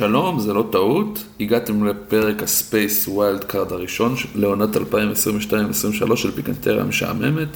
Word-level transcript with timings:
שלום, 0.00 0.40
זה 0.40 0.52
לא 0.52 0.64
טעות, 0.72 1.24
הגעתם 1.40 1.84
לפרק 1.84 2.42
ה 2.42 2.53
space 2.53 3.08
wild 3.08 3.44
card 3.44 3.72
הראשון 3.72 4.14
לעונת 4.34 4.76
2022-2023 4.76 6.16
של 6.16 6.30
פיקנטריה 6.30 6.84
משעממת. 6.84 7.48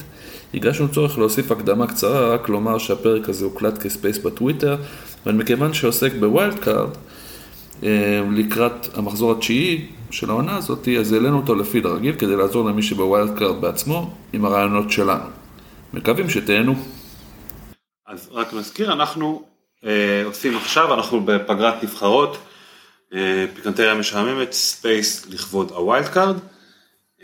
הרגשנו 0.53 0.91
צורך 0.91 1.17
להוסיף 1.17 1.51
הקדמה 1.51 1.87
קצרה, 1.87 2.33
רק 2.33 2.49
לומר 2.49 2.77
שהפרק 2.77 3.29
הזה 3.29 3.45
הוקלט 3.45 3.77
כ 3.77 3.88
space 3.88 4.17
בטוויטר, 4.17 4.75
אבל 5.25 5.35
מכיוון 5.35 5.73
שעוסק 5.73 6.11
ב 6.19 6.27
wild 6.27 6.59
card, 6.59 6.89
אה, 7.83 8.21
לקראת 8.31 8.97
המחזור 8.97 9.31
התשיעי 9.31 9.85
של 10.11 10.29
העונה 10.29 10.57
הזאת, 10.57 10.87
אז 10.99 11.13
העלינו 11.13 11.37
אותו 11.37 11.55
לפיד 11.55 11.85
הרגיל 11.85 12.15
כדי 12.15 12.35
לעזור 12.35 12.69
למי 12.69 12.83
שב 12.83 13.06
wild 13.06 13.37
card 13.37 13.61
בעצמו 13.61 14.13
עם 14.33 14.45
הרעיונות 14.45 14.91
שלנו. 14.91 15.29
מקווים 15.93 16.29
שתהנו. 16.29 16.75
אז 18.07 18.29
רק 18.31 18.53
נזכיר, 18.53 18.93
אנחנו 18.93 19.54
עושים 20.25 20.57
עכשיו, 20.57 20.93
אנחנו 20.93 21.25
בפגרת 21.25 21.83
נבחרות, 21.83 22.37
אה, 23.13 23.45
פיקנטריה 23.55 23.93
משעממת, 23.93 24.53
space 24.53 25.27
לכבוד 25.29 25.71
ה 25.71 25.78
wild 25.78 26.07
card. 26.07 26.35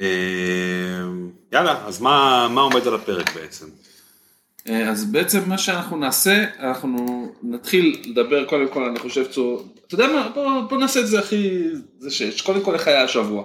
אה, 0.02 0.08
יאללה, 1.52 1.86
אז 1.86 2.02
מה, 2.02 2.48
מה 2.52 2.62
עומד 2.62 2.88
על 2.88 2.96
הפרק 2.96 3.36
בעצם? 3.36 3.66
אז 4.66 5.06
בעצם 5.06 5.40
מה 5.50 5.58
שאנחנו 5.58 5.98
נעשה, 5.98 6.46
אנחנו 6.60 7.28
נתחיל 7.44 8.02
לדבר 8.06 8.46
קודם 8.46 8.68
כל, 8.68 8.84
אני 8.84 9.00
חושב, 9.00 9.26
צור, 9.32 9.68
אתה 9.88 9.96
יודע 9.96 10.08
מה, 10.08 10.30
בוא, 10.36 10.62
בוא 10.70 10.78
נעשה 10.78 11.00
את 11.00 11.08
זה 11.08 11.20
הכי, 11.20 11.60
זה 12.00 12.12
שיש, 12.12 12.42
קודם 12.42 12.62
כל 12.62 12.74
איך 12.74 12.88
היה 12.88 13.04
השבוע. 13.04 13.44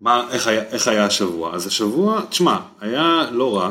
מה, 0.00 0.28
איך 0.30 0.46
היה, 0.46 0.62
איך 0.62 0.88
היה 0.88 1.04
השבוע? 1.04 1.54
אז 1.54 1.66
השבוע, 1.66 2.20
תשמע, 2.30 2.58
היה 2.80 3.28
לא 3.32 3.58
רע. 3.58 3.70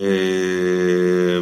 אה, 0.00 1.38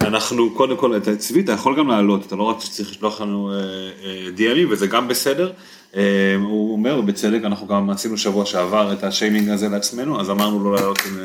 אנחנו 0.00 0.54
קודם 0.54 0.76
כל, 0.76 0.96
את 0.96 1.08
צבי 1.18 1.40
אתה 1.40 1.52
יכול 1.52 1.78
גם 1.78 1.88
לעלות, 1.88 2.26
אתה 2.26 2.36
לא 2.36 2.42
רק 2.42 2.58
צריך 2.58 2.90
לשלוח 2.90 3.20
לנו 3.20 3.52
דיאלים 4.34 4.66
אה, 4.66 4.70
אה, 4.70 4.76
וזה 4.76 4.86
גם 4.86 5.08
בסדר. 5.08 5.52
הוא 6.42 6.72
אומר 6.72 7.00
בצדק, 7.00 7.40
אנחנו 7.44 7.66
גם 7.66 7.90
עשינו 7.90 8.18
שבוע 8.18 8.46
שעבר 8.46 8.92
את 8.92 9.04
השיימינג 9.04 9.48
הזה 9.48 9.68
לעצמנו, 9.68 10.20
אז 10.20 10.30
אמרנו 10.30 10.64
לא 10.64 10.74
לעלות 10.74 10.98
עם 11.06 11.18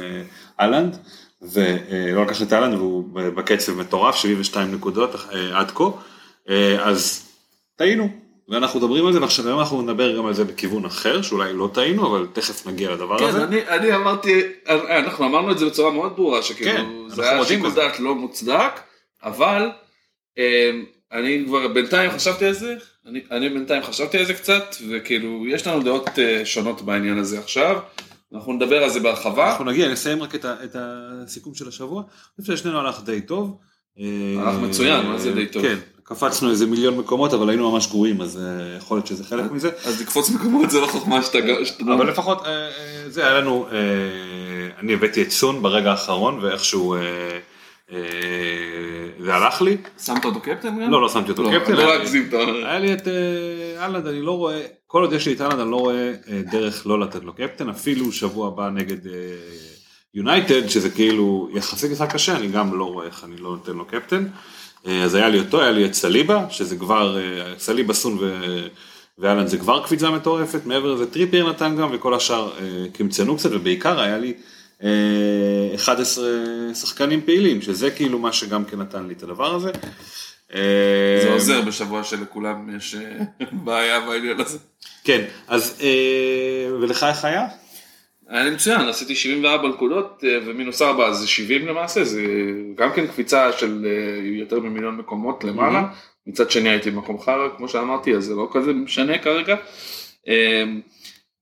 אהלנד, 0.60 0.98
ולא 1.42 2.24
לקחת 2.26 2.48
את 2.48 2.54
אהלנד 2.54 2.74
והוא 2.74 3.10
בקצב 3.14 3.74
מטורף, 3.74 4.16
72 4.16 4.72
נקודות 4.72 5.16
עד 5.54 5.72
כה, 5.72 5.90
אז 6.80 7.30
טעינו, 7.76 8.10
ואנחנו 8.50 8.80
מדברים 8.80 9.06
על 9.06 9.14
זה, 9.14 9.22
ועכשיו 9.22 9.48
היום 9.48 9.60
אנחנו 9.60 9.82
נדבר 9.82 10.18
גם 10.18 10.26
על 10.26 10.34
זה 10.34 10.44
בכיוון 10.44 10.86
אחר, 10.86 11.22
שאולי 11.22 11.54
לא 11.54 11.70
טעינו, 11.74 12.08
אבל 12.08 12.28
תכף 12.34 12.68
נגיע 12.68 12.92
לדבר 12.92 13.20
כן, 13.20 13.26
הזה. 13.26 13.38
כן, 13.38 13.44
אני, 13.44 13.68
אני 13.68 13.96
אמרתי, 13.96 14.42
אנחנו 14.70 15.26
אמרנו 15.26 15.52
את 15.52 15.58
זה 15.58 15.66
בצורה 15.66 15.92
מאוד 15.92 16.16
ברורה, 16.16 16.42
שכאילו, 16.42 16.72
כן, 16.72 16.86
זה 17.08 17.30
היה 17.32 17.46
שיקול 17.46 17.72
דעת 17.72 18.00
לא 18.00 18.16
מוצדק, 18.16 18.80
אבל 19.24 19.70
אמ, 20.38 20.86
אני 21.12 21.44
כבר 21.48 21.68
בינתיים 21.68 22.12
חשבתי 22.12 22.46
על 22.46 22.54
זה, 22.54 22.76
אני, 23.06 23.22
אני 23.32 23.50
בינתיים 23.50 23.84
חשבתי 23.84 24.18
על 24.18 24.26
זה 24.26 24.34
קצת, 24.34 24.76
וכאילו, 24.92 25.48
יש 25.48 25.68
לנו 25.68 25.84
דעות 25.84 26.10
אה, 26.20 26.46
שונות 26.46 26.82
בעניין 26.82 27.18
הזה 27.18 27.40
עכשיו. 27.40 27.80
אנחנו 28.34 28.54
נדבר 28.54 28.84
על 28.84 28.90
זה 28.90 29.00
בהרחבה. 29.00 29.50
אנחנו 29.50 29.66
נגיע, 29.66 29.92
נסיים 29.92 30.24
רק 30.24 30.36
את, 30.36 30.46
ה, 30.46 30.64
את 30.64 30.76
הסיכום 30.76 31.56
של 31.56 31.68
השבוע. 31.68 32.02
אני 32.02 32.42
חושב 32.46 32.58
ששנינו 32.58 32.80
הלך 32.80 33.04
די 33.04 33.22
טוב. 33.22 33.58
הלך 33.98 34.56
מצוין, 34.62 35.06
מה 35.06 35.18
זה 35.18 35.32
די 35.32 35.46
טוב? 35.46 35.62
כן, 35.62 35.76
קפצנו 36.04 36.50
איזה 36.50 36.66
מיליון 36.66 36.98
מקומות 36.98 37.34
אבל 37.34 37.50
היינו 37.50 37.72
ממש 37.72 37.88
גרועים 37.88 38.22
אז 38.22 38.38
אה, 38.38 38.78
יכול 38.78 38.98
להיות 38.98 39.08
שזה 39.08 39.24
חלק 39.24 39.52
מזה. 39.52 39.70
אז 39.86 40.02
לקפוץ 40.02 40.30
מקומות 40.30 40.70
זה 40.70 40.80
לא 40.80 40.88
חוכמה 40.88 41.24
שאתה... 41.24 41.38
אבל 41.96 42.10
לפחות 42.10 42.46
אה, 42.46 42.52
אה, 42.52 42.70
זה 43.10 43.26
היה 43.26 43.40
לנו, 43.40 43.68
אני 44.80 44.94
הבאתי 44.94 45.22
את 45.22 45.32
סון 45.32 45.62
ברגע 45.62 45.92
האחרון 45.92 46.40
ואיכשהו 46.42 46.96
זה 49.20 49.34
הלך 49.34 49.62
לי. 49.62 49.78
שמת 50.06 50.26
אותו 50.26 50.40
קפטן 50.40 50.92
לא, 50.92 51.02
לא 51.02 51.10
שמתי 51.10 51.32
אותו 51.32 51.44
לא, 51.44 51.60
קפטן. 51.60 51.74
לא 51.74 51.98
להגזים 51.98 52.26
את 52.30 52.34
ה... 52.34 52.38
היה 52.38 52.80
לי 52.80 52.94
את 52.94 53.08
אהלנד, 53.78 54.08
אני 54.08 54.22
לא 54.22 54.38
רואה, 54.38 54.62
כל 54.88 55.02
עוד 55.02 55.14
יש 55.14 55.28
לי 55.28 55.34
את 55.34 55.42
אהלנד 55.42 55.60
אני 55.60 55.72
לא 55.72 55.76
רואה 55.76 56.14
דרך 56.52 56.88
לא 56.88 57.00
לתת 57.00 57.24
לו 57.24 57.34
קפטן, 57.34 57.70
אפילו 57.70 58.12
שבוע 58.12 58.48
הבא 58.48 58.70
נגד 58.70 58.98
יונייטד 60.14 60.68
שזה 60.68 60.90
כאילו 60.90 61.50
יחסית 61.54 61.92
משחק 61.92 62.14
קשה, 62.14 62.36
אני 62.36 62.48
גם 62.48 62.80
לא 62.80 62.86
רואה 62.86 63.06
איך 63.06 63.24
אני 63.24 63.38
לא 63.38 63.50
נותן 63.50 63.74
לו 63.74 63.86
קפטן. 63.86 64.28
אה, 64.88 65.04
אז 65.04 65.16
היה 65.16 65.30
לי 65.30 65.40
אותו, 65.40 65.62
היה 65.62 65.72
לי 65.72 65.86
את 65.86 65.94
סליבה, 65.94 66.46
שזה 66.50 66.76
כבר, 66.76 67.18
אה, 67.18 67.54
סליבה 67.60 67.94
סון 67.94 68.18
ו... 68.20 68.40
ואלן 69.20 69.48
זה 69.48 69.58
כבר 69.58 69.84
קפיצה 69.84 70.12
מטורפת, 70.12 70.66
מעבר 70.66 70.94
לזה 70.94 71.12
טריפייר 71.12 71.50
נתן 71.50 71.76
גם 71.78 71.90
וכל 71.94 72.14
השאר 72.14 72.52
אה, 72.60 72.86
קמצנו 72.94 73.38
קצת 73.38 73.50
ובעיקר 73.52 74.00
היה 74.00 74.18
לי 74.18 74.34
11 75.76 76.26
שחקנים 76.74 77.22
פעילים, 77.22 77.62
שזה 77.62 77.92
כאילו 77.92 78.20
מה 78.20 78.34
שגם 78.34 78.66
כן 78.66 78.80
נתן 78.80 79.08
לי 79.08 79.14
את 79.14 79.24
הדבר 79.24 79.56
הזה. 79.56 79.72
זה 81.24 81.30
עוזר 81.34 81.62
בשבוע 81.62 82.04
שלכולם 82.04 82.76
יש 82.78 82.96
בעיה 83.52 84.00
בעניין 84.00 84.40
הזה. 84.40 84.58
כן, 85.04 85.26
אז 85.48 85.82
ולך 86.80 87.04
איך 87.04 87.26
היה? 87.26 87.48
היה 88.34 88.44
לי 88.44 88.52
מצוין, 88.52 88.82
עשיתי 88.82 89.16
74 89.16 89.68
נקודות 89.68 90.24
אה, 90.28 90.38
ומינוס 90.46 90.82
4 90.82 91.14
זה 91.14 91.28
70 91.28 91.68
למעשה, 91.68 92.04
זה 92.04 92.22
גם 92.76 92.90
כן 92.96 93.08
קפיצה 93.08 93.52
של 93.52 93.86
אה, 93.86 94.28
יותר 94.28 94.60
ממיליון 94.60 94.98
מקומות 94.98 95.44
למעלה, 95.44 95.80
mm-hmm. 95.80 96.30
מצד 96.30 96.52
שני 96.52 96.70
הייתי 96.70 96.92
במקום 96.92 97.20
חרא 97.20 97.50
כמו 97.58 97.70
שאמרתי 97.70 98.16
אז 98.16 98.26
זה 98.26 98.36
לא 98.36 98.50
כזה 98.52 98.74
משנה 98.74 99.18
כרגע. 99.18 99.56
אמ, 100.28 100.82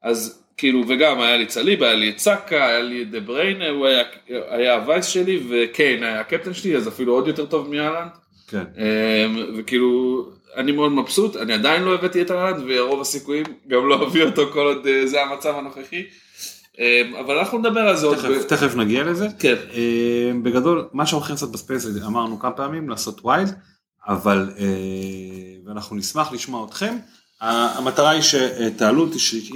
אז 0.03 0.43
כאילו 0.57 0.83
וגם 0.87 1.21
היה 1.21 1.37
לי 1.37 1.45
צליב, 1.45 1.83
היה 1.83 1.93
לי 1.93 2.09
את 2.09 2.19
סאקה, 2.19 2.67
היה 2.67 2.81
לי 2.81 3.01
את 3.01 3.11
דה 3.11 3.19
בריינה, 3.19 3.69
הוא 3.69 3.87
היה, 3.87 4.03
היה 4.27 4.73
הווייס 4.73 5.05
שלי 5.05 5.39
וקיין 5.49 6.03
היה 6.03 6.19
הקפטן 6.19 6.53
שלי 6.53 6.75
אז 6.75 6.87
אפילו 6.87 7.13
עוד 7.13 7.27
יותר 7.27 7.45
טוב 7.45 7.69
מאלנד. 7.69 8.11
כן. 8.47 8.63
אמ, 8.77 9.43
וכאילו 9.57 10.25
אני 10.55 10.71
מאוד 10.71 10.91
מבסוט, 10.91 11.35
אני 11.35 11.53
עדיין 11.53 11.83
לא 11.83 11.93
הבאתי 11.93 12.21
את 12.21 12.31
אהלנד 12.31 12.63
ורוב 12.67 13.01
הסיכויים 13.01 13.45
גם 13.67 13.87
לא 13.87 14.07
אביא 14.07 14.23
אותו 14.23 14.51
כל 14.53 14.65
עוד 14.65 14.87
אה, 14.87 15.07
זה 15.07 15.23
המצב 15.23 15.55
הנוכחי. 15.57 16.03
אמ, 16.81 17.15
אבל 17.15 17.37
אנחנו 17.37 17.57
נדבר 17.57 17.79
על 17.79 17.95
זה 17.95 18.05
עוד. 18.05 18.17
תכף 18.47 18.75
נגיע 18.75 19.03
לזה. 19.03 19.27
כן. 19.39 19.55
אמ, 19.73 20.43
בגדול, 20.43 20.87
מה 20.93 21.05
שאנחנו 21.05 21.17
הולכים 21.17 21.33
לעשות 21.33 21.51
ב 21.51 21.56
space, 21.56 21.87
אמרנו 22.05 22.39
כמה 22.39 22.51
פעמים, 22.51 22.89
לעשות 22.89 23.19
wild, 23.23 23.55
אבל, 24.07 24.49
אה, 24.59 24.65
ואנחנו 25.65 25.95
נשמח 25.95 26.31
לשמוע 26.31 26.67
אתכם, 26.67 26.97
המטרה 27.41 28.09
היא 28.09 28.21
שתעלו, 28.21 29.07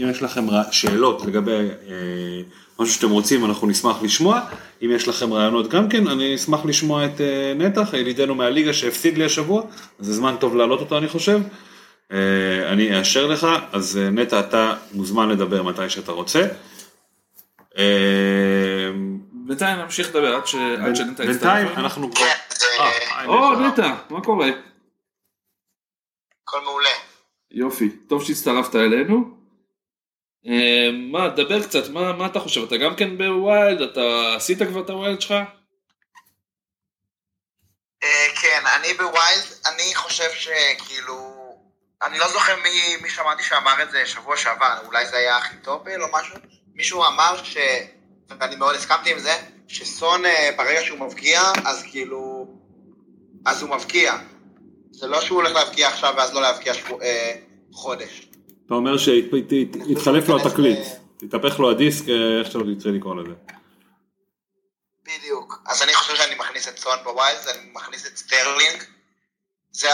אם 0.01 0.09
יש 0.09 0.21
לכם 0.21 0.47
שאלות 0.71 1.25
לגבי 1.25 1.69
אה, 1.87 2.41
משהו 2.79 2.93
שאתם 2.93 3.09
רוצים, 3.09 3.45
אנחנו 3.45 3.67
נשמח 3.67 4.03
לשמוע. 4.03 4.41
אם 4.81 4.91
יש 4.91 5.07
לכם 5.07 5.33
רעיונות 5.33 5.69
גם 5.69 5.89
כן, 5.89 6.07
אני 6.07 6.35
אשמח 6.35 6.65
לשמוע 6.65 7.05
את 7.05 7.21
אה, 7.21 7.53
נטע, 7.55 7.93
ידידנו 7.93 8.35
מהליגה 8.35 8.73
שהפסיד 8.73 9.17
לי 9.17 9.25
השבוע, 9.25 9.63
זה 9.99 10.13
זמן 10.13 10.35
טוב 10.39 10.55
להעלות 10.55 10.79
אותו 10.79 10.97
אני 10.97 11.07
חושב. 11.07 11.39
אה, 12.11 12.17
אני 12.69 12.99
אאשר 12.99 13.27
לך, 13.27 13.47
אז 13.71 13.97
אה, 13.97 14.09
נטע 14.09 14.39
אתה 14.39 14.73
מוזמן 14.93 15.29
לדבר 15.29 15.63
מתי 15.63 15.89
שאתה 15.89 16.11
רוצה. 16.11 16.47
אה, 17.77 18.89
בינתיים 19.31 19.79
נמשיך 19.79 20.09
לדבר 20.09 20.35
עד 20.35 20.47
שנטע 20.47 21.23
יצטרף. 21.23 21.27
בינתיים 21.27 21.67
אלינו. 21.67 21.81
אנחנו 21.81 22.11
כבר... 22.11 22.25
כן, 22.25 22.35
זה 22.49 22.65
אה, 22.79 23.25
או, 23.25 23.59
נטע. 23.59 23.95
מה 24.09 24.21
קורה? 24.21 24.47
הכל 26.43 26.61
מעולה. 26.61 26.89
יופי, 27.51 27.89
טוב 27.89 28.23
שהצטרפת 28.23 28.75
אלינו. 28.75 29.45
אה, 30.47 30.89
מה, 31.11 31.29
דבר 31.29 31.63
קצת, 31.63 31.89
מה, 31.89 32.13
מה 32.13 32.25
אתה 32.25 32.39
חושב? 32.39 32.63
אתה 32.63 32.77
גם 32.77 32.95
כן 32.95 33.17
ב 33.17 33.28
wild? 33.28 33.81
אתה 33.81 34.35
עשית 34.35 34.57
כבר 34.63 34.81
את 34.81 34.89
ה 34.89 34.96
wild 34.96 35.21
שלך? 35.21 35.31
אה, 38.03 38.27
כן, 38.41 38.63
אני 38.75 38.93
בווילד, 38.93 39.45
אני 39.65 39.95
חושב 39.95 40.29
שכאילו... 40.33 41.35
אני 42.03 42.19
לא 42.19 42.27
זוכר 42.27 42.55
מי, 42.63 42.97
מי 43.01 43.09
שמעתי 43.09 43.43
שאמר 43.43 43.83
את 43.83 43.91
זה 43.91 44.05
שבוע 44.05 44.37
שעבר, 44.37 44.77
אולי 44.85 45.05
זה 45.05 45.17
היה 45.17 45.37
אחיטופל 45.37 46.01
או 46.01 46.07
משהו. 46.11 46.35
מישהו 46.75 47.03
אמר 47.05 47.43
ש... 47.43 47.57
ואני 48.39 48.55
מאוד 48.55 48.75
הסכמתי 48.75 49.11
עם 49.11 49.19
זה, 49.19 49.33
שסון 49.67 50.25
אה, 50.25 50.49
ברגע 50.57 50.81
שהוא 50.83 50.99
מבקיע, 50.99 51.41
אז 51.65 51.83
כאילו... 51.91 52.47
אז 53.45 53.61
הוא 53.61 53.75
מבקיע. 53.75 54.13
זה 54.91 55.07
לא 55.07 55.21
שהוא 55.21 55.35
הולך 55.35 55.53
להבקיע 55.53 55.87
עכשיו 55.87 56.13
ואז 56.17 56.33
לא 56.33 56.41
להבקיע 56.41 56.73
שבוע, 56.73 57.01
אה, 57.01 57.35
חודש. 57.71 58.27
אתה 58.65 58.73
אומר 58.73 58.97
שהתחלף 58.97 60.29
לו 60.29 60.37
התקליט, 60.37 60.79
התהפך 61.23 61.59
לו 61.59 61.71
הדיסק, 61.71 62.09
אה, 62.09 62.39
איך 62.39 62.47
שאתה 62.47 62.59
תרצה 62.59 62.89
לקרוא 62.89 63.15
לזה. 63.15 63.33
בדיוק. 65.03 65.61
אז 65.65 65.83
אני 65.83 65.93
חושב 65.93 66.15
שאני 66.15 66.35
מכניס 66.35 66.67
את 66.67 66.77
סון 66.77 66.97
ב 67.03 67.10
wild, 67.10 67.47
אני 67.47 67.69
מכניס 67.73 68.07
את 68.07 68.17
סטרלינג. 68.17 68.83
זה 69.71 69.87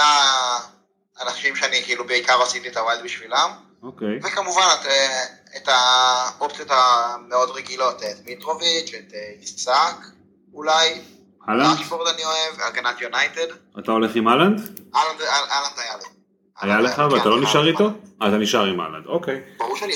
האנשים 1.18 1.56
שאני 1.56 1.84
כאילו 1.84 2.07
בעיקר 2.07 2.42
עשיתי 2.42 2.68
את 2.68 2.77
ה 2.78 2.83
wild 2.83 3.04
בשבילם. 3.04 3.51
אוקיי. 3.84 4.19
וכמובן 4.24 4.68
את, 4.81 4.86
אה, 4.86 5.24
את 5.57 5.68
האופציות 5.68 6.68
המאוד 6.71 7.50
רגילות, 7.50 8.03
את 8.03 8.25
מיטרוביץ', 8.25 8.94
את 8.94 9.13
אה, 9.13 9.19
איסק, 9.42 9.71
אולי. 10.53 11.01
אהלנד? 11.50 11.66
ראשפורד 11.80 12.07
אני 12.07 12.24
אוהב, 12.24 12.62
הגנת 12.68 13.01
יונייטד. 13.01 13.48
אתה 13.80 13.92
הולך 13.92 14.15
עם 14.15 14.27
אהלנד? 14.27 14.59
אהלנד 14.95 15.21
אהלנד 15.21 15.77
היה 15.77 15.98
לי. 15.98 16.03
היה 16.62 16.81
לך 16.81 17.01
ואתה 17.12 17.24
כן, 17.24 17.30
לא 17.30 17.36
היה 17.36 17.44
נשאר. 17.44 17.68
איתו? 17.68 17.89
אה, 18.21 18.27
אתה 18.27 18.38
נשאר 18.38 18.65
עם 18.65 18.81
אהלנד, 18.81 19.06
אוקיי. 19.06 19.42
ברור 19.57 19.77
שאני. 19.77 19.94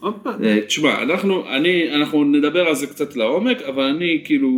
הופה. 0.00 0.30
אה, 0.44 0.66
תשמע, 0.66 1.02
אנחנו, 1.02 1.48
אני, 1.48 1.94
אנחנו 1.94 2.24
נדבר 2.24 2.66
על 2.68 2.74
זה 2.74 2.86
קצת 2.86 3.16
לעומק, 3.16 3.62
אבל 3.62 3.82
אני 3.82 4.22
כאילו 4.24 4.48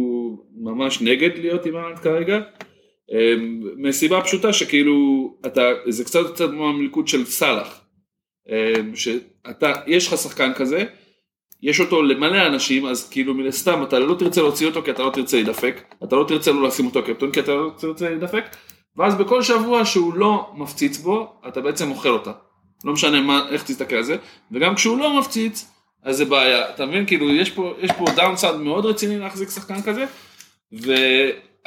ממש 0.57 1.01
נגד 1.01 1.39
להיות 1.39 1.67
עם 1.67 1.77
ארנד 1.77 1.99
כרגע. 1.99 2.39
אה, 3.13 3.35
מסיבה 3.77 4.21
פשוטה 4.23 4.53
שכאילו, 4.53 4.95
אתה, 5.47 5.63
זה 5.89 6.05
קצת 6.05 6.21
קצת 6.35 6.51
כמו 6.51 6.69
המלכוד 6.69 7.09
של 7.09 7.25
סאלח. 7.25 7.81
אה, 8.51 8.73
שאתה, 8.95 9.73
יש 9.87 10.09
לך 10.09 10.19
שחקן 10.19 10.53
כזה, 10.55 10.85
יש 11.63 11.81
אותו 11.81 12.03
למלא 12.03 12.47
אנשים, 12.47 12.87
אז 12.87 13.09
כאילו 13.09 13.35
מן 13.35 13.47
הסתם 13.47 13.83
אתה 13.83 13.99
לא 13.99 14.15
תרצה 14.15 14.43
להוציא 14.43 14.67
אותו 14.67 14.83
כי 14.83 14.91
אתה 14.91 15.03
לא 15.03 15.11
תרצה 15.11 15.37
להידפק, 15.37 15.95
אתה 16.05 16.17
לא 16.17 16.25
תרצה 16.29 16.53
לא 16.53 16.69
לשים 16.69 16.87
אותו 16.87 17.03
קפטון 17.03 17.31
כי 17.31 17.41
אתה 17.41 17.55
לא 17.55 17.71
תרצה 17.79 18.09
להידפק, 18.11 18.45
ואז 18.97 19.15
בכל 19.15 19.43
שבוע 19.43 19.85
שהוא 19.85 20.15
לא 20.15 20.51
מפציץ 20.55 20.99
בו, 20.99 21.33
אתה 21.49 21.61
בעצם 21.61 21.91
אוכל 21.91 22.09
אותה. 22.09 22.33
לא 22.85 22.93
משנה 22.93 23.21
מה, 23.21 23.49
איך 23.51 23.63
תסתכל 23.63 23.97
על 23.97 24.03
זה, 24.03 24.17
וגם 24.53 24.75
כשהוא 24.75 24.99
לא 24.99 25.21
מפציץ, 25.21 25.69
אז 26.03 26.17
זה 26.17 26.25
בעיה. 26.25 26.71
אתה 26.71 26.87
מבין? 26.87 27.07
כאילו, 27.07 27.35
יש 27.35 27.51
פה, 27.51 27.75
יש 27.81 27.91
פה 27.99 28.05
דאונסייד 28.17 28.57
מאוד 28.57 28.87
רציני 28.87 29.19
להחזיק 29.19 29.51
שחקן 29.51 29.83
כזה, 29.83 30.07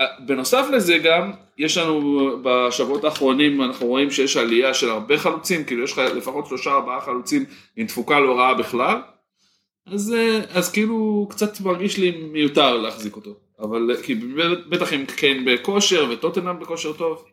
ובנוסף 0.02 0.66
לזה 0.72 0.98
גם, 0.98 1.32
יש 1.58 1.78
לנו 1.78 2.30
בשבועות 2.44 3.04
האחרונים, 3.04 3.62
אנחנו 3.64 3.88
רואים 3.88 4.12
שיש 4.12 4.38
עלייה 4.38 4.74
של 4.74 4.90
הרבה 4.90 5.18
חלוצים, 5.18 5.64
כאילו 5.64 5.84
יש 5.84 5.92
לך 5.92 5.98
לפחות 5.98 6.48
שלושה 6.48 6.72
ארבעה 6.72 7.02
חלוצים 7.02 7.46
עם 7.76 7.88
תפוקה 7.88 8.20
לא 8.20 8.40
רעה 8.40 8.54
בכלל, 8.54 9.02
אז, 9.94 10.14
אה, 10.14 10.40
אז 10.60 10.72
כאילו 10.72 11.28
קצת 11.32 11.60
מרגיש 11.60 11.98
לי 11.98 12.12
מיותר 12.12 12.78
להחזיק 12.78 13.16
אותו. 13.16 13.32
אבל 13.60 13.92
אה, 13.92 14.04
כי 14.04 14.16
בטח 14.70 14.94
אם 14.94 15.06
קיין 15.06 15.46
בכושר 15.46 16.06
וטוטנאם 16.12 16.60
בכושר 16.60 16.94
טוב. 16.94 17.26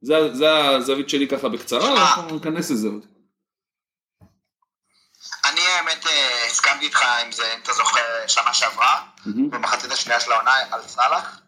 זה, 0.00 0.34
זה 0.34 0.68
הזווית 0.68 1.08
שלי 1.08 1.28
ככה 1.28 1.48
בקצרה, 1.48 1.92
אנחנו 1.92 2.34
ניכנס 2.34 2.70
לזה 2.70 2.88
עוד. 2.88 3.06
אני 5.44 5.60
האמת 5.60 6.06
אה, 6.06 6.46
הסכמתי 6.46 6.84
איתך 6.84 7.02
עם 7.24 7.32
זה, 7.32 7.54
אם 7.54 7.60
אתה 7.62 7.72
זוכר, 7.72 8.00
שנה 8.26 8.54
שעברה, 8.54 9.02
מהמם. 9.26 9.50
במחצית 9.50 9.92
השנייה 9.92 10.20
של 10.20 10.32
העונה 10.32 10.54
על 10.70 10.82
סאלח, 10.82 11.40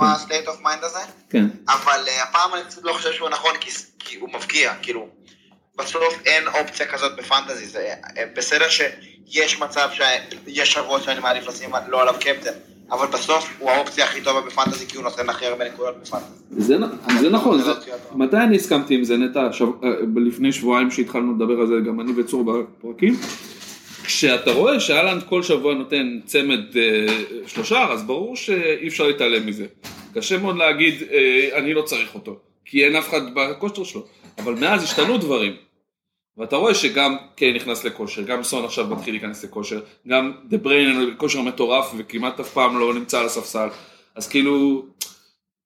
עם. 0.00 0.06
ה-state 0.06 0.48
of 0.48 0.64
mind 0.64 0.84
הזה. 0.84 0.98
כן. 1.30 1.46
אבל 1.68 2.04
uh, 2.06 2.28
הפעם 2.28 2.54
אני 2.54 2.62
פשוט 2.70 2.84
לא 2.84 2.92
חושב 2.92 3.12
שהוא 3.12 3.28
נכון, 3.28 3.54
כי, 3.60 3.70
כי 3.98 4.16
הוא 4.16 4.28
מבקיע, 4.34 4.72
כאילו, 4.82 5.08
בסוף 5.78 6.14
אין 6.26 6.44
אופציה 6.48 6.86
כזאת 6.86 7.16
בפנטזי, 7.16 7.66
זה 7.66 7.94
uh, 8.04 8.18
בסדר 8.36 8.68
שיש 8.68 9.60
מצב 9.60 9.88
שיש 9.92 10.72
שבוע 10.72 11.00
שאני 11.00 11.20
מעדיף 11.20 11.48
לשים 11.48 11.70
לא 11.88 12.02
עליו 12.02 12.14
קפטן, 12.20 12.52
אבל 12.90 13.06
בסוף 13.06 13.48
הוא 13.58 13.70
האופציה 13.70 14.04
הכי 14.04 14.20
טובה 14.20 14.40
בפנטזי, 14.40 14.86
כי 14.86 14.96
הוא 14.96 15.04
נותן 15.04 15.28
הכי 15.28 15.46
הרבה 15.46 15.68
נקודות 15.68 15.94
בפנטזי. 16.02 16.42
זה, 16.58 16.78
נכון, 17.30 17.62
זה. 17.62 17.72
מתי 18.14 18.36
אני 18.36 18.56
הסכמתי 18.56 18.94
עם 18.94 19.04
זה 19.04 19.16
נטע? 19.16 19.52
שב, 19.52 19.64
אה, 19.84 19.90
לפני 20.16 20.52
שבועיים 20.52 20.90
שהתחלנו 20.90 21.34
לדבר 21.34 21.60
על 21.60 21.66
זה, 21.66 21.74
גם 21.86 22.00
אני 22.00 22.12
וצור 22.16 22.44
בפרקים. 22.44 23.16
כשאתה 24.16 24.52
רואה 24.52 24.80
שאלנד 24.80 25.22
כל 25.22 25.42
שבוע 25.42 25.74
נותן 25.74 26.20
צמד 26.24 26.76
אה, 26.76 27.06
שלושה, 27.46 27.92
אז 27.92 28.02
ברור 28.02 28.36
שאי 28.36 28.88
אפשר 28.88 29.06
להתעלם 29.06 29.46
מזה. 29.46 29.66
קשה 30.14 30.38
מאוד 30.38 30.56
להגיד, 30.56 30.94
אה, 31.12 31.48
אני 31.52 31.74
לא 31.74 31.82
צריך 31.82 32.14
אותו, 32.14 32.38
כי 32.64 32.84
אין 32.84 32.96
אף 32.96 33.08
אחד 33.08 33.34
בכושר 33.34 33.84
שלו. 33.84 34.06
אבל 34.38 34.54
מאז 34.54 34.82
השתנו 34.82 35.18
דברים. 35.18 35.52
ואתה 36.36 36.56
רואה 36.56 36.74
שגם 36.74 37.16
קיי 37.36 37.52
נכנס 37.52 37.84
לכושר, 37.84 38.22
גם 38.22 38.42
סון 38.42 38.64
עכשיו 38.64 38.86
מתחיל 38.86 39.14
להיכנס 39.14 39.44
לכושר, 39.44 39.80
גם 40.08 40.32
דה 40.44 40.58
בריין 40.58 41.10
בכושר 41.14 41.40
מטורף 41.40 41.94
וכמעט 41.96 42.40
אף 42.40 42.52
פעם 42.52 42.78
לא 42.78 42.94
נמצא 42.94 43.20
על 43.20 43.26
הספסל. 43.26 43.68
אז 44.14 44.28
כאילו, 44.28 44.86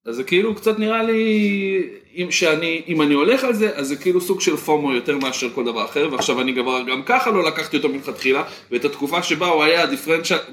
אז 0.07 0.17
זה 0.17 0.25
כאילו 0.25 0.55
קצת 0.55 0.79
נראה 0.79 1.03
לי, 1.03 1.83
אם, 2.17 2.31
שאני, 2.31 2.83
אם 2.89 3.03
אני 3.03 3.15
הולך 3.15 3.45
על 3.45 3.55
זה, 3.55 3.71
אז 3.75 3.89
זה 3.89 3.97
כאילו 3.97 4.21
סוג 4.21 4.41
של 4.41 4.57
פומו 4.57 4.93
יותר 4.93 5.19
מאשר 5.19 5.51
כל 5.55 5.65
דבר 5.65 5.85
אחר, 5.85 6.09
ועכשיו 6.13 6.41
אני 6.41 6.55
כבר 6.55 6.83
גם 6.83 7.03
ככה 7.07 7.31
לא 7.31 7.45
לקחתי 7.45 7.77
אותו 7.77 7.89
מלכתחילה, 7.89 8.43
ואת 8.71 8.85
התקופה 8.85 9.23
שבה 9.23 9.47
הוא 9.47 9.65
היה 9.65 9.87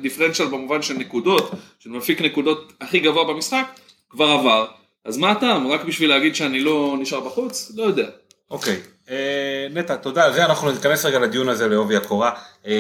דיפרנציאל, 0.02 0.48
במובן 0.48 0.82
של 0.82 0.94
נקודות, 0.94 1.52
של 1.80 1.90
מפיק 1.90 2.22
נקודות 2.22 2.74
הכי 2.82 3.00
גבוה 3.00 3.24
במשחק, 3.24 3.66
כבר 4.10 4.26
עבר. 4.26 4.66
אז 5.06 5.18
מה 5.18 5.32
הטעם? 5.32 5.68
רק 5.68 5.84
בשביל 5.84 6.10
להגיד 6.10 6.36
שאני 6.36 6.60
לא 6.60 6.96
נשאר 7.00 7.20
בחוץ? 7.20 7.72
לא 7.76 7.84
יודע. 7.84 8.08
אוקיי, 8.52 8.80
אה, 9.10 9.68
נטע, 9.74 9.96
תודה, 9.96 10.32
זה 10.32 10.46
אנחנו 10.46 10.72
ניכנס 10.72 11.06
רגע 11.06 11.20
לדיון 11.20 11.50
הזה 11.50 11.68
לעובי 11.68 11.96
הקורה. 11.96 12.32
אה, 12.68 12.74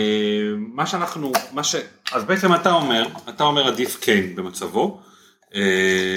מה 0.57 0.85
שאנחנו, 0.85 1.31
מה 1.51 1.63
ש... 1.63 1.75
אז 2.11 2.23
בעצם 2.23 2.53
אתה 2.53 2.71
אומר, 2.71 3.05
אתה 3.29 3.43
אומר 3.43 3.67
עדיף 3.67 3.99
קיין 3.99 4.35
במצבו, 4.35 5.01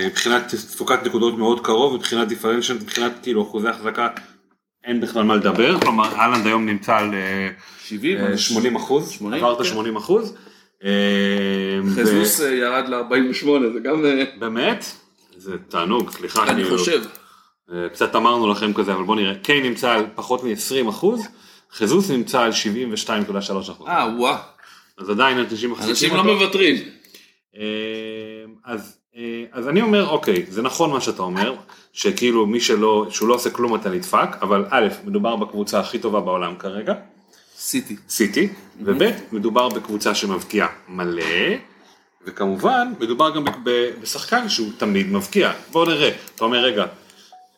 מבחינת 0.06 0.54
תפוקת 0.54 1.06
נקודות 1.06 1.38
מאוד 1.38 1.60
קרוב, 1.66 1.94
מבחינת 1.94 2.28
דיפרנציאל, 2.28 2.78
מבחינת 2.78 3.12
כאילו 3.22 3.42
אחוזי 3.42 3.68
החזקה, 3.68 4.08
אין 4.86 5.00
בכלל 5.00 5.22
מה 5.22 5.36
לדבר, 5.36 5.80
כלומר 5.80 6.14
אהלנד 6.14 6.46
היום 6.46 6.66
נמצא 6.66 6.96
על 6.96 7.14
אה, 7.14 7.48
70? 7.84 8.18
אה, 8.18 8.38
80 8.38 8.76
אחוז, 8.76 9.10
80, 9.10 9.44
עברת 9.44 9.58
כן. 9.58 9.64
80 9.64 9.96
אחוז. 9.96 10.34
אה, 10.84 10.90
חזוס 11.94 12.40
אה, 12.40 12.54
ירד 12.54 12.88
ל-48, 12.88 13.46
זה 13.72 13.80
גם, 13.80 14.04
אה, 14.04 14.24
באמת? 14.38 14.84
זה 15.36 15.56
תענוג, 15.68 16.10
סליחה. 16.10 16.50
אני. 16.50 16.64
חושב. 16.64 17.02
אה, 17.72 17.88
קצת 17.88 18.16
אמרנו 18.16 18.50
לכם 18.52 18.72
כזה, 18.72 18.92
אבל 18.92 19.04
בוא 19.04 19.16
נראה. 19.16 19.34
קיין 19.34 19.62
נמצא 19.62 19.92
על 19.92 20.04
פחות 20.14 20.44
מ-20 20.44 20.88
אחוז, 20.88 21.26
חזוס 21.72 22.10
נמצא 22.10 22.42
על 22.42 22.50
72.3 22.52 23.72
אחוז. 23.72 23.88
אה, 23.88 24.08
וואה. 24.18 24.38
אז 24.98 25.10
עדיין 25.10 25.38
אנשים 25.38 25.70
מחזיקים 25.70 26.14
אנשים 26.14 26.26
לא. 26.26 26.34
מוותרים. 26.34 26.76
אה, 27.56 27.62
אז, 28.64 28.80
אה, 28.80 29.05
אז 29.52 29.68
אני 29.68 29.82
אומר, 29.82 30.08
אוקיי, 30.08 30.46
זה 30.48 30.62
נכון 30.62 30.90
מה 30.90 31.00
שאתה 31.00 31.22
אומר, 31.22 31.54
שכאילו 31.92 32.46
מי 32.46 32.60
שלא, 32.60 33.06
שהוא 33.10 33.28
לא 33.28 33.34
עושה 33.34 33.50
כלום 33.50 33.74
אתה 33.74 33.90
נדפק, 33.90 34.28
אבל 34.42 34.64
א', 34.70 34.88
מדובר 35.04 35.36
בקבוצה 35.36 35.80
הכי 35.80 35.98
טובה 35.98 36.20
בעולם 36.20 36.56
כרגע, 36.58 36.94
סיטי. 37.58 37.96
סיטי, 38.08 38.48
וב', 38.80 39.02
מדובר 39.32 39.68
בקבוצה 39.68 40.14
שמבקיעה 40.14 40.68
מלא, 40.88 41.24
וכמובן, 42.26 42.92
מדובר 43.00 43.30
גם 43.34 43.44
בשחקן 43.64 44.48
שהוא 44.48 44.72
תמיד 44.78 45.06
מבקיע. 45.12 45.52
בואו 45.72 45.84
נראה, 45.84 46.10
אתה 46.34 46.44
אומר, 46.44 46.58
רגע, 46.58 46.86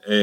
אה, 0.09 0.15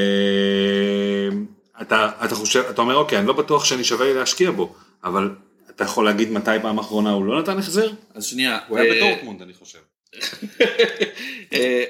אתה, 1.81 2.11
אתה 2.25 2.35
חושב, 2.35 2.63
אתה 2.69 2.81
אומר, 2.81 2.95
אוקיי, 2.95 3.19
אני 3.19 3.27
לא 3.27 3.33
בטוח 3.33 3.65
שאני 3.65 3.83
שווה 3.83 4.05
לי 4.05 4.13
להשקיע 4.13 4.51
בו, 4.51 4.75
אבל 5.03 5.35
אתה 5.69 5.83
יכול 5.83 6.05
להגיד 6.05 6.31
מתי 6.31 6.51
פעם 6.61 6.79
אחרונה 6.79 7.11
הוא 7.11 7.25
לא 7.25 7.41
נתן 7.41 7.57
החזר? 7.59 7.91
אז 8.13 8.25
שנייה. 8.25 8.59
הוא 8.67 8.77
היה 8.77 8.93
אה, 8.93 8.95
בדורטמונד, 8.95 9.41
אני 9.41 9.53
חושב. 9.53 9.79
אה, 11.53 11.83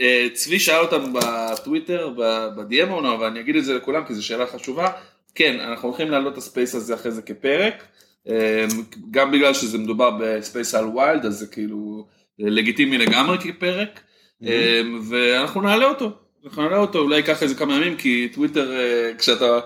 אה, 0.00 0.26
צבי 0.32 0.58
שאל 0.58 0.80
אותנו 0.80 1.12
בטוויטר, 1.12 2.08
ב-DM 2.56 2.90
או 2.90 3.00
לא, 3.00 3.14
אבל 3.14 3.26
אני 3.26 3.40
אגיד 3.40 3.56
את 3.56 3.64
זה 3.64 3.74
לכולם 3.74 4.04
כי 4.04 4.14
זו 4.14 4.26
שאלה 4.26 4.46
חשובה. 4.46 4.90
כן, 5.34 5.60
אנחנו 5.60 5.88
הולכים 5.88 6.10
להעלות 6.10 6.32
את 6.32 6.38
ה 6.38 6.44
space 6.44 6.74
הזה 6.74 6.94
אחרי 6.94 7.12
זה 7.12 7.22
כפרק, 7.22 7.84
אה, 8.28 8.64
גם 9.10 9.32
בגלל 9.32 9.54
שזה 9.54 9.78
מדובר 9.78 10.10
ב 10.20 10.29
space 10.29 10.74
על 10.74 10.84
wild, 10.84 11.26
אז 11.26 11.38
זה 11.38 11.46
כאילו 11.46 12.06
לגיטימי 12.38 12.98
לגמרי 12.98 13.38
כפרק, 13.38 14.00
אה, 14.46 14.80
ואנחנו 15.08 15.60
נעלה 15.60 15.84
אותו, 15.88 16.10
אנחנו 16.44 16.62
נעלה 16.62 16.76
אותו, 16.76 16.98
אולי 16.98 17.16
ייקח 17.16 17.42
איזה 17.42 17.54
כמה 17.54 17.76
ימים, 17.76 17.96
כי 17.96 18.28
טוויטר, 18.34 18.72
אה, 18.72 19.12
כשאתה... 19.18 19.60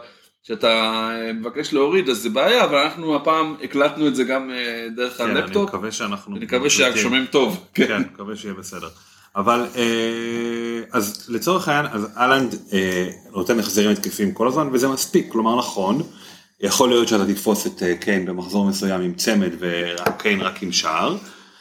כשאתה 0.44 0.68
אה, 0.68 1.32
מבקש 1.32 1.72
להוריד 1.72 2.08
אז 2.08 2.16
זה 2.16 2.30
בעיה, 2.30 2.64
אבל 2.64 2.78
אנחנו 2.78 3.16
הפעם 3.16 3.56
הקלטנו 3.62 4.08
את 4.08 4.16
זה 4.16 4.24
גם 4.24 4.50
אה, 4.50 4.86
דרך 4.96 5.18
כן, 5.18 5.24
אני 5.24 5.40
הלפטופ, 5.40 5.68
מקווה 5.68 5.92
שאנחנו... 5.92 6.36
אני 6.36 6.44
מקווה 6.44 6.70
ששומעים 6.70 7.26
טוב. 7.26 7.66
כן, 7.74 8.02
מקווה 8.12 8.36
שיהיה 8.36 8.54
בסדר. 8.54 8.88
אבל 9.36 9.66
אה, 9.76 10.80
אז 10.92 11.26
לצורך 11.28 11.68
העניין, 11.68 11.92
אז 11.92 12.08
אהלנד 12.16 12.54
אה, 12.72 13.08
נותן 13.32 13.58
החזרים 13.58 13.90
התקפים 13.90 14.32
כל 14.32 14.48
הזמן 14.48 14.68
וזה 14.72 14.88
מספיק, 14.88 15.26
כלומר 15.32 15.58
נכון, 15.58 16.02
יכול 16.60 16.88
להיות 16.88 17.08
שאתה 17.08 17.26
תתפוס 17.26 17.66
את 17.66 17.82
קיין 18.00 18.26
במחזור 18.26 18.66
מסוים 18.66 19.00
עם 19.00 19.14
צמד 19.14 19.50
וקיין 19.58 20.40
רק 20.40 20.62
עם 20.62 20.72
שער, 20.72 21.16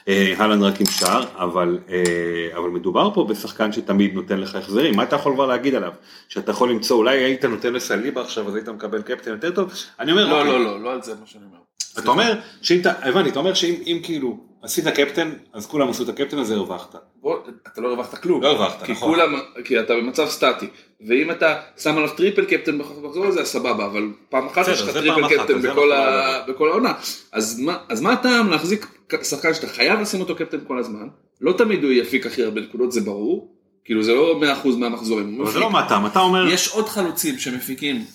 אה, 0.09 0.33
אהלנד 0.39 0.63
רק 0.63 0.79
עם 0.79 0.85
שער, 0.85 1.23
אבל, 1.35 1.79
אה, 1.89 2.57
אבל 2.57 2.69
מדובר 2.69 3.13
פה 3.13 3.23
בשחקן 3.23 3.71
שתמיד 3.71 4.13
נותן 4.13 4.39
לך 4.39 4.55
החזרים, 4.55 4.95
מה 4.95 5.03
אתה 5.03 5.15
יכול 5.15 5.33
כבר 5.33 5.45
להגיד 5.45 5.75
עליו? 5.75 5.91
שאתה 6.29 6.51
יכול 6.51 6.69
למצוא, 6.69 6.97
אולי 6.97 7.17
היית 7.17 7.45
נותן 7.45 7.73
לסליבה 7.73 8.21
עכשיו 8.21 8.47
אז 8.47 8.55
היית 8.55 8.69
מקבל 8.69 9.01
קפטן 9.01 9.31
יותר 9.31 9.51
טוב? 9.51 9.73
אני 9.99 10.11
אומר, 10.11 10.27
לא, 10.27 10.39
אוקיי. 10.39 10.51
לא, 10.51 10.65
לא, 10.65 10.81
לא 10.81 10.91
על 10.91 11.01
זה 11.01 11.13
מה 11.19 11.25
שאני 11.25 11.43
אומר. 11.45 11.59
אתה 11.99 12.11
אומר 12.11 12.33
שאם 12.61 12.79
אתה, 12.79 12.91
הבנתי, 13.01 13.29
אתה 13.29 13.39
אומר 13.39 13.53
שאם 13.53 13.75
אם 13.85 13.99
כאילו 14.03 14.48
עשית 14.61 14.87
קפטן, 14.87 15.31
אז 15.53 15.65
כולם 15.67 15.89
עשו 15.89 16.03
את 16.03 16.09
הקפטן 16.09 16.37
הזה 16.37 16.55
הרווחת. 16.55 16.95
בוא, 17.21 17.37
אתה 17.73 17.81
לא 17.81 17.87
הרווחת 17.87 18.17
כלום. 18.21 18.41
לא 18.41 18.47
הרווחת, 18.47 18.83
כי 18.83 18.91
נכון. 18.91 19.09
כולם, 19.15 19.33
כי 19.65 19.79
אתה 19.79 19.93
במצב 19.95 20.25
סטטי. 20.29 20.67
ואם 21.07 21.31
אתה 21.31 21.55
שם 21.77 21.97
עליו 21.97 22.09
triple 22.09 22.45
captain 22.45 22.77
במחזור 22.77 23.25
הזה, 23.25 23.41
אז 23.41 23.47
סבבה, 23.47 23.85
אבל 23.85 24.03
פעם 24.29 24.47
אחת 24.47 24.67
יש 24.67 24.81
לך 24.81 24.91
זה 24.91 24.99
triple 24.99 25.27
captain 25.37 25.61
זה 25.61 25.71
בכל 25.71 25.91
ה- 25.91 26.43
בכל 26.47 26.69
העונה. 26.69 26.93
אז 27.31 27.59
מה- 27.59 27.77
אז 27.89 28.01
מה 28.01 28.13
הטעם 28.13 28.49
להחזיק 28.49 28.87
שחקן 29.23 29.53
שאתה 29.53 29.67
חייב 29.67 29.99
לשים 29.99 30.19
אותו 30.19 30.35
קפטן 30.35 30.57
כל 30.67 30.79
הזמן? 30.79 31.07
לא 31.41 31.53
תמיד 31.53 31.83
הוא 31.83 31.91
יפיק 31.91 32.25
הכי 32.25 32.43
הרבה 32.43 32.61
נקודות, 32.61 32.91
זה 32.91 33.01
ברור. 33.01 33.55
כאילו 33.85 34.03
זה 34.03 34.13
לא 34.13 34.39
100% 34.63 34.67
מהמחזורים. 34.77 35.41
אבל 35.41 35.51
זה. 35.51 35.59
לא 35.59 35.71
מה 35.71 35.85
אתה, 35.85 35.99
אתה 36.11 36.19
אומר, 36.19 36.47
יש 36.47 36.67
עוד 36.67 36.89
חלוצים 36.89 37.39
שמפיקים 37.39 38.05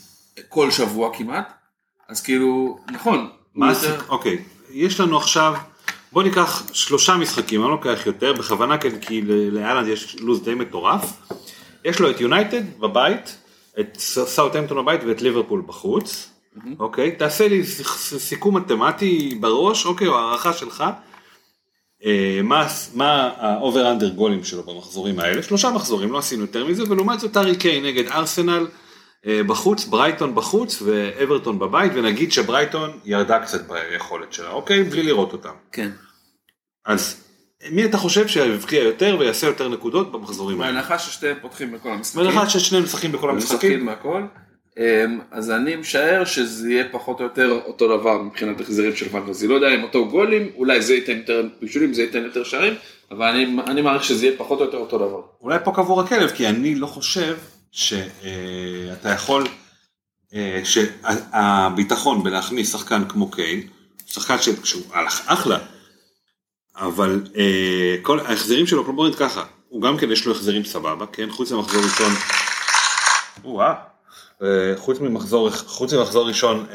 כל 0.49 0.71
שבוע 0.71 1.11
כמעט, 1.19 1.53
אז 2.09 2.21
כאילו, 2.23 2.79
נכון. 2.93 3.29
מה 3.55 3.71
הסיק- 3.71 4.09
אוקיי, 4.09 4.39
יש 4.71 5.01
לנו 5.01 5.17
עכשיו, 5.17 5.55
בוא 6.15 6.23
ניקח 6.23 6.63
שלושה 6.73 7.17
משחקים, 7.17 7.61
אני 7.61 7.69
לא 7.69 7.75
לוקח 7.75 8.07
יותר, 8.07 8.33
בכוונה 8.33 8.79
כן, 8.79 9.01
כי 9.01 9.23
לאלנד 9.51 9.89
יש 9.89 10.17
לו"ז 10.21 10.43
די 10.43 10.55
מטורף. 10.55 11.13
יש 11.85 12.01
לו 12.01 12.11
את 12.11 12.21
יונייטד 12.21 12.79
בבית, 12.79 13.37
את 13.81 13.97
סאוטהמפטון 13.99 14.85
בבית 14.85 15.01
ואת 15.05 15.23
ליברפול 15.23 15.63
בחוץ. 15.67 16.31
אוקיי, 16.79 17.17
תעשה 17.17 17.49
לי 17.49 17.65
סיכום 18.19 18.57
מתמטי 18.57 19.39
בראש, 19.41 19.87
אוקיי, 19.87 20.07
או 20.07 20.19
הערכה 20.19 20.53
שלך. 20.53 20.85
אה, 22.05 22.41
מה, 22.43 22.67
מה 22.95 23.31
ה 23.37 23.48
over 23.48 23.91
under 23.93 24.09
גולים 24.09 24.45
שלו 24.45 24.63
במחזורים 24.63 25.21
האלה, 25.21 25.43
שלושה 25.43 25.71
מחזורים, 25.71 26.13
לא 26.13 26.19
עשינו 26.19 26.43
יותר 26.43 26.65
מזה, 26.65 26.83
ולעומת 26.89 27.21
זאת 27.21 27.37
הארי 27.37 27.57
קיין 27.57 27.81
נגד 27.81 28.09
ארסנל 28.09 28.67
בחוץ, 29.27 29.85
ברייטון 29.85 30.35
בחוץ 30.35 30.83
ואברטון 30.83 31.59
בבית, 31.59 31.93
ונגיד 31.95 32.33
שברייטון 32.33 32.91
ירדה 33.05 33.39
קצת 33.39 33.61
ביכולת 33.69 34.33
שלה, 34.33 34.51
אוקיי? 34.51 34.83
בלי 34.83 35.03
לראות 35.03 35.33
אותם. 35.33 35.55
כן. 35.73 35.91
אז 36.87 37.25
מי 37.71 37.85
אתה 37.85 37.99
חושב 37.99 38.29
שיבקיע 38.29 38.83
יותר 38.83 39.17
ויעשה 39.21 39.47
יותר 39.47 39.69
נקודות 39.69 40.13
במחזורים 40.13 40.61
האלה? 40.61 40.73
בהנחה 40.73 40.99
ששתיהם 40.99 41.37
פותחים 41.43 41.73
בכל 41.73 41.93
המשחקים. 41.93 42.25
בהנחה 42.25 42.49
ששניהם 42.49 42.85
משחקים 42.85 43.13
בכל 43.13 43.33
משחקים 43.33 43.55
המשחקים, 43.55 43.85
מהכל. 43.85 44.23
אמ, 44.79 45.21
אז 45.31 45.51
אני 45.51 45.77
משער 45.77 46.25
שזה 46.25 46.71
יהיה 46.71 46.85
פחות 46.91 47.21
או 47.21 47.25
יותר 47.25 47.59
אותו 47.67 47.99
דבר 47.99 48.23
מבחינת 48.23 48.61
החזרים 48.61 48.97
של 48.97 49.09
פנטזי. 49.09 49.49
לא 49.49 49.55
יודע 49.55 49.75
אם 49.75 49.83
אותו 49.83 50.09
גולים, 50.09 50.51
אולי 50.57 50.83
זה 50.83 50.95
ייתן 50.95 51.17
יותר 51.17 51.47
בישולים, 51.61 51.95
זה 51.95 52.03
ייתן 52.03 52.23
יותר 52.25 52.45
שערים, 52.45 52.75
אבל 53.11 53.27
אני, 53.27 53.57
אני 53.67 53.83
מעריך 53.83 54.05
שזה 54.05 54.27
יהיה 54.27 54.39
פחות 54.39 54.61
או 54.61 54.65
יותר 54.65 54.79
אותו 54.79 54.99
דבר. 54.99 55.21
אולי 55.41 55.59
פה 55.65 55.73
קבור 55.73 56.01
הכלב, 56.01 56.31
כי 56.31 56.49
אני 56.49 56.75
לא 56.75 56.87
חושב 56.87 57.37
שאתה 57.75 59.09
יכול, 59.09 59.47
אה, 60.35 60.61
שהביטחון 60.65 62.23
בלהכניס 62.23 62.73
שחקן 62.73 63.09
כמו 63.09 63.31
קיין, 63.31 63.69
שחקן 64.07 64.37
שהוא 64.65 64.83
הלך 64.93 65.23
אחלה, 65.27 65.59
אבל 66.77 67.23
אה, 67.37 67.97
כל 68.03 68.21
ההחזרים 68.21 68.67
שלו, 68.67 68.85
כלומר 68.85 69.05
נגיד 69.05 69.19
ככה, 69.19 69.45
הוא 69.69 69.83
גם 69.83 69.97
כן 69.97 70.13
יש 70.13 70.27
לו 70.27 70.33
החזרים 70.33 70.65
סבבה, 70.65 71.07
כן, 71.07 71.31
חוץ 71.31 71.53
ממחזור 71.53 71.83
ראשון, 71.83 72.13
וואה, 73.45 73.75
אה, 74.43 74.73
חוץ 74.77 75.01
ממחזור, 75.01 75.51
חוץ 75.51 75.93
ממחזור 75.93 76.29
ראשון, 76.29 76.67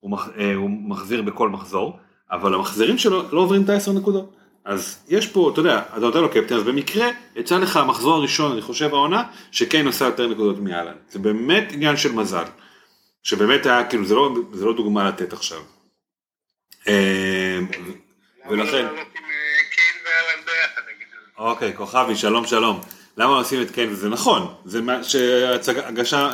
הוא 0.00 0.70
מחזיר 0.70 1.22
בכל 1.22 1.48
מחזור, 1.48 1.98
אבל 2.30 2.54
המחזירים 2.54 2.98
שלו 2.98 3.22
לא 3.32 3.40
עוברים 3.40 3.62
את 3.64 3.68
ה-10 3.68 3.92
נקודות. 3.92 4.39
אז 4.64 4.98
יש 5.08 5.26
פה, 5.26 5.50
אתה 5.52 5.60
יודע, 5.60 5.82
אתה 5.92 6.00
נותן 6.00 6.20
לו 6.20 6.30
קפטן, 6.30 6.54
אז 6.54 6.62
במקרה 6.62 7.08
יצא 7.36 7.58
לך 7.58 7.76
המחזור 7.76 8.14
הראשון, 8.14 8.52
אני 8.52 8.62
חושב 8.62 8.94
העונה, 8.94 9.22
שקיין 9.52 9.86
עושה 9.86 10.04
יותר 10.04 10.26
נקודות 10.26 10.58
מאלן. 10.58 10.94
זה 11.10 11.18
באמת 11.18 11.68
עניין 11.72 11.96
של 11.96 12.12
מזל. 12.12 12.44
שבאמת 13.22 13.66
היה, 13.66 13.84
כאילו, 13.84 14.04
זה 14.04 14.14
לא, 14.14 14.34
זה 14.52 14.64
לא 14.64 14.72
דוגמה 14.72 15.08
לתת 15.08 15.32
עכשיו. 15.32 15.60
אה, 16.88 17.58
ולכן, 18.50 18.84
לא 18.84 18.90
עם 18.90 18.96
אה? 21.38 21.50
אוקיי, 21.50 21.76
כוכבי, 21.76 22.16
שלום 22.16 22.46
שלום. 22.46 22.80
למה 23.16 23.36
עושים 23.36 23.62
את 23.62 23.70
קיין? 23.70 23.90
וזה 23.90 24.08
נכון, 24.08 24.54
זה 24.64 24.80
הגשה, 25.86 26.30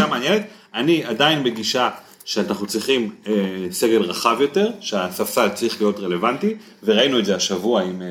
אה, 0.00 0.06
מעניינת. 0.08 0.42
אני 0.74 1.04
עדיין 1.04 1.44
בגישה 1.44 1.90
שאנחנו 2.24 2.66
צריכים 2.66 3.14
אה, 3.26 3.32
סגל 3.70 4.02
רחב 4.02 4.36
יותר, 4.40 4.70
שהספסל 4.80 5.48
צריך 5.48 5.80
להיות 5.80 5.98
רלוונטי, 5.98 6.54
וראינו 6.82 7.18
את 7.18 7.24
זה 7.24 7.34
השבוע 7.36 7.82
עם, 7.82 8.02
אה, 8.02 8.06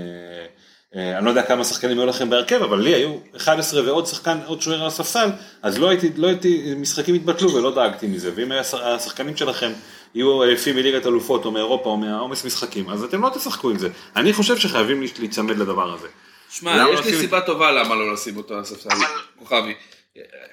אה, 0.96 1.18
אני 1.18 1.26
לא 1.26 1.30
יודע 1.30 1.44
כמה 1.44 1.64
שחקנים 1.64 2.00
היו 2.00 2.06
לכם 2.06 2.30
בהרכב, 2.30 2.62
אבל 2.64 2.80
לי 2.80 2.94
היו 2.96 3.16
11 3.38 3.84
ועוד 3.86 4.06
שחקן, 4.08 4.38
עוד 4.46 4.62
שוער 4.62 4.82
על 4.82 4.88
הספסל, 4.88 5.30
אז 5.62 5.80
לא 5.80 5.90
הייתי, 5.90 6.10
לא 6.16 6.28
הייתי, 6.28 6.74
משחקים 6.78 7.16
התבטלו 7.16 7.54
ולא 7.54 7.76
דאגתי 7.76 8.08
מזה, 8.08 8.32
ואם 8.36 8.52
השחקנים 8.84 9.38
שלכם 9.38 9.72
יהיו 10.16 10.42
עייפים 10.44 10.76
מליגת 10.76 11.06
אלופות 11.06 11.46
או 11.46 11.52
מאירופה 11.52 11.90
או 11.90 11.98
מהעומס 11.98 12.46
משחקים, 12.46 12.90
אז 12.90 13.04
אתם 13.04 13.22
לא 13.22 13.30
תשחקו 13.36 13.70
עם 13.70 13.78
זה. 13.78 13.90
אני 14.16 14.34
חושב 14.34 14.58
שחייבים 14.58 15.04
להיצמד 15.20 15.58
לדבר 15.58 15.94
הזה. 15.94 16.08
שמע, 16.50 16.72
יש 16.72 16.78
לי 16.90 16.96
עושים 16.98 17.14
את- 17.14 17.20
סיבה 17.20 17.42
טובה 17.42 17.72
למה 17.72 17.96
לא 17.96 18.14
לשים 18.14 18.38
אותו 18.38 18.54
על 18.54 18.60
הספסל, 18.60 18.90
כוכבי. 19.40 19.74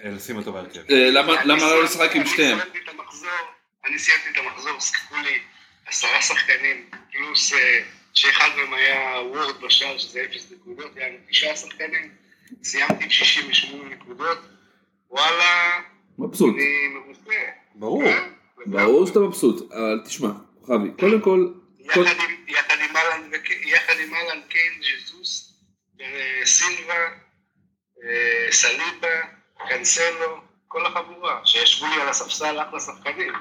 לשים 0.05 0.37
אותו 0.37 0.53
בהרכב. 0.53 0.81
אה, 0.91 1.11
למה 1.45 1.67
לא 1.71 1.85
לשחק 1.85 2.17
עם 2.17 2.27
שתיהם? 2.27 2.59
המחזור, 3.29 3.49
אני 3.87 3.99
סיימתי 3.99 4.29
את 4.31 4.47
המחזור, 4.47 4.81
שיחקו 4.81 5.15
לי 5.17 5.39
עשרה 5.87 6.23
שחקנים, 6.23 6.91
פלוס 7.13 7.53
אה, 7.53 7.83
שאחד 8.15 8.49
מהם 8.57 8.75
היה 8.75 9.21
וורד 9.21 9.61
בשער, 9.61 9.99
שזה 9.99 10.25
אפס 10.25 10.53
נקודות, 10.53 10.97
היה 10.97 11.09
לנו 11.09 11.19
תשעה 11.31 11.57
שחקנים, 11.57 12.11
סיימתי 12.63 13.05
עם 13.05 13.11
68 13.11 13.95
נקודות, 13.95 14.39
וואלה, 15.11 15.81
מבסוט. 16.19 16.55
אני 16.55 16.89
מרוצה. 16.89 17.35
ברור. 17.75 18.05
אה? 18.07 18.29
ברור 18.67 19.07
שאתה 19.07 19.19
מבסוט, 19.21 19.73
אבל 19.73 20.01
תשמע, 20.07 20.29
כוכבי, 20.61 20.89
קודם 21.01 21.21
כל, 21.21 21.49
יחד 22.47 22.75
עם- 24.01 24.15
אהלן 24.15 24.41
קיין, 24.49 24.73
ז'זוס, 24.83 25.55
אה, 26.01 26.41
סילבה, 26.45 26.95
סליבה, 28.51 29.23
קנסלו, 29.69 30.41
כל 30.69 30.87
החבורה, 30.87 31.41
שישבו 31.45 31.87
לי 31.87 32.03
על 32.03 32.09
הספסל 32.09 32.61
אחלה 32.61 32.81
שחקנים. 32.81 33.33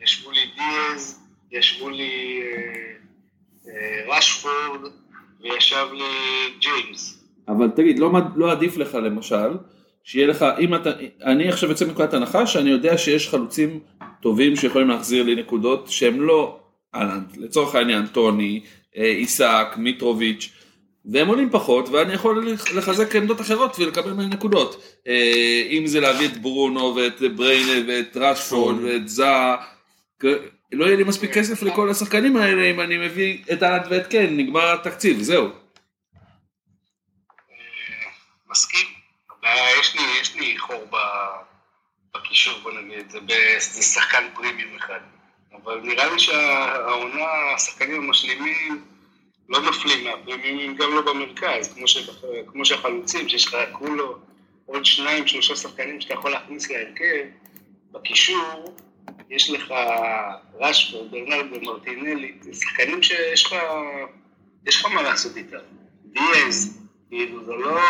ישבו 0.00 0.30
לי 0.30 0.40
דיאז, 0.54 1.20
ישבו 1.52 1.90
לי 1.90 2.42
אה, 2.42 2.92
אה, 3.68 4.16
רשפורד, 4.16 4.80
וישב 5.40 5.86
לי 5.92 6.04
ג'יימס. 6.60 7.24
אבל 7.48 7.70
תגיד, 7.76 7.98
לא, 7.98 8.12
לא 8.36 8.52
עדיף 8.52 8.76
לך 8.76 8.94
למשל, 8.94 9.56
שיהיה 10.04 10.26
לך, 10.26 10.44
אם 10.60 10.74
אתה, 10.74 10.90
אני 11.24 11.48
עכשיו 11.48 11.68
יוצא 11.68 11.84
מנקודת 11.84 12.14
הנחה 12.14 12.46
שאני 12.46 12.70
יודע 12.70 12.98
שיש 12.98 13.28
חלוצים 13.28 13.80
טובים 14.22 14.56
שיכולים 14.56 14.88
להחזיר 14.88 15.24
לי 15.24 15.34
נקודות 15.34 15.88
שהם 15.88 16.20
לא 16.20 16.60
אהלנד, 16.94 17.36
לצורך 17.36 17.74
העניין 17.74 18.06
טוני, 18.06 18.60
אה, 18.96 19.04
עיסק, 19.04 19.66
מיטרוביץ', 19.76 20.59
והם 21.04 21.28
עולים 21.28 21.50
פחות 21.50 21.88
ואני 21.88 22.14
יכול 22.14 22.48
לחזק 22.74 23.16
עמדות 23.16 23.40
אחרות 23.40 23.78
ולקבל 23.78 24.12
מהם 24.12 24.30
נקודות, 24.30 24.82
אה, 25.08 25.62
אם 25.70 25.86
זה 25.86 26.00
להביא 26.00 26.28
את 26.28 26.38
ברונו 26.38 26.96
ואת 26.96 27.22
בריינה 27.36 27.88
ואת 27.88 28.16
רשפורד 28.16 28.76
ואת 28.84 29.08
זאה, 29.08 29.56
לא 30.72 30.84
יהיה 30.84 30.96
לי 30.96 31.04
מספיק 31.04 31.34
כסף 31.34 31.62
לכל 31.62 31.90
השחקנים 31.90 32.36
האלה 32.36 32.70
אם 32.70 32.80
אני 32.80 32.98
מביא 32.98 33.38
את 33.52 33.62
אהלנד 33.62 33.86
ואת 33.90 34.06
קן, 34.06 34.36
נגמר 34.36 34.72
התקציב, 34.72 35.20
זהו. 35.20 35.48
מסכים. 38.50 38.86
הבעיה, 39.38 39.80
יש 39.80 39.94
לי, 39.94 40.02
יש 40.20 40.34
לי 40.34 40.58
חור 40.58 40.86
בקישור, 42.14 42.58
בוא 42.62 42.72
נגיד 42.72 43.10
זה, 43.10 43.18
זה 43.58 43.82
שחקן 43.82 44.24
פרימיום 44.34 44.76
אחד. 44.76 45.00
אבל 45.54 45.80
נראה 45.82 46.12
לי 46.12 46.18
שהעונה, 46.18 47.24
השחקנים 47.54 48.02
המשלימים 48.02 48.84
לא 49.50 49.60
נופלים 49.60 50.04
מהפרימיומים, 50.04 50.76
גם 50.76 50.94
לא 50.94 51.00
במרכז, 51.12 51.74
כמו, 51.74 51.88
ש, 51.88 52.10
כמו 52.46 52.64
שהחלוצים, 52.64 53.28
שיש 53.28 53.46
לך 53.46 53.56
כולו, 53.72 54.18
עוד 54.66 54.84
שניים, 54.84 55.26
שלושה 55.26 55.56
שחקנים 55.56 56.00
שאתה 56.00 56.14
יכול 56.14 56.30
להכניס 56.30 56.70
להרכב, 56.70 57.24
בקישור 57.92 58.74
יש 59.30 59.50
לך 59.50 59.74
רשפורד, 60.60 61.10
ברנרד 61.10 61.46
ומרטינלי, 61.52 62.32
זה 62.40 62.54
שחקנים 62.54 63.02
שיש 63.02 63.46
לך, 63.46 63.54
יש 64.66 64.80
לך 64.80 64.92
מה 64.92 65.02
לעשות 65.02 65.36
איתם. 65.36 65.56
דיאז, 66.04 66.86
כאילו 67.08 67.44
זה 67.44 67.52
לא... 67.52 67.80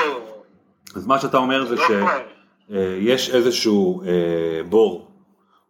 אז 0.95 1.07
מה 1.07 1.21
שאתה 1.21 1.37
אומר 1.37 1.65
זה 1.65 1.77
זה 1.77 1.83
לא 1.83 1.87
כבר. 1.87 2.23
שיש 2.69 3.31
איזשהו 3.31 4.03
אה, 4.03 4.63
בור 4.69 5.11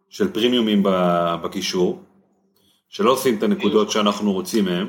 של 0.09 0.33
פרימיומים 0.33 0.83
בקישור, 1.43 2.03
שלא 2.89 3.11
עושים 3.11 3.37
את 3.37 3.43
הנקודות 3.43 3.91
שאנחנו 3.91 4.33
רוצים 4.33 4.65
מהם, 4.65 4.87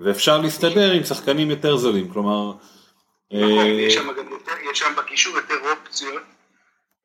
ואפשר 0.00 0.38
להסתדר 0.38 0.92
עם 0.92 1.04
שחקנים 1.04 1.50
יותר 1.50 1.76
זולים, 1.76 2.12
כלומר... 2.12 2.52
נכון, 3.32 3.58
אה, 3.58 3.66
יש 3.66 3.94
שם 3.94 4.12
גם 4.12 4.28
יותר, 4.30 4.52
יש 4.72 4.78
שם 4.78 4.92
בקישור 4.96 5.36
יותר 5.36 5.54
אופציות 5.70 6.22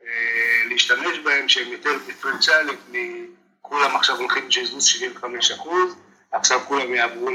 אה, 0.04 0.70
להשתמש 0.70 1.20
בהם 1.24 1.50
שהם 1.50 1.72
יותר 1.72 1.90
דיפרנציאלית 2.06 2.80
מכולם 2.92 3.96
עכשיו 3.96 4.18
הולכים 4.18 4.44
ג'זוס 4.50 4.86
75 4.86 5.52
אחוז, 5.52 5.96
עכשיו 6.32 6.60
כולם 6.68 6.94
יעברו 6.94 7.30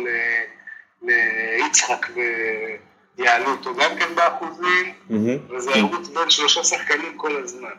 ליצחק 1.03 2.07
ויעלו 3.19 3.51
אותו 3.51 3.75
גם 3.75 3.91
כן 3.99 4.15
באחוזים. 4.15 4.95
וזה 5.51 5.71
ירוץ 5.71 6.09
בין 6.09 6.31
שלושה 6.31 6.65
שחקנים 6.65 7.17
כל 7.19 7.37
הזמן. 7.37 7.75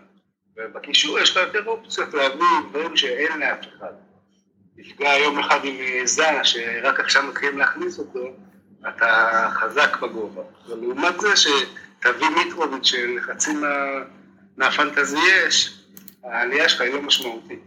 ובקישור 0.58 1.20
יש 1.20 1.32
לך 1.32 1.38
יותר 1.38 1.66
אופציות 1.66 2.14
להביא 2.14 2.46
דברים 2.70 2.98
שאין 2.98 3.40
לאף 3.40 3.60
אחד. 3.78 3.94
נפגע 4.82 5.10
יום 5.10 5.40
אחד 5.40 5.60
עם 5.64 5.76
אה, 5.80 6.02
זנה 6.06 6.44
שרק 6.44 7.00
עכשיו 7.00 7.24
מתחילים 7.24 7.58
להכניס 7.58 8.00
אותו, 8.00 8.20
אתה 8.90 9.50
חזק 9.54 9.98
בגובה. 10.02 10.42
ולעומת 10.70 11.20
זה 11.20 11.36
שתביא 11.36 12.28
מיטרוביץ' 12.30 12.86
של 12.86 13.18
חצי 13.22 13.54
מה, 13.54 13.68
מהפנטזי 14.58 15.18
יש, 15.48 15.80
העלייה 16.24 16.70
שלך 16.70 16.82
היא 16.82 16.94
לא 16.94 17.02
משמעותית. 17.02 17.60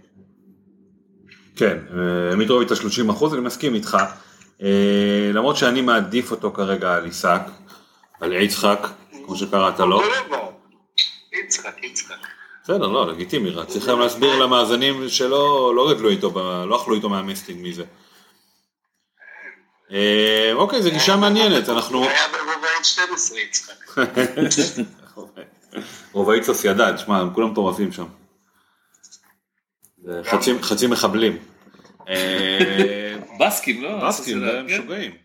כן, 1.57 1.79
אה, 2.31 2.37
מיטרוביץ' 2.37 2.73
ה-30 2.73 3.11
אחוז, 3.13 3.35
אני 3.35 3.43
מסכים 3.43 3.75
איתך. 3.75 3.97
אה, 4.63 5.31
למרות 5.35 5.57
שאני 5.57 5.81
מעדיף 5.81 6.31
אותו 6.31 6.53
כרגע 6.53 6.95
על 6.95 7.05
עיסק, 7.05 7.41
על 8.21 8.33
יצחק, 8.33 8.87
כמו 9.27 9.37
שקראת 9.37 9.81
לו. 9.81 10.03
יצחק, 11.33 11.85
יצחק. 11.85 12.15
בסדר, 12.65 12.87
לא, 12.89 13.13
לגיטימי, 13.13 13.51
רק 13.51 13.69
צריכים 13.69 13.99
להסביר 14.01 14.39
למאזינים 14.39 15.09
שלא 15.09 15.73
לא 15.77 15.95
גדלו 15.95 16.09
איתו, 16.11 16.31
לא 16.69 16.83
אכלו 16.83 16.95
איתו 16.95 17.09
מהמסטינג 17.09 17.69
מזה. 17.69 17.85
אה, 19.93 20.51
אוקיי, 20.55 20.83
זו 20.83 20.91
גישה 20.91 21.17
מעניינת, 21.17 21.69
אנחנו... 21.69 22.05
היה 22.09 22.21
ברובעית 22.29 22.85
12 22.85 23.39
יצחק. 23.41 23.97
רובעית 26.13 26.45
סוסיידד, 26.45 26.93
שמע, 26.99 27.19
הם 27.19 27.35
כולם 27.35 27.51
מטורפים 27.51 27.93
שם. 27.93 28.07
חצי- 30.63 30.87
מחבלים. 30.87 31.39
אה, 32.09 33.15
בסקים, 33.41 33.83
לא? 33.83 34.09
בסקים, 34.09 34.41
זה- 34.41 34.47
זה 34.47 34.61
כן. 34.69 34.75
משוגעים. 34.75 35.24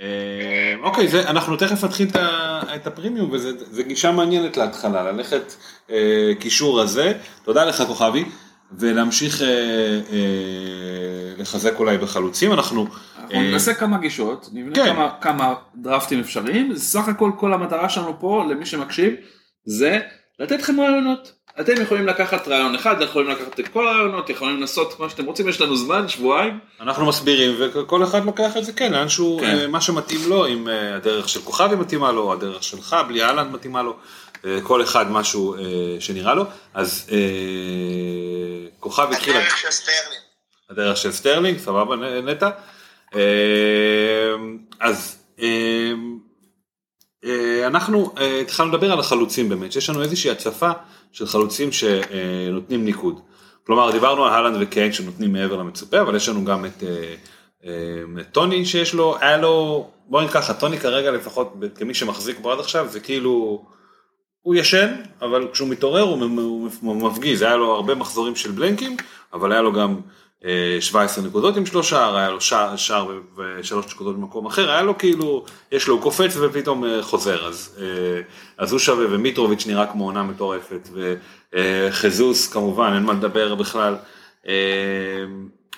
אה, 0.00 0.74
אוקיי, 0.82 1.08
זה, 1.08 1.30
אנחנו 1.30 1.56
תכף 1.56 1.84
נתחיל 1.84 2.08
את 2.08 2.16
את 2.76 2.86
הפרימיום, 2.86 3.30
וזו 3.32 3.84
גישה 3.86 4.12
מעניינת 4.12 4.56
להתחלה, 4.56 5.12
ללכת 5.12 5.54
אה, 5.90 6.32
קישור 6.40 6.80
הזה, 6.80 7.12
תודה 7.44 7.64
לך 7.64 7.82
כוכבי, 7.86 8.24
ולהמשיך 8.78 9.42
אה, 9.42 9.48
אה, 10.12 11.34
לחזק 11.38 11.78
אולי 11.78 11.98
בחלוצים, 11.98 12.52
אנחנו... 12.52 12.86
אנחנו 13.18 13.34
אה, 13.34 13.50
נעשה 13.50 13.74
כמה 13.74 13.98
גישות, 13.98 14.48
נבנה 14.52 14.74
כן. 14.74 14.86
כמה, 14.86 15.10
כמה 15.20 15.54
דרפטים 15.74 16.20
אפשריים, 16.20 16.76
סך 16.76 17.08
הכל 17.08 17.30
כל 17.38 17.52
המטרה 17.54 17.88
שלנו 17.88 18.20
פה, 18.20 18.44
למי 18.50 18.66
שמקשיב, 18.66 19.14
זה 19.64 20.00
לתת 20.38 20.58
לכם 20.60 20.80
רעיונות. 20.80 21.32
אתם 21.60 21.82
יכולים 21.82 22.06
לקחת 22.06 22.48
רעיון 22.48 22.74
אחד, 22.74 22.96
אתם 22.96 23.04
יכולים 23.04 23.28
לקחת 23.28 23.60
את 23.60 23.68
כל 23.68 23.88
הרעיונות, 23.88 24.30
יכולים 24.30 24.60
לעשות 24.60 25.00
מה 25.00 25.10
שאתם 25.10 25.24
רוצים, 25.24 25.48
יש 25.48 25.60
לנו 25.60 25.76
זמן, 25.76 26.08
שבועיים. 26.08 26.58
אנחנו 26.80 27.06
מסבירים 27.06 27.54
וכל 27.58 28.04
אחד 28.04 28.24
לוקח 28.24 28.56
את 28.56 28.64
זה 28.64 28.72
כן 28.72 28.92
לאן 28.92 29.08
שהוא 29.08 29.40
כן. 29.40 29.58
אה, 29.58 29.66
מה 29.66 29.80
שמתאים 29.80 30.20
לו 30.28 30.46
אם 30.46 30.68
אה, 30.68 30.96
הדרך 30.96 31.28
של 31.28 31.40
כוכבי 31.40 31.76
מתאימה 31.76 32.12
לו 32.12 32.32
הדרך 32.32 32.62
שלך 32.62 32.96
בלי 33.08 33.22
האלנד 33.22 33.48
מתאימה 33.50 33.82
לו 33.82 33.96
אה, 34.44 34.58
כל 34.62 34.82
אחד 34.82 35.10
משהו 35.10 35.54
אה, 35.54 35.60
שנראה 36.00 36.34
לו 36.34 36.44
אז 36.74 37.10
אה, 37.12 37.18
כוכבי 38.80 39.14
התחיל 39.14 39.36
הדרך 39.36 39.56
של 39.58 39.70
סטרלינג. 39.70 40.22
הדרך 40.70 40.96
של 40.96 41.12
סטרלינג 41.12 41.58
סבבה 41.58 41.96
נטע 42.22 42.50
אז 44.80 45.18
אנחנו 47.66 48.12
אה, 48.18 48.40
התחלנו 48.40 48.72
לדבר 48.72 48.92
על 48.92 49.00
החלוצים 49.00 49.48
באמת 49.48 49.72
שיש 49.72 49.90
לנו 49.90 50.02
איזושהי 50.02 50.30
הצפה 50.30 50.70
של 51.12 51.26
חלוצים 51.26 51.72
שנותנים 51.72 52.84
ניקוד. 52.84 53.20
כלומר 53.66 53.90
דיברנו 53.90 54.24
על 54.24 54.32
הלנד 54.32 54.56
וקיין 54.60 54.92
שנותנים 54.92 55.32
מעבר 55.32 55.56
למצופה 55.56 56.00
אבל 56.00 56.16
יש 56.16 56.28
לנו 56.28 56.44
גם 56.44 56.64
את, 56.64 56.82
אה, 56.82 57.14
אה, 57.64 58.20
את 58.20 58.26
טוני 58.32 58.66
שיש 58.66 58.94
לו 58.94 59.16
היה 59.20 59.36
לו 59.36 59.86
בוא 60.06 60.20
נגיד 60.20 60.32
ככה 60.32 60.54
טוני 60.54 60.78
כרגע 60.78 61.10
לפחות 61.10 61.54
כמי 61.74 61.94
שמחזיק 61.94 62.38
בו 62.38 62.52
עד 62.52 62.58
עכשיו 62.58 62.88
זה 62.88 63.00
כאילו 63.00 63.64
הוא 64.42 64.54
ישן 64.54 64.92
אבל 65.22 65.48
כשהוא 65.52 65.68
מתעורר 65.68 66.02
הוא 66.02 66.68
מפגיז 66.82 67.42
היה 67.42 67.56
לו 67.56 67.74
הרבה 67.74 67.94
מחזורים 67.94 68.36
של 68.36 68.50
בלנקים 68.50 68.96
אבל 69.32 69.52
היה 69.52 69.62
לו 69.62 69.72
גם 69.72 69.90
אה, 69.90 70.00
17 70.80 71.24
נקודות 71.24 71.56
עם 71.56 71.66
שלוש 71.66 71.90
שער 71.90 72.16
היה 72.16 72.30
לו 72.30 72.40
שער, 72.40 72.76
שער 72.76 73.06
ושלוש 73.36 73.86
נקודות 73.86 74.16
במקום 74.16 74.46
אחר 74.46 74.70
היה 74.70 74.82
לו 74.82 74.98
כאילו 74.98 75.44
יש 75.72 75.88
לו 75.88 75.94
הוא 75.94 76.02
קופץ 76.02 76.36
ופתאום 76.36 76.84
אה, 76.84 77.02
חוזר 77.02 77.48
אז 77.48 77.78
אה, 77.80 77.86
אז 78.58 78.72
הוא 78.72 78.78
שווה 78.78 79.06
ומיטרוביץ' 79.10 79.66
נראה 79.66 79.86
כמו 79.86 80.04
עונה 80.04 80.22
מטורפת 80.22 80.88
וחזוס 81.52 82.52
כמובן 82.52 82.92
אין 82.94 83.02
מה 83.02 83.12
לדבר 83.12 83.54
בכלל. 83.54 83.96
אה, 84.48 84.54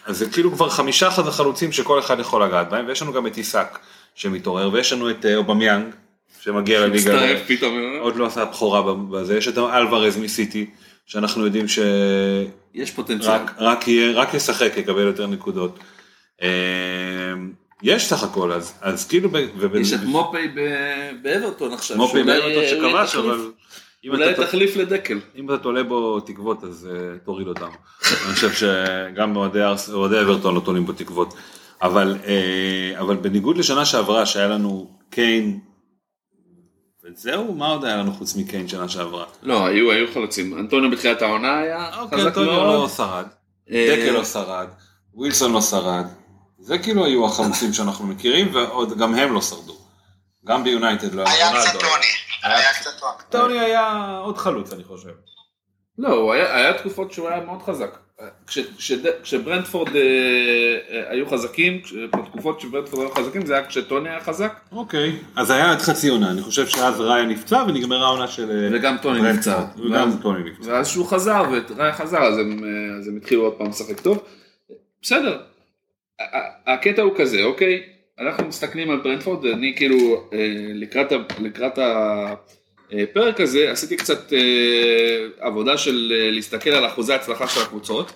אז 0.07 0.19
זה 0.19 0.31
כאילו 0.31 0.53
כבר 0.53 0.69
חמישה 0.69 1.11
חלוצים 1.11 1.73
שכל 1.73 1.99
אחד 1.99 2.21
יכול 2.21 2.45
לגעת 2.45 2.71
בהם 2.71 2.85
ויש 2.89 3.03
לנו 3.03 3.13
גם 3.13 3.27
את 3.27 3.37
עיסק 3.37 3.79
שמתעורר 4.15 4.71
ויש 4.73 4.93
לנו 4.93 5.11
את 5.11 5.27
אה, 5.27 5.37
אובמיאנג 5.37 5.95
שמגיע 6.41 6.81
לליגה. 6.81 7.13
עוד 8.01 8.17
לא 8.17 8.27
עשה 8.27 8.45
בכורה 8.45 8.95
בזה, 9.11 9.37
יש 9.37 9.49
את 9.49 9.59
אלוורז 9.59 10.17
מסיטי, 10.17 10.71
שאנחנו 11.07 11.45
יודעים 11.45 11.69
שרק 11.69 11.85
יש 12.75 12.91
פוטנציאל. 12.91 13.33
רק 13.59 13.89
יהיה, 13.89 14.13
רק 14.13 14.35
ישחק 14.35 14.73
יקבל 14.77 15.07
יותר 15.07 15.27
נקודות. 15.27 15.79
אה, 16.43 16.49
יש 17.83 18.07
סך 18.07 18.23
הכל, 18.23 18.53
אז, 18.53 18.75
אז 18.81 19.09
כאילו, 19.09 19.31
ב- 19.31 19.47
וב- 19.59 19.77
יש 19.77 19.93
את 19.93 20.03
מופי 20.05 20.49
באברטון 21.23 21.73
עכשיו. 21.73 21.97
מופי 21.97 22.23
באברטון 22.23 22.63
שכבש, 22.71 23.15
אבל 23.17 23.51
אולי 24.09 24.35
תחליף 24.35 24.77
לדקל. 24.77 25.21
אם 25.37 25.47
אתה 25.47 25.59
תולה 25.59 25.83
בו 25.83 26.21
תקוות 26.21 26.65
אז 26.65 26.89
אה, 26.93 27.19
תוריד 27.25 27.47
אותם. 27.49 27.69
אני 28.27 28.35
חושב 28.35 28.53
שגם 28.53 29.37
אוהדי 29.37 29.63
אברטון 30.21 30.55
לא 30.55 30.61
תולים 30.61 30.87
בו 30.87 30.93
תקוות. 30.93 31.35
אבל, 31.83 32.17
אה, 32.27 33.01
אבל 33.01 33.17
בניגוד 33.17 33.59
לשנה 33.59 33.85
שעברה 33.85 34.27
שהיה 34.27 34.49
לנו 34.49 34.91
קיין, 35.11 35.61
וזהו, 37.07 37.55
מה 37.55 37.67
עוד 37.67 37.85
היה 37.85 37.97
לנו 37.97 38.13
חוץ 38.13 38.37
מקיין 38.37 38.69
שנה 38.69 38.89
שעברה? 38.89 39.25
לא, 39.43 39.67
היו 39.67 39.93
היו 39.93 40.07
חלוצים. 40.15 40.59
אנטוניו 40.59 40.91
בתחילת 40.91 41.23
העונה 41.23 41.59
היה 41.59 41.99
אוקיי, 42.01 42.19
חזק 42.19 42.29
אנטוניו 42.29 42.53
מאוד. 42.53 42.83
לא 42.83 42.89
שרד, 42.89 43.27
אה, 43.71 43.97
דקל 43.97 44.11
לא 44.11 44.25
שרד, 44.25 44.69
ווילסון 45.15 45.53
לא 45.53 45.61
שרד, 45.61 46.07
זה 46.59 46.79
כאילו 46.79 47.05
היו 47.05 47.27
החמוצים 47.27 47.73
שאנחנו 47.75 48.07
מכירים, 48.07 48.55
ועוד 48.55 48.99
גם 48.99 49.15
הם 49.15 49.35
לא 49.35 49.41
שרדו. 49.41 49.77
גם 50.47 50.65
ביונייטד 50.65 51.15
לא 51.15 51.25
היה 51.27 51.49
רונלדו. 51.49 51.69
קצת 51.69 51.81
טוני. 51.81 52.07
היה 52.43 52.75
קצת 52.75 52.91
טוני. 53.01 53.13
טוני 53.31 53.61
היה 53.61 54.17
עוד 54.23 54.39
חלוץ 54.39 54.73
אני 54.73 54.85
חושב. 54.85 55.11
לא, 55.99 56.33
היה, 56.33 56.57
היה 56.57 56.79
תקופות 56.79 57.13
שהוא 57.13 57.29
היה 57.29 57.41
מאוד 57.41 57.63
חזק. 57.63 57.99
כש, 58.47 58.59
כשברנדפורד 59.23 59.97
אה, 59.97 60.03
אה, 60.91 61.11
היו 61.11 61.27
חזקים, 61.29 61.81
בתקופות 62.13 62.61
שברנדפורד 62.61 63.03
היו 63.07 63.15
חזקים, 63.15 63.47
זה 63.47 63.55
היה 63.57 63.67
כשטוני 63.67 64.09
היה 64.09 64.21
חזק, 64.21 64.61
אוקיי, 64.73 65.13
אז 65.37 65.51
היה 65.51 65.73
עד 65.73 65.79
חצי 65.79 66.09
עונה, 66.09 66.31
אני 66.31 66.43
חושב 66.43 66.67
שאז 66.67 67.01
ראיה 67.01 67.25
נפצע 67.27 67.65
ונגמרה 67.69 68.07
העונה 68.07 68.29
של... 68.29 68.51
אה, 68.51 68.69
וגם 68.73 68.97
טוני. 69.03 69.33
נפצע. 69.33 69.65
וגם 69.85 70.11
טוני 70.23 70.51
נפצע. 70.51 70.71
ואז 70.73 70.89
שהוא 70.89 71.07
חזר, 71.07 71.43
וראיה 71.69 71.93
חזר, 71.93 72.19
אז 72.23 72.39
הם, 72.39 72.65
אה, 72.65 72.99
אז 72.99 73.09
הם 73.09 73.17
התחילו 73.17 73.43
עוד 73.43 73.53
פעם 73.55 73.69
לשחק 73.69 74.01
טוב. 74.01 74.23
בסדר, 75.03 75.39
הקטע 76.67 77.03
הוא 77.03 77.13
כזה, 77.17 77.45
אוקיי? 77.45 77.83
אנחנו 78.21 78.47
מסתכלים 78.49 78.91
על 78.91 79.01
ברנדפורד, 79.01 79.47
אני 79.47 79.73
כאילו 79.77 80.29
לקראת, 80.75 81.13
ה- 81.13 81.17
לקראת 81.43 81.79
הפרק 82.93 83.41
הזה 83.41 83.71
עשיתי 83.71 83.97
קצת 83.97 84.33
אה, 84.33 85.27
עבודה 85.41 85.79
של 85.79 86.13
אה, 86.17 86.31
להסתכל 86.31 86.71
על 86.71 86.87
אחוזי 86.87 87.13
ההצלחה 87.13 87.49
של 87.49 87.61
הקבוצות. 87.61 88.13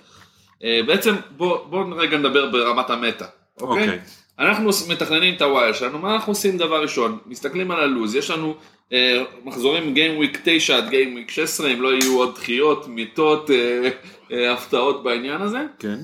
אה, 0.64 0.80
בעצם 0.86 1.14
בוא, 1.36 1.66
בוא 1.66 1.84
רגע 1.96 2.18
נדבר 2.18 2.50
ברמת 2.50 2.90
המטה, 2.90 3.26
אוקיי? 3.60 3.84
אוקיי. 3.84 3.98
אנחנו 4.38 4.70
מתכננים 4.88 5.34
את 5.34 5.42
הווייל 5.42 5.72
שלנו, 5.72 5.98
מה 5.98 6.14
אנחנו 6.14 6.30
עושים 6.30 6.58
דבר 6.58 6.82
ראשון? 6.82 7.18
מסתכלים 7.26 7.70
על 7.70 7.80
הלו"ז, 7.80 8.14
יש 8.14 8.30
לנו 8.30 8.54
אה, 8.92 9.22
מחזורים 9.44 9.94
גיים 9.94 10.16
וויק 10.16 10.40
9 10.44 10.76
עד 10.76 10.90
גיים 10.90 11.12
וויק 11.12 11.30
16, 11.30 11.72
אם 11.72 11.82
לא 11.82 11.88
יהיו 11.88 12.18
עוד 12.18 12.34
דחיות, 12.34 12.88
מיטות, 12.88 13.50
אה, 13.50 13.90
אה, 14.32 14.52
הפתעות 14.52 15.02
בעניין 15.02 15.42
הזה. 15.42 15.58
כן. 15.78 15.98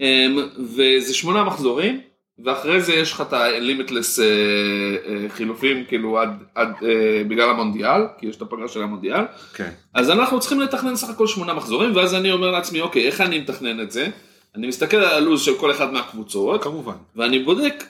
אה, 0.00 0.26
וזה 0.58 1.14
שמונה 1.14 1.44
מחזורים, 1.44 2.00
ואחרי 2.38 2.80
זה 2.80 2.94
יש 2.94 3.12
לך 3.12 3.20
את 3.20 3.32
ה-limitless 3.32 4.20
אה, 4.20 4.24
אה, 5.06 5.28
חילופים 5.28 5.84
כאילו 5.84 6.18
עד, 6.18 6.30
עד 6.54 6.68
אה, 6.82 7.22
בגלל 7.28 7.50
המונדיאל, 7.50 8.00
כי 8.18 8.26
יש 8.26 8.36
את 8.36 8.42
הפגרה 8.42 8.68
של 8.68 8.82
המונדיאל, 8.82 9.24
כן. 9.54 9.70
אז 9.94 10.10
אנחנו 10.10 10.40
צריכים 10.40 10.60
לתכנן 10.60 10.96
סך 10.96 11.08
הכל 11.08 11.26
שמונה 11.26 11.54
מחזורים, 11.54 11.96
ואז 11.96 12.14
אני 12.14 12.32
אומר 12.32 12.50
לעצמי, 12.50 12.80
אוקיי, 12.80 13.06
איך 13.06 13.20
אני 13.20 13.38
מתכנן 13.38 13.80
את 13.80 13.90
זה? 13.90 14.08
אני 14.56 14.66
מסתכל 14.66 14.96
על 14.96 15.04
הלו"ז 15.04 15.42
של 15.42 15.58
כל 15.58 15.70
אחד 15.70 15.92
מהקבוצות, 15.92 16.62
כמובן. 16.62 16.94
ואני 17.16 17.38
בודק 17.38 17.84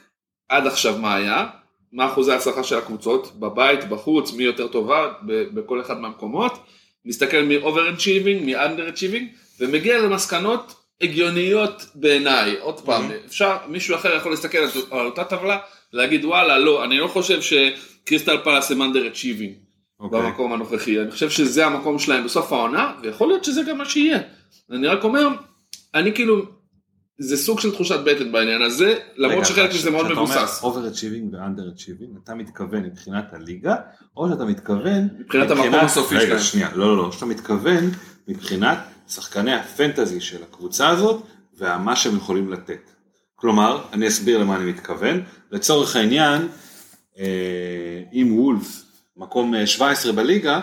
עד 0.48 0.66
עכשיו 0.66 0.98
מה 0.98 1.14
היה, 1.14 1.46
מה 1.92 2.07
אחוזי 2.07 2.33
ההצלחה 2.33 2.62
של 2.62 2.78
הקבוצות, 2.78 3.33
בבית, 3.38 3.88
בחוץ, 3.88 4.33
מי 4.33 4.44
יותר 4.44 4.68
טובה, 4.68 5.12
בכל 5.26 5.80
אחד 5.80 6.00
מהמקומות, 6.00 6.52
מסתכל 7.04 7.42
מ-over-achieving, 7.42 8.44
מ-under-achieving, 8.46 9.24
ומגיע 9.61 9.98
למסקנות 9.98 10.84
הגיוניות 11.00 11.87
בעיניי, 11.94 12.57
עוד 12.61 12.80
פעם, 12.80 13.11
אפשר, 13.26 13.57
מישהו 13.68 13.94
אחר 13.94 14.16
יכול 14.16 14.33
להסתכל 14.33 14.59
על, 14.59 14.68
על 14.90 15.07
אותה 15.07 15.24
טבלה, 15.24 15.59
להגיד 15.92 16.24
וואלה, 16.24 16.59
לא, 16.59 16.85
אני 16.85 16.98
לא 16.98 17.09
חושב 17.09 17.40
שקריסטל 17.40 18.37
פלאס 18.44 18.70
הם 18.70 18.83
under-achieving. 18.83 19.64
אוקיי. 20.00 20.22
במקום 20.22 20.52
הנוכחי. 20.52 21.00
אני 21.00 21.11
חושב 21.11 21.30
שזה 21.30 21.66
המקום 21.66 21.98
שלהם 21.98 22.24
בסוף 22.24 22.52
העונה, 22.52 22.92
ויכול 23.02 23.28
להיות 23.28 23.44
שזה 23.44 23.62
גם 23.62 23.78
מה 23.78 23.85
שיהיה. 23.85 24.18
אני 24.70 24.87
רק 24.87 25.04
אומר, 25.04 25.28
אני 25.94 26.14
כאילו, 26.14 26.42
זה 27.18 27.37
סוג 27.37 27.61
של 27.61 27.72
תחושת 27.72 28.00
בטן 28.04 28.33
בעניין 28.33 28.62
הזה, 28.62 28.94
למרות 29.16 29.46
שחלק 29.46 29.70
מזה 29.70 29.90
מאוד 29.90 30.12
מבוסס. 30.12 30.35
כשאתה 30.35 30.66
אומר 30.66 30.88
over-achieving 30.88 31.35
ו-under-achieving, 31.35 32.22
אתה 32.24 32.35
מתכוון 32.35 32.83
מבחינת 32.83 33.24
הליגה, 33.33 33.76
או 34.16 34.28
שאתה 34.28 34.44
מתכוון... 34.44 35.09
מבחינת 35.18 35.50
המקום 35.50 35.74
הסופי 35.74 36.16
רגע, 36.16 36.26
שלהם. 36.26 36.40
שנייה, 36.40 36.68
לא, 36.74 36.96
לא, 36.96 37.02
לא, 37.02 37.12
שאתה 37.12 37.26
מתכוון 37.26 37.90
מבחינת 38.28 38.78
שחקני 39.08 39.54
הפנטזי 39.54 40.20
של 40.20 40.42
הקבוצה 40.42 40.88
הזאת, 40.88 41.22
ומה 41.58 41.96
שהם 41.96 42.16
יכולים 42.16 42.52
לתת. 42.52 42.90
כלומר, 43.36 43.84
אני 43.92 44.08
אסביר 44.08 44.38
למה 44.38 44.56
אני 44.56 44.64
מתכוון. 44.64 45.22
לצורך 45.50 45.96
העניין, 45.96 46.48
אה, 47.18 48.02
אם 48.12 48.28
וולף 48.38 48.82
מקום 49.16 49.54
אה, 49.54 49.66
17 49.66 50.12
בליגה, 50.12 50.60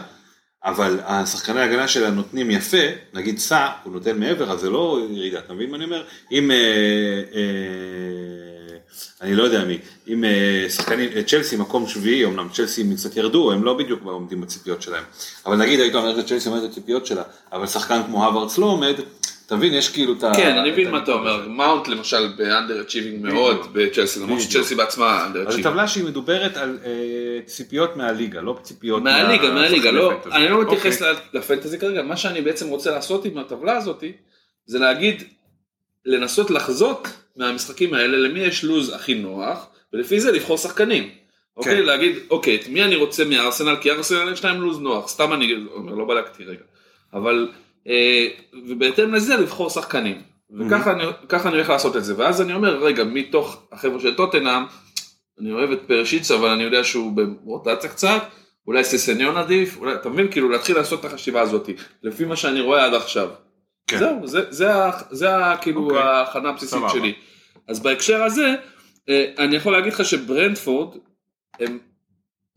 אבל 0.63 0.99
השחקני 1.04 1.60
ההגנה 1.60 1.88
שלה 1.88 2.10
נותנים 2.10 2.51
יפה, 2.51 2.88
נגיד 3.13 3.39
סע, 3.39 3.67
הוא 3.84 3.93
נותן 3.93 4.19
מעבר, 4.19 4.51
אז 4.51 4.60
זה 4.60 4.69
לא 4.69 4.99
ירידה, 5.12 5.39
אתה 5.39 5.54
מבין 5.54 5.69
מה 5.69 5.77
אני 5.77 5.86
אומר? 5.86 6.04
אם, 6.32 6.51
אה, 6.51 6.58
אה, 7.36 8.51
אני 9.21 9.36
לא 9.36 9.43
יודע 9.43 9.63
מי, 9.63 9.77
אם 10.08 10.23
אה, 10.23 10.65
שחקנים, 10.69 11.10
אה, 11.15 11.23
צ'לסי 11.23 11.56
מקום 11.56 11.88
שביעי, 11.88 12.25
אמנם 12.25 12.47
צ'לסי 12.54 12.84
קצת 12.95 13.17
ירדו, 13.17 13.51
הם 13.51 13.63
לא 13.63 13.73
בדיוק 13.73 14.04
עומדים 14.04 14.41
בציפיות 14.41 14.82
שלהם, 14.82 15.04
אבל 15.45 15.56
נגיד 15.56 15.80
היית 15.80 15.95
אומר 15.95 16.21
שצ'לסי 16.21 16.49
עומד 16.49 16.63
בציפיות 16.63 17.06
שלה, 17.06 17.23
אבל 17.51 17.67
שחקן 17.67 18.01
כמו 18.06 18.25
הווארדס 18.25 18.58
לא 18.58 18.65
עומד, 18.65 18.95
אתה 19.45 19.56
מבין, 19.56 19.73
יש 19.73 19.89
כאילו 19.89 20.13
את 20.13 20.23
ה... 20.23 20.32
כן, 20.36 20.58
אני 20.58 20.71
מבין 20.71 20.91
מה 20.91 20.97
אתה 21.04 21.12
אומר, 21.12 21.47
מאונט 21.47 21.88
למשל 21.88 22.27
באנדר 22.38 22.82
אצ'יבינג 22.82 23.25
מאוד 23.25 23.67
בצ'לסי, 23.73 24.19
למרות. 24.19 24.41
שצ'לסי 24.41 24.75
בעצמה 24.75 25.25
אנדר 25.25 25.39
אז 25.39 25.45
זו 25.45 25.49
אצ'יבינג. 25.51 25.67
טבלה 25.69 25.88
שהיא 25.88 26.04
מדוברת 26.04 26.58
על 26.58 26.77
אה, 26.86 26.89
ציפיות 27.45 27.95
מהליגה, 27.97 28.41
לא 28.41 28.58
ציפיות 28.63 29.04
מהליגה, 29.04 29.47
מה- 29.47 29.54
מהליגה, 29.54 29.91
לא. 29.91 30.12
אני 30.32 30.49
לא 30.49 30.62
מתייחס 30.62 31.01
אוקיי. 31.01 31.15
לפנטזי 31.34 31.80
כרגע, 31.80 32.01
מה 32.04 32.17
שאני 32.17 32.41
בעצם 32.41 32.67
רוצה 32.67 32.91
לעשות 32.91 33.25
עם 33.25 33.38
הטבלה 33.38 33.77
הזאתי, 33.77 34.12
זה 34.65 34.80
להגיד, 34.80 35.23
לנסות 36.06 36.52
לחזות 36.52 37.08
מהמשחקים 37.36 37.94
האלה 37.94 38.18
למי 38.18 38.40
יש 38.40 38.64
לוז 38.64 38.90
הכי 38.96 39.14
נוח, 39.14 39.68
ולפי 39.94 40.20
זה 40.20 40.32
לבחור 40.32 40.58
שחקנים. 40.58 41.10
אוקיי, 41.58 41.78
כן. 41.78 41.84
להגיד, 41.84 42.16
אוקיי, 42.30 42.56
את 42.56 42.68
מי 42.68 42.84
אני 42.84 42.96
רוצה 42.96 43.26
מארסנל, 43.26 43.76
כי 43.82 43.92
ארסנל 43.92 44.34
יש 44.34 44.46
להם 44.46 44.62
לוז 44.62 44.80
נוח, 44.80 45.08
סתם 45.08 45.34
אני 45.34 45.54
אומר, 45.76 45.94
לא 45.94 46.06
בדקתי 46.06 46.44
רגע. 46.44 46.64
אבל, 47.14 47.50
אה, 47.88 48.28
ובהתאם 48.68 49.14
לזה 49.14 49.36
לבחור 49.36 49.70
שחקנים. 49.70 50.22
וככה 50.60 50.92
אני, 50.92 51.04
אני 51.34 51.56
הולך 51.56 51.70
לעשות 51.70 51.98
את 51.98 52.04
זה, 52.04 52.14
ואז 52.18 52.42
אני 52.42 52.54
אומר, 52.54 52.84
רגע, 52.84 53.04
מתוך 53.04 53.64
החבר'ה 53.72 54.00
של 54.00 54.16
טוטנאם, 54.16 54.64
אני 55.40 55.52
אוהב 55.52 55.72
את 55.72 55.80
פרישיץ', 55.88 56.32
אבל 56.32 56.50
אני 56.50 56.64
יודע 56.64 56.84
שהוא 56.84 57.14
ברוטציה 57.44 57.90
קצת, 57.90 58.24
אולי 58.68 58.84
ססניון 58.84 59.38
עדיף, 59.38 59.78
אולי, 59.78 59.94
אתה 59.94 60.10
מבין, 60.10 60.32
כאילו 60.32 60.50
להתחיל 60.50 60.76
לעשות 60.76 61.00
את 61.00 61.06
החשיבה 61.06 61.42
הזאת, 61.42 61.70
לפי 62.04 62.26
מה 62.26 62.36
שאני 62.36 62.62
רואה 62.62 62.86
עד 62.86 62.94
עכשיו. 62.94 63.30
כן. 63.88 64.00
זהו, 64.00 64.28
זה, 64.28 64.41
זה, 64.50 64.72
זה 65.12 65.28
כאילו 65.62 65.86
אוקיי. 65.86 66.02
ההכנה 66.02 66.50
הבסיסית 66.50 66.80
סבבה. 66.80 66.89
שלי. 66.89 67.13
אז 67.67 67.80
בהקשר 67.80 68.24
הזה, 68.24 68.56
אה, 69.10 69.26
אני 69.38 69.56
יכול 69.56 69.72
להגיד 69.74 69.94
לך 69.94 70.06
שברנטפורד 70.06 70.98
הם 71.60 71.80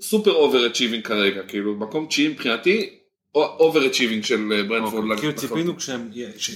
סופר 0.01 0.33
over 0.33 0.67
achieving 0.67 1.05
כרגע, 1.05 1.43
כאילו 1.43 1.75
מקום 1.75 2.07
תשיעי 2.07 2.29
מבחינתי, 2.29 2.91
over 3.35 3.87
achieving 3.87 4.25
של 4.25 4.53
אה, 4.53 4.63
ברנטפורד. 4.63 5.05
אוקיי, 5.05 5.17
כאילו. 5.17 5.35
ציפינו 5.35 5.77
כשהם, 5.77 6.11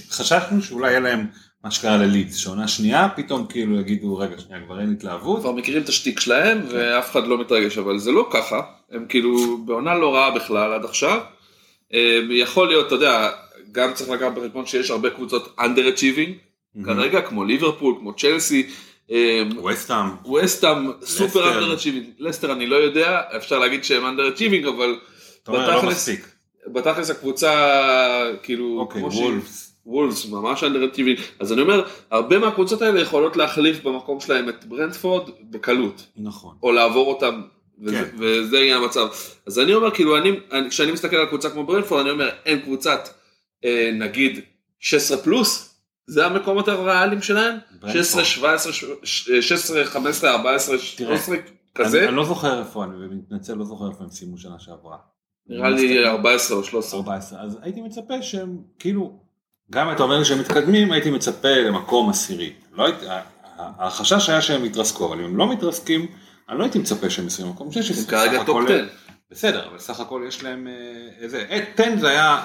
חששנו 0.09 0.61
שאולי 0.61 0.89
יהיה 0.89 0.99
להם 0.99 1.27
מה 1.63 1.71
שקרה 1.71 1.97
ללידס, 1.97 2.35
שעונה 2.35 2.67
שנייה, 2.67 3.07
פתאום 3.15 3.45
כאילו 3.49 3.79
יגידו 3.79 4.17
רגע 4.17 4.39
שנייה 4.39 4.61
כבר 4.65 4.79
אין 4.79 4.91
התלהבות, 4.91 5.39
כבר 5.39 5.51
מכירים 5.51 5.83
את 5.83 5.89
השטיק 5.89 6.19
שלהם 6.19 6.61
ואף 6.69 7.11
אחד 7.11 7.27
לא 7.27 7.41
מתרגש 7.41 7.77
אבל 7.77 7.97
זה 7.97 8.11
לא 8.11 8.29
ככה 8.33 8.61
הם 8.91 9.05
כאילו 9.09 9.57
בעונה 9.65 9.95
לא 9.95 10.15
רעה 10.15 10.31
בכלל 10.31 10.73
עד 10.73 10.85
עכשיו. 10.85 11.19
אה, 11.93 12.19
יכול 12.29 12.67
להיות 12.67 12.87
אתה 12.87 12.95
יודע 12.95 13.29
גם 13.71 13.93
צריך 13.93 14.09
לקחת 14.09 14.31
בחשבון 14.35 14.65
שיש 14.65 14.91
הרבה 14.91 15.09
קבוצות 15.09 15.55
under 15.59 15.97
achieving 15.97 16.31
כרגע 16.85 17.21
כמו 17.21 17.43
ליברפול 17.43 17.95
כמו 17.99 18.13
צ'לסי. 18.13 18.69
אה, 19.11 19.43
וסטאם, 19.65 20.05
ווסטאם 20.25 20.91
סופר 21.03 21.39
לסטר. 21.39 21.59
under 21.59 21.79
achieving 21.79 22.11
לסטר 22.19 22.51
אני 22.51 22.67
לא 22.67 22.75
יודע 22.75 23.21
אפשר 23.37 23.59
להגיד 23.59 23.83
שהם 23.83 24.03
under 24.03 24.37
achieving 24.37 24.69
אבל 24.69 24.99
אתה 25.43 25.51
אומר 25.51 25.75
לא 25.75 25.89
מספיק, 25.89 26.27
בתכלס 26.67 27.09
הקבוצה 27.09 27.51
כאילו 28.43 28.79
אוקיי, 28.79 29.01
וולפס, 29.01 29.75
וולפס 29.85 30.25
ממש 30.25 30.63
אנדרטיבי 30.63 31.15
אז 31.39 31.53
אני 31.53 31.61
אומר 31.61 31.85
הרבה 32.11 32.39
מהקבוצות 32.39 32.81
האלה 32.81 33.01
יכולות 33.01 33.37
להחליף 33.37 33.83
במקום 33.83 34.19
שלהם 34.19 34.49
את 34.49 34.65
ברנדפורד 34.65 35.29
בקלות. 35.49 36.05
נכון, 36.17 36.55
או 36.63 36.71
לעבור 36.71 37.07
אותם 37.07 37.41
וזה, 37.81 37.95
כן. 37.95 38.15
וזה 38.17 38.59
יהיה 38.59 38.77
המצב. 38.77 39.07
אז 39.45 39.59
אני 39.59 39.73
אומר 39.73 39.91
כאילו 39.91 40.17
אני, 40.17 40.31
אני 40.51 40.69
כשאני 40.69 40.91
מסתכל 40.91 41.15
על 41.15 41.25
קבוצה 41.25 41.49
כמו 41.49 41.63
ברנדפורד 41.63 42.01
אני 42.01 42.09
אומר 42.11 42.29
אין 42.45 42.59
קבוצת 42.59 42.99
אה, 43.07 43.18
נגיד 43.93 44.39
16 44.79 45.17
פלוס 45.17 45.75
זה 46.07 46.25
המקומות 46.25 46.67
הריאליים 46.67 47.21
שלהם 47.21 47.55
ברנדפורד. 47.81 48.03
16 48.03 48.25
17 48.25 48.73
ש- 48.73 48.85
16 49.41 49.85
15 49.85 50.31
14 50.31 50.77
13 50.79 51.35
כזה 51.75 52.07
אני, 52.07 52.15
לא 52.15 52.25
זוכר 52.25 52.59
איפה, 52.59 52.83
אני 52.83 52.91
מתנצל, 53.15 53.53
לא 53.53 53.65
זוכר 53.65 53.89
איפה 53.91 54.03
הם 54.03 54.09
סיימו 54.09 54.37
שנה 54.37 54.59
שעברה. 54.59 54.97
נראה 55.47 55.69
לי 55.69 56.05
14 56.07 56.57
או 56.57 56.63
13 56.63 56.99
14, 56.99 57.41
אז 57.41 57.57
הייתי 57.61 57.81
מצפה 57.81 58.21
שהם, 58.21 58.57
כאילו, 58.79 59.19
גם 59.71 59.91
אתה 59.91 60.03
אומר 60.03 60.23
שהם 60.23 60.39
מתקדמים, 60.39 60.91
הייתי 60.91 61.11
מצפה 61.11 61.49
למקום 61.49 62.09
עשירי. 62.09 62.53
לא 62.73 62.85
הייתי, 62.85 63.05
החשש 63.57 64.29
היה 64.29 64.41
שהם 64.41 64.65
יתרסקו, 64.65 65.07
אבל 65.07 65.19
אם 65.19 65.25
הם 65.25 65.37
לא 65.37 65.51
מתרסקים, 65.51 66.05
אני 66.49 66.57
לא 66.59 66.63
הייתי 66.63 66.79
מצפה 66.79 67.09
שהם 67.09 67.27
יסיימו 67.27 67.53
מקום 67.53 67.71
16. 67.71 68.03
הם 68.03 68.09
כרגע 68.09 68.43
top 68.43 68.49
הכל- 68.49 68.65
10 68.73 68.85
בסדר, 69.31 69.67
אבל 69.67 69.79
סך 69.79 69.99
הכל 69.99 70.23
יש 70.27 70.43
להם 70.43 70.67
אה, 70.67 70.73
איזה, 71.19 71.45
אה, 71.49 71.65
10 71.73 71.99
זה 71.99 72.09
היה 72.09 72.37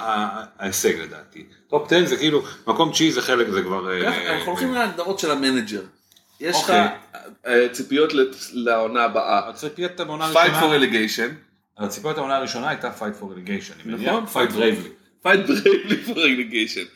ההישג 0.58 1.00
לדעתי. 1.00 1.46
top 1.68 1.86
10 1.86 2.06
זה 2.06 2.16
כאילו, 2.16 2.42
מקום 2.66 2.90
תשיעי 2.90 3.12
זה 3.12 3.22
חלק, 3.22 3.50
זה 3.50 3.62
כבר... 3.62 3.90
אה, 3.90 4.36
אנחנו 4.36 4.50
הולכים 4.50 4.74
להגדרות 4.74 5.18
של 5.18 5.30
ה 5.30 5.37
manager 5.37 5.82
יש 6.40 6.56
לך 6.56 6.70
אוקיי. 6.70 7.68
ציפיות 7.72 8.12
לעונה 8.52 9.04
הבאה 9.04 9.48
הציפיות 9.48 10.00
fight 10.00 10.02
הראשונה, 10.02 10.60
for 10.60 10.82
relegation 10.82 11.30
הציפיות 11.78 12.18
העונה 12.18 12.36
הראשונה 12.36 12.68
הייתה 12.68 12.92
fight 12.98 13.22
for 13.22 13.24
relegation, 13.24 13.88
נכון, 13.88 14.24
fight 14.32 14.52
bravely. 14.52 15.24
fight 15.26 15.48
bravely 15.48 16.08
for 16.08 16.14
relegation. 16.14 16.86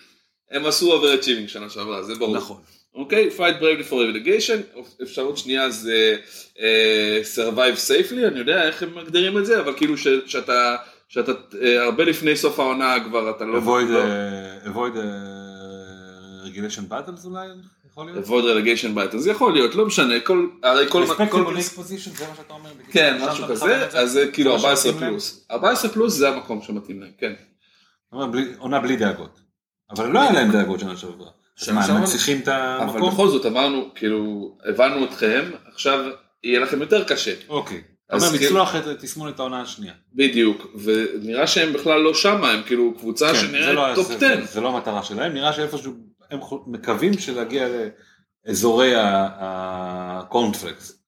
הם 0.51 0.66
עשו 0.66 1.01
overachieving 1.01 1.48
שנה 1.48 1.70
שעברה, 1.70 2.03
זה 2.03 2.14
ברור. 2.14 2.37
נכון. 2.37 2.61
אוקיי, 2.99 3.29
fight 3.39 3.61
bravely 3.63 3.91
for 3.91 3.95
relegation, 3.95 4.79
אפשרות 5.03 5.39
שנייה 5.39 5.71
זה 5.71 6.17
אה, 6.61 7.21
survive 7.35 7.77
safely, 7.89 8.27
אני 8.27 8.39
יודע 8.39 8.63
איך 8.63 8.83
הם 8.83 8.95
מגדירים 8.95 9.39
את 9.39 9.47
זה, 9.47 9.61
אבל 9.61 9.73
כאילו 9.77 9.99
ש- 9.99 10.07
שאתה, 10.27 10.77
שאתה 11.09 11.33
אה, 11.63 11.83
הרבה 11.83 12.05
לפני 12.05 12.37
סוף 12.37 12.61
העונה 12.61 12.97
כבר 13.05 13.31
אתה 13.31 13.45
לא... 13.45 13.59
avoid, 13.59 13.89
לא- 13.89 13.99
אה, 13.99 14.73
avoid 14.75 14.97
אה, 14.97 15.03
relegation 16.45 16.93
battles 16.93 17.25
אולי, 17.27 17.47
יכול 17.91 18.07
להיות? 18.07 18.27
avoid 18.27 18.31
relegation 18.31 18.97
fight, 19.12 19.17
אז 19.17 19.27
יכול 19.27 19.53
להיות, 19.53 19.75
לא 19.75 19.87
משנה, 19.87 20.21
כל, 20.21 20.47
הרי 20.63 20.87
כל... 20.89 21.05
כל- 21.31 21.55
position, 21.57 21.81
זה 22.19 22.25
מה 22.29 22.35
שאתה 22.37 22.53
אומר? 22.55 22.71
כן, 22.91 23.19
משהו 23.21 23.45
כזה, 23.45 23.57
זה? 23.91 23.99
אז 23.99 24.13
זה 24.13 24.31
כאילו 24.33 24.51
זה 24.59 24.63
מה 24.63 24.69
14 24.71 24.93
שמתאים 24.93 25.01
להם? 25.03 25.11
פלוס. 25.11 25.47
14 25.51 25.91
פלוס 25.91 26.15
זה 26.15 26.29
המקום 26.29 26.63
שמתאים 26.63 27.01
להם, 27.01 27.11
כן. 27.19 27.33
עונה 28.59 28.81
בלי 28.81 28.97
דאגות. 28.97 29.41
אבל 29.91 30.09
לא 30.11 30.21
היה 30.21 30.33
להם 30.33 30.51
דאגות 30.53 30.81
שנה 30.81 30.97
שעברה. 30.97 31.31
אז 31.61 31.64
שנה 31.66 31.75
מה, 31.75 31.83
שעברה- 31.83 31.97
הם 31.97 32.03
מנציחים 32.03 32.40
את 32.40 32.49
אבל 32.49 32.83
המקום? 32.94 33.11
בכל 33.12 33.29
זאת 33.29 33.47
אמרנו, 33.47 33.88
כאילו, 33.94 34.53
הבנו 34.64 35.05
אתכם, 35.05 35.44
עכשיו 35.75 36.05
יהיה 36.44 36.61
לכם 36.61 36.81
יותר 36.81 37.05
קשה. 37.05 37.35
אוקיי. 37.49 37.83
אתה 38.07 38.16
אז 38.16 38.25
אומר, 38.27 38.38
כאילו- 38.38 38.51
לצלוח 38.51 38.77
את 38.77 39.01
תסמונת 39.01 39.38
העונה 39.38 39.61
השנייה. 39.62 39.92
בדיוק, 40.14 40.66
ונראה 40.83 41.47
שהם 41.47 41.73
בכלל 41.73 42.01
לא 42.01 42.14
שמה, 42.14 42.51
הם 42.51 42.62
כאילו 42.66 42.94
קבוצה 42.99 43.29
כן, 43.29 43.35
שנראית 43.40 43.75
לא- 43.77 43.92
top 43.95 44.07
זה- 44.09 44.14
10. 44.16 44.40
זה- 44.40 44.53
זה 44.53 44.61
לא 44.61 44.68
המטרה 44.68 45.03
שלהם, 45.03 45.33
נראה 45.35 45.53
שאיפשהו 45.53 45.92
הם 46.31 46.38
מקווים 46.66 47.18
שלהגיע 47.18 47.68
לאזורי 48.47 48.92
הקורנפלקס. 49.79 51.03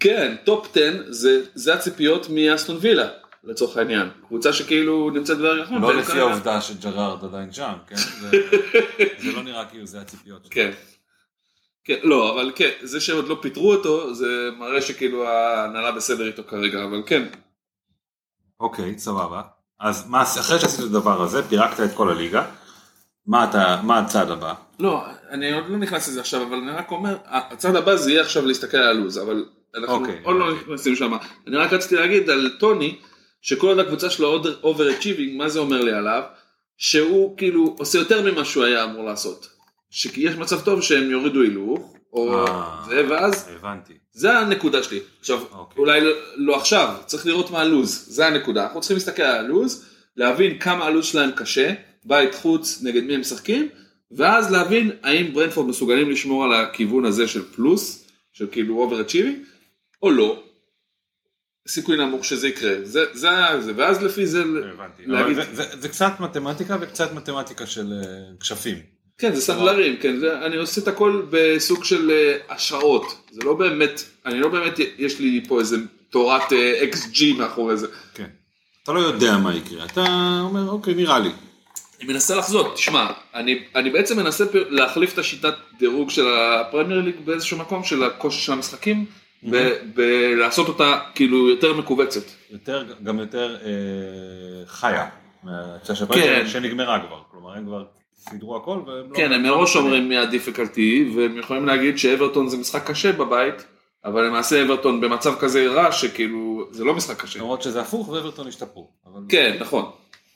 כן, 0.00 0.34
top 0.44 0.66
10 0.76 1.02
זה, 1.08 1.40
זה 1.54 1.74
הציפיות 1.74 2.26
מאסטון 2.30 2.76
וילה, 2.80 3.08
לצורך 3.46 3.76
העניין. 3.76 4.08
קבוצה 4.28 4.52
שכאילו 4.52 5.10
נמצאת 5.10 5.38
בדרך 5.38 5.70
נכון. 5.70 5.82
לא 5.82 5.94
לפי 5.96 6.20
העובדה 6.20 6.60
שג'רארד 6.60 7.24
עדיין 7.24 7.52
שם, 7.52 7.72
כן? 7.86 7.96
זה- 8.20 8.30
זה 9.18 9.32
לא 9.32 9.42
נראה 9.42 9.64
כאילו 9.64 9.86
זה 9.86 10.00
הציפיות. 10.00 10.46
כן. 10.50 10.70
כן, 11.84 11.96
לא, 12.02 12.34
אבל 12.34 12.52
כן, 12.54 12.70
זה 12.82 13.00
שהם 13.00 13.16
עוד 13.16 13.28
לא 13.28 13.38
פיטרו 13.42 13.72
אותו, 13.72 14.14
זה 14.14 14.26
מראה 14.58 14.82
שכאילו 14.82 15.28
ההנהלה 15.28 15.92
בסדר 15.92 16.26
איתו 16.26 16.42
כרגע, 16.48 16.84
אבל 16.84 17.02
כן. 17.06 17.28
אוקיי, 18.60 18.98
סבבה. 18.98 19.42
אז 19.80 20.08
מה, 20.08 20.22
אחרי 20.22 20.58
שעשית 20.58 20.80
את 20.80 20.84
הדבר 20.84 21.22
הזה, 21.22 21.48
פירקת 21.48 21.80
את 21.80 21.90
כל 21.94 22.10
הליגה, 22.10 22.46
מה 23.26 23.44
אתה, 23.44 23.80
מה 23.82 23.98
הצעד 23.98 24.30
הבא? 24.30 24.54
לא, 24.80 25.02
אני 25.30 25.52
עוד 25.52 25.64
לא 25.68 25.76
נכנס 25.76 26.08
לזה 26.08 26.20
עכשיו, 26.20 26.42
אבל 26.42 26.56
אני 26.56 26.70
רק 26.70 26.90
אומר, 26.90 27.16
הצעד 27.26 27.76
הבא 27.76 27.96
זה 27.96 28.10
יהיה 28.10 28.22
עכשיו 28.22 28.46
להסתכל 28.46 28.76
על 28.76 28.88
הלו"ז, 28.88 29.18
אבל 29.18 29.44
אנחנו 29.74 29.94
אוקיי, 29.94 30.20
עוד 30.24 30.36
לא 30.36 30.48
אוקיי. 30.50 30.62
נכנסים 30.62 30.96
שם. 30.96 31.12
אני 31.46 31.56
רק 31.56 31.72
רציתי 31.72 31.94
להגיד 31.94 32.30
על 32.30 32.50
טוני, 32.60 32.98
שכל 33.42 33.66
עוד 33.66 33.78
הקבוצה 33.78 34.10
שלו 34.10 34.42
over 34.62 34.90
achieving, 34.90 35.36
מה 35.36 35.48
זה 35.48 35.58
אומר 35.58 35.82
לי 35.82 35.92
עליו? 35.92 36.22
שהוא 36.76 37.36
כאילו 37.36 37.76
עושה 37.78 37.98
יותר 37.98 38.32
ממה 38.32 38.44
שהוא 38.44 38.64
היה 38.64 38.84
אמור 38.84 39.04
לעשות. 39.04 39.48
שיש 39.90 40.34
מצב 40.34 40.60
טוב 40.60 40.82
שהם 40.82 41.10
יורידו 41.10 41.42
הילוך, 41.42 41.96
או 42.12 42.46
אה. 42.46 42.82
זה, 42.88 43.02
ואז 43.08 43.48
הבנתי. 43.56 43.92
זה 44.12 44.38
הנקודה 44.38 44.82
שלי. 44.82 45.00
עכשיו, 45.20 45.40
אוקיי. 45.52 45.78
אולי 45.78 46.00
לא, 46.00 46.10
לא 46.36 46.56
עכשיו, 46.56 46.94
צריך 47.06 47.26
לראות 47.26 47.50
מה 47.50 47.60
הלו"ז, 47.60 48.04
זה 48.08 48.26
הנקודה. 48.26 48.64
אנחנו 48.64 48.80
צריכים 48.80 48.96
להסתכל 48.96 49.22
על 49.22 49.44
הלו"ז, 49.44 49.84
להבין 50.16 50.58
כמה 50.58 50.84
הלו"ז 50.84 51.04
שלהם 51.06 51.30
קשה, 51.30 51.74
בית 52.04 52.34
חוץ 52.34 52.82
נגד 52.82 53.04
מי 53.04 53.14
הם 53.14 53.20
משחקים, 53.20 53.68
ואז 54.10 54.52
להבין 54.52 54.90
האם 55.02 55.32
ברנפורד 55.32 55.68
מסוגלים 55.68 56.10
לשמור 56.10 56.44
על 56.44 56.54
הכיוון 56.54 57.04
הזה 57.04 57.28
של 57.28 57.42
פלוס, 57.44 58.08
של 58.32 58.46
כאילו 58.52 58.78
over 58.78 59.00
achieving, 59.00 59.36
או 60.02 60.10
לא. 60.10 60.42
סיכוי 61.68 61.96
נמוך 61.96 62.24
שזה 62.24 62.48
יקרה, 62.48 62.74
זה, 62.82 63.04
זה, 63.12 63.30
זה, 63.60 63.72
ואז 63.76 64.02
לפי 64.02 64.26
זה 64.26 64.40
הבנתי. 64.40 65.02
להגיד, 65.06 65.36
זה, 65.36 65.42
זה, 65.52 65.64
זה 65.80 65.88
קצת 65.88 66.12
מתמטיקה 66.20 66.76
וקצת 66.80 67.12
מתמטיקה 67.12 67.66
של 67.66 67.92
אה, 67.92 68.06
כשפים. 68.40 68.78
כן 69.18 69.34
זה 69.34 69.40
סנדלרים, 69.40 69.96
כן, 69.96 70.18
זה, 70.18 70.46
אני 70.46 70.56
עושה 70.56 70.80
את 70.80 70.88
הכל 70.88 71.22
בסוג 71.30 71.84
של 71.84 72.10
אה, 72.10 72.54
השערות, 72.54 73.04
זה 73.30 73.40
לא 73.44 73.54
באמת, 73.54 74.02
אני 74.26 74.40
לא 74.40 74.48
באמת, 74.48 74.78
יש 74.98 75.20
לי 75.20 75.44
פה 75.48 75.60
איזה 75.60 75.76
תורת 76.10 76.52
אה, 76.52 76.82
XG 76.92 77.24
מאחורי 77.38 77.76
זה. 77.76 77.86
כן. 78.14 78.26
אתה 78.82 78.92
לא 78.92 79.00
יודע 79.00 79.36
מה 79.36 79.56
יקרה, 79.56 79.84
אתה 79.84 80.04
אומר 80.40 80.68
אוקיי 80.68 80.94
נראה 80.94 81.18
לי. 81.18 81.30
אני 82.00 82.12
מנסה 82.12 82.36
לחזות, 82.36 82.74
תשמע, 82.74 83.06
אני, 83.34 83.62
אני 83.74 83.90
בעצם 83.90 84.16
מנסה 84.16 84.44
להחליף 84.52 85.12
את 85.12 85.18
השיטת 85.18 85.54
דירוג 85.78 86.10
של 86.10 86.26
הפרמייר 86.28 87.00
ליג 87.00 87.14
באיזשהו 87.24 87.58
מקום 87.58 87.84
של 87.84 88.04
הקושי 88.04 88.40
של 88.40 88.52
המשחקים, 88.52 89.04
ולעשות 89.94 90.68
אותה 90.68 90.98
כאילו 91.14 91.48
יותר 91.48 91.74
מכווצת. 91.74 92.22
יותר, 92.50 92.84
גם 93.02 93.18
יותר 93.18 93.56
אה, 93.64 94.66
חיה. 94.66 95.08
כן. 96.14 96.48
שנגמרה 96.48 97.06
כבר. 97.06 97.20
כלומר 97.30 97.54
הם 97.54 97.64
כבר 97.64 97.84
סידרו 98.28 98.56
הכל 98.56 98.78
והם 98.86 99.10
לא... 99.10 99.16
כן, 99.16 99.32
הם 99.32 99.42
מראש 99.42 99.76
אומרים 99.76 100.08
מי 100.08 100.18
הדיפיקלטי, 100.18 101.12
והם 101.16 101.38
יכולים 101.38 101.66
להגיד 101.66 101.98
שאברטון 101.98 102.48
זה 102.48 102.56
משחק 102.56 102.90
קשה 102.90 103.12
בבית, 103.12 103.64
אבל 104.04 104.26
למעשה 104.26 104.62
אברטון 104.62 105.00
במצב 105.00 105.34
כזה 105.38 105.68
רע 105.72 105.92
שכאילו 105.92 106.68
זה 106.70 106.84
לא 106.84 106.94
משחק 106.94 107.20
קשה. 107.22 107.38
למרות 107.38 107.62
שזה 107.62 107.80
הפוך 107.80 108.08
ואברטון 108.08 108.48
השתפרו. 108.48 108.90
כן, 109.28 109.56
נכון. 109.60 109.90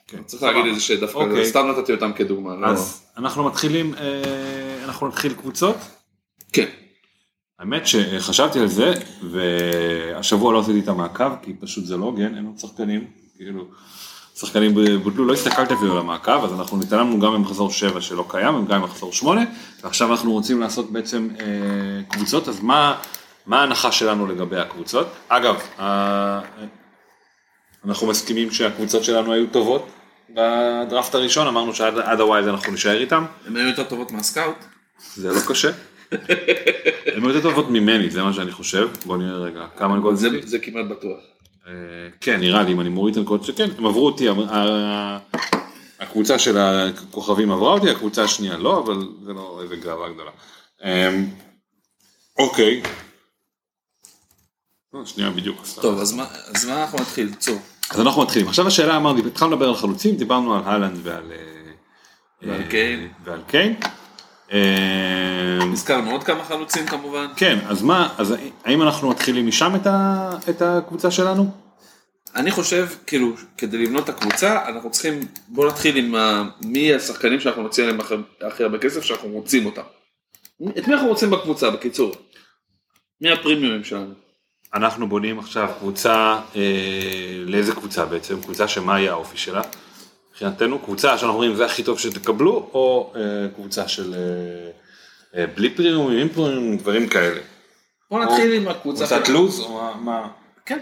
כן. 0.07 0.23
צריך 0.23 0.43
להגיד 0.43 0.67
את 0.67 0.75
זה 0.75 0.81
שדווקא 0.81 1.19
אוקיי. 1.19 1.47
סתם 1.47 1.67
נתתי 1.67 1.93
אותם 1.93 2.13
כדוגמה. 2.13 2.57
לא- 2.57 2.67
אז 2.67 3.07
אנחנו 3.17 3.45
מתחילים, 3.45 3.95
אה, 3.95 4.85
אנחנו 4.85 5.09
נתחיל 5.09 5.35
קבוצות. 5.35 5.77
כן. 6.53 6.67
האמת 7.61 7.87
שחשבתי 7.87 8.59
על 8.59 8.69
זה, 8.69 8.93
והשבוע 9.23 10.53
לא 10.53 10.61
עשיתי 10.61 10.81
את 10.81 10.89
המעקב, 10.89 11.31
כי 11.43 11.53
פשוט 11.61 11.85
זה 11.85 11.97
לא 11.97 12.05
הוגן, 12.05 12.35
אין 12.37 12.47
עוד 12.47 12.59
שחקנים, 12.59 13.05
כאילו, 13.37 13.65
שחקנים 14.35 14.75
בוטלו, 15.03 15.25
לא 15.25 15.33
הסתכלתי 15.33 15.75
אפילו 15.75 15.93
על 15.93 15.99
המעקב, 15.99 16.45
אז 16.45 16.53
אנחנו 16.53 16.77
ניתן 16.77 16.99
לנו 16.99 17.21
גם 17.21 17.33
במחזור 17.33 17.71
7 17.71 18.01
שלא 18.01 18.25
קיים, 18.29 18.67
גם 18.67 18.81
במחזור 18.83 19.13
8, 19.13 19.45
ועכשיו 19.83 20.11
אנחנו 20.11 20.33
רוצים 20.33 20.61
לעשות 20.61 20.91
בעצם 20.91 21.29
אה, 21.41 21.47
קבוצות, 22.09 22.49
אז 22.49 22.61
מה, 22.61 22.97
מה 23.47 23.61
ההנחה 23.61 23.93
שלנו 23.93 24.27
לגבי 24.27 24.57
הקבוצות? 24.57 25.07
אגב, 25.29 25.57
אה, 25.81 26.41
אנחנו 27.85 28.07
מסכימים 28.07 28.51
שהקבוצות 28.51 29.05
שלנו 29.05 29.33
היו 29.33 29.47
טובות 29.47 29.89
בדראפט 30.31 31.15
הראשון, 31.15 31.47
אמרנו 31.47 31.75
שעד 31.75 31.99
עד 31.99 32.21
ה 32.21 32.26
wild 32.26 32.49
אנחנו 32.49 32.73
נישאר 32.73 33.01
איתם, 33.01 33.25
הן 33.47 33.57
היו 33.57 33.69
יותר 33.69 33.85
טובות 33.85 34.13
מה 34.13 34.24
scout? 34.24 34.57
זה 35.15 35.29
לא 35.29 35.41
קשה. 35.49 35.71
הן 37.15 37.25
יותר 37.25 37.41
טובות 37.43 37.71
ממני, 37.71 38.11
זה 38.11 38.23
מה 38.23 38.33
שאני 38.33 38.53
חושב. 38.53 38.89
בוא 39.07 39.17
נראה 39.17 39.37
רגע, 39.39 39.67
כמה 39.77 39.97
נקודות 39.97 40.19
זה- 40.19 40.59
כמעט 40.59 40.87
בטוח. 40.87 41.19
אה, 41.67 41.73
כן, 42.21 42.41
נראה 42.41 42.63
לי, 42.63 42.73
אם 42.73 42.81
אני 42.81 42.89
מוריד 42.89 43.13
את 43.15 43.19
הנקודות 43.19 43.47
שכן, 43.47 43.69
הם 43.79 43.87
עברו 43.87 44.07
אותי, 44.07 44.29
ה- 44.29 44.33
ה- 44.33 45.19
הקבוצה 46.01 46.39
של 46.39 46.59
הכוכבים 46.59 47.51
עברה 47.53 47.73
אותי, 47.73 47.91
הקבוצה 47.91 48.25
השנייה 48.25 48.57
לא, 48.59 48.79
אבל 48.85 49.09
זה 49.25 49.33
לא 49.33 49.61
איזה 49.63 49.77
גאווה 49.77 50.09
גדולה. 50.13 50.31
אה, 50.85 51.21
אוקיי. 52.39 52.83
שנייה 55.05 55.31
בדיוק. 55.31 55.63
טוב, 55.81 55.99
אז 56.01 56.13
מה 56.13 56.27
אז 56.55 56.65
מה 56.65 56.83
אנחנו 56.83 56.99
נתחיל? 56.99 57.35
צור. 57.35 57.59
אז 57.91 58.01
אנחנו 58.01 58.23
מתחילים. 58.23 58.49
עכשיו 58.49 58.67
השאלה 58.67 58.97
אמרתי, 58.97 59.21
התחלנו 59.27 59.53
לדבר 59.53 59.69
על 59.69 59.75
חלוצים, 59.75 60.17
דיברנו 60.17 60.55
על 60.57 60.63
הלנד 60.65 60.99
ועל... 61.03 61.33
אה, 61.33 61.37
ועל 62.43 62.61
אה, 62.63 62.69
קיין. 62.69 63.09
ועל 63.25 63.43
קיין. 63.47 63.77
אה, 64.53 65.59
הזכרנו 65.73 66.11
עוד 66.11 66.25
כמה 66.25 66.45
חלוצים 66.45 66.87
כמובן. 66.87 67.27
כן, 67.37 67.59
אז 67.69 67.83
מה, 67.83 68.15
אז 68.19 68.35
האם 68.65 68.83
אנחנו 68.83 69.11
מתחילים 69.11 69.47
משם 69.47 69.73
את, 69.77 69.87
ה, 69.87 70.31
את 70.51 70.63
הקבוצה 70.63 71.11
שלנו? 71.11 71.51
אני 72.37 72.51
חושב, 72.51 72.89
כאילו, 73.07 73.33
כדי 73.59 73.79
לבנות 73.79 74.05
את 74.05 74.09
הקבוצה, 74.09 74.69
אנחנו 74.69 74.91
צריכים, 74.91 75.21
בוא 75.49 75.69
נתחיל 75.69 75.97
עם 75.97 76.15
ה... 76.15 76.43
מי 76.65 76.95
השחקנים 76.95 77.41
שאנחנו 77.41 77.63
נוציא 77.63 77.83
עליהם 77.85 78.01
הכי- 78.01 78.15
הכי 78.47 78.63
הרבה 78.63 78.79
כסף, 78.79 79.03
שאנחנו 79.05 79.29
רוצים 79.29 79.67
אותם. 79.67 79.83
את 80.79 80.89
מי 80.89 80.95
אנחנו 80.95 81.09
רוצים 81.09 81.31
בקבוצה, 81.31 81.71
בקיצור? 81.71 82.13
מי 83.21 83.31
הפרימיומים 83.33 83.85
שלנו? 83.85 84.13
אנחנו 84.75 85.09
בונים 85.09 85.39
עכשיו 85.39 85.69
קבוצה, 85.79 86.39
אה, 86.57 86.63
לאיזה 87.47 87.73
קבוצה 87.75 88.05
בעצם? 88.07 88.41
קבוצה 88.43 88.69
שמה 88.69 89.01
יהיה 89.01 89.11
האופי 89.13 89.37
שלה? 89.39 89.63
מבחינתנו 90.43 90.79
קבוצה 90.79 91.19
שאנחנו 91.19 91.29
אומרים 91.29 91.55
זה 91.55 91.67
הכי 91.67 91.83
טוב 91.83 91.99
שתקבלו, 91.99 92.71
או 92.75 93.13
אה, 93.17 93.49
קבוצה 93.55 93.89
של 93.89 94.15
אה, 94.15 94.71
אה, 95.41 95.47
בלי 95.47 95.75
פרימיום, 95.75 96.13
עם 96.13 96.29
פרימיום, 96.29 96.77
דברים 96.77 97.09
כאלה. 97.09 97.41
בוא 98.11 98.25
נתחיל 98.25 98.53
עם 98.53 98.69
הקבוצה. 98.69 99.07
קבוצת 99.07 99.29
לוז, 99.29 99.61
או 99.61 99.95
מה-? 99.95 100.29
כן, 100.67 100.79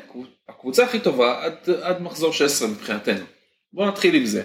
הקבוצה 0.49 0.85
הכי 0.85 1.01
טובה 1.01 1.45
עד, 1.45 1.71
עד 1.83 2.03
מחזור 2.03 2.33
16 2.33 2.69
מבחינתנו. 2.69 3.25
בוא 3.73 3.87
נתחיל 3.87 4.15
עם 4.15 4.27
זה. 4.27 4.43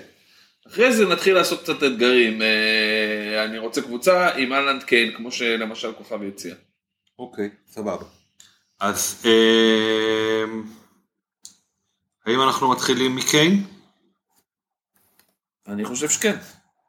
אחרי 0.67 0.93
זה 0.93 1.05
נתחיל 1.05 1.35
לעשות 1.35 1.63
קצת 1.63 1.83
אתגרים. 1.83 2.41
אה, 2.41 3.45
אני 3.45 3.57
רוצה 3.57 3.81
קבוצה 3.81 4.29
עם 4.29 4.53
אהלנד 4.53 4.83
קיין, 4.83 5.13
כמו 5.17 5.31
שלמשל 5.31 5.93
כוכבי 5.93 6.27
הציע. 6.27 6.55
אוקיי, 7.19 7.49
סבבה. 7.67 8.05
אז 8.79 9.23
אה, 9.25 10.43
האם 12.25 12.41
אנחנו 12.41 12.71
מתחילים 12.71 13.15
מקיין? 13.15 13.63
אני 15.67 15.85
חושב 15.85 16.09
שכן. 16.09 16.35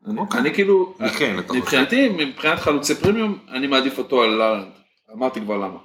אני, 0.06 0.18
אוקיי. 0.20 0.40
אני 0.40 0.54
כאילו, 0.54 0.94
חושב? 0.96 1.32
מבחינתי, 1.52 2.08
מבחינת 2.08 2.58
חלוצי 2.58 2.94
פרימיום, 2.94 3.38
אני 3.48 3.66
מעדיף 3.66 3.98
אותו 3.98 4.22
על 4.22 4.42
אהלנד. 4.42 4.72
אמרתי 5.12 5.40
כבר 5.40 5.56
למה. 5.56 5.78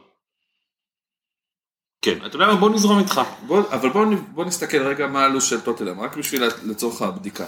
כן, 2.02 2.26
אתה 2.26 2.36
יודע 2.36 2.48
מה? 2.48 2.56
בוא 2.56 2.70
נזרום 2.70 3.00
איתך. 3.00 3.22
בוא, 3.48 3.62
אבל 3.72 3.90
בואו 3.90 4.18
בוא 4.34 4.46
נסתכל 4.46 4.78
רגע 4.78 5.08
מה 5.08 5.26
הלו"ז 5.26 5.44
של 5.44 5.62
טוטלם, 5.62 6.00
רק 6.00 6.18
בשביל 6.18 6.44
לצורך 6.64 7.02
הבדיקה. 7.02 7.46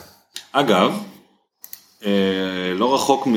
אגב, 0.52 1.04
אה, 2.06 2.74
לא 2.76 2.96
רחוק 2.96 3.28
מ... 3.28 3.36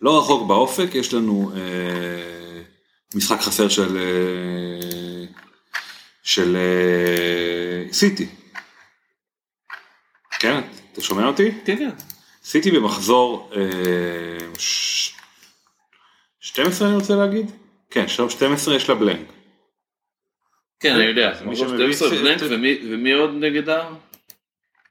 לא 0.00 0.18
רחוק 0.18 0.48
באופק, 0.48 0.94
יש 0.94 1.14
לנו 1.14 1.52
אה, 1.56 2.62
משחק 3.14 3.40
חסר 3.40 3.68
של, 3.68 3.96
אה, 3.96 5.26
של 6.22 6.56
אה, 6.56 7.92
סיטי. 7.92 8.28
כן, 10.38 10.60
אתה 11.00 11.08
שומע 11.08 11.26
אותי? 11.26 11.50
כן, 11.64 11.76
כן. 11.76 11.90
סיטי 12.44 12.70
במחזור 12.70 13.50
אה, 13.56 14.38
ש... 14.58 15.12
12 16.40 16.88
אני 16.88 16.96
רוצה 16.96 17.16
להגיד? 17.16 17.50
כן, 17.90 18.08
12 18.08 18.74
יש 18.74 18.88
לה 18.88 18.94
בלנק. 18.94 19.26
כן, 20.80 20.94
אני 20.94 21.04
יודע. 21.04 21.40
מי 21.44 21.50
מחזור 21.50 21.68
שמביא 21.68 21.92
12 21.92 22.08
את- 22.08 22.12
בלנק, 22.22 22.40
ומי, 22.50 22.78
ומי 22.92 23.12
עוד 23.12 23.30
נגדם? 23.30 23.94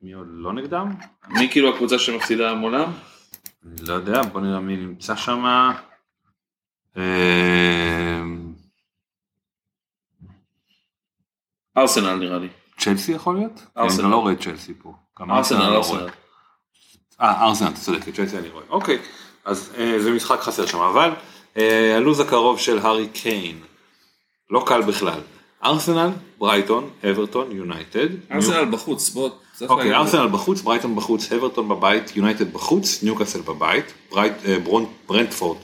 מי 0.01 0.13
עוד 0.13 0.27
לא 0.29 0.53
נגדם? 0.53 0.95
מי 1.29 1.49
כאילו 1.51 1.75
הקבוצה 1.75 1.99
שמפסידה 1.99 2.53
מולם? 2.53 2.91
אני 3.65 3.87
לא 3.87 3.93
יודע, 3.93 4.21
בוא 4.23 4.41
נראה 4.41 4.59
מי 4.59 4.75
נמצא 4.77 5.15
שם. 5.15 5.43
ארסנל 11.77 12.15
נראה 12.15 12.39
לי. 12.39 12.47
צ'לסי 12.79 13.11
יכול 13.11 13.35
להיות? 13.35 13.61
ארסנל. 13.77 14.03
אני 14.03 14.11
לא 14.11 14.17
רואה 14.17 14.35
צ'לסי 14.35 14.73
פה. 14.73 14.93
גם 15.19 15.31
ארסנל, 15.31 15.69
לא. 15.69 15.81
רואה. 15.87 16.05
אה, 17.21 17.45
ארסנל, 17.45 17.67
אתה 17.67 17.79
צודק, 17.79 18.07
את 18.07 18.15
צ'לסי 18.15 18.37
אני 18.37 18.49
רואה. 18.49 18.63
אוקיי, 18.69 18.99
אז 19.45 19.71
אה, 19.77 19.99
זה 19.99 20.11
משחק 20.11 20.39
חסר 20.39 20.65
שם, 20.65 20.79
אבל 20.79 21.11
אה, 21.57 21.95
הלו"ז 21.97 22.19
הקרוב 22.19 22.59
של 22.59 22.79
הארי 22.79 23.07
קיין, 23.07 23.59
לא 24.49 24.63
קל 24.65 24.81
בכלל. 24.81 25.19
ארסנל, 25.63 26.09
ברייטון, 26.37 26.89
אברטון, 27.11 27.51
יונייטד. 27.51 28.07
ארסנל 28.31 28.65
בחוץ, 28.71 29.09
בוא. 29.09 29.29
אוקיי. 29.69 29.95
ארסנל 29.95 30.27
בחוץ, 30.27 30.61
ברייטון 30.61 30.95
בחוץ, 30.95 31.31
אברטון 31.31 31.69
בבית, 31.69 32.17
יונייטד 32.17 32.53
בחוץ, 32.53 33.03
ניוקאסל 33.03 33.41
בבית, 33.41 33.93
אה, 34.17 34.59
ברון, 34.63 34.93
ברנטפורד. 35.07 35.57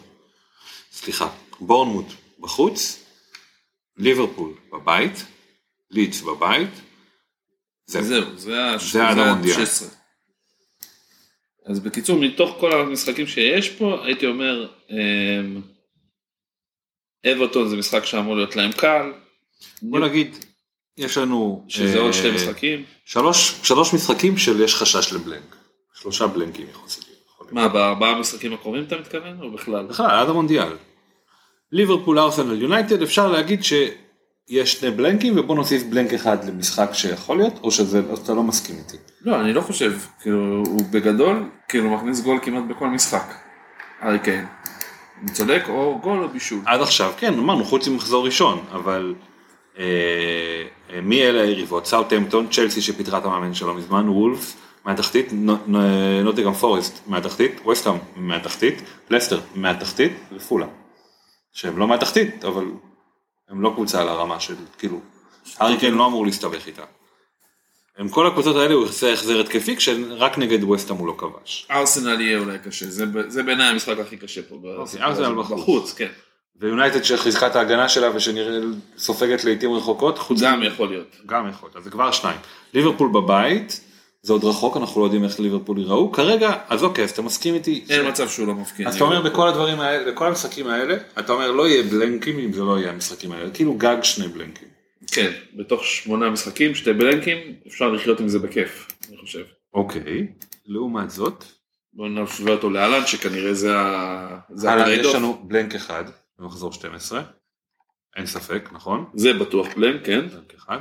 סליחה, 0.91 1.27
בורנמוט 1.59 2.05
בחוץ, 2.39 3.03
ליברפול 3.97 4.51
בבית, 4.73 5.25
לידס 5.91 6.21
בבית, 6.21 6.69
זהו. 7.87 8.01
זהו, 8.03 8.37
זה 8.37 8.77
זה 8.79 9.03
המונדיאל. 9.03 9.55
ה-16. 9.61 9.85
אז 11.65 11.79
בקיצור, 11.79 12.19
מתוך 12.19 12.57
כל 12.59 12.81
המשחקים 12.81 13.27
שיש 13.27 13.69
פה, 13.69 14.05
הייתי 14.05 14.25
אומר, 14.25 14.67
אמ, 14.89 15.61
אברטון 17.31 17.69
זה 17.69 17.75
משחק 17.77 18.05
שאמור 18.05 18.35
להיות 18.35 18.55
להם 18.55 18.71
קל, 18.71 19.11
בוא 19.81 19.99
נגיד, 19.99 20.45
יש 20.97 21.17
לנו... 21.17 21.65
שזה 21.67 21.97
אה, 21.97 22.01
עוד 22.01 22.13
שני 22.13 22.31
משחקים. 22.31 22.83
שלוש, 23.05 23.93
משחקים 23.93 24.37
של 24.37 24.61
יש 24.61 24.75
חשש 24.75 25.13
לבלנק. 25.13 25.55
שלושה 25.93 26.27
בלנקים 26.27 26.65
להיות. 26.65 27.51
מה, 27.51 27.67
בארבעה 27.67 28.09
המשחקים 28.11 28.53
הקרובים 28.53 28.83
אתה 28.83 28.97
מתכוון, 28.97 29.41
או 29.41 29.51
בכלל? 29.51 29.85
בכלל, 29.85 30.09
עד 30.09 30.29
המונדיאל. 30.29 30.73
ליברפול, 31.71 32.19
ארסנל, 32.19 32.61
יונייטד, 32.61 33.01
אפשר 33.01 33.31
להגיד 33.31 33.63
שיש 34.49 34.73
שני 34.73 34.91
בלנקים 34.91 35.39
ובוא 35.39 35.55
נוסיף 35.55 35.83
בלנק 35.83 36.13
אחד 36.13 36.45
למשחק 36.45 36.89
שיכול 36.93 37.37
להיות, 37.37 37.53
או 37.63 37.71
שאתה 37.71 38.33
לא 38.33 38.43
מסכים 38.43 38.75
איתי. 38.75 38.97
לא, 39.21 39.41
אני 39.41 39.53
לא 39.53 39.61
חושב, 39.61 39.93
כאילו, 40.21 40.63
הוא 40.67 40.83
בגדול, 40.91 41.49
כאילו, 41.67 41.89
מכניס 41.89 42.21
גול 42.21 42.39
כמעט 42.41 42.63
בכל 42.69 42.87
משחק. 42.87 43.33
ארי 44.03 44.19
קיין. 44.19 44.45
אני 45.23 45.31
צודק, 45.31 45.63
או 45.67 45.99
גול 46.03 46.23
או 46.23 46.29
בישול. 46.29 46.59
עד 46.65 46.81
עכשיו, 46.81 47.13
כן, 47.17 47.33
אמרנו, 47.33 47.65
חוץ 47.65 47.87
ממחזור 47.87 48.25
ראשון, 48.25 48.65
אבל 48.71 49.15
אה, 49.79 49.83
אה, 50.93 51.01
מי 51.01 51.23
אלה 51.23 51.41
היריבות? 51.41 51.85
סאוטהמפטון, 51.85 52.47
צ'לסי 52.51 52.81
שפיטרה 52.81 53.19
את 53.19 53.25
המאמן 53.25 53.53
שלו 53.53 53.73
מזמן, 53.73 54.09
וולפס 54.09 54.57
מהתחתית, 54.85 55.27
נו- 55.31 55.57
נו- 55.67 56.23
נוטיגרם 56.23 56.53
פורסט 56.53 57.07
מהתחתית, 57.07 57.59
ווסטהאם 57.63 57.97
מהתחתית, 58.15 58.81
לסטר 59.09 59.39
מהתחתית 59.55 60.11
ופולה. 60.35 60.65
שהם 61.53 61.77
לא 61.77 61.87
מהתחתית, 61.87 62.45
אבל 62.45 62.65
הם 63.49 63.61
לא 63.61 63.71
קבוצה 63.75 64.01
על 64.01 64.09
הרמה 64.09 64.39
של, 64.39 64.55
כאילו, 64.77 64.99
הארי 65.57 65.77
קיין 65.77 65.93
לא 65.93 66.05
אמור 66.05 66.25
להסתבך 66.25 66.67
איתה. 66.67 66.83
עם 67.99 68.09
כל 68.09 68.27
הקבוצות 68.27 68.55
האלה 68.55 68.73
הוא 68.73 68.85
יעשה 68.85 69.13
החזר 69.13 69.39
התקפי, 69.39 69.75
כשרק 69.75 70.37
נגד 70.37 70.63
ווסטהאם 70.63 70.97
הוא 70.97 71.07
לא 71.07 71.15
כבש. 71.17 71.67
ארסנל 71.71 72.21
יהיה 72.21 72.39
אולי 72.39 72.59
קשה, 72.59 72.85
זה, 72.89 73.05
זה 73.27 73.43
בעיניי 73.43 73.67
המשחק 73.67 73.99
הכי 73.99 74.17
קשה 74.17 74.41
פה. 74.41 74.55
בסיפור 74.83 75.05
ארסנל. 75.05 75.35
בחוץ. 75.35 75.59
בחוץ, 75.59 75.93
כן. 75.93 76.09
ויונייטד 76.59 77.03
שחיזקה 77.03 77.47
את 77.47 77.55
ההגנה 77.55 77.89
שלה 77.89 78.15
ושנראה 78.15 78.59
סופגת 78.97 79.43
לעיתים 79.43 79.73
רחוקות, 79.73 80.17
חוץ 80.17 80.41
גם 80.41 80.63
יכול 80.63 80.89
להיות. 80.89 81.15
גם 81.25 81.49
יכול, 81.49 81.69
אז 81.75 81.83
זה 81.83 81.89
כבר 81.89 82.11
שניים. 82.11 82.39
ליברפול 82.73 83.09
בבית, 83.11 83.81
זה 84.25 84.33
עוד 84.33 84.43
רחוק, 84.43 84.77
אנחנו 84.77 85.01
לא 85.01 85.05
יודעים 85.05 85.23
איך 85.23 85.39
ליברפול 85.39 85.77
ייראו. 85.77 86.11
כרגע, 86.11 86.55
אז 86.69 86.83
אוקיי, 86.83 87.03
אז 87.03 87.11
אתה 87.11 87.21
מסכים 87.21 87.53
איתי. 87.53 87.85
אין 87.89 88.07
מצב 88.07 88.29
שהוא 88.29 88.47
לא 88.47 88.55
מבקיע. 88.55 88.87
אז 88.87 88.95
אתה 88.95 89.03
אומר 89.03 89.21
בכל 89.21 89.47
הדברים 89.47 89.79
האלה, 89.79 90.11
בכל 90.11 90.27
המשחקים 90.27 90.67
האלה, 90.67 90.97
אתה 91.19 91.33
אומר 91.33 91.51
לא 91.51 91.67
יהיה 91.67 91.83
בלנקים 91.83 92.39
אם 92.39 92.53
זה 92.53 92.63
לא 92.63 92.79
יהיה 92.79 92.91
המשחקים 92.91 93.31
האלה, 93.31 93.51
כאילו 93.51 93.73
גג 93.73 93.97
שני 94.03 94.27
בלנקים. 94.27 94.67
כן, 95.11 95.31
בתוך 95.53 95.83
שמונה 95.83 96.29
משחקים, 96.29 96.75
שתי 96.75 96.93
בלנקים, 96.93 97.37
אפשר 97.67 97.91
לחיות 97.91 98.19
עם 98.19 98.27
זה 98.27 98.39
בכיף, 98.39 98.87
אני 99.09 99.17
חושב. 99.17 99.43
אוקיי, 99.73 100.27
לעומת 100.65 101.09
זאת, 101.09 101.43
בואו 101.93 102.09
נשווה 102.09 102.53
אותו 102.53 102.69
להאלנד, 102.69 103.07
שכנראה 103.07 103.53
זה 103.53 103.79
ה... 103.79 104.39
הטרייד 104.57 105.05
יש. 105.05 105.15
לנו 105.15 105.41
blank 105.43 105.75
אחד 105.75 106.03
במחזור 106.39 106.73
12, 106.73 107.23
אין 108.15 108.25
ספק, 108.25 108.69
נכון? 108.71 109.05
זה 109.13 109.33
בטוח 109.33 109.67
blank, 109.77 110.05
כן? 110.05 110.27
blank 110.27 110.53
אחד. 110.55 110.79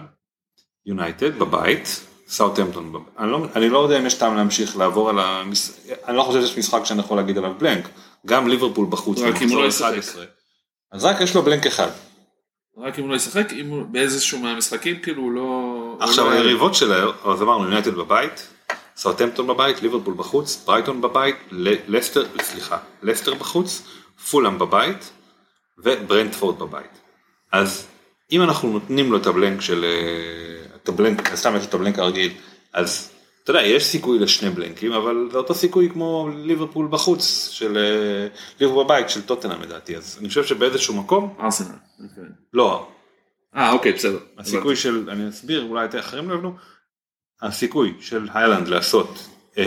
יונייטד 0.86 1.38
בבית, 1.38 2.13
סאוטהמפטון. 2.28 3.04
אני 3.18 3.30
לא, 3.30 3.46
אני 3.56 3.68
לא 3.68 3.78
יודע 3.78 3.98
אם 3.98 4.06
יש 4.06 4.14
טעם 4.14 4.36
להמשיך 4.36 4.76
לעבור 4.76 5.10
על 5.10 5.18
המש... 5.18 5.70
אני 6.08 6.16
לא 6.16 6.22
חושב 6.22 6.40
שיש 6.40 6.58
משחק 6.58 6.84
שאני 6.84 7.00
יכול 7.00 7.16
להגיד 7.16 7.38
עליו 7.38 7.52
blank. 7.58 7.88
גם 8.26 8.48
ליברפול 8.48 8.86
בחוץ. 8.90 9.18
רק 9.18 9.42
אם 9.42 9.50
הוא 9.50 9.62
לא 9.62 9.66
ישחק. 9.66 9.92
11. 9.92 10.24
אז 10.92 11.04
רק 11.04 11.20
יש 11.20 11.34
לו 11.34 11.42
blank 11.42 11.66
אחד. 11.66 11.88
רק 12.78 12.98
אם 12.98 13.04
הוא 13.04 13.10
לא 13.10 13.16
ישחק, 13.16 13.52
אם 13.52 13.68
הוא 13.68 13.86
באיזשהו 13.86 14.38
מהמשחקים, 14.38 14.98
כאילו 15.00 15.22
הוא 15.22 15.32
לא... 15.32 15.96
עכשיו 16.00 16.24
הוא 16.24 16.32
לא- 16.32 16.38
היריבות 16.38 16.74
שלהם, 16.74 17.08
אז 17.24 17.42
אמרנו 17.42 17.64
יונייטד 17.64 17.94
בבית, 17.94 18.48
סאוטהמפטון 18.96 19.46
בבית, 19.46 19.82
ליברפול 19.82 20.14
בחוץ, 20.14 20.64
ברייטון 20.66 21.00
בבית, 21.00 21.36
לסטר, 21.88 22.24
סליחה, 22.42 22.78
לסטר 23.02 23.34
בחוץ, 23.34 23.82
פולאם 24.30 24.58
בבית 24.58 25.10
וברנטפורד 25.78 26.58
בבית. 26.58 27.00
אז 27.52 27.86
אם 28.32 28.42
אנחנו 28.42 28.68
נותנים 28.68 29.12
לו 29.12 29.18
את 29.18 29.26
הבלנק 29.26 29.60
של, 29.60 29.84
אה, 29.84 30.63
את 30.84 30.88
הבלנק, 30.88 31.34
סתם 31.34 31.56
יש 31.56 31.66
את 31.66 31.74
הבלנק 31.74 31.98
הרגיל, 31.98 32.32
אז 32.72 33.10
אתה 33.42 33.50
יודע, 33.50 33.62
יש 33.62 33.84
סיכוי 33.84 34.18
לשני 34.18 34.50
בלנקים, 34.50 34.92
אבל 34.92 35.28
זה 35.32 35.38
אותו 35.38 35.54
סיכוי 35.54 35.90
כמו 35.92 36.28
ליברפול 36.36 36.88
בחוץ, 36.90 37.48
של 37.50 37.76
אה, 37.76 38.28
ליברפול 38.60 38.84
בבית, 38.84 39.10
של 39.10 39.22
טוטנאם 39.22 39.62
לדעתי, 39.62 39.96
אז 39.96 40.16
אני 40.20 40.28
חושב 40.28 40.44
שבאיזשהו 40.44 40.94
מקום, 40.94 41.34
ארסנל. 41.40 41.76
אוקיי. 42.02 42.24
לא, 42.52 42.88
אה, 43.56 43.72
אוקיי, 43.72 43.92
בסדר. 43.92 44.18
הסיכוי 44.38 44.76
של, 44.76 45.10
אני 45.10 45.28
אסביר, 45.28 45.66
אולי 45.68 45.84
את 45.84 45.94
האחרים 45.94 46.30
לא 46.30 46.34
יבנו, 46.34 46.54
הסיכוי 47.42 47.94
של 48.00 48.28
היילנד 48.34 48.68
לעשות 48.68 49.28
אה, 49.58 49.64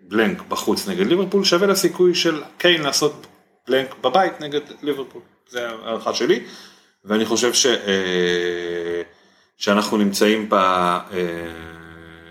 בלנק 0.00 0.42
בחוץ 0.42 0.88
נגד 0.88 1.06
ליברפול 1.06 1.44
שווה 1.44 1.66
לסיכוי 1.66 2.14
של 2.14 2.42
קיין 2.58 2.82
לעשות 2.82 3.26
בלנק 3.68 3.94
בבית 4.00 4.40
נגד 4.40 4.60
ליברפול, 4.82 5.22
זה 5.48 5.68
הערכה 5.68 6.14
שלי, 6.14 6.44
ואני 7.04 7.24
חושב 7.24 7.54
ש, 7.54 7.66
אה, 7.66 9.02
שאנחנו 9.62 9.96
נמצאים 9.96 10.48
ב... 10.48 10.54
אה, 10.54 11.08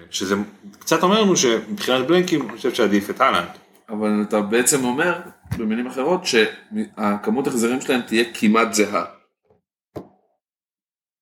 שזה 0.10 0.36
קצת 0.80 1.04
אומר 1.04 1.22
לנו 1.22 1.38
שמבחינת 1.38 2.08
בלנקים 2.08 2.42
אני 2.42 2.58
חושב 2.58 2.74
שעדיף 2.74 3.10
את 3.10 3.22
היילנד. 3.22 3.48
אבל 3.90 4.24
אתה 4.28 4.42
בעצם 4.42 4.86
אומר, 4.86 5.20
במילים 5.58 5.88
אחרות, 5.88 6.22
שהכמות 6.26 7.48
החזרים 7.48 7.82
שלהם 7.82 8.02
תהיה 8.02 8.24
כמעט 8.34 8.74
זהה. 8.74 9.06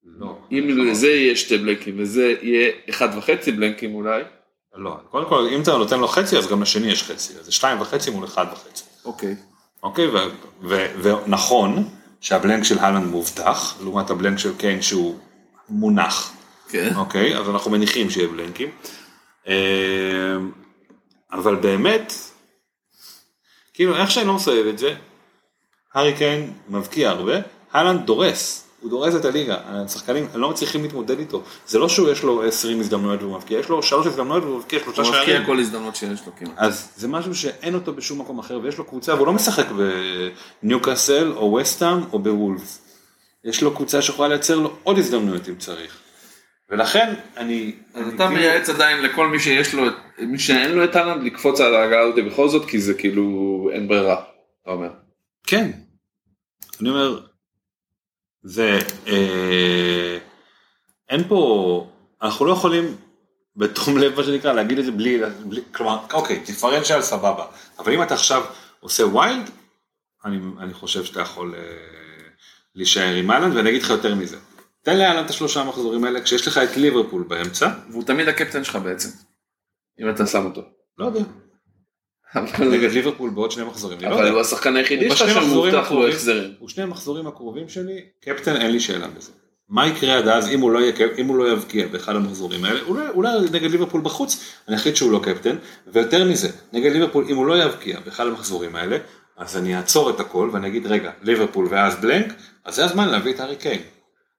לא. 0.04 0.38
אם 0.52 0.66
לזה 0.68 1.08
יהיה 1.08 1.36
שתי 1.36 1.58
בלנקים 1.58 1.96
וזה 2.00 2.34
יהיה 2.42 2.72
אחד 2.90 3.10
וחצי 3.18 3.52
בלנקים 3.52 3.96
אולי, 3.96 4.24
לא, 4.76 4.98
קודם 5.10 5.30
כל 5.30 5.48
אם 5.52 5.62
אתה 5.62 5.78
נותן 5.78 6.00
לו 6.00 6.08
חצי 6.08 6.38
אז 6.38 6.48
גם 6.48 6.62
לשני 6.62 6.88
יש 6.88 7.04
חצי, 7.04 7.34
אז 7.40 7.46
זה 7.46 7.52
שתיים 7.52 7.82
וחצי 7.82 8.12
מול 8.12 8.26
אחד 8.26 8.46
וחצי. 8.54 8.84
אוקיי. 9.06 9.36
אוקיי, 9.84 10.08
ונכון 11.02 11.90
שהבלנק 12.22 12.64
של 12.64 12.80
הלנד 12.80 13.06
מובטח, 13.06 13.78
לעומת 13.82 14.10
הבלנק 14.10 14.38
של 14.38 14.58
קיין 14.58 14.82
שהוא 14.82 15.16
מונח, 15.70 16.34
כן. 16.70 16.96
אוקיי, 16.96 17.38
אז 17.38 17.50
אנחנו 17.50 17.72
מניחים 17.72 18.10
שיהיה 18.10 18.28
בלנקים. 18.28 18.70
אה, 19.48 19.54
אבל 21.32 21.56
באמת, 21.56 22.14
כאילו 23.74 23.96
איך 23.96 24.12
שאני 24.12 24.28
לא 24.28 24.34
מסובב 24.34 24.66
את 24.68 24.78
זה, 24.78 24.96
הארי 25.94 26.14
קיין 26.14 26.54
מבקיע 26.70 27.10
הרבה, 27.10 27.34
הלנד 27.72 28.06
דורס, 28.06 28.66
הוא 28.82 28.90
דורס 28.90 29.16
את 29.16 29.26
הליגה, 29.26 29.58
השחקנים 29.66 30.28
לא 30.34 30.50
מצליחים 30.50 30.84
להתמודד 30.84 31.20
איתו, 31.20 31.44
זה 31.68 31.80
לא 31.80 31.90
שהוא 31.90 32.10
יש 32.10 32.24
לו 32.24 32.44
20 32.44 32.80
הזדמנויות 32.80 33.22
והוא 33.22 33.36
מבקיע, 33.36 33.60
יש 33.60 33.70
לו 33.70 33.84
שלוש 33.84 34.08
הזדמנויות 34.08 34.44
והוא 34.44 34.58
מבקיע 34.58 34.80
שלושה 34.80 35.02
הוא 35.02 35.12
שערים. 35.12 35.30
מבקיע 35.30 35.46
כל 35.46 35.60
הזדמנות 35.60 35.96
שיש 35.96 36.26
לו 36.26 36.32
כמעט. 36.40 36.54
אז 36.58 36.90
זה 36.96 37.08
משהו 37.08 37.36
שאין 37.36 37.76
אותו 37.76 37.94
בשום 37.94 38.22
מקום 38.22 38.40
אחר 38.40 38.60
ויש 38.64 38.78
לו 38.78 38.84
קבוצה 38.84 39.16
והוא 39.16 39.28
לא 39.28 39.34
משחק 39.34 39.66
בניוקאסל 40.64 41.34
או 41.36 41.54
וסטאם 41.54 42.00
או 42.14 42.20
בוולפס. 42.20 42.89
יש 43.44 43.64
לו 43.64 43.76
קבוצה 43.76 44.02
שיכולה 44.02 44.28
לייצר 44.28 44.56
לו 44.60 44.78
עוד 44.84 44.98
הזדמנויות 44.98 45.50
אם 45.50 45.56
צריך. 45.56 46.00
ולכן 46.70 47.14
אני... 47.38 47.76
אז 47.94 48.02
אני 48.02 48.16
אתה 48.16 48.18
כאילו- 48.18 48.40
מייעץ 48.40 48.70
עדיין 48.70 49.04
לכל 49.04 49.28
מי 49.28 49.40
שיש 49.40 49.74
לו, 49.74 49.84
מי 50.20 50.40
שאין 50.40 50.72
לו 50.72 50.84
את 50.84 50.96
אהלנד, 50.96 51.24
לקפוץ 51.24 51.62
על 51.62 51.76
ההגעה 51.76 52.02
הזאת 52.02 52.26
בכל 52.26 52.50
זאת, 52.50 52.70
כי 52.70 52.80
זה 52.80 52.94
כאילו 52.94 53.70
אין 53.74 53.88
ברירה, 53.88 54.24
אתה 54.62 54.72
אומר. 54.72 54.90
כן. 55.48 55.72
אני 56.82 56.90
אומר, 56.90 57.20
זה... 58.44 58.80
אה, 59.08 60.18
אין 61.10 61.24
פה... 61.28 61.88
אנחנו 62.22 62.46
לא 62.46 62.52
יכולים 62.52 62.96
בתום 63.56 63.98
לב 63.98 64.16
מה 64.18 64.24
שנקרא 64.24 64.54
להגיד 64.54 64.80
את 64.80 64.86
זה 64.86 64.92
בלי... 64.92 65.22
בלי 65.46 65.62
כלומר, 65.72 66.00
אוקיי, 66.14 66.40
דיפרנציאל 66.46 67.02
סבבה. 67.02 67.46
אבל 67.80 67.94
אם 67.94 68.04
אתה 68.04 68.14
עכשיו 68.14 68.44
עושה 68.80 69.06
ויילד, 69.06 69.50
אני, 70.26 70.38
אני 70.60 70.74
חושב 70.74 71.04
שאתה 71.04 71.22
יכול 71.22 71.56
אה, 71.56 71.62
להישאר 72.76 73.14
עם 73.16 73.32
אהלנד 73.32 73.56
ואני 73.56 73.70
אגיד 73.70 73.82
לך 73.84 73.90
יותר 73.90 74.16
מזה. 74.16 74.38
תן 74.84 74.98
לאהלנד 74.98 75.26
את 75.26 75.30
השלושה 75.30 75.64
מחזורים 75.64 76.04
האלה 76.04 76.22
כשיש 76.22 76.48
לך 76.48 76.58
את 76.58 76.78
ליברפול 76.78 77.24
באמצע. 77.24 77.70
והוא 77.90 78.04
תמיד 78.04 78.28
הקפטן 78.28 78.64
שלך 78.64 78.76
בעצם, 78.76 79.10
אם 80.02 80.10
אתה 80.10 80.26
שם 80.28 80.46
אותו. 80.46 80.62
לא 80.98 81.06
יודע. 81.06 81.22
נגד 82.60 82.92
ליברפול 82.92 83.30
בעוד 83.30 83.52
שני 83.52 83.64
מחזורים. 83.64 84.00
לא 84.02 84.08
אבל. 84.16 84.30
הוא 84.32 84.42
השחקן 84.42 84.76
היחידי 84.76 85.12
שלך 85.16 85.30
שמובטח 85.30 85.92
לו. 85.92 86.08
החזרים. 86.08 86.52
הוא 86.60 86.70
שני 86.70 86.84
המחזורים 86.84 87.28
הקרובים 87.28 87.70
שלי, 87.70 88.02
קפטן 88.22 88.56
אין 88.56 88.72
לי 88.72 88.80
שאלה 88.80 89.08
בזה. 89.08 89.32
מה 89.70 89.88
יקרה 89.88 90.18
עד 90.18 90.28
אז 90.28 90.50
אם 90.50 90.60
הוא 90.60 90.72
לא, 90.72 90.80
קפ- 90.92 91.18
אם 91.20 91.28
הוא 91.28 91.38
לא 91.38 91.52
יבקיע 91.52 91.88
באחד 91.88 92.16
המחזורים 92.16 92.66
האלה, 92.66 92.82
אולי, 92.82 93.08
אולי 93.10 93.30
נגד 93.52 93.72
ליברפול 93.72 94.02
בחוץ, 94.02 94.44
אני 94.68 94.76
אחליט 94.76 94.96
שהוא 94.96 95.12
לא 95.12 95.20
קפטן, 95.24 95.56
ויותר 95.88 96.26
מזה, 96.26 96.50
נגד 96.74 96.92
ליברפול 96.92 97.26
אם 97.30 97.36
הוא 97.36 97.46
לא 97.46 97.64
יבקיע 97.64 98.00
באחד 98.00 98.28
המחזורים 98.28 98.76
האלה, 98.76 98.98
אז 99.40 99.58
אני 99.58 99.78
אעצור 99.78 100.10
את 100.10 100.20
הכל 100.20 100.50
ואני 100.54 100.68
אגיד 100.68 100.88
רגע, 100.88 101.12
ליברפול 101.22 101.68
ואז 101.70 101.96
בלנק, 101.96 102.34
אז 102.66 102.76
זה 102.76 102.86
הזמן 102.86 103.08
להביא 103.08 103.34
את 103.34 103.40
הארי 103.40 103.56
קיין. 103.56 103.82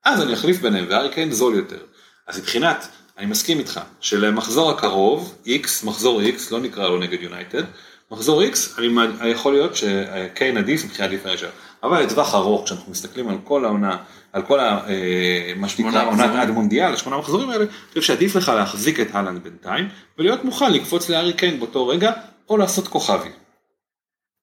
אז 0.04 0.22
אני 0.22 0.34
אחליף 0.34 0.60
ביניהם 0.60 0.86
והארי 0.88 1.08
קיין 1.08 1.32
זול 1.32 1.54
יותר. 1.54 1.78
אז 2.26 2.38
מבחינת, 2.38 2.88
אני 3.18 3.26
מסכים 3.26 3.58
איתך, 3.58 3.80
שלמחזור 4.00 4.70
הקרוב, 4.70 5.34
X, 5.46 5.86
מחזור 5.86 6.20
X, 6.22 6.40
לא 6.50 6.60
נקרא 6.60 6.88
לו 6.88 6.98
נגד 6.98 7.22
יונייטד, 7.22 7.62
מחזור 8.10 8.42
X, 8.42 8.78
אני, 8.78 9.30
יכול 9.30 9.52
להיות 9.52 9.76
שקיין 9.76 10.56
עדיף 10.56 10.84
מבחינת 10.84 11.10
דיפרנציאל. 11.10 11.50
אבל 11.82 12.02
לטווח 12.02 12.34
ארוך, 12.34 12.64
כשאנחנו 12.64 12.92
מסתכלים 12.92 13.28
על 13.28 13.38
כל 13.44 13.64
העונה, 13.64 13.96
על 14.32 14.42
כל 14.42 14.60
ה... 14.60 14.80
אה, 14.88 15.52
מה 15.56 15.68
שנקרא 15.68 16.06
עונת. 16.06 16.30
עד 16.34 16.50
מונדיאל, 16.50 16.92
השמונה 16.92 17.18
מחזורים 17.18 17.50
האלה, 17.50 17.64
אני 17.64 17.72
חושב 17.88 18.02
שעדיף 18.02 18.36
לך 18.36 18.48
להחזיק 18.48 19.00
את 19.00 19.14
הלנד 19.14 19.42
בינתיים, 19.42 19.88
ולהיות 20.18 20.44
מוכן 20.44 20.72
לקפוץ 20.72 21.08
לארי 21.08 21.32
קיין 21.32 21.58
באותו 21.58 21.88
רגע, 21.88 22.12
או 22.48 22.56
לעשות 22.56 22.88
כוכבי. 22.88 23.28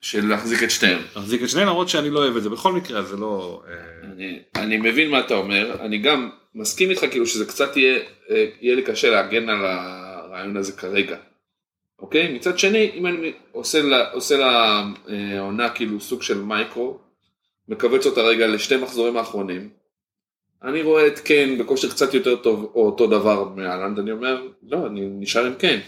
של 0.01 0.27
להחזיק 0.27 0.63
את 0.63 0.71
שניהם. 0.71 0.99
להחזיק 1.15 1.43
את 1.43 1.49
שניהם 1.49 1.67
למרות 1.67 1.89
שאני 1.89 2.09
לא 2.09 2.19
אוהב 2.19 2.35
את 2.37 2.43
זה, 2.43 2.49
בכל 2.49 2.73
מקרה 2.73 3.03
זה 3.03 3.17
לא... 3.17 3.63
אה, 3.67 3.73
אני, 4.11 4.39
אני 4.55 4.77
מבין 4.77 5.09
מה 5.11 5.19
אתה 5.19 5.33
אומר, 5.33 5.75
אני 5.81 5.97
גם 5.97 6.29
מסכים 6.55 6.89
איתך 6.89 7.05
כאילו 7.11 7.25
שזה 7.27 7.45
קצת 7.45 7.77
יהיה, 7.77 7.99
אה, 8.29 8.45
יהיה 8.61 8.75
לי 8.75 8.81
קשה 8.81 9.09
להגן 9.09 9.49
על 9.49 9.65
הרעיון 9.65 10.57
הזה 10.57 10.71
כרגע. 10.71 11.17
אוקיי? 11.99 12.33
מצד 12.33 12.59
שני, 12.59 12.91
אם 12.93 13.07
אני 13.07 13.31
עושה 13.51 13.81
לה- 13.81 14.11
עושה 14.11 14.35
לעונה 15.07 15.69
כאילו 15.69 15.99
סוג 15.99 16.21
של 16.21 16.37
מייקרו, 16.41 16.99
מכווץ 17.67 18.05
אותה 18.05 18.21
רגע 18.21 18.47
לשתי 18.47 18.77
מחזורים 18.77 19.17
האחרונים, 19.17 19.69
אני 20.63 20.81
רואה 20.81 21.07
את 21.07 21.19
קיין 21.19 21.57
בכושר 21.57 21.89
קצת 21.89 22.13
יותר 22.13 22.35
טוב 22.35 22.71
או 22.75 22.85
אותו 22.85 23.07
דבר 23.07 23.49
מאלנד, 23.55 23.99
אני 23.99 24.11
אומר, 24.11 24.47
לא, 24.63 24.87
אני 24.87 25.01
נשאר 25.19 25.45
עם 25.45 25.53
קיין. 25.55 25.79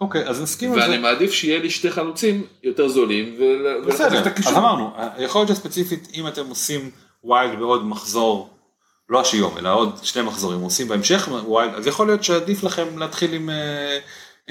אוקיי, 0.00 0.28
אז 0.28 0.42
נסכים 0.42 0.72
על 0.72 0.80
זה. 0.80 0.86
ואני 0.86 0.98
מעדיף 0.98 1.32
שיהיה 1.32 1.58
לי 1.58 1.70
שתי 1.70 1.90
חלוצים 1.90 2.42
יותר 2.62 2.88
זולים 2.88 3.36
בסדר, 3.86 4.22
אז. 4.36 4.56
אמרנו, 4.56 4.90
יכול 5.18 5.40
להיות 5.40 5.56
שספציפית 5.56 6.08
אם 6.14 6.26
אתם 6.26 6.46
עושים 6.48 6.90
wild 7.24 7.58
בעוד 7.58 7.84
מחזור, 7.84 8.50
לא 9.08 9.20
היום, 9.20 9.58
אלא 9.58 9.74
עוד 9.74 9.98
שני 10.02 10.22
מחזורים, 10.22 10.60
עושים 10.60 10.88
בהמשך 10.88 11.28
wild, 11.44 11.74
אז 11.74 11.86
יכול 11.86 12.06
להיות 12.06 12.24
שעדיף 12.24 12.64
לכם 12.64 12.98
להתחיל 12.98 13.32
עם, 13.32 13.50
אה, 13.50 13.98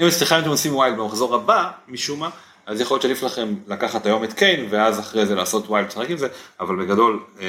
אם 0.00 0.10
סליחה 0.10 0.36
אם 0.36 0.42
אתם 0.42 0.50
עושים 0.50 0.74
wild 0.74 0.96
במחזור 0.96 1.34
הבא, 1.34 1.70
משום 1.88 2.20
מה, 2.20 2.30
אז 2.66 2.80
יכול 2.80 2.94
להיות 2.94 3.02
שעדיף 3.02 3.22
לכם 3.22 3.54
לקחת 3.68 4.06
היום 4.06 4.24
את 4.24 4.32
קיין, 4.32 4.66
ואז 4.70 5.00
אחרי 5.00 5.26
זה 5.26 5.34
לעשות 5.34 5.66
wild, 5.68 5.86
לשחק 5.88 6.10
עם 6.10 6.16
זה, 6.16 6.28
אבל 6.60 6.76
בגדול, 6.76 7.20
אה, 7.40 7.46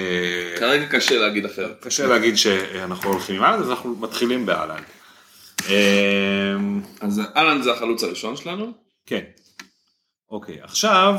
כרגע 0.59 0.85
קשה 0.85 1.19
להגיד 1.19 1.45
אחרת. 1.45 1.77
קשה 1.81 2.07
להגיד 2.07 2.37
שאנחנו 2.37 3.09
הולכים 3.09 3.35
עם 3.35 3.43
האלנד, 3.43 3.59
אז 3.59 3.69
אנחנו 3.69 3.95
מתחילים 3.99 4.45
בהאלנד. 4.45 4.81
אה, 5.69 6.55
אז 7.01 7.21
אהלן 7.35 7.61
זה 7.61 7.71
החלוץ 7.73 8.03
הראשון 8.03 8.35
שלנו. 8.37 8.71
כן. 9.05 9.21
אוקיי, 10.31 10.61
עכשיו, 10.61 11.15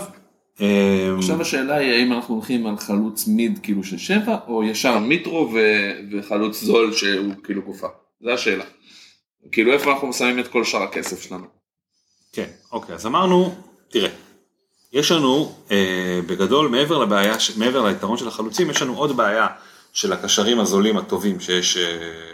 אה, 0.61 1.15
עכשיו 1.19 1.41
השאלה 1.41 1.77
היא 1.77 1.93
האם 1.93 2.13
אנחנו 2.13 2.35
הולכים 2.35 2.67
על 2.67 2.77
חלוץ 2.79 3.27
מיד 3.27 3.59
כאילו 3.63 3.85
של 3.85 3.99
שבע 3.99 4.37
או 4.49 4.65
ישר 4.65 4.99
מיטרו 4.99 5.51
ו- 5.55 5.93
וחלוץ 6.13 6.63
זול 6.65 6.93
שהוא 6.93 7.35
כאילו 7.45 7.63
גופה. 7.63 7.87
זו 8.25 8.31
השאלה. 8.31 8.65
כאילו 9.53 9.73
איפה 9.73 9.93
אנחנו 9.93 10.13
שמים 10.13 10.39
את 10.39 10.49
כל 10.49 10.65
שאר 10.65 10.83
הכסף 10.83 11.23
שלנו. 11.23 11.47
כן, 12.33 12.47
אוקיי, 12.73 12.95
אז 12.95 13.07
אמרנו, 13.07 13.55
תראה, 13.89 14.11
יש 14.93 15.13
לנו 15.13 15.55
אה, 15.71 16.21
בגדול 16.27 16.69
מעבר 16.69 16.99
לבעיה, 16.99 17.41
ש- 17.41 17.57
מעבר 17.57 17.87
ליתרון 17.87 18.17
של 18.19 18.29
החלוצים, 18.29 18.71
יש 18.71 18.83
לנו 18.83 18.97
עוד 18.99 19.17
בעיה 19.17 19.47
של 19.93 20.13
הקשרים 20.13 20.61
הזולים 20.61 20.97
הטובים 20.97 21.41
שיש 21.41 21.77
אה, 21.77 21.83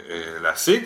אה, 0.09 0.39
להשיג, 0.41 0.83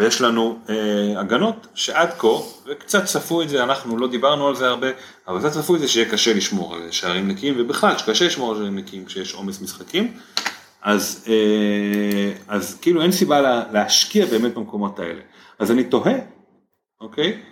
ויש 0.00 0.20
לנו 0.20 0.58
אה, 0.68 1.20
הגנות 1.20 1.66
שעד 1.74 2.10
כה, 2.18 2.28
וקצת 2.66 3.04
צפו 3.04 3.42
את 3.42 3.48
זה, 3.48 3.62
אנחנו 3.62 3.96
לא 3.96 4.08
דיברנו 4.08 4.48
על 4.48 4.54
זה 4.54 4.68
הרבה, 4.68 4.86
אבל 5.28 5.38
קצת 5.38 5.52
צפו 5.52 5.74
את 5.74 5.80
זה 5.80 5.88
שיהיה 5.88 6.10
קשה 6.10 6.34
לשמור 6.34 6.74
על 6.74 6.90
שערים 6.90 7.28
נקיים, 7.28 7.54
ובכלל 7.58 7.98
שקשה 7.98 8.26
לשמור 8.26 8.50
על 8.50 8.56
שערים 8.56 8.78
נקיים 8.78 9.04
כשיש 9.04 9.34
עומס 9.34 9.62
משחקים, 9.62 10.12
אז, 10.82 11.24
אה, 11.28 12.32
אז 12.48 12.78
כאילו 12.82 13.02
אין 13.02 13.12
סיבה 13.12 13.40
לה, 13.40 13.62
להשקיע 13.72 14.26
באמת 14.26 14.54
במקומות 14.54 14.98
האלה. 14.98 15.20
אז 15.58 15.70
אני 15.70 15.84
תוהה, 15.84 16.14
אוקיי, 17.00 17.42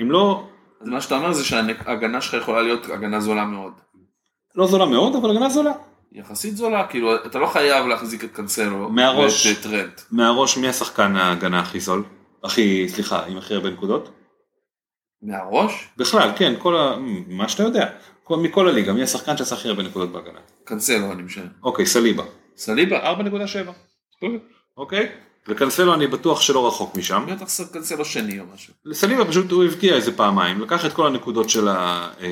אם 0.00 0.10
לא 0.10 0.44
אז 0.80 0.88
מה 0.88 1.00
שאתה 1.00 1.16
אומר 1.16 1.32
זה 1.32 1.44
שההגנה 1.44 2.20
שלך 2.20 2.34
יכולה 2.42 2.62
להיות 2.62 2.90
הגנה 2.90 3.20
זולה 3.20 3.44
מאוד. 3.44 3.72
לא 4.54 4.66
זולה 4.66 4.86
מאוד, 4.86 5.16
אבל 5.16 5.30
הגנה 5.30 5.50
זולה. 5.50 5.72
יחסית 6.12 6.56
זולה, 6.56 6.86
כאילו 6.86 7.16
אתה 7.26 7.38
לא 7.38 7.46
חייב 7.46 7.86
להחזיק 7.86 8.24
את 8.24 8.32
קנסלו 8.32 8.88
מהראש. 8.88 9.46
ואת 9.46 9.56
טרנט. 9.62 10.00
מהראש, 10.10 10.56
מי 10.56 10.68
השחקן 10.68 11.16
ההגנה 11.16 11.60
הכי 11.60 11.80
זול? 11.80 12.04
הכי, 12.44 12.88
סליחה, 12.88 13.26
עם 13.26 13.36
הכי 13.38 13.54
הרבה 13.54 13.70
נקודות? 13.70 14.10
מהראש? 15.22 15.88
בכלל, 15.96 16.30
כן, 16.36 16.54
כל 16.58 16.76
ה... 16.76 16.96
מה 17.28 17.48
שאתה 17.48 17.62
יודע. 17.62 17.90
כל- 18.24 18.36
מכל 18.36 18.68
הליגה, 18.68 18.92
מי 18.92 19.02
השחקן 19.02 19.36
שעשה 19.36 19.54
הכי 19.54 19.68
הרבה 19.68 19.82
נקודות 19.82 20.12
בהגנה? 20.12 20.38
קנסלו 20.64 21.12
אני 21.12 21.22
משנה. 21.22 21.46
אוקיי, 21.62 21.86
סליבה. 21.86 22.24
סליבה? 22.56 23.12
4.7. 23.14 24.26
אוקיי? 24.76 25.12
וקנסלו 25.48 25.94
אני 25.94 26.06
בטוח 26.06 26.40
שלא 26.40 26.66
רחוק 26.66 26.96
משם. 26.96 27.24
בטח 27.28 27.46
קנסלו 27.72 28.04
שני 28.04 28.40
או 28.40 28.44
משהו. 28.54 28.74
סליבה 28.92 29.24
פשוט 29.24 29.50
הוא 29.50 29.64
הבקיע 29.64 29.94
איזה 29.94 30.16
פעמיים, 30.16 30.60
לקח 30.60 30.86
את 30.86 30.92
כל 30.92 31.06
הנקודות 31.06 31.50
של, 31.50 31.68
ה... 31.68 32.08
אה, 32.20 32.28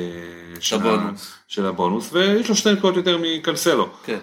של. 0.60 0.76
הבונוס. 0.76 1.32
של 1.48 1.66
הבונוס, 1.66 2.08
ויש 2.12 2.48
לו 2.48 2.54
שתי 2.54 2.72
נקודות 2.72 2.96
יותר 2.96 3.18
מקנסלו. 3.22 3.88
כן. 4.04 4.18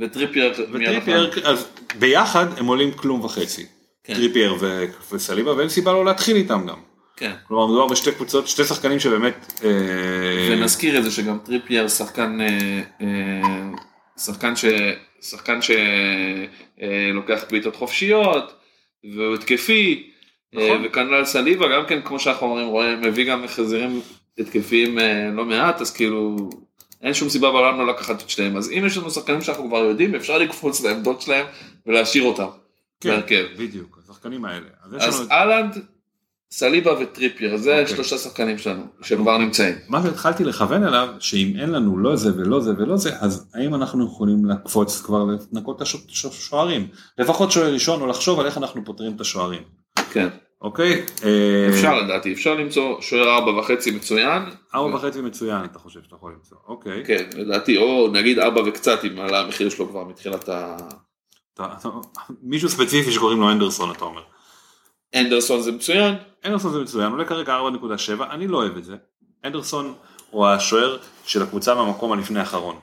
וטריפייר 0.00 0.52
וטריפייר? 0.72 1.30
אז 1.44 1.66
ביחד 1.98 2.46
הם 2.58 2.66
עולים 2.66 2.92
כלום 2.92 3.24
וחצי. 3.24 3.66
כן. 4.04 4.14
טריפייר 4.14 4.56
ו- 4.60 4.84
וסליבה, 5.12 5.56
ואין 5.56 5.68
סיבה 5.68 5.92
לא 5.92 6.04
להתחיל 6.04 6.36
איתם 6.36 6.66
גם. 6.66 6.78
כן. 7.16 7.32
כלומר 7.48 7.66
מדובר 7.66 7.86
בשתי 7.86 8.12
קבוצות, 8.12 8.48
שתי 8.48 8.64
שחקנים 8.64 9.00
שבאמת... 9.00 9.62
אה, 9.64 10.48
ונזכיר 10.50 10.98
את 10.98 11.04
זה 11.04 11.10
שגם 11.10 11.38
טריפייר 11.38 11.88
שחקן 11.88 12.40
אה, 12.40 12.80
אה, 13.00 13.70
שחקן 14.18 14.56
ש... 14.56 14.64
שחקן 15.20 15.58
שלוקח 15.62 17.44
בעיטות 17.50 17.76
חופשיות 17.76 18.54
והוא 19.14 19.34
התקפי 19.34 20.10
נכון. 20.52 20.84
אה, 20.84 20.88
וכנ"ל 20.88 21.24
סליבה 21.24 21.66
גם 21.68 21.86
כן 21.86 22.02
כמו 22.02 22.20
שאנחנו 22.20 22.46
אומרים 22.46 22.66
רואים 22.66 22.96
מביא 22.96 23.30
גם 23.30 23.44
החזרים 23.44 24.00
התקפיים 24.38 24.98
אה, 24.98 25.30
לא 25.32 25.44
מעט 25.44 25.80
אז 25.80 25.90
כאילו 25.90 26.50
אין 27.02 27.14
שום 27.14 27.28
סיבה 27.28 27.50
בעולם 27.50 27.78
לא 27.78 27.86
לקחת 27.86 28.22
את 28.22 28.30
שניהם 28.30 28.56
אז 28.56 28.70
אם 28.70 28.82
יש 28.86 28.96
לנו 28.96 29.10
שחקנים 29.10 29.40
שאנחנו 29.40 29.68
כבר 29.68 29.78
יודעים 29.78 30.14
אפשר 30.14 30.38
לקפוץ 30.38 30.84
לעמדות 30.84 31.20
שלהם 31.22 31.46
ולהשאיר 31.86 32.24
אותם 32.24 32.48
כן, 33.00 33.10
בהרכב. 33.10 33.46
בדיוק, 33.56 33.98
השחקנים 34.04 34.44
האלה. 34.44 34.66
אז 34.82 35.08
אז. 35.08 35.28
האלנד 35.30 35.84
סליבה 36.52 36.92
וטריפייר 37.00 37.56
זה 37.56 37.80
אוקיי. 37.80 37.94
שלושה 37.94 38.18
שחקנים 38.18 38.58
שלנו 38.58 38.82
שכבר 39.02 39.38
נמצאים. 39.38 39.74
מה 39.88 40.02
שהתחלתי 40.02 40.44
לכוון 40.44 40.84
אליו, 40.84 41.08
שאם 41.18 41.52
אין 41.60 41.70
לנו 41.70 41.98
לא 41.98 42.16
זה 42.16 42.30
ולא 42.36 42.60
זה 42.60 42.70
ולא 42.78 42.96
זה, 42.96 43.10
אז 43.20 43.50
האם 43.54 43.74
אנחנו 43.74 44.06
יכולים 44.06 44.44
לקפוץ 44.44 45.00
כבר 45.00 45.24
לנקות 45.52 45.76
את 45.76 45.86
השוערים? 46.24 46.88
לפחות 47.18 47.52
שוער 47.52 47.72
ראשון, 47.72 48.00
או 48.00 48.06
לחשוב 48.06 48.40
על 48.40 48.46
איך 48.46 48.58
אנחנו 48.58 48.84
פותרים 48.84 49.12
את 49.16 49.20
השוערים. 49.20 49.62
כן. 50.12 50.28
אוקיי? 50.60 51.02
אה, 51.24 51.68
אפשר 51.70 52.00
לדעתי, 52.00 52.32
אפשר 52.32 52.54
למצוא 52.54 53.00
שוער 53.00 53.36
ארבע 53.36 53.58
וחצי 53.58 53.90
מצוין. 53.90 54.42
ארבע 54.74 54.96
וחצי 54.96 55.20
מצוין, 55.20 55.64
אתה 55.64 55.78
חושב 55.78 56.00
שאתה 56.02 56.14
יכול 56.16 56.32
למצוא. 56.32 56.56
אוקיי. 56.68 57.04
כן, 57.06 57.24
לדעתי, 57.36 57.76
או 57.76 58.08
נגיד 58.12 58.38
ארבע 58.38 58.62
וקצת 58.66 59.04
אם 59.04 59.18
עלה 59.18 59.40
המחיר 59.40 59.68
שלו 59.68 59.88
כבר 59.88 60.04
מתחילת 60.04 60.48
ה... 60.48 60.76
מישהו 62.42 62.68
ספציפי 62.68 63.12
שקוראים 63.12 63.40
לו 63.40 63.50
אנדרסון, 63.50 63.90
אתה 63.90 64.04
אומר. 64.04 64.22
אנדרסון 65.14 65.62
זה 65.62 65.72
מצוין. 65.72 66.14
אנדרסון 66.44 66.72
זה 66.72 66.78
מצוין, 66.80 67.12
עולה 67.12 67.24
כרגע 67.24 67.56
4.7, 68.18 68.22
אני 68.30 68.48
לא 68.48 68.56
אוהב 68.56 68.76
את 68.76 68.84
זה. 68.84 68.96
אנדרסון 69.44 69.94
הוא 70.30 70.46
השוער 70.46 70.96
של 71.26 71.42
הקבוצה 71.42 71.74
מהמקום 71.74 72.12
הלפני 72.12 72.40
האחרון. 72.40 72.76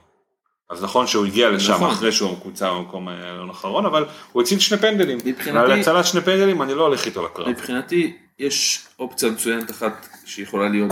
אז 0.70 0.84
נכון 0.84 1.08
שהוא 1.08 1.26
הגיע 1.26 1.50
לשם 1.50 1.74
נכון. 1.74 1.90
אחרי 1.92 2.12
שהוא 2.12 2.40
קבוצה 2.42 2.74
במקום 2.74 3.08
האחרון, 3.08 3.86
אבל 3.86 4.06
הוא 4.32 4.42
הציל 4.42 4.60
שני 4.60 4.78
פנדלים. 4.78 5.18
מבחינתי- 5.26 5.58
ועל 5.70 5.80
הצלת 5.80 6.06
שני 6.06 6.22
פנדלים 6.22 6.62
אני 6.62 6.74
לא 6.74 6.82
הולך 6.88 7.06
איתו 7.06 7.26
לקרב. 7.26 7.50
מבחינתי 7.50 8.18
יש 8.40 8.80
אופציה 9.00 9.30
מצוינת 9.30 9.72
אחת 9.72 10.08
שיכולה 10.26 10.70
להיות 10.70 10.92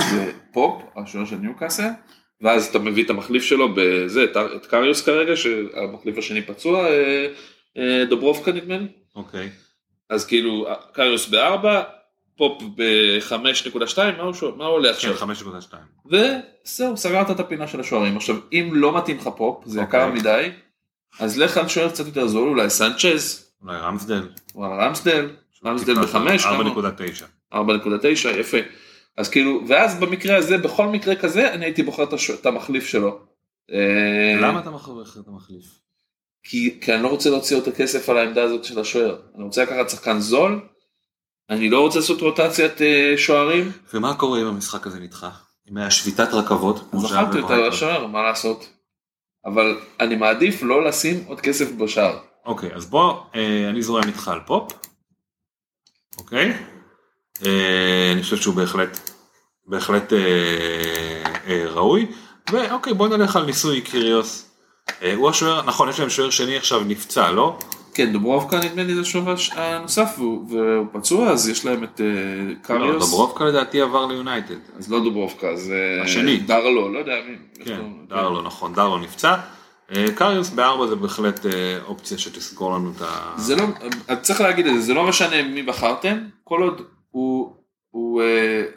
פופ, 0.54 0.82
השוער 0.96 1.26
של 1.26 1.36
ניוקאסל, 1.36 1.88
ואז 2.42 2.66
אתה 2.66 2.80
מביא 2.80 3.04
את 3.06 3.10
המחליף 3.10 3.44
שלו 3.44 3.70
בזה, 3.76 4.24
את- 4.24 4.38
את 4.56 4.66
קריוס 4.66 5.02
כרגע, 5.06 5.36
שהמחליף 5.36 6.18
השני 6.18 6.42
פצוע, 6.42 6.86
אה, 6.88 7.28
אה, 7.78 8.06
דוברובקה 8.10 8.52
נדמה 8.52 8.78
לי. 8.78 8.88
אוקיי. 9.16 9.50
אז 10.10 10.26
כאילו 10.26 10.68
קריוס 10.94 11.28
בארבע, 11.28 11.84
פופ 12.38 12.64
ב-5.2, 12.76 13.98
מה 14.58 14.66
עולה 14.66 14.90
כן, 14.90 14.96
עכשיו? 14.96 15.16
5.2. 15.16 15.76
וזהו, 16.06 16.98
סגרת 16.98 17.32
את 17.32 17.40
הפינה 17.40 17.68
של 17.68 17.80
השוערים. 17.80 18.18
עכשיו, 18.18 18.36
אם 18.54 18.70
לא 18.74 18.98
מתאים 18.98 19.18
לך 19.18 19.30
פופ, 19.38 19.64
זה 19.66 19.82
יקר 19.82 20.04
אוקיי. 20.04 20.20
מדי, 20.20 20.50
אז 21.20 21.38
לך 21.38 21.58
על 21.58 21.68
שוער 21.68 21.90
קצת 21.90 22.06
יותר 22.06 22.28
זול, 22.28 22.50
אולי 22.50 22.70
סנצ'ז, 22.70 23.52
אולי 23.62 23.78
רמסדל. 23.78 24.28
וואלה 24.56 24.86
רמסדל, 24.86 25.30
רמסדל 25.66 25.94
טיפה 25.94 26.08
בחמש, 26.08 26.46
יותר, 26.46 26.74
כמה? 26.74 26.92
4.9. 27.54 27.54
4.9, 27.54 28.28
יפה. 28.28 28.58
אז 29.18 29.30
כאילו, 29.30 29.62
ואז 29.68 30.00
במקרה 30.00 30.38
הזה, 30.38 30.58
בכל 30.58 30.88
מקרה 30.88 31.16
כזה, 31.16 31.54
אני 31.54 31.66
הייתי 31.66 31.84
בוחר 31.84 32.04
את 32.40 32.46
המחליף 32.46 32.86
שלו. 32.86 33.20
אה, 33.72 34.42
למה 34.42 34.60
אתה 34.60 34.70
מחליף 34.70 35.18
את 35.24 35.28
המחליף? 35.28 35.66
כי, 36.44 36.78
כי 36.82 36.94
אני 36.94 37.04
לא 37.04 37.08
רוצה 37.08 37.30
להוציא 37.30 37.58
יותר 37.58 37.72
כסף 37.72 38.10
על 38.10 38.18
העמדה 38.18 38.44
הזאת 38.44 38.64
של 38.64 38.80
השוער. 38.80 39.18
אני 39.36 39.44
רוצה 39.44 39.64
לקחת 39.64 39.90
שחקן 39.90 40.20
זול, 40.20 40.62
אני 41.50 41.70
לא 41.70 41.82
רוצה 41.82 42.00
לעשות 42.00 42.22
רוטציית 42.22 42.82
אה, 42.82 43.14
שוערים, 43.18 43.72
ומה 43.94 44.14
קורה 44.14 44.42
אם 44.42 44.46
המשחק 44.46 44.88
הזה 44.88 45.00
נדחה? 45.00 45.30
אם 45.72 45.78
היה 45.78 45.92
שביתת 45.92 46.34
רכבות? 46.34 46.90
אז 46.94 47.06
אכלתי 47.06 47.38
אותה 47.38 47.40
בברייטון? 47.40 47.68
לשוער, 47.68 48.08
מה 48.08 48.24
לעשות? 48.24 48.70
אבל 49.46 49.80
אני 50.00 50.16
מעדיף 50.16 50.64
לא 50.64 50.86
לשים 50.86 51.24
עוד 51.28 51.42
כסף 51.42 51.72
בשער. 51.72 52.20
אוקיי, 52.46 52.74
אז 52.76 52.86
בוא, 52.86 53.14
אה, 53.36 53.70
אני 53.70 53.82
זורם 53.82 54.04
איתך 54.08 54.28
על 54.28 54.40
פופ, 54.46 54.72
אוקיי? 56.18 56.54
אה, 57.46 58.10
אני 58.14 58.24
חושב 58.24 58.38
שהוא 58.38 58.56
בהחלט 58.56 59.00
בהחלט 59.66 60.14
ראוי. 61.70 62.12
ואוקיי, 62.52 62.94
בוא 62.94 63.08
נלך 63.08 63.36
על 63.36 63.46
ניסוי 63.46 63.82
קיריוס. 63.82 64.52
הוא 65.16 65.30
השוער, 65.30 65.66
נכון, 65.66 65.90
יש 65.90 66.00
להם 66.00 66.10
שוער 66.10 66.30
שני 66.30 66.58
עכשיו 66.58 66.84
נפצע, 66.84 67.32
לא? 67.32 67.60
כן, 67.98 68.12
דוברובקה 68.14 68.60
נדמה 68.60 68.84
לי 68.84 68.96
זה 68.96 69.06
שוער 69.06 69.30
הש- 69.32 69.52
הנוסף 69.56 70.16
והוא 70.18 70.46
והוא 70.50 70.86
פצוע, 70.92 71.30
אז 71.30 71.50
יש 71.50 71.66
להם 71.66 71.84
את 71.84 72.00
לא, 72.00 72.54
קריוס. 72.62 73.10
דוברובקה 73.12 73.46
לדעתי 73.46 73.82
עבר 73.82 74.06
ליונייטד. 74.06 74.56
אז 74.80 74.92
לא 74.92 75.00
דוברובקה, 75.04 75.50
אז 75.50 75.72
אה, 75.72 76.04
השני. 76.04 76.38
דרלו, 76.38 76.94
לא 76.94 77.00
יודע 77.00 77.14
מי. 77.30 77.66
כן, 77.66 77.78
לו- 77.78 77.86
דרלו, 78.10 78.42
נכון, 78.42 78.74
דרלו 78.74 78.98
נפצע. 78.98 79.36
אה, 79.96 80.06
קריוס 80.16 80.50
בארבע 80.50 80.88
זה 80.88 80.96
בהחלט 80.96 81.46
אה, 81.46 81.52
אופציה 81.86 82.18
שתסגור 82.18 82.74
לנו 82.74 82.92
את 82.98 83.02
ה... 83.02 83.34
זה 83.38 83.56
לא, 83.56 83.64
צריך 84.22 84.42
להגיד 84.42 84.68
את 84.68 84.74
זה, 84.76 84.82
זה 84.82 84.94
לא 84.94 85.08
משנה 85.08 85.44
מי 85.44 85.64
בחרתם, 85.64 86.18
כל 86.44 86.62
עוד 86.64 86.82
הוא, 87.12 87.54
הוא, 87.92 88.22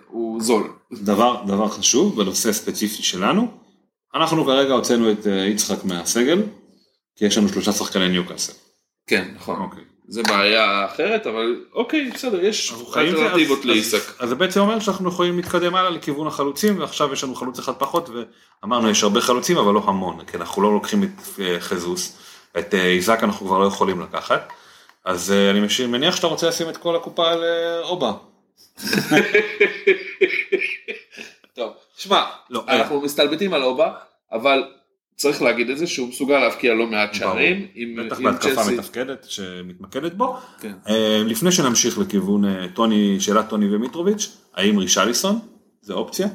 הוא 0.08 0.42
זול. 0.42 0.68
דבר, 0.92 1.42
דבר 1.46 1.68
חשוב 1.68 2.16
בנושא 2.22 2.52
ספציפי 2.52 3.02
שלנו, 3.02 3.48
אנחנו 4.14 4.44
כרגע 4.44 4.72
הוצאנו 4.74 5.12
את 5.12 5.26
יצחק 5.50 5.84
מהסגל, 5.84 6.42
כי 7.16 7.24
יש 7.24 7.38
לנו 7.38 7.48
שלושה 7.48 7.72
שחקני 7.72 8.08
ניוקאסל. 8.08 8.52
כן, 9.10 9.24
נכון. 9.36 9.60
אוקיי. 9.60 9.82
זה 10.08 10.22
בעיה 10.22 10.84
אחרת, 10.84 11.26
אבל 11.26 11.64
אוקיי, 11.72 12.10
בסדר, 12.14 12.44
יש 12.44 12.74
אלטרנטיבות 12.96 13.64
לאיסק. 13.64 13.98
אז- 14.18 14.28
זה 14.28 14.34
בעצם 14.34 14.60
אומר 14.60 14.80
שאנחנו 14.80 15.08
יכולים 15.08 15.36
להתקדם 15.36 15.74
הלאה 15.74 15.90
לכיוון 15.90 16.26
החלוצים, 16.26 16.80
ועכשיו 16.80 17.12
יש 17.12 17.24
לנו 17.24 17.34
חלוץ 17.34 17.58
אחד 17.58 17.72
פחות, 17.72 18.10
ואמרנו 18.62 18.90
יש 18.90 19.02
הרבה 19.02 19.20
חלוצים 19.20 19.58
אבל 19.58 19.74
לא 19.74 19.82
המון, 19.84 20.24
כי 20.24 20.36
אנחנו 20.36 20.62
לא 20.62 20.72
לוקחים 20.72 21.02
את 21.02 21.40
אה, 21.40 21.56
חזוס, 21.60 22.18
את 22.58 22.74
אה, 22.74 22.86
איזק 22.86 23.18
אנחנו 23.22 23.46
כבר 23.46 23.58
לא 23.58 23.66
יכולים 23.66 24.00
לקחת. 24.00 24.52
אז 25.04 25.32
אה, 25.32 25.50
אני 25.50 25.60
מניח 25.88 26.16
שאתה 26.16 26.26
רוצה 26.26 26.48
לשים 26.48 26.68
את 26.68 26.76
כל 26.76 26.96
הקופה 26.96 27.30
על 27.30 27.44
אה, 27.44 27.80
אובה. 27.80 28.12
טוב, 31.56 31.72
שמע, 31.96 32.24
לא, 32.50 32.64
אנחנו 32.68 33.00
מסתלבטים 33.00 33.54
על 33.54 33.62
אובה, 33.62 33.92
אבל 34.32 34.64
צריך 35.20 35.42
להגיד 35.42 35.70
את 35.70 35.78
זה 35.78 35.86
שהוא 35.86 36.08
מסוגל 36.08 36.38
להבקיע 36.38 36.74
לא 36.74 36.86
מעט 36.86 37.14
שערים. 37.14 37.66
בטח 38.06 38.20
בהתקפה. 38.20 38.70
מתפקדת 38.72 39.26
שמתמקדת 39.28 40.14
בו. 40.14 40.36
כן. 40.60 40.72
אה, 40.88 41.22
לפני 41.26 41.52
שנמשיך 41.52 41.98
לכיוון 41.98 42.44
אה, 42.44 42.66
טוני, 42.74 43.20
שאלת 43.20 43.48
טוני 43.48 43.74
ומיטרוביץ', 43.74 44.36
האם 44.54 44.78
רישליסון 44.78 45.38
זה 45.82 45.92
אופציה? 45.94 46.26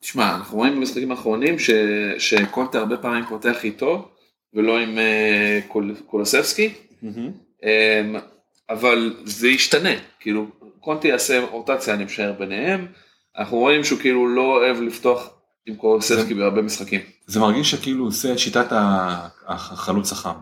תשמע, 0.00 0.34
אנחנו 0.34 0.58
רואים 0.58 0.76
במשחקים 0.76 1.10
האחרונים 1.10 1.58
ש- 1.58 1.70
שקונטה 2.18 2.78
הרבה 2.78 2.96
פעמים 2.96 3.24
פותח 3.28 3.64
איתו, 3.64 4.08
ולא 4.54 4.78
עם 4.78 4.98
אה, 4.98 5.60
קול- 5.68 5.94
קולוסבסקי, 6.06 6.70
אמ, 7.02 8.16
אבל 8.70 9.14
זה 9.24 9.48
ישתנה, 9.48 9.90
כאילו 10.20 10.46
קונטי 10.80 11.08
יעשה 11.08 11.44
רוטציה 11.50 11.94
אני 11.94 12.04
משער 12.04 12.32
ביניהם, 12.32 12.86
אנחנו 13.38 13.58
רואים 13.58 13.84
שהוא 13.84 13.98
כאילו 13.98 14.28
לא 14.28 14.42
אוהב 14.42 14.80
לפתוח 14.82 15.30
עם 15.66 15.76
קולוסבסקי 15.76 16.34
בהרבה 16.34 16.62
משחקים. 16.62 17.00
זה 17.26 17.40
מרגיש 17.40 17.70
שכאילו 17.70 18.04
עושה 18.04 18.38
שיטת 18.38 18.66
החלוץ 19.46 20.12
החם. 20.12 20.34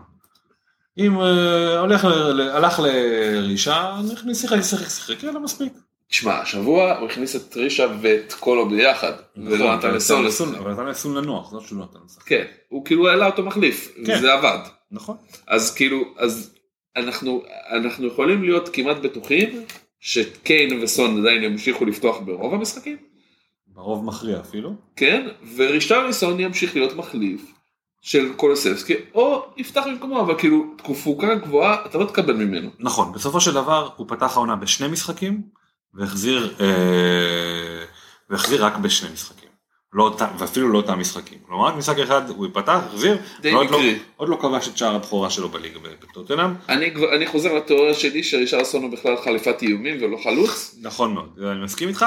אם 0.97 1.19
אה, 1.19 1.79
הולך, 1.79 2.05
הלך 2.53 2.79
לרישה, 2.79 3.95
נכניס 4.13 4.41
שיחק, 4.41 4.61
שיחק, 4.61 4.87
שיחק, 4.87 5.23
יאללה 5.23 5.39
מספיק. 5.39 5.73
תשמע, 6.07 6.39
השבוע 6.39 6.97
הוא 6.97 7.09
הכניס 7.09 7.35
את 7.35 7.57
רישה 7.57 7.87
ואת 8.01 8.33
קולו 8.33 8.69
ביחד, 8.69 9.13
ולא 9.37 9.75
נתן. 9.75 9.93
לסון, 9.93 10.55
אבל 10.55 10.71
נתן 10.71 10.85
לסון 10.85 11.17
לנוח, 11.17 11.51
זאת 11.51 11.67
שהוא 11.67 11.79
לא 11.79 11.85
נתן 11.85 11.99
לשחק. 12.05 12.27
כן, 12.27 12.43
הוא 12.69 12.85
כאילו 12.85 13.09
העלה 13.09 13.25
אותו 13.25 13.43
מחליף, 13.43 13.95
כן. 14.05 14.21
זה 14.21 14.33
עבד. 14.33 14.59
נכון. 14.91 15.17
אז 15.47 15.73
כאילו, 15.75 16.03
אז 16.17 16.53
אנחנו, 16.95 17.43
אנחנו 17.71 18.07
יכולים 18.07 18.43
להיות 18.43 18.69
כמעט 18.73 18.97
בטוחים 18.97 19.65
שקיין 19.99 20.83
וסון 20.83 21.19
עדיין 21.19 21.43
ימשיכו 21.43 21.85
לפתוח 21.85 22.19
ברוב 22.25 22.53
המשחקים, 22.53 22.97
ברוב 23.73 24.05
מכריע 24.05 24.39
אפילו. 24.39 24.73
כן, 24.95 25.27
ורישטרליסון 25.55 26.39
ימשיך 26.39 26.75
להיות 26.75 26.95
מחליף 26.95 27.41
של 28.01 28.33
קולוסבסקי, 28.33 28.93
או 29.13 29.45
יפתח 29.57 29.83
במקומו, 29.87 30.21
אבל 30.21 30.37
כאילו 30.37 30.65
תקופוקה 30.77 31.35
גבוהה 31.35 31.85
אתה 31.85 31.97
לא 31.97 32.05
תקבל 32.05 32.33
ממנו. 32.33 32.69
נכון, 32.79 33.11
בסופו 33.11 33.41
של 33.41 33.53
דבר 33.53 33.89
הוא 33.95 34.07
פתח 34.09 34.37
העונה 34.37 34.55
בשני 34.55 34.87
משחקים, 34.87 35.41
והחזיר, 35.93 36.55
אה, 36.59 37.83
והחזיר 38.29 38.65
רק 38.65 38.77
בשני 38.77 39.09
משחקים. 39.13 39.49
לא, 39.93 40.15
ואפילו 40.37 40.69
לא 40.69 40.77
אותם 40.77 40.99
משחקים. 40.99 41.37
כלומר, 41.47 41.67
רק 41.67 41.75
משחק 41.75 41.99
אחד 41.99 42.29
הוא 42.29 42.47
פתח, 42.53 42.79
החזיר, 42.87 43.17
ועוד 43.43 43.71
לא. 43.71 43.79
עוד 44.15 44.29
לא 44.29 44.37
כבש 44.41 44.67
את 44.67 44.77
שער 44.77 44.95
הבכורה 44.95 45.29
שלו 45.29 45.49
בליגה 45.49 45.79
בטוטנאם. 45.79 46.53
אני, 46.69 46.93
אני 47.15 47.27
חוזר 47.27 47.53
לתיאוריה 47.53 47.93
שלי 47.93 48.23
שרישרליסון 48.23 48.83
הוא 48.83 48.91
בכלל 48.91 49.15
חליפת 49.23 49.61
איומים 49.61 49.97
ולא 50.01 50.17
חלוץ. 50.23 50.75
נכון 50.81 51.13
מאוד, 51.13 51.39
אני 51.51 51.63
מסכים 51.63 51.89
איתך. 51.89 52.05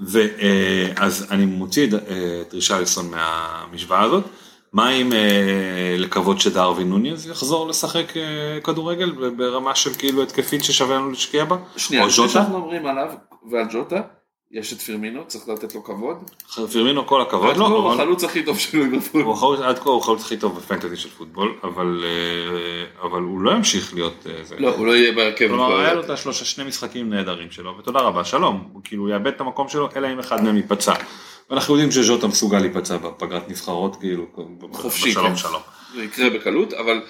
ואז 0.00 1.26
אני 1.30 1.46
מוציא 1.46 1.86
את, 1.86 1.94
אה, 1.94 2.42
רישליסון 2.52 3.10
מהמשוואה 3.10 4.02
הזאת. 4.02 4.24
מה 4.72 4.90
אם 4.90 5.12
אה, 5.12 5.94
לקוות 5.98 6.40
שדרווין 6.40 6.88
נוניז 6.88 7.26
יחזור 7.26 7.68
לשחק 7.68 8.16
אה, 8.16 8.60
כדורגל 8.64 9.10
ברמה 9.36 9.74
של 9.74 9.94
כאילו 9.94 10.22
התקפית 10.22 10.64
ששווה 10.64 10.96
לנו 10.96 11.10
להשקיע 11.10 11.44
בה? 11.44 11.56
שנייה, 11.76 12.04
או? 12.04 12.10
שאנחנו 12.10 12.56
אומרים 12.56 12.86
עליו 12.86 13.08
ועל 13.50 13.66
ג'וטה, 13.72 14.00
יש 14.50 14.72
את 14.72 14.80
פירמינו, 14.80 15.24
צריך 15.26 15.48
לתת 15.48 15.74
לו 15.74 15.84
כבוד. 15.84 16.16
פירמינו 16.72 17.06
כל 17.06 17.20
הכבוד 17.20 17.56
לו, 17.56 17.66
הוא 17.66 17.92
החלוץ 17.92 18.24
הכי 18.24 18.42
טוב 18.42 18.58
של 18.58 18.78
ליברפול. 18.78 19.62
עד 19.64 19.78
כה 19.78 19.90
הוא 19.90 20.02
החלוץ 20.02 20.24
הכי 20.24 20.36
טוב 20.36 20.56
בפנטזי 20.58 20.96
של 20.96 21.08
פוטבול, 21.08 21.58
אבל 21.62 22.04
אה, 23.02 23.08
הוא 23.18 23.40
לא 23.40 23.50
ימשיך 23.50 23.94
להיות 23.94 24.26
אה. 24.26 24.56
לא, 24.58 24.74
הוא 24.74 24.86
לא 24.86 24.96
יהיה 24.96 25.12
בהרכב. 25.12 25.48
כלומר. 25.48 25.80
היה 25.80 25.94
לו 25.94 26.00
את 26.00 26.10
השלושה 26.10 26.44
שני 26.44 26.64
משחקים 26.64 27.10
נהדרים 27.10 27.50
שלו 27.50 27.78
ותודה 27.78 28.00
רבה 28.00 28.24
שלום 28.24 28.68
הוא 28.72 28.80
כאילו 28.84 29.08
יאבד 29.08 29.26
את 29.26 29.40
המקום 29.40 29.68
שלו 29.68 29.88
אלא 29.96 30.12
אם 30.12 30.18
אחד 30.18 30.44
מהם 30.44 30.56
ייפצע. 30.56 30.94
ואנחנו 31.50 31.74
יודעים 31.74 31.92
שז'וטה 31.92 32.26
מסוגל 32.26 32.58
להיפצע 32.58 32.96
בפגרת 32.96 33.48
נבחרות 33.48 33.96
כאילו 33.96 34.26
חופשי, 34.72 35.10
בשלום 35.10 35.28
כן. 35.28 35.36
שלום. 35.36 35.60
זה 35.94 36.04
יקרה 36.04 36.30
בקלות, 36.30 36.72
אבל 36.72 37.00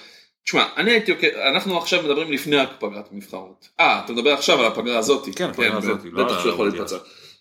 תשמע, 0.45 0.64
אני 0.76 0.91
הייתי, 0.91 1.12
עוקב- 1.12 1.37
אנחנו 1.55 1.78
עכשיו 1.78 2.03
מדברים 2.03 2.32
לפני 2.32 2.57
הפגרת 2.61 3.09
הנבחרות. 3.12 3.68
אה, 3.80 4.01
אתה 4.05 4.12
מדבר 4.12 4.32
עכשיו 4.32 4.59
על 4.61 4.64
הפגרה 4.66 4.99
הזאתי. 4.99 5.32
כן, 5.32 5.51
הפגרה 5.51 5.78
הזאתי, 5.78 6.11
לא 6.11 6.24
בטח 6.24 6.34
על 6.34 6.41
שהוא 6.43 6.53
יכול. 6.53 6.68
להתפצע. 6.70 6.97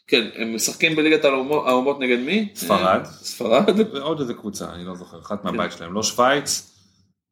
כן, 0.08 0.28
הם 0.36 0.56
משחקים 0.56 0.96
בליגת 0.96 1.26
האומות 1.26 2.00
נגד 2.00 2.20
מי? 2.20 2.50
ספרד. 2.56 3.00
אה, 3.06 3.06
ספרד. 3.06 3.80
ועוד 3.94 4.20
איזה 4.20 4.34
קבוצה 4.34 4.66
אני 4.74 4.86
לא 4.86 4.96
זוכר 4.96 5.20
אחת 5.20 5.42
כן. 5.44 5.48
מהבית 5.48 5.72
שלהם 5.72 5.94
לא 5.94 6.04
שווייץ 6.04 6.72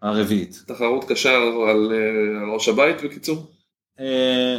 הרביעית. 0.01 0.63
תחרות 0.67 1.05
קשה 1.07 1.29
על, 1.37 1.43
אה, 1.93 2.53
ראש 2.53 2.69
הבית 2.69 3.01
בקיצור. 3.03 3.51
אה, 3.99 4.05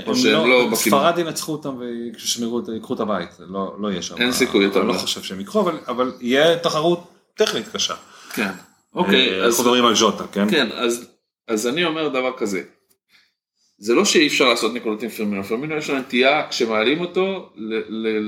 או 0.07 0.11
הם 0.11 0.17
שהם 0.17 0.33
לא 0.33 0.49
לא- 0.49 0.71
בכיוון. 0.73 1.01
ספרד 1.01 1.19
ינצחו 1.19 1.53
אותם 1.53 1.77
וישמרו 1.79 2.59
את 2.95 3.01
הבית 3.01 3.29
לא 3.39 3.77
לא 3.81 3.89
יהיה 3.91 4.03
שם. 4.03 4.15
אין 4.23 4.33
סיכוי 4.33 4.65
יותר 4.65 4.81
אני 4.81 4.89
לא 4.89 4.95
מדי. 4.95 5.03
חושב 5.03 5.23
שהם 5.23 5.41
יקחו 5.41 5.61
אבל- 5.87 6.13
יהיה 6.21 6.59
תחרות 6.59 7.05
טכנית 7.37 7.69
קשה. 7.69 7.95
כן. 8.35 8.51
אוקיי, 8.95 9.45
אנחנו 9.47 9.65
מדברים 9.65 9.85
על 9.85 9.95
ז'וטה 9.95 10.25
כן? 10.33 10.51
כן, 10.51 10.69
אז 11.49 11.67
אני 11.67 11.85
אומר 11.85 12.09
דבר 12.09 12.31
כזה. 12.37 12.63
זה 13.79 13.95
לא 13.95 14.05
שאי 14.05 14.27
אפשר 14.27 14.49
לעשות 14.49 14.75
נקודות 14.75 15.03
עם 15.03 15.09
פרמינו, 15.09 15.45
פרמינו 15.45 15.77
יש 15.77 15.91
לו 15.91 15.99
נטייה 15.99 16.49
כשמעלים 16.49 17.01
אותו 17.01 17.53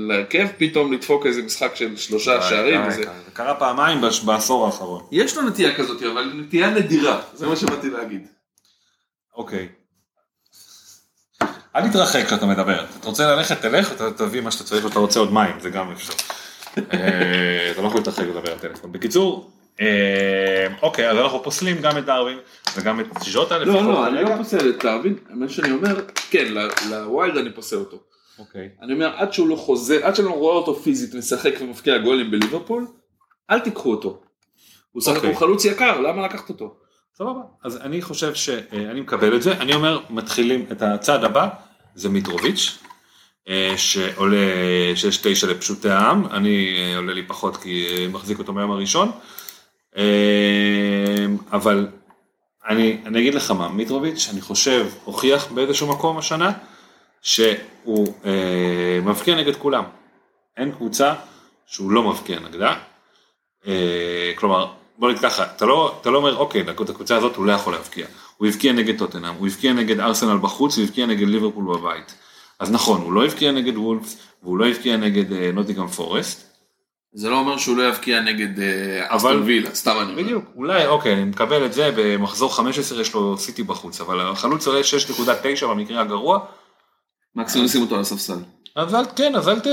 להרכב 0.07 0.47
פתאום 0.57 0.93
לדפוק 0.93 1.25
איזה 1.25 1.41
משחק 1.41 1.75
של 1.75 1.97
שלושה 1.97 2.41
שערים. 2.41 2.91
זה 2.91 3.03
קרה 3.33 3.55
פעמיים 3.55 4.01
בעשור 4.25 4.65
האחרון. 4.65 5.01
יש 5.11 5.37
לו 5.37 5.49
נטייה 5.49 5.75
כזאת, 5.75 6.03
אבל 6.03 6.31
נטייה 6.35 6.69
נדירה, 6.69 7.21
זה 7.33 7.47
מה 7.47 7.55
שבאתי 7.55 7.89
להגיד. 7.89 8.27
אוקיי. 9.35 9.67
אל 11.75 11.89
תתרחק 11.89 12.25
כשאתה 12.25 12.45
מדבר, 12.45 12.85
אתה 12.99 13.07
רוצה 13.07 13.35
ללכת 13.35 13.61
תלך, 13.61 13.91
אתה 13.91 14.11
תביא 14.11 14.41
מה 14.41 14.51
שאתה 14.51 14.63
צריך 14.63 14.85
ואתה 14.85 14.99
רוצה 14.99 15.19
עוד 15.19 15.33
מים, 15.33 15.59
זה 15.59 15.69
גם 15.69 15.91
אפשר. 15.91 16.13
אה, 16.93 17.71
אתה 17.71 17.81
לא 17.81 17.87
יכול 17.87 17.99
להתרחק 17.99 18.23
לדבר 18.23 18.55
בטלפון. 18.55 18.91
בקיצור, 18.91 19.51
אה, 19.51 19.56
אוקיי, 20.81 21.09
אז 21.09 21.17
אנחנו 21.17 21.43
פוסלים 21.43 21.81
גם 21.81 21.97
את 21.97 22.05
דרווין 22.05 22.37
וגם 22.77 22.99
את 22.99 23.05
ז'וטה 23.23 23.57
לפחות. 23.57 23.81
לא, 23.81 23.91
לא, 23.91 24.07
אני. 24.07 24.23
לא 24.23 24.29
פוסל 24.37 24.69
את 24.69 24.83
דרווין, 24.83 25.15
מה 25.29 25.49
שאני 25.49 25.71
אומר, 25.71 26.01
כן, 26.29 26.53
ל- 26.53 26.69
ל 26.89 26.99
wild 26.99 27.37
אני 27.37 27.53
פוסל 27.53 27.75
אותו. 27.75 27.99
אוקיי. 28.39 28.69
אני 28.81 28.93
אומר, 28.93 29.13
עד 29.17 29.33
שהוא 29.33 29.47
לא 29.47 29.55
חוזר, 29.55 30.05
עד 30.05 30.15
שאני 30.15 30.27
לא 30.27 30.33
רואה 30.33 30.55
אותו 30.55 30.75
פיזית 30.75 31.15
משחק 31.15 31.53
ומבקיע 31.61 31.97
גולים 31.97 32.31
בליברפול, 32.31 32.87
אל 33.51 33.59
תיקחו 33.59 33.91
אותו. 33.91 34.21
הוא 34.91 35.01
סך 35.01 35.15
אוקיי. 35.15 35.29
הכל 35.29 35.39
חלוץ 35.39 35.65
יקר, 35.65 35.99
למה 36.01 36.25
לקחת 36.25 36.49
אותו? 36.49 36.75
סבבה, 37.17 37.39
אז 37.63 37.77
אני 37.77 38.01
חושב 38.01 38.33
שאני 38.33 39.01
מקבל 39.01 39.35
את 39.35 39.41
זה, 39.41 39.51
אני 39.51 39.73
אומר 39.75 39.99
מתחילים 40.09 40.65
את 40.71 40.81
הצעד 40.81 41.23
הבא, 41.23 41.47
זה 41.95 42.09
מיטרוביץ', 42.09 42.77
אה, 43.49 43.73
שעולה 43.77 44.37
6-9 45.43 45.47
לפשוטי 45.47 45.89
העם, 45.89 46.25
אני 46.25 46.75
אה, 46.77 46.97
עולה 46.97 47.13
לי 47.13 47.23
פחות 47.27 47.57
כי 47.57 47.87
אה, 47.89 48.07
מחזיק 48.07 48.39
אותו 48.39 48.53
מהיום 48.53 48.71
הראשון, 48.71 49.07
אה, 49.07 49.13
אבל 51.51 51.87
אני, 52.67 52.97
אני 53.05 53.19
אגיד 53.19 53.35
לך 53.35 53.51
מה, 53.51 53.69
מיטרוביץ', 53.69 54.29
אני 54.31 54.41
חושב, 54.41 54.87
הוכיח 55.03 55.51
באיזשהו 55.51 55.87
מקום 55.87 56.17
השנה, 56.17 56.51
שהוא 57.21 58.13
אה, 58.25 58.99
מבקיע 59.03 59.35
נגד 59.35 59.55
כולם, 59.55 59.83
אין 60.57 60.71
קבוצה 60.71 61.13
שהוא 61.65 61.91
לא 61.91 62.03
מבקיע 62.03 62.39
נגדה, 62.39 62.75
אה, 63.67 64.31
כלומר, 64.35 64.67
בוא 64.97 65.09
נגיד 65.09 65.21
ככה, 65.21 65.43
אתה 65.43 65.65
לא, 65.65 65.97
אתה 66.01 66.09
לא 66.09 66.17
אומר, 66.17 66.37
אוקיי, 66.37 66.61
את 66.61 66.89
הקבוצה 66.89 67.17
הזאת 67.17 67.35
הוא 67.35 67.45
לא 67.45 67.51
יכול 67.51 67.73
להבקיע. 67.73 68.05
הוא 68.37 68.47
הבקיע 68.47 68.73
נגד 68.73 68.97
טוטנאם, 68.97 69.35
הוא 69.35 69.47
הבקיע 69.47 69.73
נגד 69.73 69.99
ארסנל 69.99 70.37
בחוץ, 70.37 70.77
הוא 70.77 70.85
הבקיע 70.85 71.05
נגד 71.05 71.27
ליברפול 71.27 71.77
בבית. 71.77 72.15
אז 72.59 72.71
נכון, 72.71 73.01
הוא 73.01 73.13
לא 73.13 73.25
הבקיע 73.25 73.51
נגד 73.51 73.77
וולפס, 73.77 74.17
והוא 74.43 74.57
לא 74.57 74.67
הבקיע 74.67 74.97
נגד 74.97 75.33
אה, 75.33 75.51
נוטיגרם 75.53 75.87
פורסט. 75.87 76.46
זה 77.13 77.29
לא 77.29 77.39
אומר 77.39 77.57
שהוא 77.57 77.77
לא 77.77 77.87
יבקיע 77.89 78.21
נגד 78.21 78.47
אבל- 79.03 79.15
אסטון 79.15 79.41
וילה, 79.43 79.75
סתם 79.75 79.91
אני 80.01 80.11
אומר. 80.11 80.23
בדיוק, 80.23 80.45
אולי, 80.55 80.87
אוקיי, 80.87 81.13
אני 81.13 81.23
מקבל 81.23 81.65
את 81.65 81.73
זה, 81.73 81.91
במחזור 81.95 82.55
15 82.55 83.01
יש 83.01 83.13
לו 83.13 83.37
סיטי 83.37 83.63
בחוץ, 83.63 84.01
אבל 84.01 84.19
החלוץ 84.27 84.67
עולה 84.67 84.81
6.9 84.83 85.65
במקרה 85.67 86.01
הגרוע, 86.01 86.39
מקסימום 87.35 87.65
נשים 87.65 87.81
אותו 87.81 87.95
על 87.95 88.01
הספסל. 88.01 88.37
אז 88.75 88.95
אל, 88.95 89.05
כן, 89.15 89.35
אז 89.35 89.49
אל 89.49 89.59
ת... 89.59 89.67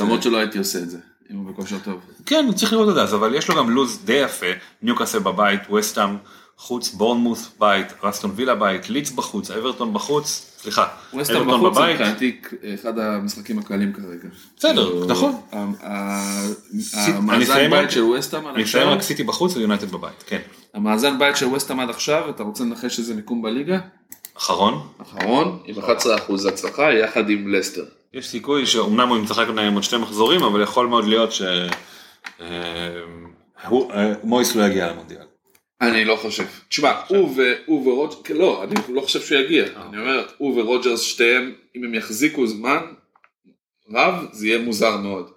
למרות 0.00 0.22
שלא 0.22 0.36
הייתי 0.36 0.58
עושה 0.58 0.78
את 0.78 0.90
זה, 0.90 0.98
אם 1.30 1.36
הוא 1.36 1.52
בכושר 1.52 1.76
טוב. 1.84 2.00
כן, 2.26 2.46
צריך 2.56 2.72
לראות 2.72 2.88
את 2.88 3.08
זה, 3.08 3.16
אבל 3.16 3.34
יש 3.34 3.48
לו 3.48 3.56
גם 3.56 3.70
לוז 3.70 3.98
די 4.04 4.12
יפה, 4.12 4.46
ניוקאסל 4.82 5.18
בבית, 5.18 5.70
וסטאם 5.70 6.16
חוץ, 6.58 6.90
בורנמוס 6.90 7.50
בית, 7.58 7.86
רסטון 8.02 8.32
וילה 8.34 8.54
בית, 8.54 8.90
ליץ 8.90 9.10
בחוץ, 9.10 9.50
אברטון 9.50 9.92
בחוץ, 9.92 10.56
סליחה, 10.62 10.86
אברטון 11.14 11.48
בחוץ 11.48 11.74
זה 11.74 11.80
בבית, 11.80 12.00
מבחינתי 12.00 12.40
אחד 12.74 12.98
המשחקים 12.98 13.58
הקלים 13.58 13.92
כרגע. 13.92 14.28
בסדר, 14.56 14.90
כאילו, 14.90 15.06
נכון. 15.06 15.40
המאזן 15.52 17.70
בית 17.70 17.90
של 17.90 18.02
ווסטהאם 18.02 18.46
עד 18.46 18.54
אני 18.54 18.64
אסיים 18.64 18.82
עכשיו, 18.82 18.96
רק 18.96 19.02
סיטי 19.02 19.24
בחוץ 19.24 19.56
ויונייטד 19.56 19.90
בבית, 19.90 20.24
כן. 20.26 20.40
המאזן 20.74 21.18
בית 21.18 21.36
של 21.36 21.46
ווסטהאם 21.46 21.80
עד 21.80 21.90
עכשיו, 21.90 22.30
אתה 22.30 22.42
רוצה 22.42 22.64
לנחש 22.64 22.98
איזה 22.98 23.14
מיקום 23.14 23.42
בליגה? 23.42 23.78
אחרון, 24.36 24.88
אחרון, 25.02 25.58
עם 25.64 25.78
11% 25.78 25.88
הצלחה, 26.48 26.92
יחד 26.92 27.30
עם 27.30 27.54
לסטר. 27.54 27.84
יש 28.14 28.28
סיכוי 28.28 28.66
שאומנם 28.66 29.08
הוא 29.08 29.18
משחק 29.18 29.46
להם 29.54 29.74
עוד 29.74 29.82
שני 29.82 29.98
מחזורים, 29.98 30.42
אבל 30.42 30.62
יכול 30.62 30.86
מאוד 30.86 31.04
להיות 31.04 31.32
ש... 31.32 31.42
אה, 31.42 31.68
אה, 32.40 32.88
לא 34.22 34.66
יגיע 34.66 34.92
למונדיאל. 34.92 35.27
אני 35.80 36.04
לא 36.04 36.16
חושב. 36.16 36.44
תשמע, 36.68 36.92
הוא 37.66 37.86
ורוג'רס, 37.86 38.30
לא, 38.30 38.64
אני 38.64 38.74
לא 38.88 39.00
חושב 39.00 39.20
שהוא 39.20 39.38
יגיע. 39.38 39.64
אני 39.64 40.00
אומר, 40.00 40.26
הוא 40.38 40.60
ורוג'רס 40.60 41.00
שתיהם, 41.00 41.52
אם 41.76 41.84
הם 41.84 41.94
יחזיקו 41.94 42.46
זמן 42.46 42.80
רב, 43.90 44.26
זה 44.32 44.46
יהיה 44.46 44.58
מוזר 44.58 44.96
מאוד. 44.96 45.30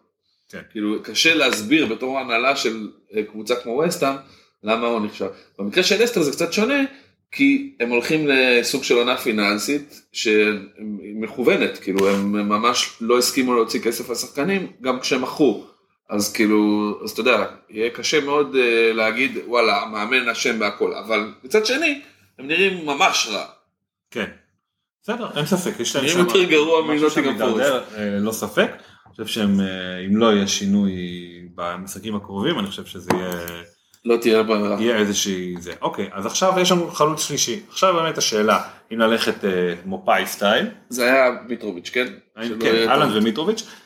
כן. 0.49 0.61
כאילו, 0.71 1.03
קשה 1.03 1.35
להסביר 1.35 1.85
בתור 1.85 2.19
הנהלה 2.19 2.55
של 2.55 2.89
אה, 3.15 3.23
קבוצה 3.23 3.55
כמו 3.55 3.83
וסטהאם, 3.87 4.15
למה 4.63 4.87
הוא 4.87 5.05
נחשב. 5.05 5.27
במקרה 5.59 5.83
של 5.83 6.03
אסטר 6.03 6.21
זה 6.21 6.31
קצת 6.31 6.53
שונה, 6.53 6.83
כי 7.31 7.75
הם 7.79 7.89
הולכים 7.89 8.27
לסוג 8.27 8.83
של 8.83 8.95
עונה 8.95 9.17
פיננסית 9.17 10.01
שמכוונת, 10.11 11.77
כאילו 11.77 12.09
הם 12.09 12.31
ממש 12.31 12.97
לא 13.01 13.17
הסכימו 13.17 13.53
להוציא 13.53 13.81
כסף 13.81 14.09
לשחקנים, 14.09 14.67
גם 14.81 14.99
כשהם 14.99 15.21
מכרו. 15.21 15.70
אז 16.11 16.33
כאילו, 16.33 16.99
אז 17.03 17.11
אתה 17.11 17.21
יודע, 17.21 17.45
יהיה 17.69 17.89
קשה 17.89 18.21
מאוד 18.21 18.55
uh, 18.55 18.93
להגיד, 18.93 19.37
וואלה, 19.47 19.81
המאמן 19.81 20.29
אשם 20.29 20.59
בהכל, 20.59 20.93
אבל 20.93 21.33
מצד 21.43 21.65
שני, 21.65 22.01
הם 22.39 22.47
נראים 22.47 22.85
ממש 22.85 23.27
רע. 23.31 23.45
כן. 24.11 24.25
בסדר, 25.03 25.29
אין 25.35 25.45
ספק, 25.45 25.79
יש 25.79 25.95
להם 25.95 26.05
נראים 26.05 26.17
שם... 26.19 26.25
יותר 26.25 26.43
גרוע 26.43 26.81
משהו 26.81 26.95
מנוטינגהאם 26.95 27.37
שם 27.37 27.45
מידרדר, 27.45 27.83
אה, 27.97 28.19
לא 28.19 28.31
ספק. 28.31 28.69
אני 28.71 29.11
חושב 29.11 29.25
שהם, 29.25 29.59
אה, 29.59 29.65
אם 30.07 30.17
לא 30.17 30.33
יהיה 30.33 30.47
שינוי 30.47 30.91
במשחקים 31.55 32.15
הקרובים, 32.15 32.59
אני 32.59 32.67
חושב 32.67 32.85
שזה 32.85 33.11
יהיה... 33.13 33.31
לא 34.05 34.17
תהיה 34.17 34.43
ברירה. 34.43 34.81
יהיה 34.81 34.97
איזושהי 34.97 35.55
זה. 35.59 35.73
אוקיי, 35.81 36.09
אז 36.11 36.25
עכשיו 36.25 36.53
יש 36.61 36.71
לנו 36.71 36.91
חלוץ 36.91 37.27
שלישי. 37.27 37.59
עכשיו 37.69 37.93
באמת 37.93 38.17
השאלה, 38.17 38.61
אם 38.93 38.99
ללכת 38.99 39.45
אה, 39.45 39.73
מופאי 39.85 40.25
סטייל, 40.25 40.67
זה 40.89 41.03
היה 41.03 41.29
מיטרוביץ', 41.47 41.89
כן? 41.93 42.07
כן, 42.59 42.89
אהלן. 42.89 43.17
ומיטרוביץ', 43.17 43.61
אה, 43.61 43.80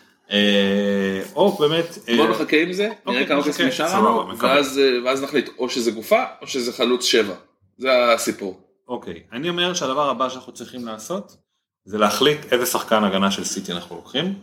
או 1.35 1.57
באמת... 1.57 1.97
אה, 2.09 2.17
בוא 2.17 2.27
נחכה 2.27 2.57
עם 2.57 2.73
זה, 2.73 2.83
נראה 2.83 2.95
אוקיי, 3.05 3.27
כמה 3.27 3.43
כסף 3.43 3.61
נשאר 3.61 3.99
לנו. 3.99 4.37
ואז 4.37 4.79
אה, 4.79 5.03
ואז 5.05 5.23
נחליט 5.23 5.49
או 5.57 5.69
שזה 5.69 5.91
גופה 5.91 6.23
או 6.41 6.47
שזה 6.47 6.73
חלוץ 6.73 7.05
שבע. 7.05 7.33
זה 7.77 8.13
הסיפור. 8.13 8.59
אוקיי, 8.87 9.23
אני 9.31 9.49
אומר 9.49 9.73
שהדבר 9.73 10.09
הבא 10.09 10.29
שאנחנו 10.29 10.53
צריכים 10.53 10.85
לעשות, 10.85 11.37
זה 11.85 11.97
להחליט 11.97 12.53
איזה 12.53 12.65
שחקן 12.65 13.03
הגנה 13.03 13.31
של 13.31 13.43
סיטי 13.43 13.71
אנחנו 13.71 13.95
לוקחים, 13.95 14.33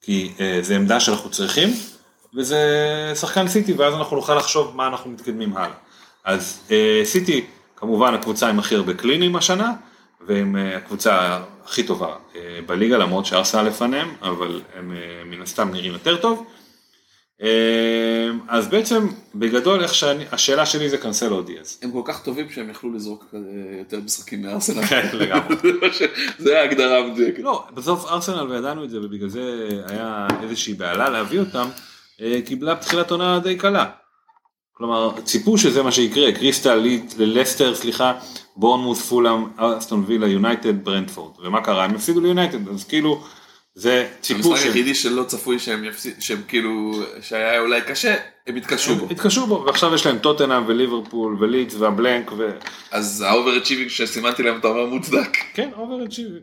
כי 0.00 0.32
אה, 0.40 0.58
זה 0.62 0.76
עמדה 0.76 1.00
שאנחנו 1.00 1.30
צריכים, 1.30 1.68
וזה 2.36 2.58
שחקן 3.14 3.48
סיטי, 3.48 3.72
ואז 3.72 3.94
אנחנו 3.94 4.16
נוכל 4.16 4.34
לחשוב 4.34 4.76
מה 4.76 4.86
אנחנו 4.86 5.10
מתקדמים 5.10 5.56
הלאה. 5.56 5.76
אז 6.24 6.60
אה, 6.70 7.00
סיטי, 7.04 7.46
כמובן 7.76 8.14
הקבוצה 8.14 8.48
עם 8.48 8.58
הכי 8.58 8.74
הרבה 8.74 8.94
קלינים 8.94 9.36
השנה, 9.36 9.72
והם 10.26 10.56
אה, 10.56 10.76
הקבוצה 10.76 11.40
הכי 11.64 11.82
טובה 11.82 12.16
אה, 12.36 12.58
בליגה, 12.66 12.98
למרות 12.98 13.26
שארסנל 13.26 13.62
לפניהם, 13.62 14.14
אבל 14.22 14.60
הם 14.74 14.92
אה, 14.92 15.24
מן 15.24 15.42
הסתם 15.42 15.70
נראים 15.72 15.92
יותר 15.92 16.16
טוב. 16.16 16.46
אז 18.48 18.68
בעצם, 18.68 19.06
בגדול, 19.34 19.82
איך 19.82 19.94
שאני, 19.94 20.24
השאלה 20.32 20.66
שלי 20.66 20.88
זה 20.88 20.98
קנסלו 20.98 21.42
דיאז. 21.42 21.78
הם 21.82 21.92
כל 21.92 22.02
כך 22.04 22.22
טובים 22.22 22.50
שהם 22.50 22.70
יכלו 22.70 22.92
לזרוק 22.92 23.34
יותר 23.78 24.00
משחקים 24.00 24.42
מארסנל. 24.42 24.86
כן, 24.86 25.08
לגמרי. 25.12 25.56
זה 26.38 26.60
ההגדרה 26.60 26.98
המדויקת. 26.98 27.42
לא, 27.42 27.64
בסוף 27.74 28.04
ארסנל, 28.10 28.50
וידענו 28.50 28.84
את 28.84 28.90
זה, 28.90 28.98
ובגלל 29.00 29.28
זה 29.28 29.68
היה 29.86 30.26
איזושהי 30.42 30.74
בהלה 30.74 31.10
להביא 31.10 31.40
אותם, 31.40 31.68
קיבלה 32.44 32.76
תחילת 32.76 33.10
עונה 33.10 33.38
די 33.38 33.56
קלה. 33.56 33.86
כלומר, 34.80 35.20
ציפו 35.24 35.58
שזה 35.58 35.82
מה 35.82 35.92
שיקרה, 35.92 36.32
קריסטל, 36.32 36.74
ליד, 36.74 37.14
לסטר, 37.18 37.74
סליחה, 37.74 38.12
בורנמוס, 38.56 39.08
פולאם, 39.08 39.44
אסטון 39.56 40.04
וילה, 40.06 40.26
יונייטד, 40.26 40.84
ברנדפורד. 40.84 41.32
ומה 41.42 41.60
קרה? 41.60 41.84
הם 41.84 41.94
הפסידו 41.94 42.20
ליונייטד, 42.20 42.68
אז 42.68 42.84
כאילו, 42.84 43.24
זה 43.74 44.08
ציפו 44.20 44.38
המשחק 44.38 44.56
שהם 44.56 44.66
היחידי 44.66 44.94
שלא 44.94 45.24
צפוי 45.24 45.58
שהם 45.58 45.84
יפסיד, 45.84 46.14
שהם 46.20 46.42
כאילו, 46.48 46.92
שהיה 47.22 47.60
אולי 47.60 47.80
קשה, 47.80 48.14
הם 48.46 48.56
התקשו 48.56 48.94
בו. 48.94 49.06
התקשו 49.10 49.46
בו, 49.46 49.64
ועכשיו 49.66 49.94
יש 49.94 50.06
להם 50.06 50.18
טוטנאם 50.18 50.62
וליברפול 50.66 51.36
ולידס 51.40 51.74
וה 51.74 51.88
blank, 51.88 52.32
ו... 52.38 52.50
אז 52.90 53.24
ה 53.28 53.32
over-achieving 53.32 53.88
שסימנתי 53.88 54.42
להם 54.42 54.58
אתה 54.58 54.68
אומר 54.68 54.86
מוצדק. 54.86 55.36
כן, 55.54 55.70
over 55.76 56.04
achieving. 56.04 56.42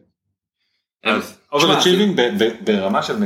over 1.51 1.79
achieving 1.79 2.21
ברמה 2.63 3.03
של 3.03 3.17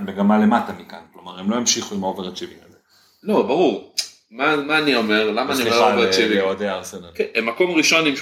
מגמה 0.00 0.38
למטה 0.38 0.72
מכאן, 0.72 1.02
כלומר 1.12 1.38
הם 1.38 1.50
לא 1.50 1.56
המשיכו 1.56 1.94
עם 1.94 2.04
ה 2.04 2.09
over 2.09 2.28
achieving 2.28 2.60
הזה. 2.68 2.76
לא, 3.22 3.42
ברור. 3.42 3.94
מה 4.34 4.56
מה 4.56 4.78
אני 4.78 4.94
אומר? 4.96 5.30
למה 5.30 5.40
אני 5.42 5.50
אומר 5.52 5.54
סליחה 5.62 5.76
אה, 5.76 5.94
over-achieving? 5.94 6.40
לאוהדי 6.40 6.68
ארסנל. 6.68 7.08
כן, 7.14 7.24
הם 7.34 7.46
מקום 7.46 7.70
ראשון 7.70 8.06
עם 8.06 8.14
85% 8.14 8.18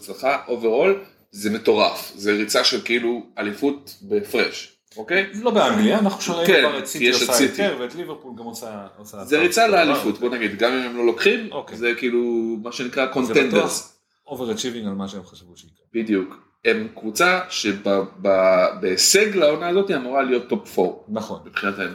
הצלחה, 0.00 0.38
overall, 0.48 1.00
זה 1.30 1.50
מטורף. 1.50 2.12
זה 2.14 2.32
ריצה 2.32 2.64
של 2.64 2.80
כאילו 2.84 3.26
אליפות 3.38 3.94
בהפרש, 4.02 4.72
אוקיי? 4.96 5.26
לא 5.34 5.50
באנגליה, 5.50 5.98
אנחנו 5.98 6.20
שראינו 6.22 6.46
כן, 6.46 6.64
כבר 6.68 6.78
את 6.78 6.86
סיטי 6.86 7.10
עושה. 7.10 7.42
יותר, 7.44 7.76
ואת 7.80 7.94
ליברפול 7.94 8.32
גם 8.38 8.44
עושה... 8.44 8.86
עושה 8.98 9.24
זה. 9.24 9.38
ריצה 9.38 9.68
לאליפות, 9.68 10.18
בוא 10.18 10.28
נגיד, 10.28 10.58
גם 10.58 10.72
אם 10.72 10.78
הם 10.82 10.96
לא 10.96 11.06
לוקחים, 11.06 11.48
אוקיי. 11.52 11.76
זה 11.76 11.92
כאילו 11.98 12.20
מה 12.62 12.72
שנקרא 12.72 13.06
contenders. 13.06 13.98
over 14.26 14.52
achieving 14.52 14.86
על 14.86 14.92
מה 14.94 15.08
שהם 15.08 15.24
חשבו 15.24 15.56
שיקרה. 15.56 15.76
בדיוק. 15.94 16.36
הם 16.64 16.88
קבוצה 16.94 17.40
שבהישג 17.50 19.36
לעונה 19.36 19.68
הזאת 19.68 19.90
אמורה 19.90 20.22
להיות 20.22 20.48
top 20.48 20.78
4 20.78 20.90
נכון. 21.08 21.40
מבחינתנו. 21.44 21.92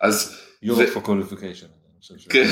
אז 0.00 0.36
Euro 0.62 0.80
זה- 0.86 0.92
for 0.94 1.02
qualification. 1.02 1.66
כן. 2.28 2.50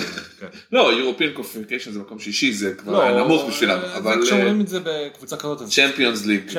לא, 0.73 0.91
European 0.93 1.25
qualification 1.37 1.93
זה 1.93 1.99
מקום 1.99 2.19
שישי, 2.19 2.53
זה 2.53 2.75
כבר 2.75 3.03
היה 3.03 3.25
נמוך 3.25 3.49
בשבילם, 3.49 3.79
אבל 3.97 4.15
לא, 4.19 4.25
כשאומרים 4.27 4.61
את 4.61 4.69
זה 4.69 4.81
בקבוצה 4.85 5.37
כזאת, 5.37 5.61
אז 5.63 5.71
Champions 5.71 6.27
League, 6.27 6.53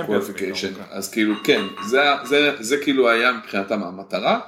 אז 0.91 1.09
כאילו 1.09 1.35
כן, 1.43 1.61
זה- 2.61 2.77
כאילו 2.83 3.09
היה 3.09 3.31
מבחינתם 3.31 3.83
המטרה. 3.83 4.39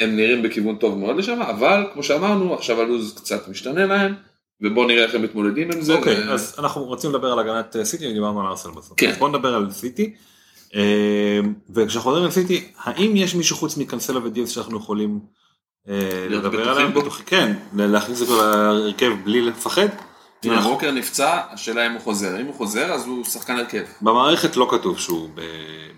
הם 0.00 0.16
נראים 0.16 0.42
בכיוון 0.42 0.76
טוב 0.76 0.98
מאוד 0.98 1.16
לשם, 1.16 1.42
אבל 1.42 1.86
כמו 1.92 2.02
שאמרנו, 2.02 2.54
עכשיו 2.54 2.80
הלו"ז 2.80 3.14
קצת 3.16 3.48
משתנה 3.48 3.86
להם, 3.86 4.14
ובואו 4.60 4.86
נראה 4.86 5.02
איך 5.04 5.14
הם 5.14 5.22
מתמודדים 5.22 5.70
עם 5.72 5.80
זה. 5.80 5.94
אוקיי, 5.94 6.28
ו- 6.28 6.32
אז 6.32 6.54
אנחנו 6.58 6.84
רוצים 6.84 7.10
לדבר 7.10 7.32
על 7.32 7.38
הגנת 7.38 7.76
אה, 7.76 7.84
סיטי, 7.84 8.06
ודיברנו 8.10 8.40
על 8.40 8.46
ארסנל 8.46 8.72
בסוף. 8.72 8.92
כן. 8.96 9.10
אז 9.10 9.16
בוא 9.16 9.28
נדבר 9.28 9.54
על 9.54 9.70
סיטי. 9.70 10.14
אה, 10.74 11.40
וכשאנחנו 11.74 12.10
מדברים 12.10 12.24
על 12.26 12.30
סיטי, 12.30 12.64
האם 12.78 13.16
יש 13.16 13.34
מישהו 13.34 13.56
חוץ 13.56 13.76
מקנסלו 13.76 14.24
ודיאס 14.24 14.48
שאנחנו 14.48 14.76
יכולים 14.78 15.10
אה, 15.10 15.39
לדבר 16.30 16.68
עליהם? 16.68 16.92
בו? 16.92 17.00
בטוחים, 17.00 17.24
כן, 17.26 17.52
להכניס 17.74 18.20
אותו 18.20 18.36
להרכב 18.42 19.12
בלי 19.24 19.40
לפחד. 19.40 19.86
תראה, 20.40 20.68
ווקר 20.68 20.90
נפצע, 20.90 21.40
השאלה 21.50 21.86
אם 21.86 21.92
הוא 21.92 22.00
חוזר. 22.00 22.40
אם 22.40 22.46
הוא 22.46 22.54
חוזר, 22.54 22.92
אז 22.92 23.06
הוא 23.06 23.24
שחקן 23.24 23.56
הרכב. 23.56 23.82
במערכת 24.02 24.56
לא 24.56 24.68
כתוב 24.70 24.98
שהוא 24.98 25.28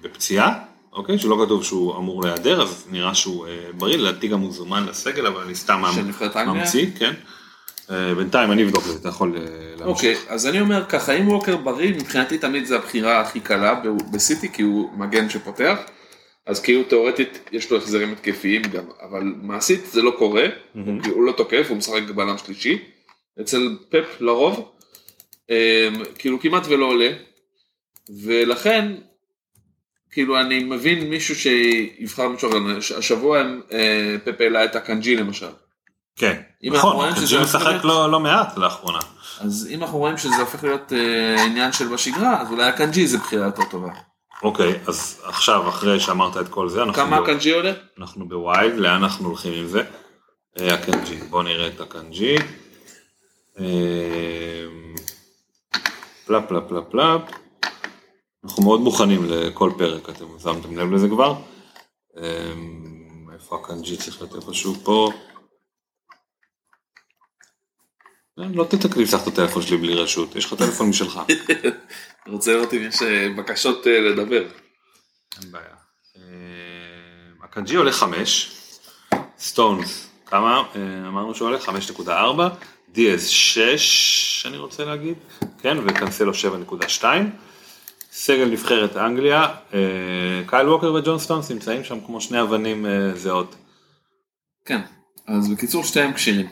בפציעה, 0.00 0.58
אוקיי? 0.92 1.18
שלא 1.18 1.44
כתוב 1.44 1.64
שהוא 1.64 1.96
אמור 1.96 2.22
להיעדר, 2.22 2.62
אז 2.62 2.86
נראה 2.90 3.14
שהוא 3.14 3.46
אה, 3.46 3.52
בריא, 3.74 3.96
לדעתי 3.96 4.28
גם 4.28 4.40
הוא 4.40 4.52
זומן 4.52 4.86
לסגל, 4.86 5.26
אבל 5.26 5.42
אני 5.42 5.54
סתם? 5.54 5.82
ממציא, 6.46 6.86
כן. 6.98 7.12
אה, 7.90 8.14
בינתיים 8.14 8.52
אני 8.52 8.64
אבדוק 8.64 8.82
את 8.86 8.88
זה, 8.88 8.98
אתה 8.98 9.08
יכול 9.08 9.36
אה, 9.36 9.42
להמשיך. 9.76 9.86
אוקיי, 9.86 10.34
אז 10.34 10.46
אני 10.46 10.60
אומר 10.60 10.84
ככה, 10.88 11.12
אם 11.12 11.28
ווקר 11.28 11.56
בריא, 11.56 11.94
מבחינתי 11.94 12.38
תמיד 12.38 12.64
זה 12.64 12.76
הבחירה 12.76 13.20
הכי 13.20 13.40
קלה 13.40 13.80
בסיטי, 14.12 14.52
כי 14.52 14.62
הוא 14.62 14.90
מגן 14.96 15.30
שפותח. 15.30 15.76
אז 16.46 16.60
כאילו 16.60 16.84
תאורטית 16.84 17.48
יש 17.52 17.70
לו 17.70 17.76
החזרים 17.76 18.12
התקפיים 18.12 18.62
גם, 18.62 18.84
אבל 19.00 19.22
מעשית 19.22 19.86
זה 19.86 20.02
לא 20.02 20.14
קורה, 20.18 20.44
מהמם. 20.74 21.02
כי 21.02 21.10
הוא 21.10 21.24
לא 21.24 21.32
תוקף, 21.32 21.66
הוא 21.68 21.76
משחק 21.76 22.02
בלם 22.14 22.38
שלישי. 22.38 22.78
אצל 23.40 23.76
פפ 23.88 24.20
לרוב, 24.20 24.72
אמ, 25.50 25.54
כאילו 26.18 26.40
כמעט 26.40 26.62
ולא 26.68 26.86
עולה, 26.86 27.10
ולכן, 28.22 28.94
כאילו 30.10 30.40
אני 30.40 30.64
מבין 30.64 31.10
מישהו 31.10 31.34
שיבחר 31.36 32.28
מישהו 32.28 32.50
אחר, 32.50 32.96
השבוע 32.98 33.38
הם, 33.38 33.60
אה, 33.72 34.16
פפ 34.24 34.40
העלה 34.40 34.64
את 34.64 34.76
הקנג'י 34.76 35.16
למשל. 35.16 35.46
כן, 36.16 36.40
נכון, 36.62 36.92
הוא 36.92 37.04
הולך 37.04 37.18
משחק 37.42 37.84
לא 37.84 38.10
לא 38.10 38.20
מעט 38.20 38.56
לאחרונה. 38.56 38.98
אז 39.40 39.68
אם 39.70 39.82
אנחנו 39.82 39.98
רואים 39.98 40.18
שזה 40.18 40.36
הופך 40.36 40.64
להיות 40.64 40.92
אה, 40.92 41.44
עניין 41.44 41.72
של 41.72 41.88
בשגרה, 41.88 42.40
אז 42.40 42.50
אולי 42.50 42.64
הקנג'י 42.64 43.06
זה 43.06 43.18
בחירה 43.18 43.46
יותר 43.46 43.62
טובה. 43.70 43.92
אוקיי, 44.42 44.80
אז 44.86 45.22
עכשיו, 45.24 45.68
אחרי 45.68 46.00
שאמרת 46.00 46.36
את 46.36 46.48
כל 46.48 46.68
זה, 46.68 46.82
אנחנו 46.82 47.02
כמה 47.02 47.20
ב- 47.20 47.22
אקנג'י 47.22 47.50
עולה? 47.50 47.72
אנחנו 47.98 48.28
בווילד, 48.28 48.76
לאן 48.76 49.02
אנחנו 49.02 49.28
הולכים 49.28 49.52
עם 49.52 49.66
זה? 49.66 49.82
אה, 50.60 50.74
אקנג'י, 50.74 51.16
בואו 51.16 51.42
נראה 51.42 51.68
את 51.68 51.80
אקנג'י. 51.80 52.36
אה, 53.60 54.64
פלאפ 56.26 56.48
פלאפ 56.48 56.62
פלאפ 56.68 56.84
פלאפ. 56.90 57.20
אנחנו 58.44 58.62
מאוד 58.62 58.80
מוכנים 58.80 59.24
לכל 59.24 59.72
פרק, 59.78 60.08
אתם 60.08 60.24
שמתם 60.42 60.78
לב 60.78 60.92
לזה 60.92 61.08
כבר? 61.08 61.34
אה, 62.16 62.52
איפה 63.34 63.56
אקנג'י 63.56 63.96
צריך 63.96 64.22
להיות 64.22 64.34
איפשהו 64.34 64.74
פה? 64.74 65.10
לא 68.36 68.64
תתקלי 68.64 69.02
לפתח 69.02 69.22
את 69.22 69.26
הטלפון 69.26 69.62
שלי 69.62 69.76
בלי 69.76 69.94
רשות, 69.94 70.36
יש 70.36 70.44
לך 70.44 70.54
טלפון 70.54 70.88
משלך. 70.88 71.20
אני 72.26 72.34
רוצה 72.34 72.52
לראות 72.52 72.74
אם 72.74 72.82
יש 72.82 73.02
אה, 73.02 73.28
בקשות 73.36 73.86
אה, 73.86 74.00
לדבר. 74.00 74.44
אין 75.42 75.52
בעיה. 75.52 75.74
אה, 76.16 76.22
אקנג'י 77.44 77.76
עולה 77.76 77.92
5, 77.92 78.50
סטונס, 79.38 80.08
כמה? 80.26 80.62
אה, 80.76 81.08
אמרנו 81.08 81.34
שהוא 81.34 81.48
עולה 81.48 81.58
5.4, 81.58 82.10
דיאז 82.88 83.28
6, 83.28 84.46
אני 84.46 84.56
רוצה 84.56 84.84
להגיד, 84.84 85.14
כן, 85.58 85.76
וקנסלו 85.86 86.32
7.2. 86.32 87.04
סגל 88.12 88.44
נבחרת 88.44 88.96
אנגליה, 88.96 89.54
אה, 89.74 89.80
קייל 90.46 90.68
ווקר 90.68 90.92
וג'ון 90.92 91.18
סטונס 91.18 91.50
נמצאים 91.50 91.84
שם 91.84 91.98
כמו 92.06 92.20
שני 92.20 92.42
אבנים 92.42 92.86
אה, 92.86 93.14
זהות. 93.14 93.54
כן, 94.64 94.80
אז 95.26 95.50
בקיצור 95.50 95.84
שתיהם 95.84 96.12
כשירים. 96.12 96.48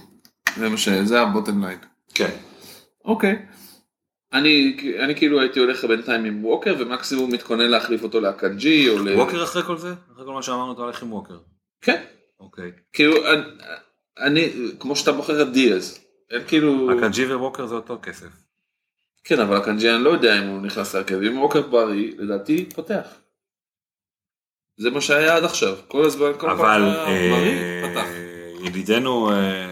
זה 0.57 0.68
מה 0.68 0.77
ש... 0.77 0.89
זה 0.89 1.21
ה 1.21 1.27
bottom 1.27 1.64
line. 1.64 1.79
כן. 2.14 2.31
אוקיי. 3.05 3.47
אני, 4.33 4.76
אני 5.05 5.16
כאילו 5.16 5.41
הייתי 5.41 5.61
הולך 5.61 5.85
בינתיים 5.85 6.24
עם 6.24 6.45
ווקר 6.45 6.74
ומקסימום 6.78 7.33
מתכונן 7.33 7.70
להחליף 7.70 8.03
אותו 8.03 8.20
לאקנג'י 8.20 8.89
או 8.89 8.99
ל... 8.99 9.09
ווקר 9.16 9.45
אחרי 9.45 9.62
כל 9.62 9.76
זה? 9.76 9.95
אחרי 10.12 10.24
כל 10.24 10.33
מה 10.33 10.43
שאמרנו 10.43 10.72
אתה 10.72 10.83
הולך 10.83 11.03
עם 11.03 11.12
ווקר. 11.12 11.39
כן. 11.81 12.05
אוקיי. 12.41 12.72
כאילו 12.93 13.33
אני, 13.33 13.43
אני 14.18 14.49
כמו 14.78 14.97
שאתה 14.97 15.12
בוחר 15.12 15.43
את 15.43 15.53
דיאז. 15.53 15.99
אין 16.31 16.43
כאילו... 16.49 16.91
הקנג'י 16.99 17.35
וווקר 17.35 17.66
זה 17.66 17.74
אותו 17.74 17.99
כסף. 18.03 18.28
כן 19.24 19.41
אבל 19.41 19.57
הקנג'י 19.57 19.91
אני 19.91 20.05
לא 20.05 20.11
יודע 20.11 20.39
אם 20.39 20.49
הוא 20.49 20.62
נכנס 20.62 20.95
להרכב. 20.95 21.22
אם 21.22 21.39
ווקר 21.39 21.61
בריא 21.61 22.12
לדעתי 22.18 22.68
פותח. 22.74 23.07
זה 24.78 24.91
מה 24.91 25.01
שהיה 25.01 25.37
עד 25.37 25.45
עכשיו. 25.45 25.76
כל 25.89 26.05
הזמן 26.05 26.33
כל 26.39 26.51
אבל 26.51 26.59
פעם 26.59 26.83
היה 26.83 27.07
אה, 27.07 27.31
בריא 27.31 27.91
פתח. 27.91 28.09
ידידנו 28.66 29.33
אה, 29.33 29.70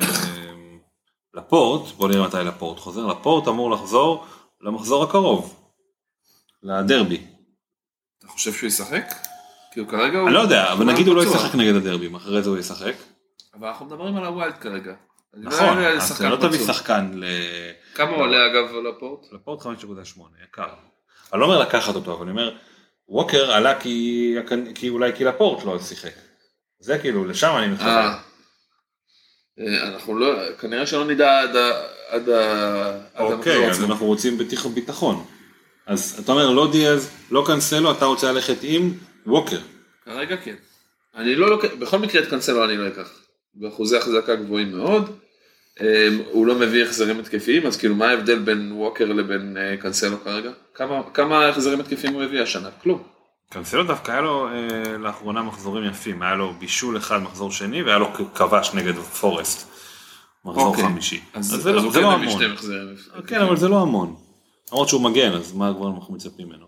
לפורט, 1.34 1.92
בוא 1.96 2.09
נראה 2.09 2.26
מתי 2.26 2.36
לפורט 2.36 2.78
חוזר, 2.78 3.06
לפורט 3.06 3.48
אמור 3.48 3.70
לחזור 3.70 4.26
למחזור 4.61 5.04
הקרוב, 5.04 5.72
לדרבי. 6.62 7.26
אתה 8.18 8.28
חושב 8.28 8.52
שהוא 8.52 8.68
ישחק? 8.68 9.04
כאילו 9.72 9.88
כרגע 9.88 10.18
הוא... 10.18 10.26
אני 10.26 10.34
לא 10.34 10.40
יודע, 10.40 10.72
אבל 10.72 10.84
נגיד 10.84 11.06
הוא 11.06 11.16
לא. 11.16 11.22
ישחק 11.22 11.54
נגד 11.54 11.74
הדרבים, 11.74 12.14
אחרי 12.14 12.42
זה 12.42 12.50
הוא 12.50 12.59
ישחק. 12.59 12.94
אבל 13.54 13.68
אנחנו 13.68 13.86
מדברים 13.86 14.16
על 14.16 14.24
הווילד 14.24 14.59
כרגע. 14.59 14.94
לא 15.34 15.50
נכון, 15.50 15.78
אז 15.78 16.11
אתה 16.11 16.28
לא 16.28 16.36
תביא. 16.36 16.66
שחקן 16.66 17.11
ל... 17.14 17.24
כמה 17.94 18.11
עולה 18.11 18.46
אגב 18.46 18.74
לפורט? 18.74 19.32
לפורט 19.32 19.62
5.8, 19.62 19.66
יקר. 20.44 20.68
אני 21.32 21.40
לא 21.40 21.44
אומר 21.44 21.59
לקחת 21.59 21.94
אותו, 21.94 22.14
אבל 22.14 22.22
אני 22.22 22.30
אומר, 22.30 22.56
ווקר 23.09 23.52
עלה 23.52 23.80
כי, 23.80 24.34
כי 24.74 24.88
אולי 24.88 25.12
כי 25.16 25.24
לפורט 25.24 25.64
לא 25.64 25.78
שיחק. 25.78 26.12
זה 26.80 26.98
כאילו, 26.98 27.24
לשם 27.24 27.54
אני 27.59 27.68
מתכוון. 27.68 27.90
אה. 27.90 28.18
אה, 29.59 29.88
אנחנו 29.88 30.18
לא, 30.18 30.56
כנראה 30.61 30.86
שלא 30.86 31.04
נדע 31.04 31.40
עד. 31.40 31.56
עד 32.09 32.28
ה... 32.28 32.98
המחזור 33.14 33.32
אוקיי, 33.32 33.70
אז. 33.70 33.84
אנחנו 33.84 34.06
רוצים 34.06 34.38
ביטחון. 34.74 35.24
אז 35.86 36.20
אתה 36.24 36.32
אומר 36.32 36.50
לא 36.50 36.68
דיאז, 36.72 37.11
לא 37.30 37.44
קנסלו, 37.46 37.92
אתה 37.92 38.04
רוצה 38.04 38.32
ללכת 38.32 38.56
עם 38.62 38.92
ווקר. 39.26 39.59
כרגע 40.04 40.36
כן. 40.36 40.54
אני 41.16 41.34
לא 41.34 41.50
לוקח, 41.50 41.68
בכל 41.78 41.98
מקרה 41.98 42.22
את 42.22 42.28
קנסלו 42.28 42.64
אני 42.64 42.76
לא 42.76 42.88
אקח. 42.88 43.11
באחוזי 43.54 43.96
החזקה 43.96 44.34
גבוהים 44.34 44.76
מאוד. 44.76 45.18
אה, 45.80 46.09
הוא 46.30 46.46
לא 46.46 46.54
מביא 46.54 46.84
החזרים 46.84 47.18
התקפיים, 47.18 47.66
אז 47.66 47.76
כאילו 47.76 47.94
מה 47.94 48.09
ההבדל 48.09 48.38
בין 48.38 48.72
ווקר 48.72 49.04
לבין 49.04 49.56
אה, 49.56 49.76
קנסלו 49.76 50.24
כרגע? 50.24 50.50
כמה, 50.74 51.02
כמה 51.14 51.48
החזרים 51.48 51.80
התקפיים 51.80 52.14
הוא 52.14 52.22
הביא 52.22 52.42
השנה? 52.42 52.68
כלום. 52.82 53.02
קנסלו 53.50 53.84
דווקא 53.84 54.12
היה 54.12 54.20
לו 54.20 54.48
אה, 54.48 54.98
לאחרונה 54.98 55.42
מחזורים 55.42 55.84
יפים, 55.84 56.22
היה 56.22 56.34
לו 56.34 56.54
בישול 56.59 56.96
אחד 56.96 57.22
מחזור 57.22 57.52
שני 57.52 57.82
והיה 57.82 57.98
לו 57.98 58.12
כבש 58.34 58.74
נגד 58.74 58.94
פורסט. 58.94 59.78
מחזור 60.45 60.66
אוקיי. 60.66 60.84
חמישי. 60.84 61.20
אז, 61.34 61.47
אז 61.47 61.55
אז 61.55 61.62
זה 61.62 61.72
לא 61.72 61.80
הוא 61.80 61.93
זה 61.93 61.99
כן 61.99 62.05
לא 62.05 62.12
המון. 62.12 62.30
שתי 62.30 62.45
החזרים. 62.45 62.97
כן, 63.26 63.41
אבל 63.41 63.57
זה 63.57 63.68
לא 63.68 63.82
המון. 63.82 64.14
למרות 64.72 64.89
שהוא 64.89 65.01
מגן, 65.03 65.32
אז 65.32 65.53
מה 65.53 65.74
כבר 65.74 65.89
אנחנו 65.89 66.14
מצפים 66.14 66.49
ממנו. 66.49 66.66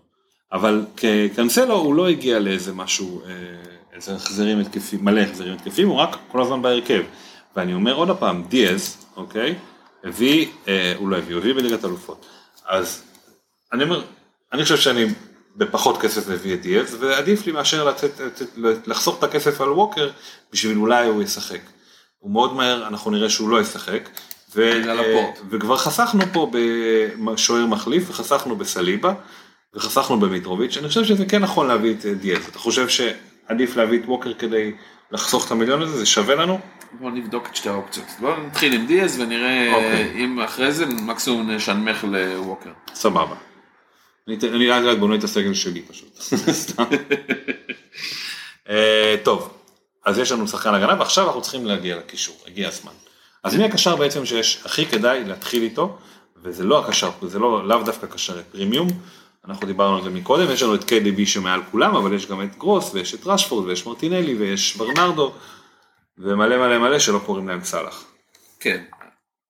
אבל 0.53 0.85
כקנסלו 0.97 1.75
הוא 1.75 1.95
לא 1.95 2.07
הגיע 2.07 2.39
לאיזה 2.39 2.73
משהו, 2.73 3.21
אה, 3.25 3.31
איזה 3.93 4.15
החזרים 4.15 4.59
התקפים, 4.59 5.05
מלא 5.05 5.21
החזרים 5.21 5.53
התקפים, 5.53 5.87
הוא 5.87 5.97
רק 5.97 6.17
כל 6.27 6.41
הזמן 6.41 6.61
בהרכב. 6.61 7.03
ואני 7.55 7.73
אומר 7.73 7.95
עוד 7.95 8.17
פעם, 8.19 8.43
דיאז, 8.49 8.97
אוקיי, 9.15 9.55
הביא, 10.03 10.47
אה, 10.67 10.93
הוא 10.97 11.09
לא 11.09 11.17
הביא, 11.17 11.35
הוא 11.35 11.41
הביא 11.41 11.53
בליגת 11.53 11.85
אלופות. 11.85 12.25
אז 12.65 13.03
אני 13.73 13.83
אומר, 13.83 14.03
אני 14.53 14.63
חושב 14.63 14.77
שאני 14.77 15.05
בפחות 15.55 16.01
כסף 16.01 16.27
מביא 16.29 16.53
את 16.53 16.61
דיאז, 16.61 16.97
ועדיף 16.99 17.45
לי 17.45 17.51
מאשר 17.51 17.83
לתת, 17.83 18.19
לתת, 18.19 18.87
לחסוך 18.87 19.19
את 19.19 19.23
הכסף 19.23 19.61
על 19.61 19.69
ווקר, 19.69 20.09
בשביל 20.51 20.77
אולי 20.77 21.07
הוא 21.07 21.23
ישחק. 21.23 21.61
הוא 22.21 22.31
מאוד 22.31 22.53
מהר, 22.53 22.87
אנחנו 22.87 23.11
נראה 23.11 23.29
שהוא 23.29 23.49
לא 23.49 23.61
ישחק. 23.61 24.09
ו- 24.55 24.81
הפורט. 24.99 25.39
וכבר 25.49 25.77
חסכנו 25.77 26.23
פה 26.33 26.51
בשוער 27.25 27.65
מחליף, 27.65 28.09
וחסכנו 28.09 28.55
בסליבה, 28.55 29.13
וחסכנו 29.75 30.19
במיטרוביץ', 30.19 30.77
אני 30.77 30.87
חושב 30.87 31.05
שזה 31.05 31.25
כן 31.25 31.41
נכון 31.41 31.67
להביא 31.67 31.93
את 31.93 32.05
אה, 32.05 32.13
דיאז. 32.13 32.47
אתה 32.47 32.59
חושב 32.59 32.87
שעדיף 32.89 33.75
להביא 33.75 33.99
את 33.99 34.05
ווקר 34.05 34.33
כדי 34.33 34.71
לחסוך 35.11 35.45
את 35.45 35.51
המיליון 35.51 35.81
הזה, 35.81 35.97
זה 35.97 36.05
שווה 36.05 36.35
לנו? 36.35 36.59
בוא 36.99 37.11
נבדוק 37.11 37.47
את 37.47 37.55
שתי 37.55 37.69
האופציות. 37.69 38.05
בוא 38.19 38.37
נתחיל 38.37 38.73
עם 38.73 38.85
דיאז 38.85 39.19
ונראה 39.19 39.73
אוקיי. 39.73 40.11
אם 40.15 40.39
אחרי 40.39 40.71
זה 40.71 40.85
מקסימום 40.85 41.51
נשנמך 41.51 42.03
לווקר. 42.03 42.69
סבבה. 42.93 43.35
אני 44.27 44.67
לאט 44.67 44.83
לאט 44.83 44.97
בונה 44.97 45.15
את 45.15 45.23
הסגל 45.23 45.53
שלי 45.53 45.81
פשוט. 45.81 46.19
אה, 48.69 49.15
טוב, 49.23 49.53
אז 50.05 50.17
יש 50.17 50.31
לנו 50.31 50.47
שחקן 50.47 50.73
הגנה 50.73 50.99
ועכשיו 50.99 51.27
אנחנו 51.27 51.41
צריכים 51.41 51.65
להגיע 51.65 51.97
לקישור, 51.97 52.35
הגיע 52.47 52.67
הזמן. 52.67 52.91
אז 53.43 53.55
מי 53.55 53.65
הקשר 53.65 53.95
בעצם 53.95 54.25
שיש 54.25 54.61
הכי 54.65 54.85
כדאי 54.85 55.23
להתחיל 55.23 55.63
איתו, 55.63 55.97
וזה 56.43 56.63
לא 56.63 56.85
הקשר, 56.85 57.09
זה 57.21 57.39
לא, 57.39 57.67
לאו 57.67 57.83
דווקא 57.83 58.07
קשרי 58.07 58.43
פרימיום, 58.51 58.87
אנחנו 59.47 59.67
דיברנו 59.67 59.97
על 59.97 60.03
זה 60.03 60.09
מקודם, 60.09 60.51
יש 60.51 60.63
לנו 60.63 60.75
את 60.75 60.83
KDB 60.83 61.25
שמעל 61.25 61.61
כולם, 61.71 61.95
אבל 61.95 62.13
יש 62.13 62.27
גם 62.27 62.41
את 62.41 62.57
גרוס, 62.57 62.93
ויש 62.93 63.13
את 63.13 63.19
רשפורד, 63.25 63.67
ויש 63.67 63.85
מרטינלי, 63.85 64.35
ויש 64.35 64.75
ברנרדו, 64.77 65.33
ומלא 66.17 66.57
מלא 66.57 66.77
מלא 66.77 66.99
שלא 66.99 67.19
קוראים 67.25 67.47
להם 67.47 67.63
סאלח. 67.63 68.05
כן. 68.59 68.83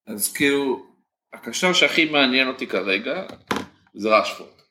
אז 0.06 0.32
כאילו, 0.32 0.86
הקשר 1.32 1.72
שהכי 1.72 2.04
מעניין 2.04 2.48
אותי 2.48 2.66
כרגע 2.66 3.22
זה 3.94 4.08
רשפורד. 4.08 4.61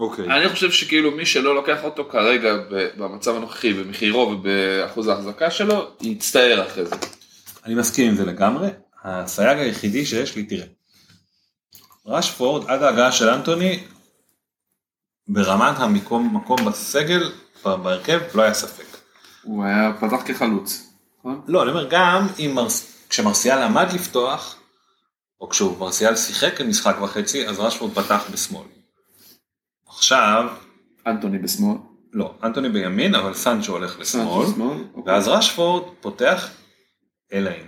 אוקיי. 0.00 0.24
אני 0.24 0.48
חושב 0.48 0.70
שכאילו 0.70 1.10
מי 1.10 1.26
שלא 1.26 1.54
לוקח 1.54 1.84
אותו 1.84 2.08
כרגע 2.10 2.54
במצב 2.96 3.36
הנוכחי, 3.36 3.72
במחירו 3.72 4.18
ובאחוז 4.20 5.08
ההחזקה 5.08 5.50
שלו, 5.50 5.90
יצטער 6.00 6.66
אחרי 6.66 6.86
זה. 6.86 6.96
אני 7.64 7.74
מסכים 7.74 8.08
עם 8.08 8.16
זה 8.16 8.24
לגמרי. 8.24 8.68
הסייג 9.04 9.58
היחידי 9.58 10.06
שיש 10.06 10.36
לי, 10.36 10.42
תראה. 10.42 10.66
רשפורד 12.06 12.70
עד 12.70 12.82
ההגעה 12.82 13.12
של 13.12 13.28
אנטוני, 13.28 13.84
ברמת 15.28 15.78
המקום 15.78 16.36
מקום 16.36 16.64
בסגל, 16.64 17.32
בהרכב, 17.64 18.20
לא 18.34 18.42
היה 18.42 18.54
ספק. 18.54 18.96
הוא 19.42 19.64
היה 19.64 19.92
פתח 20.00 20.22
כחלוץ. 20.24 20.92
נכון? 21.18 21.40
לא, 21.48 21.62
אני 21.62 21.70
אומר, 21.70 21.86
גם 21.90 22.26
אם 22.38 22.52
מרס... 22.54 22.86
כשמרסיאל 23.08 23.58
עמד 23.58 23.92
לפתוח, 23.92 24.56
או 25.40 25.48
כשהוא 25.48 25.78
מרסיאל 25.78 26.16
שיחק 26.16 26.60
משחק 26.60 26.96
וחצי, 27.02 27.48
אז 27.48 27.60
רשפורד 27.60 27.94
פתח 27.94 28.24
בשמאל. 28.32 28.79
עכשיו, 30.00 30.48
אנטוני 31.06 31.38
בשמאל. 31.38 31.76
לא, 32.12 32.34
אנטוני 32.42 32.68
בימין, 32.68 33.14
אבל 33.14 33.34
סנצ'ו 33.34 33.72
הולך 33.72 34.00
לשמאל. 34.00 34.24
אוקיי. 34.94 35.12
ואז 35.12 35.28
רשפורד 35.28 35.82
פותח, 36.00 36.50
אם. 37.32 37.64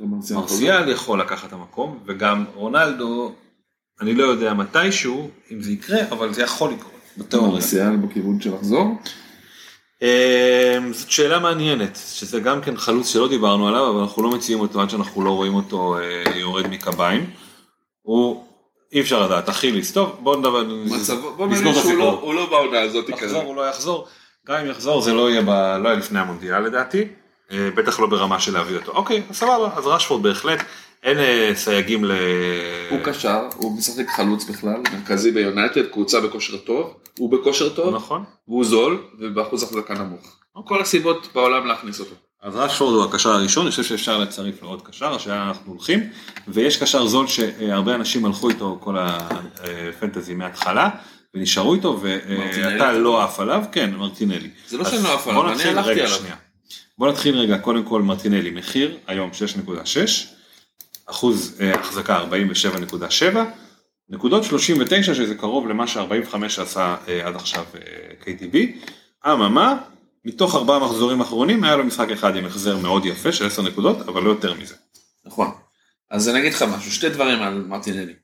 ומרסיאל 0.00 0.38
מרסיאל 0.38 0.88
יכול 0.88 1.20
לקחת 1.20 1.48
את 1.48 1.52
המקום, 1.52 1.98
וגם 2.06 2.44
רונלדו, 2.54 3.34
אני 4.00 4.14
לא 4.14 4.24
יודע 4.24 4.54
מתישהו, 4.54 5.30
אם 5.50 5.62
זה 5.62 5.72
יקרה, 5.72 5.98
אבל 6.10 6.32
זה 6.32 6.42
יכול 6.42 6.72
לקרות, 6.72 6.92
בתיאוריה. 7.18 7.52
מרסיאל 7.52 7.96
בכיוון 7.96 8.40
של 8.40 8.54
לחזור. 8.54 8.98
אמ, 10.02 10.92
זאת 10.92 11.10
שאלה 11.10 11.38
מעניינת, 11.38 11.98
שזה 12.14 12.40
גם 12.40 12.60
כן 12.60 12.76
חלוץ 12.76 13.08
שלא 13.08 13.28
דיברנו 13.28 13.68
עליו, 13.68 13.90
אבל 13.90 14.00
אנחנו 14.00 14.22
לא 14.22 14.30
מציעים 14.30 14.60
אותו 14.60 14.80
עד 14.80 14.90
שאנחנו 14.90 15.24
לא 15.24 15.30
רואים 15.30 15.54
אותו 15.54 15.98
אה, 15.98 16.38
יורד 16.38 16.66
מקביים. 16.66 17.30
הוא, 18.02 18.44
אי 18.92 19.00
אפשר 19.00 19.26
לדעת, 19.26 19.48
אכיליס, 19.48 19.92
טוב, 19.92 20.16
בוא 20.20 20.36
נדבר, 20.36 20.64
בוא 21.36 21.46
את 21.46 21.74
שהוא 21.82 21.94
לא. 21.98 22.18
הוא 22.22 22.34
לא 22.34 22.46
בעונה 22.50 22.80
הזאת 22.80 23.10
כזה. 23.10 23.36
או 23.36 23.54
לא 23.54 23.68
יחזור, 23.68 24.06
גם 24.46 24.56
אם 24.56 24.66
יחזור 24.66 25.02
זה 25.02 25.12
לא 25.12 25.30
יהיה, 25.30 25.78
לא 25.78 25.94
לפני 25.94 26.18
המונדיאל 26.18 26.60
לדעתי, 26.60 27.04
אה, 27.52 27.68
בטח 27.74 28.00
לא 28.00 28.06
ברמה 28.06 28.40
של 28.40 28.52
להביא 28.52 28.76
אותו. 28.76 28.92
אוקיי, 28.92 29.22
סבבה, 29.32 29.70
אז 29.76 29.86
רשפורד 29.86 30.22
בהחלט, 30.22 30.62
אין 31.02 31.18
אה, 31.18 31.50
סייגים 31.54 32.04
ל... 32.04 32.12
הוא 32.90 32.98
קשר, 33.04 33.40
הוא 33.56 33.78
משחק 33.78 34.08
חלוץ 34.16 34.44
בכלל, 34.44 34.80
מרכזי 34.92 35.30
ביונייטד, 35.30 35.86
קבוצה 35.86 36.20
בכושר 36.20 36.56
טוב, 36.56 36.94
הוא 37.18 37.32
בכושר 37.32 37.68
טוב, 37.68 37.94
נכון. 37.94 38.24
והוא 38.48 38.64
זול, 38.64 39.02
ובאחוז 39.18 39.62
החזקה 39.62 39.94
נמוך. 39.94 40.36
כל 40.64 40.80
הסיבות 40.80 41.28
בעולם 41.34 41.66
להכניס 41.66 42.00
אותו. 42.00 42.14
אז 42.42 42.56
רשפורד 42.56 42.94
הוא 42.94 43.04
הקשר 43.04 43.30
הראשון, 43.30 43.62
אני 43.62 43.70
חושב 43.70 43.84
שאפשר 43.84 44.18
לצרף 44.18 44.62
לו 44.62 44.68
עוד 44.68 44.82
קשר, 44.82 45.14
השאלה 45.14 45.48
אנחנו 45.48 45.72
הולכים, 45.72 46.10
ויש 46.48 46.82
קשר 46.82 47.06
זול 47.06 47.26
שהרבה 47.26 47.94
אנשים 47.94 48.24
הלכו 48.24 48.48
איתו 48.48 48.78
כל 48.80 48.96
הפנטזי 48.98 50.34
מההתחלה, 50.34 50.90
ונשארו 51.34 51.74
איתו? 51.74 52.00
ואתה 52.02 52.92
לא 52.92 53.22
עף 53.22 53.40
עליו, 53.40 53.64
כן, 53.72 53.94
מרטינלי. 53.94 54.50
זה 54.68 54.78
לא 54.78 54.84
שאני 54.84 55.02
לא 55.02 55.14
עף 55.14 55.28
עליו, 55.28 55.52
אני 55.52 55.64
הלכתי 55.64 55.90
עליו. 55.90 56.08
שנייה. 56.08 56.36
בוא 56.98 57.08
נתחיל 57.08 57.36
רגע, 57.36 57.58
קודם 57.58 57.82
כל 57.82 58.02
מרטינלי, 58.02 58.50
מחיר, 58.50 58.96
היום 59.06 59.30
6.6, 59.64 59.72
אחוז 61.06 61.56
אה, 61.60 61.80
החזקה 61.80 62.24
47.7, 62.30 63.38
נקודות 64.08 64.44
39 64.44 65.14
שזה 65.14 65.34
קרוב 65.34 65.68
למה 65.68 65.86
ש-45 65.86 66.36
עשה 66.44 66.96
אה, 67.08 67.26
עד 67.26 67.36
עכשיו 67.36 67.64
אה, 67.74 67.80
KTB, 68.22 68.56
אממה, 69.26 69.78
מתוך 70.24 70.54
ארבעה 70.54 70.78
מחזורים 70.78 71.20
אחרונים 71.20 71.64
היה 71.64 71.76
לו 71.76 71.84
משחק 71.84 72.10
אחד 72.10 72.36
עם 72.36 72.44
החזר 72.44 72.76
מאוד 72.76 73.06
יפה 73.06 73.32
של 73.32 73.46
10 73.46 73.62
נקודות, 73.62 74.00
אבל 74.00 74.22
לא 74.22 74.30
יותר 74.30 74.54
מזה. 74.54 74.74
נכון. 75.24 75.50
אז 76.10 76.28
אני 76.28 76.38
אגיד 76.38 76.52
לך 76.52 76.62
משהו, 76.62 76.92
שתי 76.92 77.08
דברים 77.08 77.42
על 77.42 77.54
מרטינלי. 77.54 78.14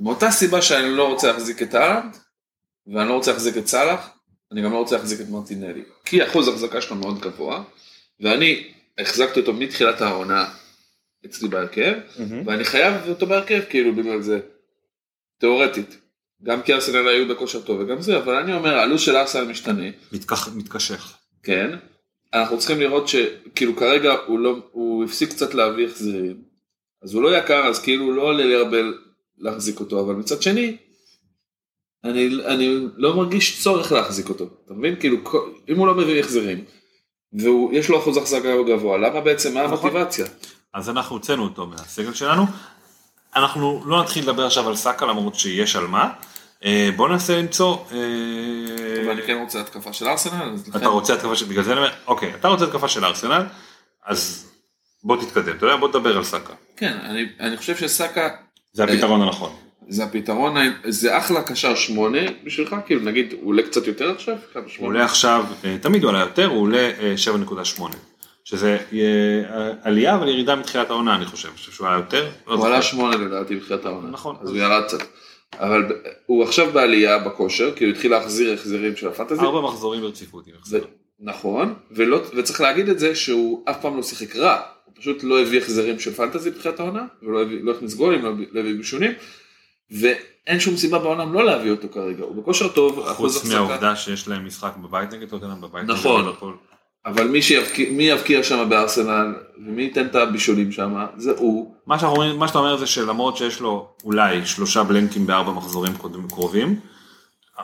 מאותה 0.00 0.30
סיבה 0.30 0.62
שאני 0.62 0.90
לא 0.90 1.08
רוצה 1.08 1.32
להחזיק 1.32 1.62
את 1.62 1.74
אהלנד, 1.74 2.16
ואני 2.86 3.08
לא 3.08 3.14
רוצה 3.14 3.32
להחזיק 3.32 3.56
את 3.56 3.66
סאלח, 3.66 4.10
אני 4.52 4.62
גם 4.62 4.72
לא 4.72 4.76
רוצה 4.76 4.96
להחזיק 4.96 5.20
את 5.20 5.28
מרטינלי. 5.28 5.82
כי 6.04 6.26
אחוז 6.26 6.48
ההחזקה 6.48 6.80
שלו 6.80 6.96
מאוד 6.96 7.20
גבוה, 7.20 7.62
ואני 8.20 8.72
החזקתי 8.98 9.40
אותו 9.40 9.52
מתחילת 9.52 10.00
העונה 10.00 10.48
אצלי 11.26 11.48
בהרכב, 11.48 11.92
ואני 12.46 12.64
חייב 12.64 12.94
אותו 13.08 13.26
בהרכב 13.26 13.60
כאילו 13.70 13.94
בגלל 13.94 14.22
זה, 14.22 14.40
תיאורטית. 15.38 15.96
גם 16.42 16.62
כי 16.62 16.74
ארסנל 16.74 17.08
היו 17.08 17.28
בכושר 17.28 17.60
טוב 17.60 17.80
וגם 17.80 18.02
זה, 18.02 18.18
אבל 18.18 18.34
אני 18.34 18.54
אומר, 18.54 18.78
הלו"ז 18.78 19.00
של 19.00 19.16
ארסנל 19.16 19.44
משתנה, 19.44 19.86
מתקשח. 20.54 21.18
כן, 21.42 21.70
אנחנו 22.34 22.58
צריכים 22.58 22.80
לראות 22.80 23.08
שכאילו 23.08 23.76
כרגע 23.76 24.14
הוא 24.26 24.38
לא, 24.38 24.56
הוא 24.72 25.04
הפסיק 25.04 25.30
קצת 25.30 25.54
להביא 25.54 25.86
החזרים, 25.86 26.42
אז 27.02 27.14
הוא 27.14 27.22
לא 27.22 27.36
יקר 27.38 27.66
אז 27.66 27.82
כאילו 27.82 28.12
לא 28.12 28.22
עולה 28.22 28.44
לי 28.44 28.54
הרבה 28.54 28.76
להחזיק 29.38 29.80
אותו, 29.80 30.00
אבל 30.00 30.14
מצד 30.14 30.42
שני, 30.42 30.76
אני, 32.04 32.28
אני 32.46 32.78
לא 32.96 33.16
מרגיש 33.16 33.62
צורך 33.62 33.92
להחזיק 33.92 34.28
אותו, 34.28 34.48
אתה 34.64 34.74
מבין? 34.74 35.00
כאילו 35.00 35.16
אם 35.68 35.78
הוא 35.78 35.86
לא 35.86 35.94
מביא 35.94 36.20
החזרים, 36.20 36.64
ויש 37.32 37.88
לו 37.88 37.98
אחוז 37.98 38.16
החזקה 38.16 38.62
גבוה, 38.68 38.98
למה 38.98 39.20
בעצם, 39.20 39.54
מה 39.54 39.64
נכון. 39.64 39.78
המוטיבציה? 39.78 40.26
אז 40.74 40.90
אנחנו 40.90 41.16
הוצאנו 41.16 41.44
אותו 41.44 41.66
מהסגל 41.66 42.12
שלנו. 42.12 42.42
אנחנו 43.36 43.82
לא 43.86 44.02
נתחיל 44.02 44.22
לדבר 44.22 44.46
עכשיו 44.46 44.68
על 44.68 44.76
סאקה 44.76 45.06
למרות 45.06 45.34
שיש 45.34 45.76
על 45.76 45.86
מה. 45.86 46.12
אה, 46.64 46.90
בוא 46.96 47.08
ננסה 47.08 47.38
למצוא, 47.38 47.76
אה, 47.92 47.98
ואני 49.08 49.22
כן 49.22 49.38
רוצה 49.40 49.60
התקפה 49.60 49.92
של 49.92 50.08
ארסנל, 50.08 50.54
אתה 50.76 50.88
רוצה 50.88 51.14
התקפה 51.14 51.36
של, 51.36 51.44
בגלל 51.44 51.64
זה 51.64 51.72
אני 51.72 51.80
אומר, 51.80 51.92
אוקיי, 52.06 52.34
אתה 52.34 52.48
רוצה 52.48 52.64
התקפה 52.64 52.88
של 52.88 53.04
ארסנל, 53.04 53.42
אז 54.06 54.50
בוא 55.04 55.16
תתקדם, 55.22 55.56
אתה 55.56 55.66
יודע, 55.66 55.76
בוא 55.76 55.88
תדבר 55.88 56.16
על 56.16 56.24
סאקה. 56.24 56.52
כן, 56.76 56.98
אני, 57.02 57.26
אני 57.40 57.56
חושב 57.56 57.76
שסאקה 57.76 58.28
זה 58.72 58.84
הפתרון 58.84 59.22
הנכון. 59.22 59.52
זה 59.88 60.04
הפתרון, 60.04 60.56
זה 60.84 61.18
אחלה 61.18 61.42
קשר 61.42 61.74
שמונה 61.74 62.18
בשבילך, 62.44 62.76
כאילו 62.86 63.00
נגיד 63.00 63.34
הוא 63.40 63.48
עולה 63.48 63.62
קצת 63.62 63.86
יותר 63.86 64.10
עכשיו, 64.10 64.36
הוא? 64.54 64.86
עולה 64.86 65.04
עכשיו, 65.04 65.44
אה, 65.64 65.76
תמיד 65.80 66.02
הוא 66.02 66.10
עלה 66.10 66.20
יותר, 66.20 66.46
הוא 66.46 66.62
עולה 66.62 66.90
אה, 67.00 67.14
7.8. 67.78 67.82
שזה 68.44 68.78
אה, 68.92 69.72
עלייה 69.82 70.14
אבל 70.14 70.28
ירידה 70.28 70.56
מתחילת 70.56 70.90
העונה 70.90 71.14
אני 71.14 71.26
חושב, 71.26 71.48
אני 71.48 71.56
חושב 71.56 71.72
שהוא 71.72 71.86
היה 71.86 71.96
יותר. 71.96 72.30
הוא. 72.44 72.66
עלה 72.66 72.82
שמונה 72.82 73.16
לדעתי 73.16 73.56
בתחילת 73.56 73.86
העונה, 73.86 74.10
נכון. 74.10 74.36
אז 74.42 74.48
הוא 74.48 74.56
ירד 74.56 74.82
קצת, 74.86 74.98
אבל 75.58 75.84
הוא 76.26 76.42
עכשיו 76.44 76.70
בעלייה 76.72 77.18
בכושר, 77.18 77.72
כי 77.76 77.84
הוא 77.84 77.92
התחיל 77.92 78.10
להחזיר 78.10 78.52
החזרים 78.52 78.96
של 78.96 79.08
הפנטזי, 79.08 79.40
ארבע 79.40 79.60
מחזורים 79.60 80.00
ברציפות. 80.00 80.46
עם 80.46 80.52
החזר. 80.60 80.78
ו- 80.78 80.86
נכון, 81.24 81.74
ולא, 81.90 82.20
וצריך 82.36 82.60
להגיד 82.60 82.88
את 82.88 82.98
זה 82.98 83.14
שהוא 83.14 83.64
אף 83.70 83.80
פעם 83.82 83.96
לא 83.96 84.02
שיחק 84.02 84.36
רע, 84.36 84.60
הוא 84.84 84.94
פשוט 84.98 85.22
לא 85.24 85.40
הביא 85.42 85.58
החזרים 85.60 85.98
של 85.98 86.12
פנטזי 86.12 86.50
בתחילת 86.50 86.80
העונה, 86.80 87.04
ולא 87.22 87.42
הביא- 87.42 87.58
לא 87.62 87.72
הכניס 87.72 87.94
גולים, 87.94 88.22
לא 88.22 88.28
הביא- 88.28 88.46
לא 88.52 88.62
בישונים, 88.62 89.12
ואין 89.90 90.60
שום 90.60 90.76
סיבה 90.76 90.98
בעולם 90.98 91.32
לא 91.34 91.44
להביא 91.44 91.70
אותו 91.70 91.88
כרגע, 91.88 92.24
הוא 92.24 92.36
בכושר 92.42 92.68
טוב, 92.68 93.04
חוץ 93.14 93.44
מהעובדה 93.44 93.96
שיש 93.96 94.28
להם 94.28 94.46
משחק 94.46 94.72
בבית 94.82 95.12
נגד 95.14 95.28
טוטנאם 95.28 95.60
בבית. 95.60 95.82
נגד 95.84 95.90
נכון. 95.94 96.24
ליברפול. 96.24 96.54
אבל 97.06 97.28
מי 97.28 97.42
שיבקיע, 97.42 97.90
מי 97.90 98.02
יבקיע 98.02 98.42
שם 98.42 98.66
בארסנל, 98.68 99.34
ומי 99.66 99.82
ייתן 99.82 100.06
את 100.06 100.14
הבישולים 100.14 100.72
שם, 100.72 100.94
זה 101.16 101.32
הוא, 101.36 101.74
מה 101.86 101.98
שאנחנו 101.98 102.38
מה 102.38 102.48
שאתה 102.48 102.58
אומר 102.58 102.76
זה 102.76 102.86
שלמרות 102.86 103.36
שיש 103.36 103.60
לו 103.60 103.88
אולי 104.04 104.46
שלושה 104.46 104.82
בלנקים 104.82 105.26
בארבע 105.26 105.52
מחזורים 105.52 105.92
קודמים- 105.96 106.28
קרובים, 106.28 106.80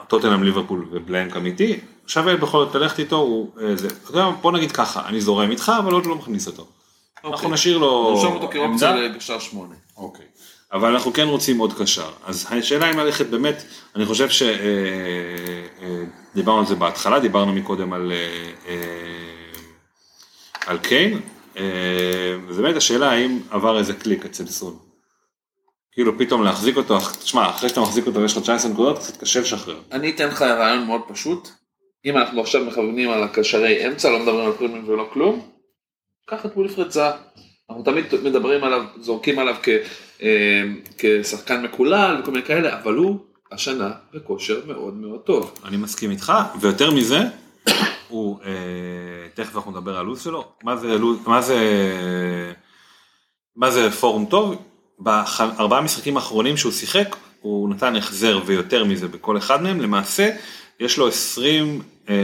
טוטנאם 0.07 0.43
ליברפול 0.43 0.85
ובלנק 0.91 1.37
אמיתי, 1.37 1.79
שווה 2.07 2.35
בכל 2.37 2.65
זאת 2.65 2.75
ללכת 2.75 2.99
איתו, 2.99 3.15
הוא 3.15 3.49
אה, 3.61 3.75
זה. 3.75 3.87
אתה 3.87 4.11
יודע, 4.11 4.29
בוא 4.41 4.51
נגיד 4.51 4.71
ככה, 4.71 5.07
אני 5.07 5.21
זורם 5.21 5.51
איתך 5.51 5.71
אבל 5.79 5.93
עוד 5.93 6.05
לא 6.05 6.15
מכניס 6.15 6.47
אותו. 6.47 6.67
אנחנו 7.25 7.49
נשאיר 7.49 7.77
לו 7.77 8.13
נרשום 8.15 8.33
אותו 8.33 8.47
כאופציה. 8.47 8.95
לקשר 8.95 9.39
שמונה. 9.39 9.75
אוקיי. 9.97 10.25
אבל 10.73 10.89
אנחנו 10.93 11.13
כן 11.13 11.27
רוצים 11.27 11.57
עוד 11.59 11.73
קשר. 11.73 12.09
אז 12.25 12.47
השאלה 12.51 12.91
אם 12.91 12.99
ללכת 12.99 13.25
באמת, 13.25 13.63
אני 13.95 14.05
חושב 14.05 14.29
שדיברנו 16.33 16.59
על 16.59 16.65
זה 16.65 16.75
בהתחלה, 16.75 17.19
דיברנו 17.19 17.53
מקודם 17.53 17.93
על, 17.93 18.11
אה, 18.11 18.51
אה, 18.67 19.51
על 20.65 20.77
קיין, 20.77 21.19
אה, 21.57 22.35
וזה 22.47 22.61
באמת 22.61 22.75
השאלה 22.75 23.11
האם 23.11 23.39
עבר 23.49 23.77
איזה 23.77 23.93
קליק 23.93 24.25
אצל 24.25 24.47
סון. 24.47 24.77
כאילו 25.91 26.17
פתאום 26.17 26.43
להחזיק 26.43 26.77
אותו, 26.77 26.99
תשמע, 26.99 27.49
אחרי 27.49 27.69
שאתה 27.69 27.81
מחזיק 27.81 28.07
אותו 28.07 28.19
ויש 28.19 28.37
לך 28.37 28.43
19 28.43 28.71
נקודות, 28.71 28.97
קצת 28.97 29.17
קשה 29.17 29.39
לשחרר. 29.39 29.79
אני 29.91 30.09
אתן 30.09 30.27
לך 30.27 30.41
רעיון 30.41 30.85
מאוד 30.85 31.01
פשוט, 31.07 31.49
אם 32.05 32.17
אנחנו 32.17 32.41
עכשיו 32.41 32.65
מכוונים 32.65 33.09
על 33.09 33.23
הקשרי 33.23 33.87
אמצע, 33.87 34.09
לא 34.09 34.19
מדברים 34.19 34.45
על 34.45 34.53
פרימיום 34.53 34.89
ולא 34.89 35.09
כלום, 35.13 35.49
קח 36.25 36.45
את 36.45 36.51
ווילפרד 36.55 36.91
זהה. 36.91 37.11
אנחנו 37.69 37.83
תמיד 37.83 38.05
מדברים 38.23 38.63
עליו, 38.63 38.83
זורקים 38.99 39.39
עליו 39.39 39.55
כ, 39.63 39.69
אה, 40.21 40.63
כשחקן 40.97 41.63
מקולל 41.63 42.17
וכל 42.19 42.31
מיני 42.31 42.45
כאלה, 42.45 42.79
אבל 42.79 42.93
הוא 42.93 43.19
השנה 43.51 43.91
בכושר 44.13 44.61
מאוד 44.67 44.93
מאוד 44.93 45.19
טוב. 45.19 45.53
אני 45.65 45.77
מסכים 45.77 46.11
איתך, 46.11 46.33
ויותר 46.61 46.91
מזה, 46.91 47.19
הוא, 48.09 48.39
אה, 48.45 48.51
תכף 49.33 49.55
אנחנו 49.55 49.71
נדבר 49.71 49.97
על 49.97 50.05
לו"ז 50.05 50.23
שלו, 50.23 50.47
מה 50.63 50.77
זה 50.77 50.97
לו"ז, 50.97 51.27
מה 51.27 51.41
זה, 51.41 51.59
מה 53.55 53.71
זה 53.71 53.91
פורום 53.91 54.25
טוב, 54.25 54.55
בארבעה 54.99 55.81
משחקים 55.81 56.17
האחרונים 56.17 56.57
שהוא 56.57 56.71
שיחק, 56.71 57.15
הוא 57.41 57.69
נתן 57.69 57.95
החזר 57.95 58.39
ויותר 58.45 58.83
מזה 58.83 59.07
בכל 59.07 59.37
אחד 59.37 59.61
מהם, 59.61 59.81
למעשה 59.81 60.29
יש 60.79 60.97
לו 60.97 61.07
20, 61.07 61.81
אה, 62.09 62.15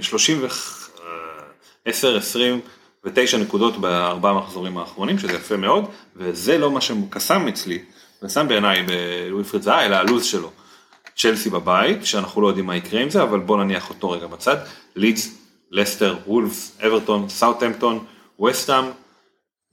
30, 0.00 0.38
ו- 0.42 0.46
אה, 0.46 1.44
10, 1.84 2.16
29 2.16 3.38
נקודות 3.38 3.76
בארבעה 3.76 4.32
המחזורים 4.32 4.78
האחרונים, 4.78 5.18
שזה 5.18 5.32
יפה 5.32 5.56
מאוד, 5.56 5.84
וזה 6.16 6.58
לא 6.58 6.70
מה 6.70 6.80
שקסם 6.80 7.48
אצלי, 7.48 7.78
קסם 8.24 8.48
בעיניי 8.48 8.82
בלואיפרד 8.82 9.62
זהה, 9.62 9.86
אלא 9.86 9.96
הלו"ז 9.96 10.24
שלו. 10.24 10.50
צ'לסי 11.16 11.50
בבית, 11.50 12.06
שאנחנו 12.06 12.42
לא 12.42 12.48
יודעים 12.48 12.66
מה 12.66 12.76
יקרה 12.76 13.00
עם 13.00 13.10
זה, 13.10 13.22
אבל 13.22 13.38
בוא 13.38 13.64
נניח 13.64 13.90
אותו 13.90 14.10
רגע 14.10 14.26
בצד, 14.26 14.56
לידס, 14.96 15.38
לסטר, 15.70 16.16
וולפס, 16.26 16.78
אברטון, 16.86 17.28
סאוטהמפטון, 17.28 18.04
וסטאם, 18.40 18.84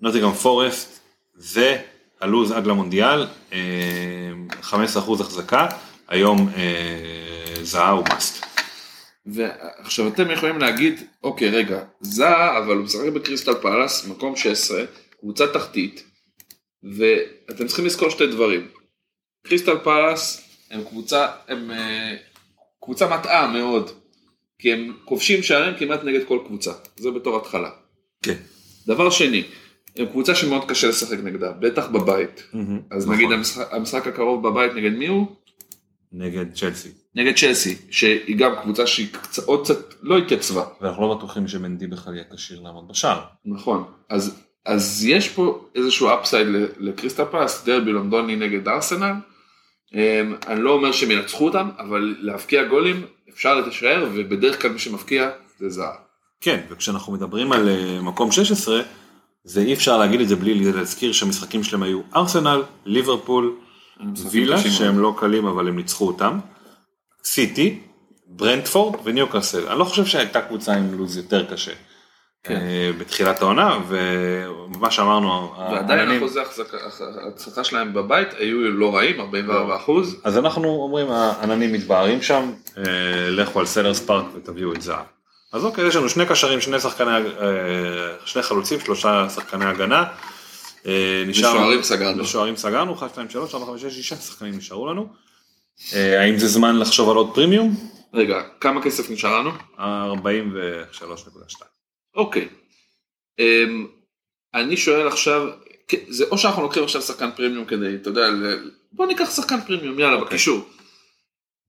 נוטיגרם 0.01 0.33
פורסט, 0.33 0.99
זה 1.35 1.81
הלו"ז 2.21 2.51
עד 2.51 2.67
למונדיאל, 2.67 3.27
אה, 3.53 3.59
15% 4.61 5.21
החזקה, 5.21 5.67
היום 6.07 6.49
אה, 6.55 7.63
זהה 7.63 7.89
הוא 7.89 8.05
מאסט. 8.09 8.45
ועכשיו 9.25 10.07
אתם 10.07 10.31
יכולים 10.31 10.59
להגיד, 10.59 11.03
אוקיי 11.23 11.49
רגע, 11.49 11.83
זהה, 12.01 12.57
אבל 12.57 12.75
הוא 12.75 12.83
משחק 12.83 13.09
בקריסטל 13.13 13.53
פלאס, 13.61 14.07
מקום 14.07 14.35
16, 14.35 14.83
קבוצה 15.19 15.47
תחתית, 15.47 16.03
ואתם 16.83 17.67
צריכים 17.67 17.85
לזכור 17.85 18.09
שתי 18.09 18.27
דברים. 18.27 18.67
קריסטל 19.47 19.77
פלאס 19.83 20.50
הם 20.71 20.83
קבוצה, 20.83 21.27
הם 21.47 21.71
אה, 21.71 22.15
קבוצה 22.81 23.17
מטעה 23.17 23.47
מאוד, 23.47 23.89
כי 24.59 24.73
הם 24.73 24.93
כובשים 25.05 25.43
שערים 25.43 25.73
כמעט 25.79 26.03
נגד 26.03 26.27
כל 26.27 26.39
קבוצה, 26.47 26.71
זה 26.97 27.11
בתור 27.11 27.37
התחלה. 27.37 27.69
כן. 28.21 28.37
דבר 28.87 29.09
שני, 29.09 29.43
הם 29.95 30.05
קבוצה 30.05 30.35
שמאוד 30.35 30.69
קשה 30.69 30.87
לשחק 30.87 31.19
נגדה, 31.23 31.51
בטח 31.51 31.87
בבית. 31.87 32.43
אז 32.91 33.03
נכון. 33.03 33.15
נגיד 33.15 33.31
המשחק, 33.31 33.67
המשחק 33.71 34.07
הקרוב 34.07 34.47
בבית 34.47 34.73
נגד 34.73 34.91
מי 34.91 35.07
הוא? 35.07 35.27
נגד 36.11 36.45
צ'לסי. 36.53 36.89
נגד 37.15 37.35
צ'לסי, 37.35 37.75
שהיא 37.91 38.37
גם 38.37 38.51
קבוצה 38.61 38.87
שהיא 38.87 39.07
קצת, 39.11 39.43
עוד 39.43 39.63
קצת 39.63 39.93
לא 40.01 40.17
התייצבה. 40.17 40.65
ואנחנו 40.81 41.07
לא 41.07 41.15
בטוחים 41.15 41.47
שמנדי 41.47 41.87
בכלל 41.87 42.13
יהיה 42.13 42.25
כשיר 42.35 42.61
לעמוד 42.61 42.87
בשער. 42.87 43.21
נכון, 43.45 43.83
אז, 44.09 44.41
אז 44.65 45.05
יש 45.05 45.29
פה 45.29 45.65
איזשהו 45.75 46.09
אפסייד 46.13 46.47
לקריסטל 46.79 47.25
פלס, 47.25 47.65
דרבי 47.65 47.91
לונדוני 47.91 48.35
נגד 48.35 48.67
ארסנל. 48.67 49.13
אמ, 49.93 50.35
אני 50.47 50.61
לא 50.61 50.71
אומר 50.71 50.91
שהם 50.91 51.11
ינצחו 51.11 51.45
אותם, 51.45 51.69
אבל 51.79 52.15
להבקיע 52.19 52.63
גולים 52.63 53.05
אפשר 53.29 53.55
לתשער, 53.55 54.07
ובדרך 54.13 54.61
כלל 54.61 54.71
מי 54.71 54.79
שמבקיע 54.79 55.29
זה 55.59 55.69
זהה. 55.69 55.95
כן, 56.41 56.59
וכשאנחנו 56.69 57.13
מדברים 57.13 57.51
על 57.51 57.69
אה, 57.69 58.01
מקום 58.01 58.31
16, 58.31 58.81
זה 59.43 59.61
אי 59.61 59.73
אפשר 59.73 59.97
להגיד 59.97 60.21
את 60.21 60.27
זה 60.27 60.35
בלי 60.35 60.71
להזכיר 60.71 61.11
שהמשחקים 61.11 61.63
שלהם 61.63 61.83
היו 61.83 62.01
ארסנל, 62.15 62.63
ליברפול, 62.85 63.55
וילה 64.31 64.57
שהם 64.57 64.99
לא 64.99 65.15
קלים 65.17 65.45
אבל 65.45 65.67
הם 65.67 65.75
ניצחו 65.75 66.07
אותם, 66.07 66.39
סיטי, 67.23 67.79
ברנטפורד 68.27 68.99
וניוקאסל. 69.03 69.67
אני 69.67 69.79
לא 69.79 69.83
חושב 69.83 70.05
שהייתה 70.05 70.41
קבוצה 70.41 70.73
עם 70.73 70.97
לו"ז 70.97 71.17
יותר 71.17 71.45
קשה. 71.53 71.71
כן. 72.43 72.55
אה, 72.55 72.91
בתחילת 72.97 73.41
העונה 73.41 73.79
ומה 73.87 74.91
שאמרנו, 74.91 75.53
ועדיין 75.71 76.17
אחוזי 76.17 76.39
ההצלחה 77.23 77.63
שלהם 77.63 77.93
בבית 77.93 78.27
היו 78.37 78.71
לא 78.71 78.95
רעים, 78.95 79.19
44 79.19 79.75
אחוז. 79.75 80.15
אז 80.23 80.37
אנחנו 80.37 80.67
אומרים 80.67 81.11
העננים 81.11 81.73
מתבהרים 81.73 82.21
שם, 82.21 82.51
אה, 82.77 82.83
לכו 83.29 83.59
על 83.59 83.65
סלהרסט 83.65 83.99
פארק 83.99 84.25
ותביאו 84.35 84.73
את 84.73 84.81
זאהה. 84.81 85.05
אז 85.53 85.65
אוקיי, 85.65 85.87
יש 85.87 85.95
לנו 85.95 86.09
שני 86.09 86.25
קשרים, 86.25 86.61
שני 86.61 86.79
שחקני, 86.79 87.11
אה, 87.11 87.21
שני 88.25 88.43
חלוצים, 88.43 88.79
שלושה 88.79 89.29
שחקני 89.29 89.65
הגנה. 89.65 90.03
ושוערים 91.27 91.83
סגרנו. 91.83 92.23
ושוערים 92.23 92.55
סגרנו, 92.55 92.93
1, 92.93 93.09
2, 93.09 93.29
3, 93.29 93.55
4, 93.55 93.65
5, 93.65 93.81
6, 93.81 93.99
6 94.09 94.13
שחקנים 94.13 94.57
נשארו 94.57 94.87
לנו. 94.87 95.07
האם 95.93 96.37
זה 96.37 96.47
זמן 96.47 96.79
לחשוב 96.79 97.09
על 97.09 97.15
עוד 97.15 97.31
פרימיום? 97.33 97.75
רגע, 98.13 98.41
כמה 98.61 98.81
כסף 98.81 99.09
נשאר 99.09 99.39
לנו? 99.39 99.51
43.2. 99.77 101.71
אוקיי. 102.15 102.47
אמ, 103.39 103.87
אני 104.53 104.77
שואל 104.77 105.07
עכשיו, 105.07 105.47
זה 106.07 106.25
או 106.31 106.37
שאנחנו 106.37 106.61
לוקחים 106.61 106.83
עכשיו 106.83 107.01
שחקן 107.01 107.29
פרימיום 107.35 107.65
כדי, 107.65 107.95
אתה 107.95 108.09
יודע, 108.09 108.27
בוא 108.91 109.05
ניקח 109.05 109.29
שחקן 109.35 109.61
פרימיום, 109.61 109.99
יאללה, 109.99 110.15
אוקיי. 110.15 110.27
בקישור. 110.27 110.69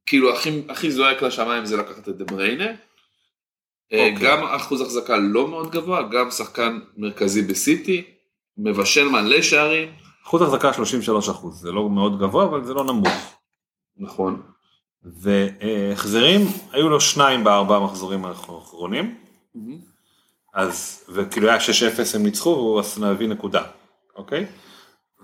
כאילו 0.07 0.35
הכי, 0.35 0.63
הכי 0.69 0.91
זועק 0.91 1.23
לשמיים 1.23 1.65
זה 1.65 1.77
לקחת 1.77 2.09
את 2.09 2.17
דה 2.17 2.25
בריינה. 2.25 2.67
אה, 3.93 4.11
אוקיי. 4.13 4.29
גם 4.29 4.45
אחוז 4.45 4.81
החזקה 4.81 5.17
לא 5.17 5.49
מאוד 5.49 5.71
גבוה, 5.71 6.03
גם 6.03 6.31
שחקן 6.31 6.81
מרכזי 6.97 7.43
בסיטי, 7.43 8.05
מבשל 8.59 9.09
מלא 9.09 9.43
שערים. 9.43 9.89
אחוז 10.27 10.43
החזקה 10.43 10.73
33 10.73 11.29
אחוז, 11.29 11.61
זה 11.61 11.73
לא 11.73 11.91
מאוד 11.91 12.21
גבוה 12.21 12.45
אבל 12.45 12.65
זה 12.65 12.75
לא 12.75 12.85
נמוך. 12.85 13.37
נכון. 13.97 14.43
והחזרים, 15.05 16.41
היו 16.73 16.89
לו 16.89 17.01
שניים 17.01 17.45
בארבעה 17.45 17.81
מחזורים 17.81 18.25
האחרונים. 18.25 19.19
אז, 20.55 21.05
וכאילו 21.09 21.49
היה 21.49 21.59
6-0 21.59 21.61
הם 22.15 22.23
ניצחו 22.23 22.49
והוא 22.51 22.81
עשה 22.81 23.01
להביא 23.01 23.29
נקודה, 23.29 23.63
אוקיי? 24.17 24.47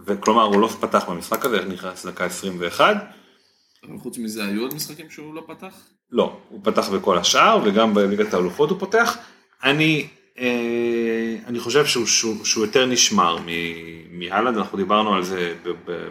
וכלומר 0.06 0.42
הוא 0.42 0.60
לא 0.60 0.68
פתח 0.68 1.04
במשחק 1.08 1.44
הזה, 1.44 1.64
נכנס 1.64 2.06
דקה 2.06 2.24
21, 2.24 2.96
אבל 3.84 3.98
חוץ 3.98 4.18
מזה 4.18 4.44
היו 4.44 4.62
עוד 4.62 4.74
משחקים 4.74 5.10
שהוא 5.10 5.34
לא 5.34 5.42
פתח? 5.46 5.74
לא, 6.10 6.40
הוא 6.48 6.60
פתח 6.64 6.88
בכל 6.88 7.18
השאר 7.18 7.60
וגם 7.64 7.94
בליגת 7.94 8.34
האלופות 8.34 8.70
הוא 8.70 8.78
פותח. 8.78 9.16
אני, 9.64 10.08
אה, 10.38 11.36
אני 11.46 11.60
חושב 11.60 11.86
שהוא, 11.86 12.06
שהוא, 12.06 12.44
שהוא 12.44 12.64
יותר 12.64 12.86
נשמר 12.86 13.38
מהלנד, 14.10 14.56
אנחנו 14.56 14.78
דיברנו 14.78 15.14
על 15.14 15.22
זה 15.24 15.54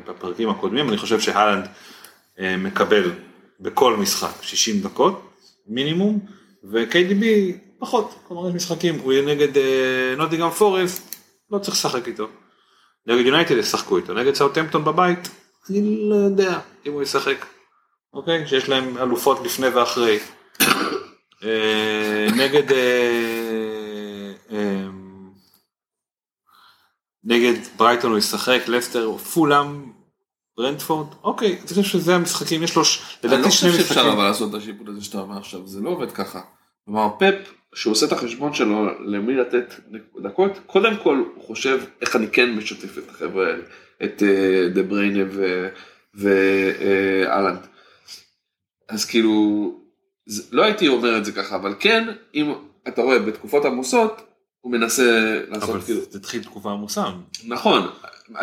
בפרקים 0.05 0.49
הקודמים, 0.49 0.89
אני 0.89 0.97
חושב 0.97 1.20
שהלנד 1.20 1.68
אה, 2.39 2.57
מקבל 2.57 3.11
בכל 3.59 3.97
משחק 3.97 4.43
60 4.43 4.82
דקות 4.82 5.30
מינימום, 5.68 6.20
ו-KDB 6.63 7.24
פחות, 7.80 8.13
כלומר 8.28 8.49
יש 8.49 8.55
משחקים, 8.55 8.99
הוא 8.99 9.13
יהיה 9.13 9.25
נגד 9.25 9.57
אה, 9.57 10.15
נוטיגרם 10.17 10.49
פורסט, 10.49 11.15
לא 11.51 11.59
צריך 11.59 11.78
לשחק 11.78 12.07
איתו. 12.07 12.28
נגד 13.07 13.25
יונייטד 13.25 13.57
ישחקו 13.57 13.97
איתו, 13.97 14.13
נגד 14.13 14.36
סאוטהמפטון 14.36 14.86
בבית, 14.86 15.30
אני 15.69 16.09
לא 16.09 16.15
יודע 16.15 16.59
אם 16.86 16.91
הוא 16.93 17.03
ישחק. 17.03 17.45
אוקיי? 18.13 18.47
שיש 18.47 18.69
להם 18.69 18.97
אלופות 18.97 19.39
לפני 19.43 19.67
ואחרי. 19.67 20.19
אה, 21.43 22.28
נגד 22.36 22.71
אה, 22.71 24.34
אה, 24.51 24.88
נגד 27.23 27.53
ברייטון 27.78 28.11
הוא 28.11 28.19
ישחק, 28.19 28.61
לסטר, 28.67 29.17
פולאם, 29.17 29.91
ברנדפורד, 30.57 31.07
אוקיי, 31.23 31.57
אני 31.59 31.67
חושב 31.67 31.84
שזה 31.84 32.15
המשחקים, 32.15 32.63
יש 32.63 32.75
לו 32.75 32.82
אני 33.23 33.32
לא 33.32 33.38
לדעתי 33.38 33.51
שני 33.51 33.71
חושב 33.71 33.84
שאפשר 33.84 34.01
משחקים. 34.01 34.19
אבל 34.19 34.28
לעשות 34.28 34.49
את 34.49 34.55
השיפוט 34.55 34.88
הזה 34.88 35.03
שאתה 35.03 35.17
אומר 35.17 35.38
עכשיו, 35.38 35.67
זה 35.67 35.82
לא 35.82 35.89
עובד 35.89 36.11
ככה. 36.11 36.41
כלומר 36.86 37.09
פפ, 37.19 37.51
שהוא 37.76 37.91
עושה 37.91 38.05
את 38.05 38.11
החשבון 38.11 38.53
שלו 38.53 38.99
למי 39.05 39.36
לתת 39.36 39.74
דקות, 40.24 40.51
קודם 40.65 40.97
כל 41.03 41.24
הוא 41.36 41.43
חושב 41.43 41.80
איך 42.01 42.15
אני 42.15 42.28
כן 42.28 42.55
משתף 42.55 42.97
את 42.97 43.09
החבר'ה 43.09 43.47
האלה, 43.47 43.63
את 44.03 44.24
אה, 44.24 44.70
דה 44.74 44.84
בריינה 44.84 45.24
ואלנד. 46.13 47.68
אז 48.89 49.05
כאילו, 49.05 49.74
לא 50.51 50.63
הייתי 50.63 50.88
אומר 50.88 51.18
את 51.18 51.26
זה 51.26 51.32
ככה, 51.32 51.55
אבל 51.55 51.76
כן, 51.80 52.07
אם 52.36 52.53
אתה 52.88 53.01
רואה 53.01 53.20
בתקופות 53.20 53.65
עמוסות, 53.65 54.22
הוא 54.61 54.72
מנסה 54.72 55.39
לעשות 55.47 55.70
אבל 55.70 55.82
כאילו, 55.82 56.01
זה 56.09 56.18
התחיל 56.18 56.43
תקופה 56.43 56.72
עמוסה. 56.72 57.05
נכון, 57.43 57.89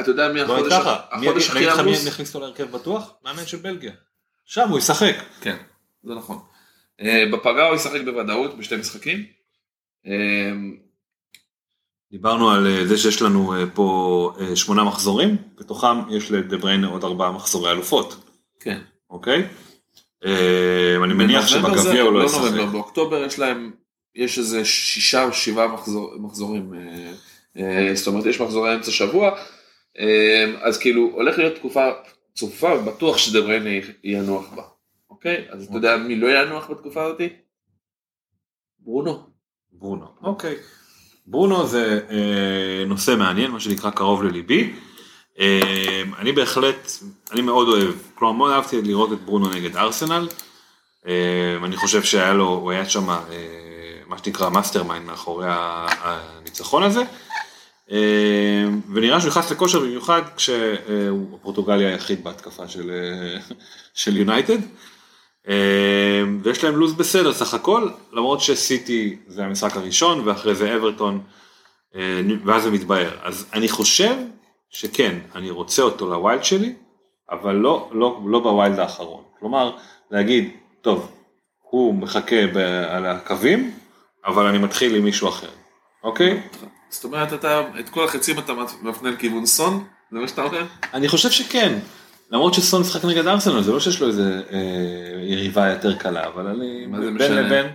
אתה 0.01 0.11
יודע 0.11 0.29
מי 0.29 0.45
בוא 0.45 0.57
החודש 0.57 0.73
מי 1.21 1.29
החודש 1.29 1.51
אגיד 1.51 1.57
הכי 1.57 1.67
לך 1.67 1.79
מי 1.79 1.91
עמוס? 1.91 2.07
נכניס 2.07 2.35
אותו 2.35 2.47
להרכב 2.47 2.71
בטוח? 2.71 3.15
מאמן 3.25 3.47
של 3.47 3.57
בלגיה. 3.57 3.93
שם 4.45 4.69
הוא 4.69 4.79
ישחק. 4.79 5.15
כן, 5.41 5.57
זה 6.03 6.15
נכון. 6.15 6.39
אה, 7.01 7.25
בפגרה 7.33 7.69
הוא 7.69 7.77
ישחק 7.77 8.01
בוודאות 8.05 8.59
בשתי 8.59 8.77
משחקים. 8.77 9.25
אה, 10.07 10.53
דיברנו 12.11 12.51
על 12.51 12.67
אה, 12.67 12.87
זה 12.87 12.99
שיש 12.99 13.23
לנו 13.23 13.53
פה 13.75 14.33
שמונה 14.55 14.85
מחזורים, 14.85 15.37
בתוכם 15.59 16.17
יש 16.17 16.31
לדה 16.31 16.57
בריינה 16.57 16.89
עוד 16.89 17.05
ארבעה 17.05 17.33
מחזורי 17.33 17.71
אלופות, 17.71 18.25
כן. 18.61 18.81
אוקיי? 19.11 19.49
אני 21.05 21.15
מניח 21.15 21.47
שבגביע 21.47 22.03
הוא 22.03 22.13
לא 22.13 22.25
ישחק. 22.25 22.41
נובמבר, 22.41 22.67
באוקטובר 22.67 23.25
יש 23.25 23.39
להם, 23.39 23.71
יש 24.15 24.39
איזה 24.39 24.65
שישה 24.65 25.25
או 25.25 25.33
שבעה 25.33 25.69
מחזור, 25.69 26.15
מחזורים, 26.19 26.73
זאת 27.95 28.07
אומרת 28.07 28.27
יש 28.27 28.41
מחזורי 28.41 28.75
אמצע 28.75 28.91
שבוע, 28.91 29.31
אז 30.63 30.79
כאילו 30.79 31.11
הולך 31.13 31.39
להיות 31.39 31.55
תקופה 31.55 31.91
צפופה, 32.35 32.77
בטוח 32.77 33.19
שדה 33.19 33.41
ברוינה 33.41 33.87
ינוח 34.05 34.49
בה, 34.55 34.63
אוקיי? 35.25 35.47
אז 35.51 35.67
אתה 35.67 35.77
יודע 35.77 35.97
מי 35.97 36.17
לא 36.17 36.27
ינוח 36.27 36.71
בתקופה 36.71 37.05
הזאתי? 37.05 37.29
ברונו. 38.79 39.27
ברונו, 39.73 40.07
אוקיי. 40.23 40.55
ברונו 41.27 41.67
זה 41.67 42.01
אה, 42.11 42.85
נושא 42.87 43.15
מעניין, 43.19 43.51
מה 43.51 43.61
שנקרא 43.61 43.91
קרוב 43.91 44.25
לליבי. 44.25 44.73
אה, 45.41 46.03
אני 46.19 46.33
בהחלט, 46.33 46.91
אני 47.33 47.43
מאוד 47.43 47.69
אוהב, 47.69 47.95
כלומר 48.15 48.33
מאוד 48.33 48.53
אהבתי 48.53 48.83
לראות 48.83 49.13
את 49.13 49.19
ברונו 49.21 49.51
נגד 49.51 49.77
ארסנל. 49.77 50.29
אה, 51.07 51.57
אני 51.65 51.77
חושב 51.77 52.03
שהיה 52.03 52.33
לו, 52.33 52.49
הוא 52.49 52.71
היה 52.71 52.89
שם 52.89 53.11
אה, 53.11 53.17
מה 54.07 54.19
שנקרא 54.19 54.51
mastermind 54.51 55.07
מאחורי 55.07 55.47
הניצחון 55.49 56.83
הזה. 56.83 57.03
אה, 57.91 58.65
ונראה 58.95 59.21
שהוא 59.21 59.31
נכנס 59.31 59.51
לכושר 59.51 59.81
במיוחד 59.81 60.23
כשהוא 60.37 61.37
הפורטוגלי 61.37 61.85
היחיד 61.85 62.25
בהתקפה 62.25 62.69
של 62.69 62.91
אה, 62.91 63.57
של 63.95 64.17
יונייטד. 64.17 64.59
אה, 64.63 64.94
ויש 66.43 66.65
להם 66.65 66.77
לו"ז 66.77 66.95
בסדר 66.95 67.33
סך 67.33 67.55
הכל, 67.55 67.89
למרות 68.13 68.41
שסיטי 68.41 69.17
זה 69.27 69.45
המשחק 69.45 69.77
הראשון 69.77 70.29
ואחרי 70.29 70.55
זה 70.55 70.77
אברטון, 70.77 71.21
אה, 71.95 72.21
ואז 72.45 72.63
זה 72.63 72.71
מתבהר. 72.71 73.11
אז 73.23 73.47
אני 73.53 73.69
חושב 73.69 74.15
שכן, 74.71 75.19
אני 75.35 75.51
רוצה 75.51 75.83
אותו 75.83 76.11
ל 76.11 76.17
wild 76.17 76.45
שלי, 76.45 76.75
אבל 77.31 77.55
לא, 77.55 77.91
לא, 77.93 78.21
לא 78.27 78.41
ב 78.41 78.48
wild 78.48 78.79
האחרון. 78.79 79.23
כלומר, 79.41 79.77
להגיד, 80.11 80.51
טוב, 80.81 81.11
הוא 81.61 81.95
מחכה 81.95 82.47
ב, 82.47 82.57
על 82.89 83.07
הקווים, 83.07 83.71
אבל 84.27 84.47
אני 84.47 84.59
מתחיל 84.59 84.95
עם 84.95 85.05
מישהו 85.05 85.29
אחר, 85.29 85.51
אוקיי? 86.03 86.43
זאת 86.89 87.05
אומרת 87.05 87.33
אתה, 87.33 87.63
את 87.81 87.89
כל 87.89 88.05
החצים 88.05 88.39
אתה 88.39 88.53
מפנה 88.83 89.11
לכיוון 89.11 89.47
סון? 89.47 89.85
זה 90.11 90.19
מה 90.19 90.29
שאתה 90.29 90.43
אומר? 90.43 90.65
אני 90.95 91.09
חושב 91.09 91.31
שכן. 91.31 91.79
למרות 92.31 92.55
שסון 92.55 92.81
משחק 92.81 93.05
נגד 93.05 93.27
ארסנל, 93.27 93.63
זה 93.63 93.73
לא 93.73 93.81
שיש 93.81 94.01
לו 94.01 94.09
איזה 94.09 94.43
אה, 94.53 94.59
יריבה 95.23 95.69
יותר 95.69 95.99
קלה, 95.99 96.27
אבל 96.27 96.47
אני 96.47 96.87
בין? 97.19 97.35
לבין. 97.35 97.67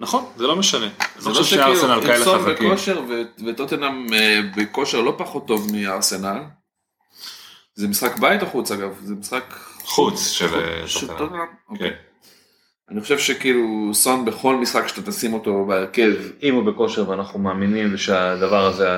נכון, 0.00 0.24
זה 0.36 0.46
לא 0.46 0.56
משנה. 0.56 0.88
זה 1.18 1.30
לא 1.30 1.44
שארסנל 1.44 2.00
כאלה 2.02 2.24
סון 2.24 2.38
חזקים. 2.38 2.70
בכושר 2.70 3.02
ו- 3.08 3.44
וטוטנאם 3.46 4.06
אה, 4.14 4.40
בכושר 4.56 5.00
לא 5.00 5.14
פחות 5.18 5.46
טוב 5.46 5.72
מארסנל. 5.72 6.42
זה 7.74 7.88
משחק 7.88 8.18
בית 8.18 8.42
או 8.42 8.46
חוץ 8.46 8.70
אגב? 8.70 8.98
זה 9.02 9.14
משחק 9.14 9.54
חוץ 9.84 10.28
של 10.28 10.54
אה, 10.54 10.88
של 10.88 11.00
טוטנהאם. 11.00 11.18
טוטנהאם? 11.18 11.46
אוקיי. 11.68 11.90
כן. 11.90 11.96
אני 12.90 13.00
חושב 13.00 13.18
שכאילו 13.18 13.90
סון 13.94 14.24
בכל 14.24 14.56
משחק 14.56 14.88
שאתה 14.88 15.02
תשים 15.02 15.34
אותו 15.34 15.64
בהרכב, 15.68 16.12
אם 16.42 16.54
הוא 16.54 16.64
בכושר 16.64 17.10
ואנחנו 17.10 17.38
מאמינים 17.38 17.96
שהדבר 17.96 18.66
הזה, 18.66 18.88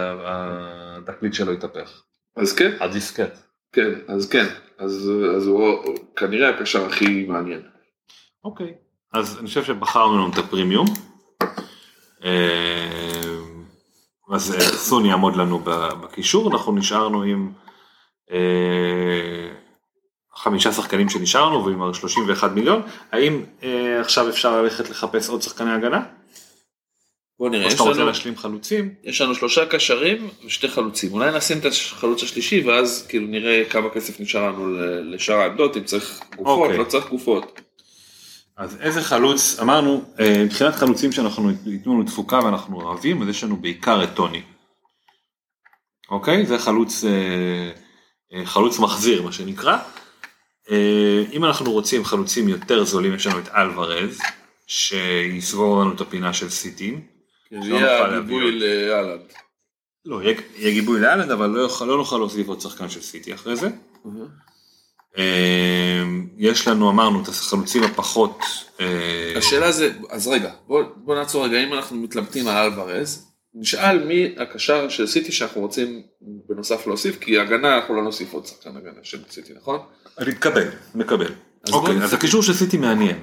התקליט 0.98 1.34
שלו 1.34 1.52
יתהפך. 1.52 2.02
אז 2.36 2.52
כן, 2.52 2.70
הדיסקט. 2.80 3.47
כן, 3.72 3.90
אז 4.08 4.28
כן, 4.28 4.46
אז, 4.78 5.10
אז 5.36 5.46
הוא 5.46 5.84
כנראה 6.16 6.48
הקשר 6.48 6.86
הכי 6.86 7.24
מעניין. 7.28 7.62
אוקיי. 8.44 8.74
אז 9.12 9.38
אני 9.38 9.46
חושב 9.46 9.64
שבחרנו 9.64 10.14
לנו 10.14 10.30
את 10.32 10.38
הפרימיום. 10.38 10.86
אה, 12.24 13.36
אז 14.34 14.54
אה, 14.54 14.60
סון 14.60 15.06
יעמוד 15.06 15.36
לנו 15.36 15.58
בקישור, 16.02 16.52
אנחנו 16.52 16.72
נשארנו 16.72 17.22
עם 17.22 17.52
אה, 18.30 19.48
חמישה 20.34 20.72
שחקנים 20.72 21.08
שנשארנו 21.08 21.64
ועם 21.64 21.82
ה-31 21.82 22.48
מיליון. 22.48 22.82
האם 23.12 23.44
עכשיו 24.00 24.28
אפשר 24.28 24.62
ללכת 24.62 24.90
לחפש 24.90 25.28
עוד 25.28 25.42
שחקני 25.42 25.72
הגנה? 25.72 26.02
בוא 27.38 27.48
נראה, 27.48 27.62
או 27.62 27.68
יש 27.68 27.72
שאתה 27.72 27.82
רוצה 27.82 28.04
להשלים 28.04 28.36
חלוצים, 28.36 28.94
יש 29.04 29.20
לנו 29.20 29.34
שלושה 29.34 29.66
קשרים 29.66 30.28
ושתי 30.46 30.68
חלוצים. 30.68 31.12
אולי 31.12 31.36
נשים 31.36 31.58
את 31.58 31.64
החלוץ 31.64 32.22
השלישי 32.22 32.60
ואז 32.60 33.06
כאילו 33.08 33.26
נראה 33.26 33.62
כמה 33.70 33.90
כסף 33.90 34.20
נשאר 34.20 34.46
לנו 34.46 34.68
לשאר 35.02 35.34
העמדות, 35.34 35.76
אם 35.76 35.84
צריך 35.84 36.20
גופות, 36.36 36.58
אוקיי. 36.58 36.78
לא 36.78 36.84
צריך 36.84 37.08
גופות. 37.08 37.60
אז 38.58 38.76
איזה 38.80 39.02
חלוץ, 39.02 39.56
אמרנו, 39.62 40.02
אה, 40.20 40.44
מבחינת 40.44 40.74
חלוצים 40.74 41.12
שאנחנו 41.12 41.50
ייתנו 41.66 41.94
לנו 41.94 42.04
תפוקה 42.04 42.40
ואנחנו 42.44 42.80
אוהבים, 42.80 43.22
אז 43.22 43.28
יש 43.28 43.44
לנו 43.44 43.56
בעיקר 43.56 44.04
את 44.04 44.08
טוני. 44.14 44.42
אוקיי? 46.10 46.46
זה 46.46 46.58
חלוץ, 46.58 47.04
אה, 47.04 47.70
אה, 48.32 48.46
חלוץ 48.46 48.78
מחזיר 48.78 49.22
מה 49.22 49.32
שנקרא. 49.32 49.78
אם 51.32 51.44
אנחנו 51.44 51.72
רוצים 51.72 52.04
חלוצים 52.04 52.48
יותר 52.48 52.84
זולים, 52.84 53.14
יש 53.14 53.26
לנו 53.26 53.38
את 53.38 53.48
אלוורז, 53.48 54.18
שיסגור 54.66 55.80
לנו 55.80 55.94
את 55.94 56.00
הפינה 56.00 56.32
של 56.32 56.48
סיטים. 56.48 57.17
זה 57.50 57.56
שלא 57.62 57.76
יהיה 57.76 58.06
להביא 58.06 58.36
לאלנד. 58.52 59.32
לא, 60.04 60.22
יהיה, 60.22 60.72
גיבוי 60.72 61.00
לאלנד, 61.00 61.30
אבל 61.30 61.46
לא, 61.46 61.68
לא 61.80 61.96
נוכל 61.96 62.16
להוסיף 62.16 62.48
עוד 62.48 62.60
שחקן 62.60 62.88
של 62.88 63.00
סיטי 63.00 63.34
אחרי 63.34 63.56
זה. 63.56 63.68
אה, 65.18 66.02
יש 66.36 66.68
לנו, 66.68 66.90
אמרנו, 66.90 67.22
את 67.22 67.28
החלוצים 67.28 67.82
הפחות... 67.82 68.40
אה, 68.80 69.34
השאלה 69.36 69.72
זה, 69.72 69.92
אז 70.10 70.28
רגע, 70.28 70.50
בוא, 70.66 71.14
נעצור 71.14 71.44
רגע, 71.44 71.64
אם 71.64 71.72
אנחנו 71.72 71.96
מתלבטים 71.96 72.48
על 72.48 72.56
אלוורז, 72.56 73.28
נשאל 73.54 74.04
מי 74.04 74.34
הקשר 74.38 74.88
של 74.88 75.06
סיטי 75.06 75.32
שאנחנו 75.32 75.60
רוצים 75.60 76.02
בנוסף 76.20 76.86
להוסיף, 76.86 77.18
כי 77.18 77.38
הגנה 77.38 77.76
אנחנו 77.76 77.94
לא 77.94 78.02
נוסיף 78.02 78.32
עוד 78.32 78.46
שחקן 78.46 78.76
הגנה 78.76 79.00
של 79.02 79.18
סיטי, 79.30 79.52
נכון? 79.56 79.80
אני 80.18 80.30
מקבל, 80.30 80.68
מקבל. 80.94 81.32
אז 81.64 81.72
אוקיי, 81.72 81.96
אז. 82.02 82.14
הקישור 82.14 82.42
של 82.42 82.52
סיטי 82.52 82.76
מעניין, 82.76 83.16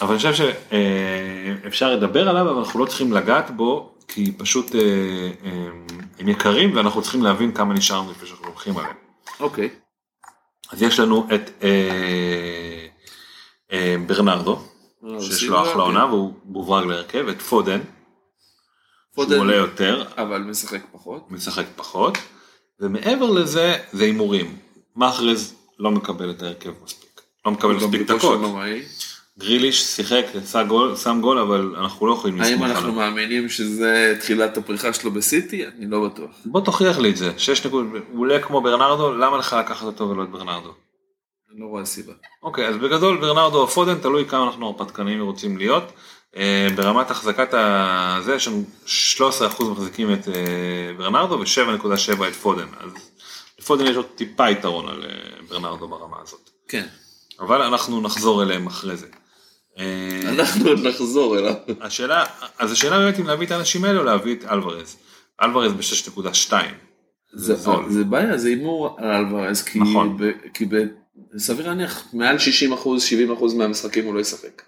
אבל 0.00 0.10
אני 0.10 0.16
חושב 0.16 0.34
שאפשר 0.34 1.96
לדבר 1.96 2.28
עליו, 2.28 2.50
אבל 2.50 2.58
אנחנו 2.58 2.80
לא 2.80 2.86
צריכים 2.86 3.12
לגעת 3.12 3.50
בו, 3.50 3.94
כי 4.08 4.32
פשוט 4.32 4.74
אה, 4.74 4.80
אה, 5.44 5.68
הם 6.18 6.28
יקרים 6.28 6.76
ואנחנו 6.76 7.02
צריכים 7.02 7.22
להבין 7.22 7.52
כמה 7.52 7.74
נשארנו 7.74 8.10
לפני 8.10 8.28
שאנחנו 8.28 8.46
הולכים 8.46 8.76
עליהם. 8.76 8.94
אוקיי. 9.40 9.68
אז 10.70 10.82
יש 10.82 11.00
לנו 11.00 11.26
את 11.34 11.50
אה, 11.62 12.86
אה, 13.72 13.96
ברנרדו, 14.06 14.60
שיש 15.20 15.44
לו 15.44 15.62
אחלה 15.62 15.82
עונה 15.82 16.06
והוא 16.06 16.32
מוברג 16.44 16.86
להרכב, 16.86 17.28
את 17.28 17.42
פודן, 17.42 17.80
שהוא 19.14 19.36
עולה 19.36 19.54
יותר, 19.54 20.04
אבל 20.16 20.38
משחק 20.38 20.80
פחות. 20.92 21.30
משחק 21.30 21.66
פחות, 21.76 22.18
ומעבר 22.80 23.30
לזה 23.30 23.76
זה 23.92 24.04
הימורים. 24.04 24.56
מאחרז 24.96 25.54
לא 25.78 25.90
מקבל 25.90 26.30
את 26.30 26.42
ההרכב 26.42 26.72
מספיק, 26.84 27.20
לא 27.46 27.52
מקבל 27.52 27.74
מספיק 27.74 28.02
דקות. 28.02 28.40
גריליש 29.38 29.82
שיחק, 29.82 30.26
גול, 30.68 30.96
שם 30.96 31.18
גול, 31.22 31.38
אבל 31.38 31.74
אנחנו 31.78 32.06
לא 32.06 32.12
יכולים 32.12 32.40
האם 32.40 32.52
לסמוך 32.52 32.66
אנחנו 32.66 32.82
עליו. 32.82 32.94
מאמינים 32.94 33.48
שזה 33.48 34.16
תחילת 34.20 34.56
הפריחה 34.56 34.92
שלו 34.92 35.10
בסיטי? 35.10 35.66
אני 35.66 35.86
לא 35.90 36.08
בטוח. 36.08 36.30
בוא 36.44 36.60
תוכיח 36.60 36.98
לי 36.98 37.10
את 37.10 37.16
זה, 37.16 37.32
שש 37.36 37.66
נקודות, 37.66 38.02
הוא 38.12 38.20
עולה 38.20 38.38
כמו 38.38 38.60
ברנרדו, 38.60 39.12
למה 39.12 39.36
לך 39.36 39.56
לקחת 39.60 39.86
אותו 39.86 40.08
ולא 40.08 40.22
את 40.22 40.30
ברנרדו? 40.30 40.74
אני 41.52 41.60
לא 41.60 41.66
רואה 41.66 41.84
סיבה. 41.84 42.12
אוקיי, 42.42 42.68
אז 42.68 42.76
בגדול 42.76 43.16
ברנרדו 43.16 43.60
או 43.60 43.68
פודן, 43.68 43.98
תלוי 43.98 44.24
כמה 44.28 44.44
אנחנו 44.44 44.66
הרפתקנים 44.66 45.22
רוצים 45.22 45.58
להיות. 45.58 45.92
אה, 46.36 46.68
ברמת 46.76 47.10
החזקת 47.10 47.48
הזה, 47.54 48.34
יש 48.34 48.48
לנו 48.48 48.64
13% 49.58 49.64
מחזיקים 49.64 50.12
את 50.12 50.28
אה, 50.28 50.34
ברנרדו 50.96 51.38
ו-7.7 51.40 52.28
את 52.28 52.34
פודן, 52.34 52.66
אז 52.80 52.90
לפודן 53.58 53.86
יש 53.86 53.96
עוד 53.96 54.06
טיפה 54.14 54.50
יתרון 54.50 54.88
על 54.88 55.04
אה, 55.04 55.10
ברנרדו 55.48 55.88
ברמה 55.88 56.16
הזאת. 56.22 56.50
כן. 56.68 56.86
אבל 57.40 57.62
אנחנו 57.62 58.00
נחזור 58.00 58.42
אליהם 58.42 58.66
אחרי 58.66 58.96
זה. 58.96 59.06
אה, 59.78 60.20
אנחנו 60.28 60.68
עוד 60.68 60.86
נחזור 60.86 61.38
אליו. 61.38 61.54
השאלה, 61.80 62.24
אז 62.58 62.72
השאלה 62.72 62.98
באמת 62.98 63.20
אם 63.20 63.26
להביא 63.26 63.46
את 63.46 63.52
האנשים 63.52 63.84
האלה 63.84 63.98
או 63.98 64.04
להביא 64.04 64.34
את 64.34 64.44
אלוורז. 64.50 64.96
אלוורז 65.42 65.72
ב-6.2. 65.72 66.52
זה. 67.32 67.54
זה 67.88 68.04
בעיה, 68.04 68.38
זה 68.38 68.48
הימור 68.48 68.96
על 68.98 69.10
אלוורז, 69.10 69.62
כי, 69.62 69.78
נכון. 69.78 70.16
ב, 70.16 70.30
כי 70.54 70.64
ב, 70.64 70.74
סביר 71.36 71.66
להניח 71.66 72.04
מעל 72.12 72.38
60 72.38 72.72
אחוז, 72.72 73.02
70 73.02 73.32
אחוז 73.32 73.54
מהמשחקים 73.54 74.04
הוא 74.04 74.14
לא 74.14 74.20
ישחק. 74.20 74.62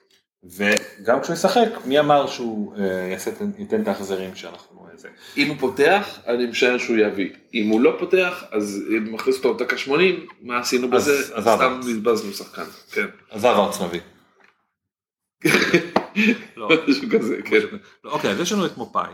וגם 0.45 1.21
כשהוא 1.21 1.35
ישחק, 1.35 1.69
מי 1.85 2.01
אמר 2.01 2.27
שהוא 2.27 2.77
אה, 2.77 3.09
יעשה, 3.13 3.31
ייתן 3.59 3.83
את 3.83 3.89
ההחזרים 3.89 4.37
שאנחנו... 4.37 4.87
אה, 4.91 4.97
זה. 4.97 5.09
אם 5.37 5.49
הוא 5.49 5.57
פותח, 5.59 6.19
אני 6.27 6.47
משער 6.47 6.79
שהוא 6.79 6.97
יביא. 6.97 7.31
אם 7.55 7.69
הוא 7.69 7.81
לא 7.81 7.97
פותח, 7.99 8.45
אז 8.51 8.83
אם 8.89 9.15
מכניס 9.15 9.37
אותו 9.37 9.55
דקה 9.55 9.79
80, 9.79 10.27
מה 10.43 10.59
עשינו 10.59 10.91
בזה? 10.91 11.35
אז 11.35 11.43
סתם. 11.43 11.81
בזבזנו 11.81 12.33
שחקן. 12.33 12.65
כן. 12.93 13.07
אז 13.31 13.45
אברץ 13.45 13.81
נביא. 13.81 14.01
לא, 16.57 16.69
משהו 16.89 17.09
כזה, 17.11 17.43
כן. 17.45 17.61
לא, 18.05 18.11
אוקיי, 18.11 18.31
אז 18.31 18.41
יש 18.41 18.53
לנו 18.53 18.67
את 18.67 18.77
מופאי. 18.77 19.13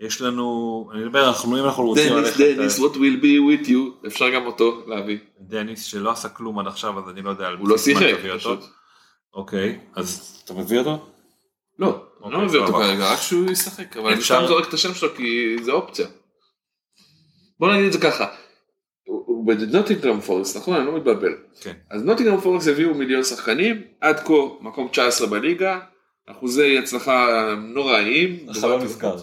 יש 0.00 0.20
לנו, 0.20 0.90
אני 0.92 1.04
מדבר, 1.04 1.28
אנחנו 1.28 1.58
אם 1.58 1.64
אנחנו 1.64 1.84
רוצים 1.84 2.12
דניס, 2.12 2.36
ללכת... 2.36 2.56
דניס, 2.56 2.80
אה, 2.80 2.84
what 2.84 2.94
will 2.94 3.22
be 3.22 3.64
with 3.64 3.68
you, 3.68 4.06
אפשר 4.06 4.30
גם 4.30 4.46
אותו 4.46 4.84
להביא. 4.86 5.18
דניס 5.40 5.84
שלא 5.84 6.10
עשה 6.10 6.28
כלום 6.28 6.58
עד 6.58 6.66
עכשיו, 6.66 6.98
אז 6.98 7.08
אני 7.08 7.22
לא 7.22 7.30
יודע 7.30 7.46
על 7.46 7.56
הוא 7.56 7.68
לא 7.68 7.78
שיחק. 7.78 8.14
פשוט. 8.36 8.60
אוקיי, 9.34 9.80
אז 9.94 10.40
אתה 10.44 10.54
מביא 10.54 10.78
אותו? 10.78 11.06
לא, 11.78 11.86
אני 11.86 11.96
אוקיי, 12.20 12.38
לא 12.38 12.44
מביא 12.44 12.58
אותו. 12.58 12.72
כרגע, 12.72 13.12
רק 13.12 13.20
שהוא 13.20 13.50
ישחק, 13.50 13.96
אבל 13.96 14.12
אני 14.12 14.22
סתם 14.22 14.42
זורק 14.48 14.68
את 14.68 14.74
השם 14.74 14.94
שלו 14.94 15.08
כי 15.16 15.56
זה 15.62 15.72
אופציה. 15.72 16.06
בוא 17.58 17.72
נגיד 17.72 17.86
את 17.86 17.92
זה 17.92 18.00
ככה, 18.00 18.26
הוא 19.40 19.46
בנוטינגרם 19.46 20.20
פורסט, 20.20 20.56
נכון? 20.56 20.76
אני 20.76 20.86
לא 20.86 20.96
מתבלבל. 20.96 21.34
כן. 21.60 21.72
אז 21.90 22.02
נוטינגרם 22.02 22.40
פורסט 22.40 22.68
הביאו 22.68 22.94
מיליון 22.94 23.24
שחקנים, 23.24 23.82
עד 24.00 24.20
כה 24.20 24.34
מקום 24.60 24.88
19 24.88 25.26
בליגה, 25.26 25.78
אחוזי 26.26 26.78
הצלחה 26.78 27.26
נוראיים. 27.74 28.46
החלון 28.48 28.82
נסגר. 28.82 29.16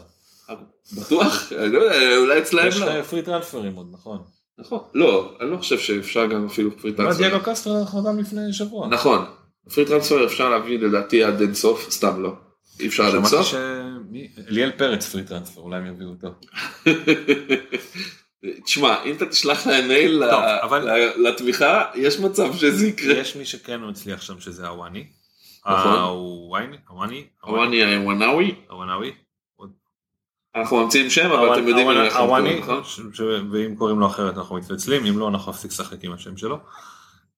בטוח? 0.97 1.51
לא 1.51 1.79
יודע, 1.79 2.17
אולי 2.17 2.39
אצלהם 2.39 2.67
יש 2.67 2.77
לא. 2.77 2.85
לך 2.85 3.05
free 3.05 3.21
transfer 3.21 3.65
ים 3.65 3.75
עוד, 3.75 3.87
נכון. 3.91 4.17
נכון. 4.57 4.79
לא, 4.93 5.37
אני 5.41 5.51
לא 5.51 5.57
חושב 5.57 5.79
שאפשר 5.79 6.25
גם 6.25 6.45
אפילו 6.45 6.77
free 6.77 6.91
מה 6.91 6.97
transfer. 6.97 7.23
דייגו 7.23 7.37
קוסטה 7.43 7.85
חתם 7.85 8.19
לפני 8.19 8.53
שבוע. 8.53 8.87
נכון. 8.87 9.25
free 9.75 9.85
transfer 9.85 10.25
אפשר 10.25 10.49
להביא 10.49 10.79
לדעתי 10.79 11.23
עד 11.23 11.41
אין 11.41 11.53
סוף, 11.53 11.89
סתם 11.89 12.23
לא. 12.23 12.33
אי 12.79 12.87
אפשר 12.87 13.03
עד 13.03 13.13
אין 13.13 13.25
שמעתי 13.25 13.35
סוף. 13.43 13.45
ש... 13.47 13.55
אליאל 14.47 14.71
פרץ 14.71 15.09
free 15.09 15.23
transfer, 15.23 15.61
אולי 15.61 15.77
הם 15.77 15.85
יביאו 15.85 16.09
אותו. 16.09 16.27
תשמע, 18.65 19.03
אם 19.03 19.15
אתה 19.15 19.25
תשלח 19.25 19.67
להם 19.67 19.87
מייל 19.87 20.23
טוב, 20.31 20.41
ל- 20.43 20.59
אבל- 20.63 20.87
לתמיכה, 21.17 21.83
יש 21.95 22.19
מצב 22.19 22.53
שזה 22.55 22.87
יקרה. 22.87 23.13
יש 23.13 23.35
מי 23.35 23.45
שכן 23.45 23.79
מצליח 23.89 24.21
שם 24.21 24.39
שזה 24.39 24.67
הוואני. 24.67 25.07
נכון. 25.65 25.93
הוואני? 25.93 26.77
הוואני? 26.89 27.25
הוואני 27.43 27.95
הוואנאווי, 27.95 28.55
הוואנאווי? 28.69 29.11
אנחנו 30.55 30.83
ממציאים 30.83 31.09
שם, 31.09 31.31
אבל 31.31 31.53
אתם 31.53 31.67
יודעים 31.67 31.89
איך 31.91 31.97
אנחנו 32.15 32.27
קוראים, 32.27 32.59
נכון? 32.61 32.83
ש- 32.83 32.99
ש- 33.13 33.21
ואם 33.51 33.75
קוראים 33.75 33.99
לו 33.99 34.07
אחרת 34.07 34.37
אנחנו 34.37 34.55
מתפצלים, 34.55 35.05
אם 35.05 35.19
לא 35.19 35.27
אנחנו 35.27 35.51
נפסיק 35.51 35.71
לשחק 35.71 36.03
עם 36.03 36.11
השם 36.13 36.37
שלו. 36.37 36.59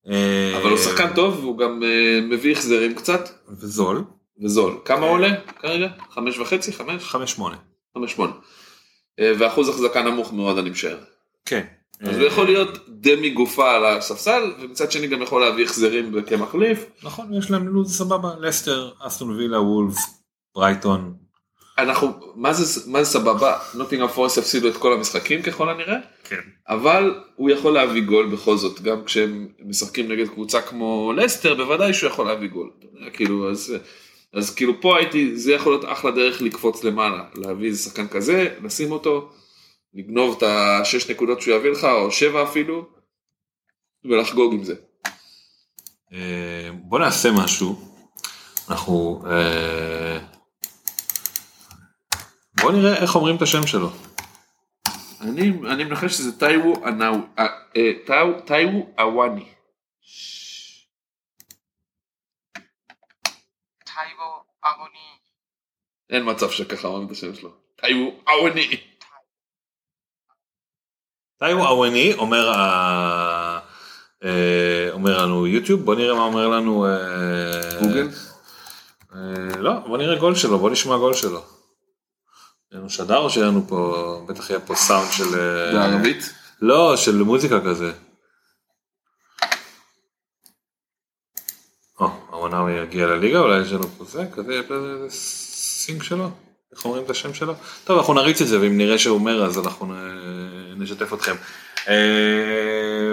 אה, 0.10 0.54
אבל 0.62 0.70
הוא 0.70 0.78
שחקן 0.78 1.14
טוב, 1.16 1.39
והוא 1.39 1.58
גם 1.58 1.84
אה, 1.84 2.20
מביא 2.22 2.52
החזרים 2.52 2.95
קצת, 2.95 3.30
וזול, 3.50 4.04
וזול. 4.43 4.78
כמה 4.86 5.06
הוא 5.06 5.10
עולה 5.12 5.30
כרגע? 5.60 5.88
חמש 6.12 6.38
וחצי? 6.39 6.74
חמש? 6.74 7.04
5-8. 7.38 7.41
חמש 7.93 8.12
שמונה. 8.12 8.34
אה, 9.20 9.32
ואחוז 9.39 9.70
החזקה 9.70 10.01
נמוך 10.01 10.34
מאוד, 10.34 10.57
אני 10.57 10.70
משער. 10.70 10.97
כן. 11.45 11.65
אז 12.01 12.17
הוא 12.17 12.26
יכול 12.26 12.45
להיות 12.45 12.78
דמי 12.88 13.30
גופה 13.30 13.72
על 13.72 13.86
הספסל, 13.86 14.53
ומצד 14.61 14.91
שני 14.91 15.07
גם 15.07 15.22
יכול 15.22 15.41
להביא 15.41 15.65
החזרים 15.65 16.22
כמחליף. 16.26 16.85
נכון, 17.03 17.34
יש 17.34 17.52
להם 17.52 17.68
לו"ז 17.68 17.98
סבבה, 17.98 18.30
לסטר, 18.39 18.91
אסטון 18.99 19.31
וילה, 19.31 19.61
וולפס, 19.61 20.23
ברייטון. 20.56 21.14
אנחנו, 21.77 22.19
מה 22.35 22.53
זה, 22.53 22.81
מה 22.91 23.03
זה 23.03 23.11
סבבה? 23.11 23.57
נוטינגרם 23.73 24.07
פורסט 24.07 24.38
יפסידו 24.38 24.68
את 24.68 24.77
כל 24.77 24.94
המשחקים 24.94 25.41
ככל 25.41 25.69
הנראה, 25.69 25.98
כן. 26.23 26.39
אבל 26.69 27.14
הוא 27.35 27.49
יכול 27.49 27.73
להביא 27.73 28.02
גול 28.02 28.30
בכל 28.30 28.57
זאת, 28.57 28.81
גם 28.81 29.03
כשהם 29.06 29.48
משחקים 29.65 30.11
נגד 30.11 30.27
קבוצה 30.27 30.61
כמו 30.61 31.14
לסטר, 31.15 31.56
בוודאי 31.56 31.94
שהוא 31.94 32.10
יכול 32.10 32.26
להביא 32.27 32.49
גול. 32.49 32.69
כאילו, 33.14 33.52
אז, 33.52 33.76
אז 34.34 34.56
כאילו 34.56 34.81
פה 34.81 34.97
הייתי, 34.97 35.38
זה 35.38 35.53
יכול 35.53 35.72
להיות 35.72 35.85
אחלה 35.85 36.11
דרך 36.11 36.41
לקפוץ 36.41 36.84
למעלה, 36.84 37.23
להביא 37.35 37.68
איזה 37.68 37.84
שחקן 37.84 38.07
כזה, 38.07 38.56
לשים 38.64 38.91
אותו, 38.91 39.30
לגנוב 39.93 40.35
את 40.38 40.43
השש 40.43 41.10
נקודות 41.10 41.41
שהוא 41.41 41.56
יביא 41.56 41.72
לך, 41.72 41.84
או 41.84 42.11
שבע 42.11 42.43
אפילו, 42.43 42.85
ולחגוג 44.06 44.53
עם 44.53 44.64
זה. 44.64 44.76
אה, 46.14 46.69
בוא 46.73 46.99
נעשה 46.99 47.30
משהו. 47.31 47.76
אנחנו... 48.69 49.23
אה, 49.31 50.19
בוא 52.61 52.72
נראה 52.72 52.95
איך 52.95 53.15
אומרים 53.15 53.35
את 53.35 53.41
השם 53.41 53.68
שלו. 53.68 53.89
אני, 55.22 55.51
אני 55.68 55.84
מנחש 55.84 56.14
שזה 56.14 56.31
ענאו, 56.85 57.15
אה, 57.39 57.91
טייוו 58.45 58.88
אוואני. 58.99 59.45
אין 66.10 66.30
מצב 66.30 66.49
שככה 66.49 66.88
אומרים 66.88 67.07
את 67.07 67.11
השם 67.11 67.36
שלו. 67.36 67.52
טייוו 67.76 68.11
אוואני. 68.27 68.90
טייו 71.40 71.65
אווני 71.65 72.14
אומר 72.14 72.52
אה, 74.23 74.90
אומר 74.91 75.23
לנו 75.23 75.48
יוטיוב 75.48 75.86
בוא 75.86 75.95
נראה 75.95 76.15
מה 76.15 76.23
אומר 76.23 76.48
לנו 76.48 76.86
אה, 76.86 77.80
גוגל? 77.81 78.07
אה, 79.15 79.57
לא, 79.57 79.73
בוא 79.88 79.98
נראה 79.98 80.19
גול 80.19 80.36
שלו, 80.36 80.60
בוא 80.60 80.69
נשמע 80.69 80.98
גול 80.98 81.14
שלו. 81.14 81.41
יהיה 82.72 82.80
לנו 82.80 82.90
שדר 82.90 83.18
או 83.18 83.30
שיהיה 83.30 83.48
לנו 83.48 83.68
פה, 83.68 84.22
בטח 84.27 84.49
יהיה 84.49 84.60
פה 84.60 84.76
סאונד 84.76 85.11
של... 85.11 85.23
בערבית? 85.73 86.34
לא, 86.61 86.98
של 86.98 87.23
מוזיקה 87.23 87.61
כזה. 87.61 87.91
או, 91.99 92.07
העונה 92.30 92.72
יגיע 92.72 93.07
לליגה, 93.07 93.40
אולי 93.40 93.61
יש 93.61 93.72
לנו 93.72 93.88
פה 93.98 94.03
זה, 94.06 94.26
כזה, 94.34 94.61
סינק 95.80 96.03
שלו, 96.03 96.30
איך 96.72 96.85
אומרים 96.85 97.03
את 97.06 97.10
השם 97.10 97.34
שלו? 97.34 97.53
טוב, 97.84 97.97
אנחנו 97.97 98.14
נריץ 98.14 98.41
את 98.41 98.47
זה, 98.47 98.61
ואם 98.61 98.77
נראה 98.77 98.97
שהוא 98.99 99.15
אומר, 99.18 99.45
אז 99.45 99.57
אנחנו 99.57 99.85
נ- 99.85 100.81
נשתף 100.81 101.14
אתכם. 101.14 101.35
אה, 101.88 103.11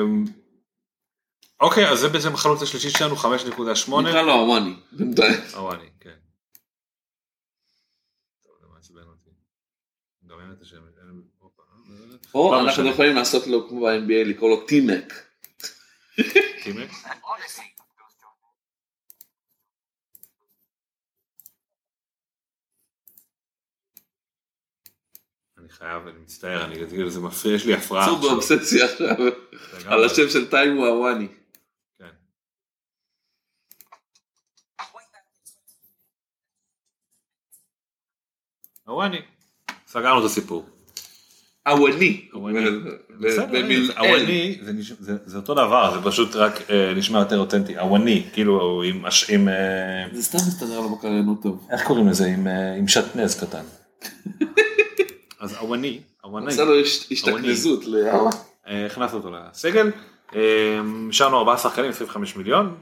אוקיי, 1.60 1.88
אז 1.90 1.98
זה 1.98 2.09
בעצם 2.09 2.34
החלוץ 2.34 2.62
השלישי 2.62 2.90
שלנו, 2.90 3.16
5.8. 3.16 3.28
נקרא 4.02 4.22
לו 4.22 4.32
הוואני. 4.32 4.74
הוואני, 5.55 5.88
כן. 6.01 6.14
טוב, 8.44 8.52
זה 8.60 8.66
מעצבן 8.74 9.09
אותי. 9.10 9.30
גם 10.26 10.40
אין 10.40 10.52
את 10.56 10.62
השם. 10.62 10.76
אין- 10.76 11.22
הופה, 11.38 11.62
אה, 11.62 12.16
או 12.34 12.52
לא 12.52 12.60
אנחנו. 12.60 12.88
יכולים 12.88 13.16
לעשות 13.16 13.47
לו 13.47 13.68
כמו 13.68 13.80
ב-NBA 13.80 14.24
לקרוא 14.28 14.51
לו 14.51 14.66
טימק. 14.66 15.12
טימק? 16.64 16.90
חייב, 25.78 26.07
אני 26.07 26.19
מצטער, 26.23 26.65
אני 26.65 26.77
כאילו 26.89 27.11
זה 27.11 27.20
מפריע, 27.20 27.55
יש 27.55 27.66
לי 27.66 27.74
הפרעה. 27.74 28.05
עכשיו. 28.05 28.20
באובססיה 28.20 28.85
עכשיו. 28.85 29.16
על 29.86 30.05
השם 30.05 30.28
של 30.28 30.51
טיימו 30.51 30.86
הוואני. 30.86 31.28
כן. 31.98 32.07
הוואני. 38.86 39.19
סגרנו 39.86 40.20
את 40.20 40.24
הסיפור. 40.24 40.66
הוואני. 41.66 42.28
הוואני. 42.32 42.61
זה 45.27 45.36
אותו 45.36 45.55
דבר, 45.55 46.01
זה 46.01 46.11
פשוט 46.11 46.36
רק 46.36 46.70
אה, 46.70 46.94
נשמע 46.97 47.19
יותר 47.19 47.39
אותנטי. 47.39 47.78
הוואני, 47.78 48.28
כאילו 48.32 48.82
עם. 49.28 49.48
אה, 49.48 50.07
זה 50.12 50.23
סתם 50.23 50.39
מסתדר 50.39 50.81
לו 50.81 50.97
בקריינות 50.97 51.43
טוב. 51.43 51.69
איך 51.70 51.86
קוראים 51.86 52.09
לזה? 52.09 52.27
עם, 52.27 52.47
אה, 52.47 52.74
עם 52.74 52.89
שעטנז 52.89 53.40
קטן. 53.40 53.65
הוואני, 55.66 56.01
הוואני, 56.22 56.47
עשה 56.52 56.64
לו 56.64 56.80
הש- 56.80 57.06
השתכנזות. 57.12 57.84
אה, 58.68 58.86
הכנסנו 58.86 59.18
אותו 59.18 59.30
לסגל, 59.30 59.90
אה, 60.34 60.80
השארנו 61.10 61.38
ארבעה 61.38 61.59
שחקנים, 61.59 61.90
25 61.90 62.36
מיליון, 62.36 62.74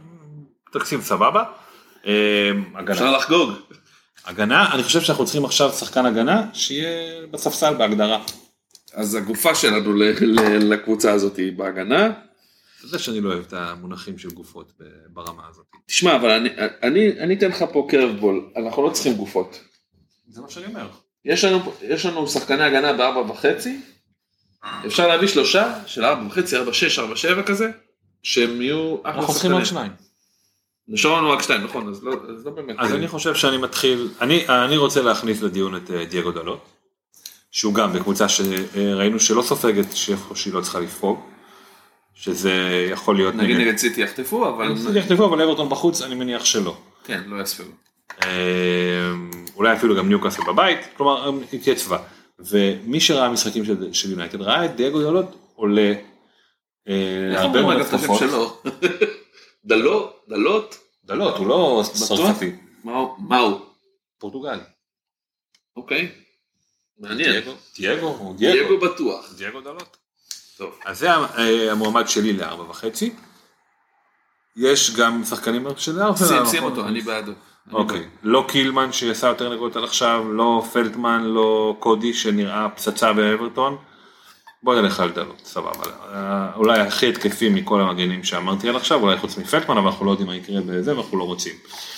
תקציב 0.72 1.00
סבבה. 1.00 1.44
אה. 2.06 2.50
אפשר 2.92 3.10
לחגוג. 3.16 3.50
הגנה, 4.24 4.74
אני 4.74 4.82
חושב 4.82 5.00
שאנחנו 5.00 5.24
צריכים 5.24 5.44
עכשיו 5.44 5.72
שחקן 5.72 6.06
הגנה 6.06 6.46
שיהיה 6.52 7.26
בספסל 7.30 7.74
בהגדרה. 7.74 8.22
אז 8.94 9.14
הגופה 9.14 9.54
שלנו 9.54 9.92
לקבוצה 10.60 11.12
הזאת 11.12 11.36
היא 11.36 11.52
בהגנה. 11.52 12.06
אתה 12.06 12.86
יודע 12.86 12.98
שאני 12.98 13.20
לא 13.20 13.28
אוהב 13.32 13.44
את 13.48 13.52
המונחים 13.52 14.18
של 14.18 14.30
גופות 14.30 14.72
ברמה 15.08 15.42
הזאת. 15.50 15.64
תשמע, 15.86 16.16
אבל 16.16 16.30
אני, 16.30 16.48
אני, 16.82 17.20
אני 17.20 17.34
אתן 17.34 17.48
לך 17.48 17.64
פה 17.72 17.86
קרבבול, 17.90 18.50
אנחנו 18.56 18.82
לא 18.82 18.90
צריכים 18.90 19.14
גופות. 19.14 19.60
זה 20.28 20.40
מה 20.40 20.50
שאני 20.50 20.66
אומר. 20.66 20.86
יש 21.24 21.44
לנו, 21.44 21.72
יש 21.82 22.06
לנו 22.06 22.28
שחקני 22.28 22.64
הגנה 22.64 22.92
בארבע 22.92 23.32
וחצי, 23.32 23.80
אפשר 24.86 25.08
להביא 25.08 25.28
שלושה 25.28 25.74
של 25.86 26.04
ארבע 26.04 26.26
וחצי, 26.26 26.56
ארבע 26.56 26.72
שש, 26.72 26.98
ארבע 26.98 27.16
שבע 27.16 27.42
כזה, 27.42 27.70
שהם 28.22 28.62
יהיו 28.62 28.96
אחלה 29.02 29.14
אנחנו 29.14 29.32
צריכים 29.34 29.52
עוד 29.52 29.64
שניים. 29.64 29.92
נשאר 30.88 31.18
לנו 31.18 31.30
רק 31.30 31.42
שתיים, 31.42 31.64
נכון, 31.64 31.88
אז 31.88 32.04
לא, 32.04 32.12
אז 32.12 32.46
לא 32.46 32.50
באמת. 32.50 32.76
אז 32.78 32.92
אני 32.92 33.08
חושב 33.08 33.34
שאני 33.34 33.56
מתחיל, 33.56 34.08
אני, 34.20 34.48
אני 34.48 34.76
רוצה 34.76 35.02
להכניס 35.02 35.42
לדיון 35.42 35.76
את 35.76 35.90
אה, 35.90 36.04
דייגו 36.04 36.30
דלות, 36.30 36.66
שהוא 37.50 37.74
גם 37.74 37.92
בקבוצה 37.92 38.28
שראינו 38.28 39.20
שלא 39.20 39.42
סופגת 39.42 39.86
שהיא 40.34 40.54
לא 40.54 40.60
צריכה 40.60 40.80
לפרוג, 40.80 41.20
שזה 42.14 42.52
יכול 42.90 43.16
להיות 43.16 43.34
נגיד 43.34 43.56
נגד 43.56 43.76
סיטי 43.76 44.00
יחטפו, 44.00 44.48
אבל 44.48 44.68
נגד 44.68 44.96
יחטפו, 44.96 45.24
אבל 45.24 45.42
אברטון 45.42 45.68
בחוץ 45.68 46.02
אני 46.02 46.14
מניח 46.14 46.44
שלא. 46.44 46.76
כן, 47.04 47.22
לא 47.26 47.42
יספרו. 47.42 47.70
אה, 48.22 49.12
אולי 49.56 49.72
אפילו 49.72 49.96
גם 49.96 50.08
ניוקאסל 50.08 50.42
בבית, 50.46 50.78
כלומר 50.96 51.30
התייצבה. 51.52 51.98
ומי 52.38 53.00
שראה 53.00 53.28
משחקים 53.28 53.64
של- 53.64 53.92
של 53.92 54.10
יונייטד 54.10 54.40
ראה 54.42 54.64
את 54.64 54.76
דייגו 54.76 55.00
דלות 55.02 55.26
עולה 55.54 55.92
אה, 56.88 57.28
איך 57.32 57.40
הרבה 57.40 57.60
אומרים 57.60 57.64
מאוד 57.64 57.76
אגב 57.76 57.86
את 57.86 57.94
השם 57.94 58.12
התקפות. 58.12 58.18
שלו? 58.18 58.60
דלות, 59.64 60.24
דלות, 60.28 60.76
דלות, 61.04 61.36
הוא 61.36 61.46
לא 61.46 61.82
צרפתי, 61.92 62.52
מה 63.18 63.38
הוא? 63.38 63.60
פורטוגלי. 64.18 64.60
אוקיי, 65.76 66.12
מעניין. 66.98 67.30
דייגו, 67.76 68.34
דייגו, 68.38 68.78
בטוח. 68.78 69.32
דייגו 69.36 69.60
דלות. 69.60 69.96
טוב. 70.56 70.78
אז 70.84 70.98
זה 70.98 71.10
אה, 71.10 71.72
המועמד 71.72 72.08
שלי 72.08 72.32
לארבע 72.32 72.70
וחצי. 72.70 73.14
יש 74.56 74.94
גם 74.96 75.24
שחקנים 75.24 75.66
של 75.76 76.00
ארסנל. 76.02 76.28
שים 76.28 76.46
שים 76.46 76.58
נכון? 76.58 76.70
אותו, 76.70 76.88
אני 76.88 77.00
בעדו. 77.00 77.32
אוקיי, 77.72 78.06
לא 78.22 78.44
קילמן 78.48 78.92
שעשה 78.92 79.26
יותר 79.26 79.54
נקודות 79.54 79.76
עד 79.76 79.84
עכשיו, 79.84 80.32
לא 80.32 80.64
פלטמן, 80.72 81.22
לא 81.24 81.76
קודי 81.80 82.14
שנראה 82.14 82.68
פצצה 82.68 83.12
באברטון. 83.12 83.76
בוא 84.62 84.74
נלך 84.80 85.00
על 85.00 85.10
דלות, 85.10 85.40
סבבה. 85.44 85.84
אה, 86.12 86.54
אולי 86.56 86.80
הכי 86.80 87.08
התקפי 87.08 87.48
מכל 87.48 87.80
המגנים 87.80 88.24
שאמרתי 88.24 88.68
עד 88.68 88.76
עכשיו, 88.76 89.00
אולי 89.02 89.16
חוץ 89.18 89.38
מפלטמן, 89.38 89.76
אבל 89.78 89.86
אנחנו 89.86 90.06
לא 90.06 90.10
יודעים 90.10 90.28
מה 90.28 90.36
יקרה 90.36 90.60
בזה 90.60 90.96
ואנחנו 90.96 91.18
לא 91.18 91.24
רוצים. 91.24 91.52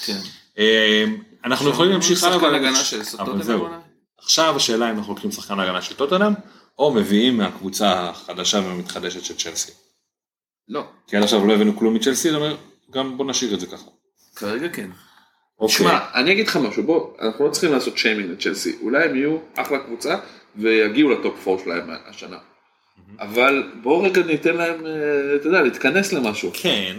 כן. 0.05 0.19
אה, 0.59 1.05
אנחנו 1.45 1.69
יכולים 1.71 1.93
להמשיך 1.93 2.25
הלאה, 2.25 2.35
שחקן 2.35 2.47
אבל- 2.47 2.55
הגנה 2.55 2.77
של 2.85 3.03
סוטוטנאם 3.05 3.43
זהו. 3.43 3.69
עכשיו 4.19 4.57
השאלה 4.57 4.91
אם 4.91 4.99
אנחנו 4.99 5.13
לוקחים 5.13 5.33
שחקן 5.33 5.61
הגנה 5.61 5.83
של 5.83 5.95
טוטנאם, 5.95 6.33
או 6.79 6.95
מביאים 6.95 7.37
מהקבוצה 7.37 8.09
החדשה 8.11 8.59
והמתחדשת 8.59 9.25
של 9.25 9.35
צ'לסי. 9.37 9.73
לא, 10.69 10.83
כי 11.07 11.17
עד 11.17 11.23
עכשיו 11.23 11.47
לא 11.47 11.53
הבאנו 11.53 11.77
כלום 11.77 11.95
מצ'לסי, 11.95 12.29
אני 12.29 12.37
אומר, 12.37 12.57
גם 12.91 13.17
בוא 13.19 13.27
נשאיר 13.27 13.55
את 13.55 13.61
זה 13.61 13.67
ככה. 13.67 13.85
כרגע 14.37 14.69
כן. 14.69 14.91
אוקיי. 15.59 15.77
שמע, 15.77 15.99
אני 16.15 16.33
אגיד 16.33 16.49
לך 16.49 16.57
משהו, 16.57 16.83
בוא, 16.83 17.11
אנחנו 17.21 17.47
לא 17.47 17.51
צריכים 17.51 17.73
לעשות 17.73 17.99
שיימינג 17.99 18.31
לצ'לסי, 18.31 18.77
אולי 18.83 19.05
הם 19.05 19.17
יהיו 19.17 19.39
אחלה 19.57 19.79
קבוצה 19.79 20.17
ויגיעו 20.57 21.11
ל 21.11 21.20
top 21.20 21.49
4 21.49 21.63
שלהם 21.65 21.91
השנה. 22.07 22.39
אבל 23.19 23.73
בואו 23.83 24.03
רגע 24.03 24.23
ניתן 24.23 24.57
להם, 24.57 24.87
אה, 24.87 25.37
אתה 25.37 25.49
יודע, 25.49 25.63
להתכנס 25.63 26.13
למשהו. 26.13 26.51
כן, 26.55 26.97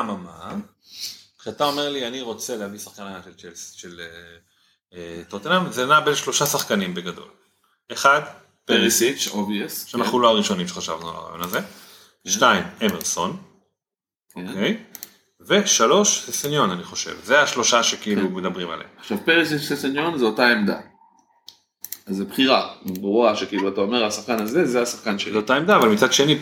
אממה, 0.00 0.54
כשאתה 1.38 1.64
אומר 1.64 1.88
לי 1.88 2.06
אני 2.06 2.20
רוצה 2.20 2.56
להביא 2.56 2.78
שחקן 2.78 3.04
של 3.24 3.34
צ'לסי, 3.34 3.78
של 3.78 4.00
אה, 4.00 4.36
אה, 4.98 5.22
טוטנאם, 5.28 5.72
זה 5.72 5.86
נע 5.86 6.00
בין 6.00 6.14
שלושה 6.14 6.46
שחקנים 6.46 6.94
בגדול. 6.94 7.28
אחד, 7.92 8.20
פריסיץ', 8.64 9.28
obvious. 9.28 9.84
שאנחנו 9.84 10.20
לא 10.20 10.28
הראשונים 10.28 10.68
שחשבנו 10.68 11.10
על 11.10 11.16
הרעיון 11.16 11.42
הזה. 11.42 11.58
שתיים, 12.26 12.64
אמרסון, 12.84 13.36
כן. 14.34 14.48
אוקיי? 14.48 14.84
ושלוש, 15.48 16.30
ססניון 16.30 16.70
אני 16.70 16.82
חושב. 16.82 17.16
זה 17.24 17.42
השלושה 17.42 17.82
שכאילו 17.82 18.30
מדברים 18.30 18.70
עליהם. 18.70 18.90
עכשיו 18.98 19.18
פריסיץ' 19.24 19.72
וססניון 19.72 20.18
זה 20.18 20.24
אותה 20.24 20.48
עמדה. 20.48 20.80
אז 22.06 22.16
זו 22.16 22.26
בחירה 22.26 22.74
ברורה 23.00 23.36
שכאילו 23.36 23.68
אתה 23.68 23.80
אומר 23.80 24.04
השחקן 24.04 24.42
הזה 24.42 24.66
זה 24.66 24.82
השחקן 24.82 25.18
שלי. 25.18 25.32
זו 25.32 25.38
אותה 25.38 25.56
עמדה, 25.56 25.76
אבל 25.76 25.88
מצד 25.88 26.12
שני, 26.12 26.34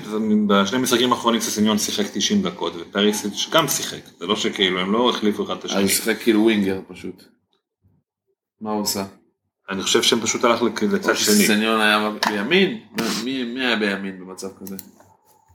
בשני 0.46 0.78
משחקים 0.78 1.12
האחרונים 1.12 1.40
ססניון 1.40 1.78
שיחק 1.78 2.04
90 2.12 2.42
דקות, 2.42 2.72
ופריסיץ' 2.76 3.48
גם 3.52 3.68
שיחק. 3.68 4.00
זה 4.18 4.26
לא 4.26 4.36
שכאילו, 4.36 4.80
הם 4.80 4.92
לא 4.92 5.10
החליפו 5.10 5.44
אחד 5.44 5.56
את 5.56 5.64
אז 5.64 5.70
השני. 5.70 5.82
הוא 5.82 5.88
שיחק 5.90 6.18
כאילו 6.22 6.42
ווינגר 6.42 6.80
פשוט. 6.88 7.24
מה 8.60 8.70
הוא 8.70 8.80
עושה? 8.82 9.04
אני 9.70 9.82
חושב 9.82 10.02
שהם 10.02 10.20
פשוט 10.20 10.44
הלך 10.44 10.62
לצד 10.62 11.10
או 11.10 11.16
שני. 11.16 11.34
שסניון 11.34 11.80
היה 11.80 12.10
בימין? 12.30 12.80
מי 13.24 13.44
מי 13.44 13.66
היה 13.66 13.76
בימין 13.76 14.20
במצב 14.20 14.48
כזה? 14.60 14.76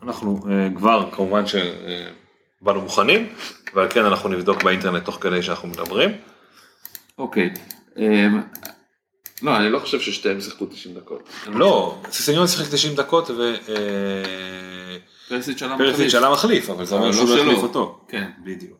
אנחנו 0.04 0.40
אה, 0.50 0.70
כבר 0.76 1.10
כמובן 1.12 1.44
שבאנו 2.62 2.82
מוכנים, 2.82 3.30
ועל 3.74 3.88
כן 3.90 4.06
אנחנו 4.06 4.30
נבדוק 4.30 4.64
באינטרנט 4.64 5.06
תוך 5.06 5.18
כדי 5.22 5.44
שאנחנו 5.44 5.68
מדברים. 5.68 6.12
אוקיי. 7.18 7.54
אמ, 7.98 8.42
לא, 9.42 9.58
אני 9.58 9.70
לא 9.70 9.80
חושב 9.80 10.00
ששתיהם 10.00 10.42
שיחקו 10.42 10.66
90 10.66 10.96
דקות. 10.96 11.30
לא, 11.48 12.02
ססניון 12.12 12.48
שיחק 12.48 12.66
90 12.72 12.96
דקות 12.96 13.30
פרסיץ' 15.30 15.62
עלה 15.64 15.76
ופרסיץ' 15.76 16.00
מחליף. 16.00 16.16
עלה 16.16 16.32
מחליף, 16.32 16.70
אבל 16.70 16.86
זה 16.86 16.96
אומר 16.96 17.12
שהוא 17.12 17.30
לא 17.30 17.36
לא 17.36 17.42
שלו. 17.42 17.52
החליף 17.52 17.64
אותו. 17.64 18.06
כן. 18.08 18.30
בדיוק. 18.44 18.78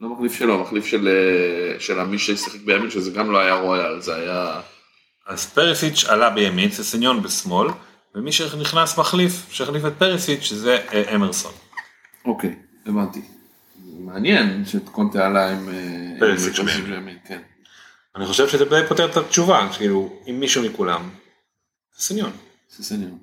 לא 0.00 0.08
מחליף 0.08 0.34
שלו, 0.34 0.58
מחליף 0.58 0.86
של 0.86 1.08
אה, 1.08 1.80
של 1.80 2.04
מי 2.04 2.18
ששיחק 2.18 2.60
בימין, 2.64 2.90
שזה 2.90 3.10
גם 3.10 3.30
לא 3.30 3.38
היה 3.38 3.54
רויאל, 3.54 4.00
זה 4.00 4.14
היה... 4.14 4.60
אז 5.26 5.46
פרסיץ' 5.46 6.04
עלה 6.04 6.30
בימין, 6.30 6.70
ססניון 6.70 7.22
בשמאל, 7.22 7.68
ומי 8.14 8.32
שנכנס 8.32 8.98
מחליף, 8.98 9.46
שהחליף 9.50 9.84
את 9.84 9.92
פרסיץ' 9.98 10.52
זה 10.52 10.78
אה, 10.92 11.14
אמרסון. 11.14 11.52
אוקיי, 12.24 12.54
הבנתי. 12.86 13.20
מעניין 13.98 14.64
שקונטה 14.66 15.26
עלה 15.26 15.50
עם... 15.50 15.68
אה, 15.68 15.74
כן. 17.28 17.40
אני 18.16 18.26
חושב 18.26 18.48
שזה 18.48 18.64
די 18.64 18.80
פותר 18.88 19.10
את 19.10 19.16
התשובה, 19.16 19.68
כאילו, 19.76 20.12
אם 20.30 20.40
מישהו 20.40 20.62
מכולם, 20.62 21.10
ססניון. 21.98 22.30
ססניון. 22.70 23.18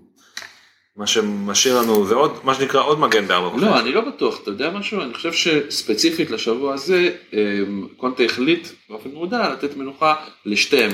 מה 0.95 1.07
שמשאיר 1.07 1.79
לנו 1.79 2.05
זה 2.07 2.15
עוד, 2.15 2.39
מה 2.43 2.55
שנקרא 2.55 2.83
עוד 2.83 2.99
מגן 2.99 3.27
בארבע 3.27 3.47
וחצי. 3.47 3.65
לא, 3.65 3.79
אני 3.79 3.91
לא 3.91 4.01
בטוח, 4.01 4.39
אתה 4.41 4.49
יודע 4.49 4.69
משהו? 4.69 5.01
אני 5.01 5.13
חושב 5.13 5.33
שספציפית 5.33 6.31
לשבוע 6.31 6.73
הזה, 6.73 7.09
אמ, 7.33 7.87
קונטה 7.97 8.23
החליט 8.23 8.67
באופן 8.89 9.09
מודע 9.09 9.49
לתת 9.49 9.77
מנוחה 9.77 10.15
לשתיהם, 10.45 10.91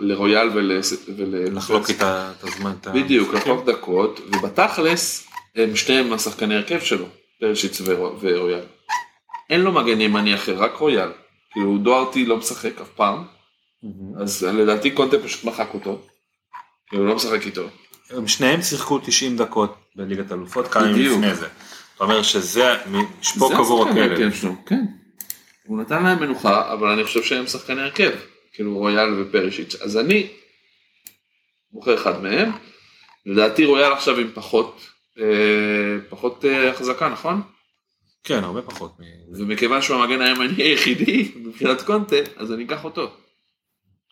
לרויאל 0.00 0.48
ול... 0.54 0.80
לחלוק 1.52 1.90
את 1.90 2.02
הזמן. 2.42 2.72
בדיוק, 2.94 3.34
לחלוק 3.34 3.64
דקות, 3.64 4.20
ובתכלס, 4.26 5.26
הם 5.56 5.76
שניהם 5.76 6.12
השחקני 6.12 6.54
הרכב 6.54 6.80
שלו, 6.80 7.06
פרשיץ 7.40 7.80
ורו- 7.84 8.16
ורויאל. 8.20 8.64
אין 9.50 9.60
לו 9.60 9.72
מגן 9.72 10.00
ימני 10.00 10.34
אחר, 10.34 10.56
רק 10.58 10.74
רויאל. 10.76 11.08
כאילו 11.52 11.78
דוארטי 11.78 12.26
לא 12.26 12.36
משחק 12.36 12.80
אף 12.80 12.88
פעם. 12.88 13.24
אז 14.20 14.42
לדעתי 14.44 14.90
קונטה 14.90 15.16
פשוט 15.24 15.44
מחק 15.44 15.68
אותו. 15.74 16.02
כאילו 16.88 17.02
הוא 17.02 17.08
לא 17.08 17.16
משחק 17.16 17.46
איתו. 17.46 17.68
הם 18.10 18.28
שניהם 18.28 18.62
שיחקו 18.62 18.98
90 18.98 19.36
דקות 19.36 19.76
בליגת 19.96 20.32
אלופות 20.32 20.68
כמה 20.68 20.86
ימים. 20.90 21.12
לפני 21.12 21.34
זה. 21.34 21.46
אתה 21.96 22.04
אומר 22.04 22.22
שזה 22.22 22.74
שפוק 23.22 23.52
עבור 23.52 23.88
הכלב. 23.88 24.32
כן. 24.66 24.84
הוא 25.66 25.80
נתן 25.80 26.02
להם 26.02 26.20
מנוחה, 26.20 26.72
אבל 26.72 26.88
אני 26.88 27.04
חושב 27.04 27.22
שהם 27.22 27.46
שחקני 27.46 27.80
הרכב. 27.82 28.10
כאילו 28.52 28.78
רויאל 28.78 29.20
ופרישיץ'. 29.20 29.74
אז 29.74 29.96
אני 29.96 30.26
בוחר 31.72 31.94
אחד 31.94 32.22
מהם. 32.22 32.52
לדעתי 33.26 33.64
רויאל 33.64 33.92
עכשיו 33.92 34.18
עם 34.18 34.30
פחות, 34.34 34.80
אה, 34.80 34.90
פחות 36.08 36.44
אה, 36.44 36.70
החזקה, 36.70 37.08
נכון? 37.08 37.42
כן, 38.24 38.44
הרבה 38.44 38.62
פחות. 38.62 38.92
ומכיוון 39.32 39.82
שהוא 39.82 39.96
המגן 39.96 40.20
הימני 40.20 40.62
היחידי 40.62 41.32
מבחינת 41.36 41.82
קונטה, 41.82 42.16
אז 42.36 42.52
אני 42.52 42.64
אקח 42.64 42.84
אותו. 42.84 43.10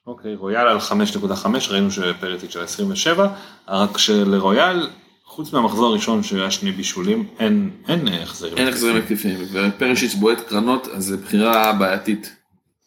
אוקיי, 0.06 0.34
רויאל 0.34 0.68
על 0.68 0.78
5.5, 0.78 1.46
ראינו 1.70 1.90
שפרטיץ' 1.90 2.56
על 2.56 2.62
27, 2.62 3.28
רק 3.68 3.98
שלרויאל, 3.98 4.88
חוץ 5.24 5.52
מהמחזור 5.52 5.86
הראשון 5.86 6.22
שהיה 6.22 6.50
שני 6.50 6.72
בישולים, 6.72 7.28
אין 7.38 7.70
אין 7.88 8.08
החזרים. 8.08 8.56
אין 8.56 8.68
החזרים 8.68 8.96
מקיפים, 8.96 9.38
ופרישיץ 9.52 10.14
בועט 10.14 10.40
קרנות, 10.48 10.88
אז 10.88 11.04
זו 11.04 11.18
בחירה 11.18 11.72
בעייתית. 11.72 12.36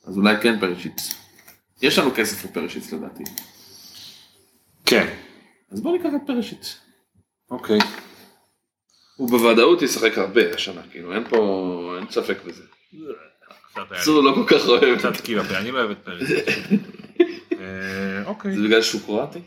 אז 0.07 0.17
אולי 0.17 0.35
כן 0.41 0.59
פרישיץ. 0.59 1.13
יש 1.81 1.99
לנו 1.99 2.11
כסף 2.15 2.45
לפרישיץ 2.45 2.93
לדעתי. 2.93 3.23
כן, 4.85 5.07
אז 5.71 5.81
בוא 5.81 5.91
ניקח 5.91 6.09
את 6.15 6.21
פרישיץ. 6.27 6.77
אוקיי. 7.51 7.79
הוא 9.17 9.29
בוודאות 9.29 9.81
ישחק 9.81 10.17
הרבה 10.17 10.41
השנה, 10.55 10.81
כאילו 10.91 11.13
אין 11.13 11.23
פה, 11.29 11.95
אין 11.99 12.09
ספק 12.09 12.37
בזה. 12.45 12.63
צור 14.03 14.23
לא 14.23 14.35
כל 14.35 14.43
כך 14.47 14.67
אוהב. 14.67 14.97
קצת 14.97 15.17
פה, 15.27 15.57
אני 15.57 15.71
לא 15.71 15.79
אוהב 15.79 15.91
את 15.91 15.97
פרטיץ'. 16.03 16.29
אה, 17.59 18.25
אוקיי. 18.25 18.55
זה 18.55 18.63
בגלל 18.63 18.81
שהוא 18.81 19.01
קרואטי? 19.01 19.39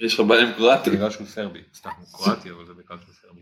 יש 0.00 0.14
לך 0.14 0.20
בעיה 0.20 0.42
עם 0.42 0.52
קרואטי? 0.52 0.90
בגלל 0.90 1.10
שהוא 1.10 1.26
סרבי, 1.26 1.58
סתם 1.74 1.90
הוא 1.98 2.06
קרואטי, 2.12 2.50
אבל 2.50 2.66
זה 2.66 2.72
בגלל 2.72 2.98
שהוא 3.04 3.14
סרבי. 3.22 3.40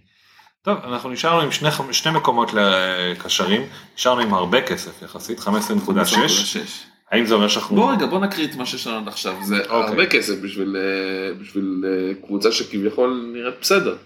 טוב, 0.62 0.78
אנחנו 0.84 1.10
נשארנו 1.10 1.40
עם 1.40 1.52
שני, 1.52 1.68
שני 1.92 2.12
מקומות 2.12 2.50
לקשרים, 2.52 3.62
נשארנו 3.96 4.20
עם 4.20 4.34
הרבה 4.34 4.62
כסף 4.62 5.02
יחסית, 5.02 5.38
15.6. 5.38 5.48
האם 7.10 7.26
זה 7.26 7.34
אומר 7.34 7.48
שאנחנו... 7.48 7.76
בוא 7.76 7.92
רגע, 7.92 8.06
בוא 8.06 8.18
נקריא 8.18 8.48
את 8.48 8.54
מה 8.54 8.66
שיש 8.66 8.86
לנו 8.86 8.96
עד 8.96 9.08
עכשיו, 9.08 9.36
זה 9.42 9.58
אוקיי. 9.58 9.76
הרבה 9.76 10.06
כסף 10.06 10.34
בשביל, 10.42 10.76
אה, 10.76 11.34
בשביל 11.34 11.84
אה, 11.86 12.14
קבוצה 12.26 12.52
שכביכול 12.52 13.30
נראית 13.34 13.54
בסדר. 13.60 13.96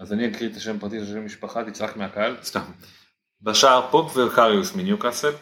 אז 0.00 0.12
אני 0.12 0.28
אקריא 0.28 0.50
את 0.50 0.56
השם 0.56 0.76
הפרטי 0.76 0.96
של 0.96 1.02
השם 1.02 1.24
משפחה, 1.24 1.64
תצעק 1.64 1.96
מהקהל, 1.96 2.36
סתם. 2.42 2.60
בשער 3.42 3.88
פופ 3.90 4.16
וקריוס 4.16 4.74
מניוקאסל, 4.74 5.32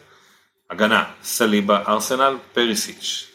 הגנה 0.70 1.04
סליבה 1.22 1.82
ארסנל 1.88 2.36
פריסיץ', 2.52 3.30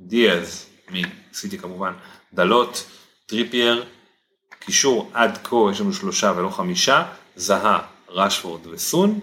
דיאז 0.00 0.66
מסיטי 0.90 1.58
כמובן, 1.58 1.92
דלות, 2.32 2.86
טריפייר, 3.26 3.84
קישור 4.58 5.10
עד 5.14 5.38
כה 5.44 5.56
יש 5.72 5.80
לנו 5.80 5.92
שלושה 5.92 6.32
ולא 6.36 6.48
חמישה, 6.48 7.04
זהה, 7.36 7.80
רשפורד 8.08 8.66
וסון, 8.66 9.20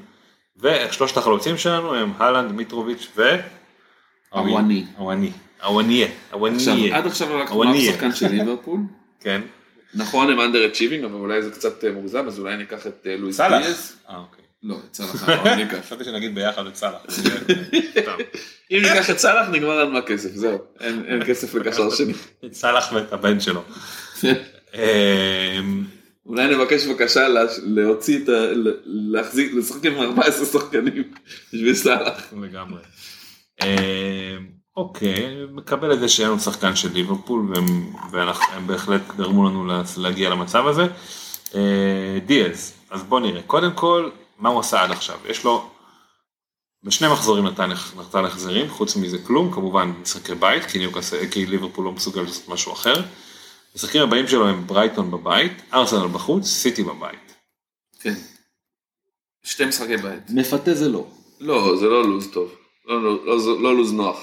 ושלושת 0.58 1.18
החלוצים 1.18 1.58
שלנו 1.58 1.96
הם 1.96 2.14
הלנד, 2.18 2.52
מיטרוביץ' 2.52 3.08
ו... 3.16 3.22
אוואני. 4.34 4.86
אוואני. 4.98 5.32
אוואניה. 5.64 6.08
אוואניה. 6.34 6.98
עד 6.98 7.08
עכשיו 7.08 7.30
לא 7.30 7.44
לקחנו 7.44 7.64
אף. 7.64 7.78
שחקן 7.78 8.16
של 8.16 8.28
ליברפול. 8.28 8.80
כן. 9.20 9.42
נכון, 9.94 10.30
הם 10.30 10.40
אנדר 10.42 10.68
אצ'יבינג, 10.68 11.04
אבל 11.04 11.14
אולי 11.14 11.42
זה 11.42 11.52
קצת 11.52 11.84
אה, 11.86 11.92
מוגזם, 11.92 12.28
אז 12.28 12.40
אולי 12.40 12.58
ניקח 12.58 12.88
את 12.88 13.08
אה, 13.10 13.18
לואיס. 13.18 13.42
דיאז. 13.42 13.96
אה 14.10 14.18
אוקיי. 14.18 14.42
לא, 14.64 14.76
את 14.90 14.96
סאלח 14.96 15.30
אנחנו 15.30 15.46
לא 15.46 15.56
ניקח. 15.56 15.78
חשבתי 15.86 16.04
שנגיד 16.04 16.36
ביחד 16.36 16.66
את 16.68 16.76
סאלח. 16.76 17.02
אם 18.72 18.78
ניקח 18.82 19.10
את 19.10 19.18
סאלח 19.20 19.50
נגמר 19.50 19.84
לנו 19.86 19.98
הכסף, 19.98 20.30
זהו. 20.34 20.58
אין 20.80 21.24
כסף 21.28 21.56
לקשר 21.56 21.90
שני. 21.90 22.14
את 22.46 22.54
סאלח 22.54 22.92
ואת 22.94 23.14
הבן 23.14 23.40
שלו. 23.40 23.64
אמ, 24.76 25.84
אולי 26.26 26.56
נבקש 26.56 26.86
בבקשה 26.86 27.28
לה- 27.28 27.42
להוציא 27.64 28.24
את 28.24 28.30
ה... 28.30 28.46
להחזיק, 28.86 29.54
לשחק 29.54 29.86
עם 29.86 30.02
14 30.02 30.46
שחקנים 30.46 31.04
בשביל 31.54 31.76
סאלח. 31.76 32.34
לגמרי. 32.42 32.80
אוקיי, 34.78 35.46
מקבל 35.52 35.94
את 35.94 36.00
זה 36.00 36.10
שאין 36.10 36.28
לנו 36.30 36.40
שחקן 36.40 36.76
של 36.76 36.94
ליברפול 36.94 37.52
והם 37.54 37.66
ואנחנו- 38.12 38.54
הם 38.54 38.68
בהחלט 38.68 39.02
גרמו 39.18 39.50
לנו 39.50 39.66
לה- 39.66 39.82
להגיע 39.98 40.30
למצב 40.30 40.68
הזה. 40.68 40.88
אה, 41.56 42.20
דיאז, 42.26 42.74
אז 42.90 43.04
בוא 43.04 43.20
נראה. 43.20 43.42
קודם 43.42 43.72
כל, 43.74 44.10
מה 44.38 44.50
הוא 44.50 44.60
עשה 44.60 44.82
עד 44.84 44.92
עכשיו? 44.92 45.20
יש 45.26 45.44
לו, 45.44 45.70
בשני 46.84 47.08
מחזורים 47.08 47.48
נתן 47.48 47.70
נתן 47.98 48.26
החזרים, 48.26 48.70
חוץ 48.70 48.96
מזה 48.96 49.18
כלום, 49.28 49.54
כמובן 49.54 49.92
משחקי 50.02 50.36
בית, 50.36 50.66
כי, 50.66 50.80
ניוקאסל- 50.88 51.32
כי 51.32 51.46
ליברפול 51.46 51.86
לא 51.86 51.92
מסוגל 51.92 52.22
לעשות 52.22 52.50
משהו 52.50 52.74
אחר. 52.74 52.94
המשחקים 53.74 54.02
הבאים 54.02 54.28
שלו 54.28 54.48
הם 54.48 54.68
ברייטון 54.68 55.12
בבית, 55.12 55.52
ארסנל 55.74 56.08
בחוץ, 56.08 56.46
סיטי 56.48 56.84
בבית. 56.84 57.34
כן. 58.00 58.14
שתי 59.44 59.66
משחקי 59.66 59.98
בית. 59.98 60.24
מפתה 60.30 60.74
זה 60.74 60.90
לא. 60.90 61.08
לא, 61.40 61.76
זה 61.80 61.86
לא 61.86 62.04
לוז 62.10 62.28
טוב. 62.34 62.52
לא, 62.86 63.04
לא, 63.04 63.26
לא, 63.26 63.62
לא 63.62 63.76
לוז 63.76 63.94
נוח. 63.94 64.18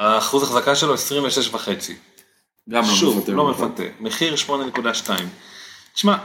האחוז 0.00 0.42
החזקה 0.42 0.76
שלו 0.76 0.94
26 0.94 1.48
וחצי. 1.54 1.96
גם 2.68 2.82
לא 2.82 2.94
שוב, 2.94 3.18
מפתה. 3.18 3.32
לא. 3.32 3.50
מפתה. 3.50 3.82
מחיר 4.00 4.34
8.2. 4.46 5.10
תשמע, 5.94 6.16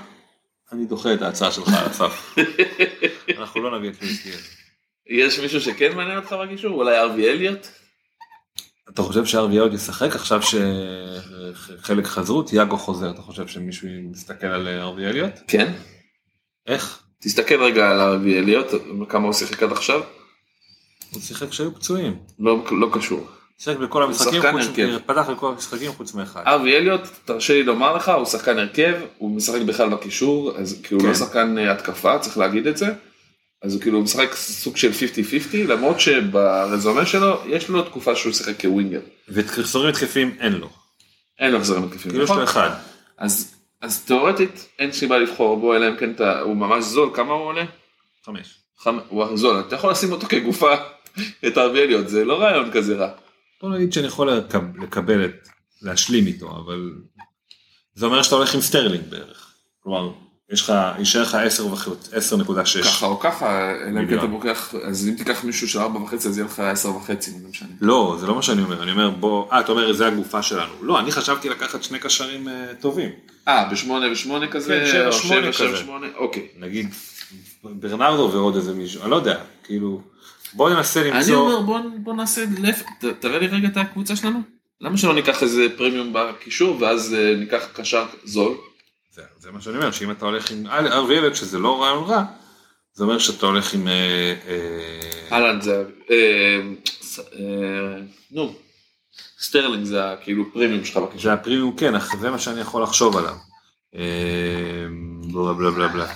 אני 0.71 0.85
דוחה 0.85 1.13
את 1.13 1.21
ההצעה 1.21 1.51
שלך 1.51 1.67
על 1.67 1.85
הסף. 1.85 2.35
אנחנו 3.37 3.61
לא 3.61 3.77
נביא 3.77 3.89
את 3.89 3.99
דיאז. 3.99 4.41
יש 5.07 5.39
מישהו 5.39 5.61
שכן 5.61 5.95
מעניין 5.95 6.17
אותך 6.17 6.35
בקישור? 6.43 6.71
אולי 6.71 6.99
ארווי 6.99 7.31
אליוט? 7.31 7.67
אתה 8.89 9.01
חושב 9.01 9.25
שארווי 9.25 9.57
עוד 9.57 9.73
ישחק 9.73 10.15
עכשיו 10.15 10.41
שחלק 10.41 12.05
חזרו, 12.05 12.43
תיאגו 12.43 12.77
חוזר, 12.77 13.09
אתה 13.09 13.21
חושב 13.21 13.47
שמישהו 13.47 13.87
מסתכל 14.11 14.47
על 14.47 14.67
ארווי 14.67 15.07
אליוט? 15.07 15.33
כן. 15.47 15.73
איך? 16.67 17.03
תסתכל 17.19 17.63
רגע 17.63 17.91
על 17.91 18.01
ארווי 18.01 18.39
אליוט, 18.39 18.67
כמה 19.09 19.25
הוא 19.25 19.33
שיחק 19.33 19.63
עד 19.63 19.71
עכשיו? 19.71 20.01
הוא 21.11 21.21
שיחק 21.21 21.49
כשהיו 21.49 21.75
פצועים. 21.75 22.19
לא, 22.39 22.65
לא 22.71 22.89
קשור. 22.93 23.27
שיחק 23.57 23.77
בכל 23.77 24.03
המשחקים, 24.03 24.41
הרכב. 24.45 24.97
פתח 25.05 25.29
בכל 25.29 25.47
המשחקים 25.47 25.91
חוץ 25.91 26.13
מאחד. 26.13 26.43
ארווי 26.47 26.77
אליוט, 26.77 27.01
תרשה 27.25 27.53
לי 27.53 27.63
לומר 27.63 27.95
לך, 27.95 28.09
הוא 28.09 28.25
שחקן 28.25 28.59
הרכב, 28.59 28.93
הוא 29.17 29.35
משחק 29.35 29.61
בכלל 29.61 29.89
בקישור, 29.89 30.57
אז 30.57 30.81
כי 30.83 30.93
הוא 30.93 31.01
כן. 31.01 31.07
לא 31.07 31.13
שחקן 31.13 31.57
אה, 31.57 31.71
התקפה, 31.71 32.19
צריך 32.19 32.37
להגיד 32.37 32.67
את 32.67 32.77
זה. 32.77 32.93
אז 33.61 33.73
הוא 33.73 33.81
כאילו 33.81 34.01
משחק 34.01 34.35
סוג 34.35 34.77
של 34.77 34.91
50-50, 35.53 35.55
למרות 35.67 35.99
שברזומה 35.99 37.05
שלו, 37.05 37.41
יש 37.45 37.69
לו 37.69 37.81
תקופה 37.81 38.15
שהוא 38.15 38.33
שיחק 38.33 38.61
כ 38.61 38.69
winger. 38.69 38.99
ואת 39.27 39.47
החזרים 39.47 39.89
התקפיים 39.89 40.35
אין 40.39 40.53
לו. 40.53 40.69
אין 41.39 41.51
לו 41.51 41.57
החזרים 41.57 41.83
התקפיים. 41.83 42.11
כאילו 42.11 42.23
יש 42.23 42.29
לו 42.29 42.43
אחד. 42.43 42.69
אז, 43.17 43.55
אז 43.81 44.05
תאורטית 44.05 44.67
אין 44.79 44.91
סיבה 44.91 45.17
לבחור 45.17 45.57
בו, 45.57 45.75
אלא 45.75 45.87
אם 45.87 45.97
כן 45.97 46.11
אתה, 46.11 46.39
הוא 46.39 46.55
ממש 46.55 46.83
זול, 46.83 47.09
כמה 47.13 47.33
הוא 47.33 47.45
עולה? 47.45 47.63
חמש. 48.25 48.55
חמ... 48.79 48.99
הוא 49.09 49.37
זול, 49.37 49.59
אתה 49.59 49.75
יכול 49.75 49.91
לשים 49.91 50.11
אותו 50.11 50.27
כגופה, 50.27 50.73
את 51.47 51.57
ארווי 51.57 51.83
אליוט, 51.83 52.07
זה 52.07 52.25
לא 52.25 52.41
רעיון 52.41 52.71
כזה 52.71 52.95
רע. 52.95 53.09
בוא 53.61 53.69
נגיד 53.69 53.93
שאני 53.93 54.07
יכול 54.07 54.31
לקב- 54.31 54.83
לקבל 54.83 55.25
את, 55.25 55.47
להשלים 55.81 56.27
איתו, 56.27 56.49
אבל 56.65 56.91
זה 57.95 58.05
אומר 58.05 58.23
שאתה 58.23 58.35
הולך 58.35 58.55
עם 58.55 58.61
סטרלינג 58.61 59.03
בערך. 59.09 59.53
כלומר, 59.83 60.11
יש 60.51 60.61
לך, 60.61 60.73
יישאר 60.99 61.21
לך 61.21 61.35
10 61.35 61.67
וחצי, 61.73 62.11
10.6. 62.15 62.83
ככה 62.83 63.05
או 63.05 63.19
ככה, 63.19 63.71
אלא 63.71 63.99
אם 63.99 64.07
כן. 64.07 64.17
אתה 64.17 64.25
לוקח, 64.25 64.73
אז 64.83 65.07
אם 65.07 65.13
תיקח 65.13 65.43
מישהו 65.43 65.67
של 65.69 65.79
ארבע 65.79 65.99
וחצי 65.99 66.27
אז 66.27 66.37
יהיה 66.37 66.45
לך 66.47 66.59
עשר 66.59 66.95
וחצי, 66.95 67.31
זה 67.31 67.47
משנה. 67.49 67.69
לא, 67.81 68.17
זה 68.19 68.27
לא 68.27 68.35
מה 68.35 68.41
שאני 68.41 68.61
אומר, 68.63 68.83
אני 68.83 68.91
אומר 68.91 69.09
בוא, 69.09 69.51
אה, 69.51 69.59
אתה 69.59 69.71
אומר 69.71 69.93
זה 69.93 70.07
הגופה 70.07 70.41
שלנו. 70.41 70.73
לא, 70.81 70.99
אני 70.99 71.11
חשבתי 71.11 71.49
לקחת 71.49 71.83
שני 71.83 71.99
קשרים 71.99 72.47
אה, 72.47 72.71
טובים. 72.79 73.09
אה, 73.47 73.69
בשמונה 73.71 74.11
ושמונה 74.11 74.47
כזה, 74.47 74.83
כן, 74.85 74.91
שבע, 74.91 75.07
או 75.07 75.11
שמונה 75.13 75.53
שבע, 75.53 75.67
כזה. 75.67 75.77
שמונה, 75.77 76.07
אוקיי. 76.15 76.47
נגיד 76.59 76.89
ברנרדו 77.63 78.29
ועוד 78.33 78.55
איזה 78.55 78.73
מישהו, 78.73 79.01
אני 79.01 79.11
לא 79.11 79.15
יודע, 79.15 79.37
כאילו, 79.63 80.01
בוא 80.55 80.69
ננסה 80.69 81.01
אני 81.01 81.09
למצוא, 81.11 81.35
אומר 81.35 81.61
בוא, 81.61 81.79
בוא 81.97 82.13
נעשה, 82.13 82.45
לפ... 82.61 82.81
ת, 82.81 83.05
תראה 83.19 83.39
לי 83.39 83.47
רגע 83.47 83.67
את 83.67 83.77
הקבוצה 83.77 84.15
שלנו. 84.15 84.39
למה 84.81 84.97
שלא 84.97 85.13
ניקח 85.13 85.43
איזה 85.43 85.67
פרמיום 85.77 86.13
בקישור 86.13 86.81
ואז 86.81 87.13
אה, 87.13 87.35
ניקח 87.35 87.63
קשר 87.73 88.05
זול? 88.23 88.57
זה, 89.11 89.21
זה 89.39 89.51
מה 89.51 89.61
שאני 89.61 89.77
אומר, 89.77 89.91
שאם 89.91 90.11
אתה 90.11 90.25
הולך 90.25 90.51
עם 90.51 90.67
ארווי 90.67 91.15
אליוט, 91.15 91.35
שזה 91.35 91.59
לא 91.59 91.83
רעיון 91.83 92.03
רע, 92.03 92.23
זה 92.93 93.03
אומר 93.03 93.19
שאתה 93.19 93.45
הולך 93.45 93.73
עם, 93.73 93.87
אה, 93.87 94.33
אה, 94.47 95.27
אהלן 95.31 95.61
זה, 95.61 95.83
נו, 98.31 98.53
סטרלינג 99.39 99.83
זה 99.83 100.01
כאילו 100.23 100.53
פרמיום 100.53 100.85
שלך 100.85 100.97
בקישור. 100.97 101.21
זה 101.21 101.33
הפרימיום 101.33 101.75
כן, 101.77 101.95
אך 101.95 102.15
זה 102.19 102.29
מה 102.29 102.39
שאני 102.39 102.61
יכול 102.61 102.83
לחשוב 102.83 103.17
עליו. 103.17 103.35
בלה 105.33 105.53
בלה 105.53 105.71
בלה 105.71 105.87
בלה. 105.87 106.07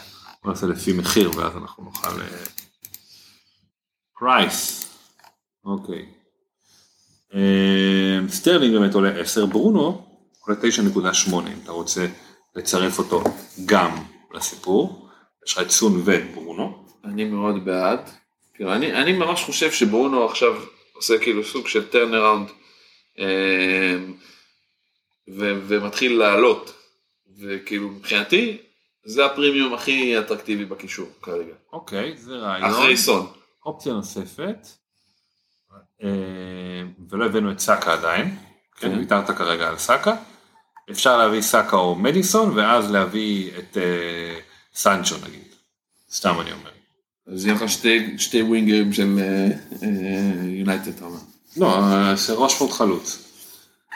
בוא 0.43 0.51
נעשה 0.51 0.67
לפי 0.67 0.93
מחיר 0.93 1.31
ואז 1.37 1.57
אנחנו 1.57 1.83
נוכל... 1.83 2.09
price. 4.19 4.85
אוקיי. 5.65 6.05
אה, 7.35 8.19
סטרלינג 8.29 8.77
באמת 8.77 8.93
עולה 8.93 9.19
10, 9.19 9.45
ברונו 9.45 10.05
עולה 10.39 10.59
9.8 10.59 11.33
אם 11.33 11.59
אתה 11.63 11.71
רוצה 11.71 12.05
לצרף 12.55 12.99
אותו 12.99 13.23
גם 13.65 13.91
לסיפור. 14.33 15.09
יש 15.45 15.53
לך 15.53 15.59
את 15.61 15.69
סון 15.69 16.01
ואת 16.05 16.33
ברונו. 16.33 16.85
אני 17.03 17.25
מאוד 17.25 17.65
בעד. 17.65 18.09
כאילו, 18.53 18.73
אני, 18.73 18.93
אני 18.93 19.13
ממש 19.13 19.43
חושב 19.43 19.71
שברונו 19.71 20.25
עכשיו 20.25 20.61
עושה 20.93 21.17
כאילו 21.17 21.43
סוג 21.43 21.67
של 21.67 21.87
turnaround 21.89 22.47
ומתחיל 25.67 26.17
לעלות. 26.17 26.73
וכאילו 27.39 27.89
מבחינתי 27.89 28.57
זה 29.05 29.25
הפרימיום 29.25 29.73
הכי 29.73 30.19
אטרקטיבי 30.19 30.65
בקישור 30.65 31.07
כרגע. 31.21 31.53
אוקיי, 31.73 32.17
זה 32.17 32.35
רעיון. 32.35 32.69
אחרי 32.69 32.97
סון. 32.97 33.38
אופציה 33.65 33.93
נוספת, 33.93 34.67
אה, 36.03 36.09
ולא 37.09 37.25
הבאנו 37.25 37.51
את 37.51 37.59
סאקה 37.59 37.93
עדיין, 37.93 38.37
כן, 38.75 38.91
כן. 38.91 38.97
ויתרת 38.97 39.31
כרגע 39.31 39.69
על 39.69 39.77
סאקה, 39.77 40.15
אפשר 40.91 41.17
להביא 41.17 41.41
סאקה 41.41 41.75
או 41.75 41.95
מדיסון, 41.95 42.57
ואז 42.57 42.91
להביא 42.91 43.51
את 43.57 43.77
אה, 43.77 44.39
סנצ'ו 44.73 45.15
נגיד, 45.27 45.53
סתם 46.11 46.35
אני 46.41 46.51
אומר. 46.51 46.71
אז 47.27 47.45
יהיה 47.45 47.55
לך 47.55 47.69
שתי, 47.69 48.19
שתי 48.19 48.41
ווינגרים 48.41 48.93
של 48.93 49.19
יונייטד 50.43 50.87
אתה 50.87 51.05
אומר. 51.05 51.19
לא, 51.57 51.79
אה, 51.79 52.15
זה 52.15 52.33
רושפורד 52.33 52.71
חלוץ. 52.71 53.25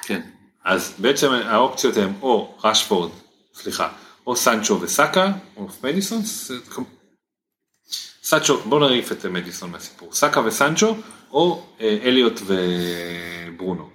כן. 0.02 0.22
אז 0.64 0.94
בעצם 0.98 1.32
האופציות 1.32 1.98
הן 1.98 2.14
או 2.22 2.58
רשפורד, 2.64 3.12
סליחה, 3.54 3.90
או 4.28 4.36
סנצ'ו 4.36 4.82
וסאקה, 4.82 5.32
או 5.58 5.68
מדיסון, 5.84 6.22
סנצ'ו, 8.24 8.58
בוא 8.58 8.90
נעיף 8.90 9.12
את 9.12 9.26
מדיסון 9.26 9.72
מהסיפור, 9.72 10.14
סאקה 10.14 10.40
וסנצ'ו, 10.40 10.96
או 11.32 11.68
אה, 11.80 11.98
אליוט 12.04 12.40
וברונו. 12.46 13.90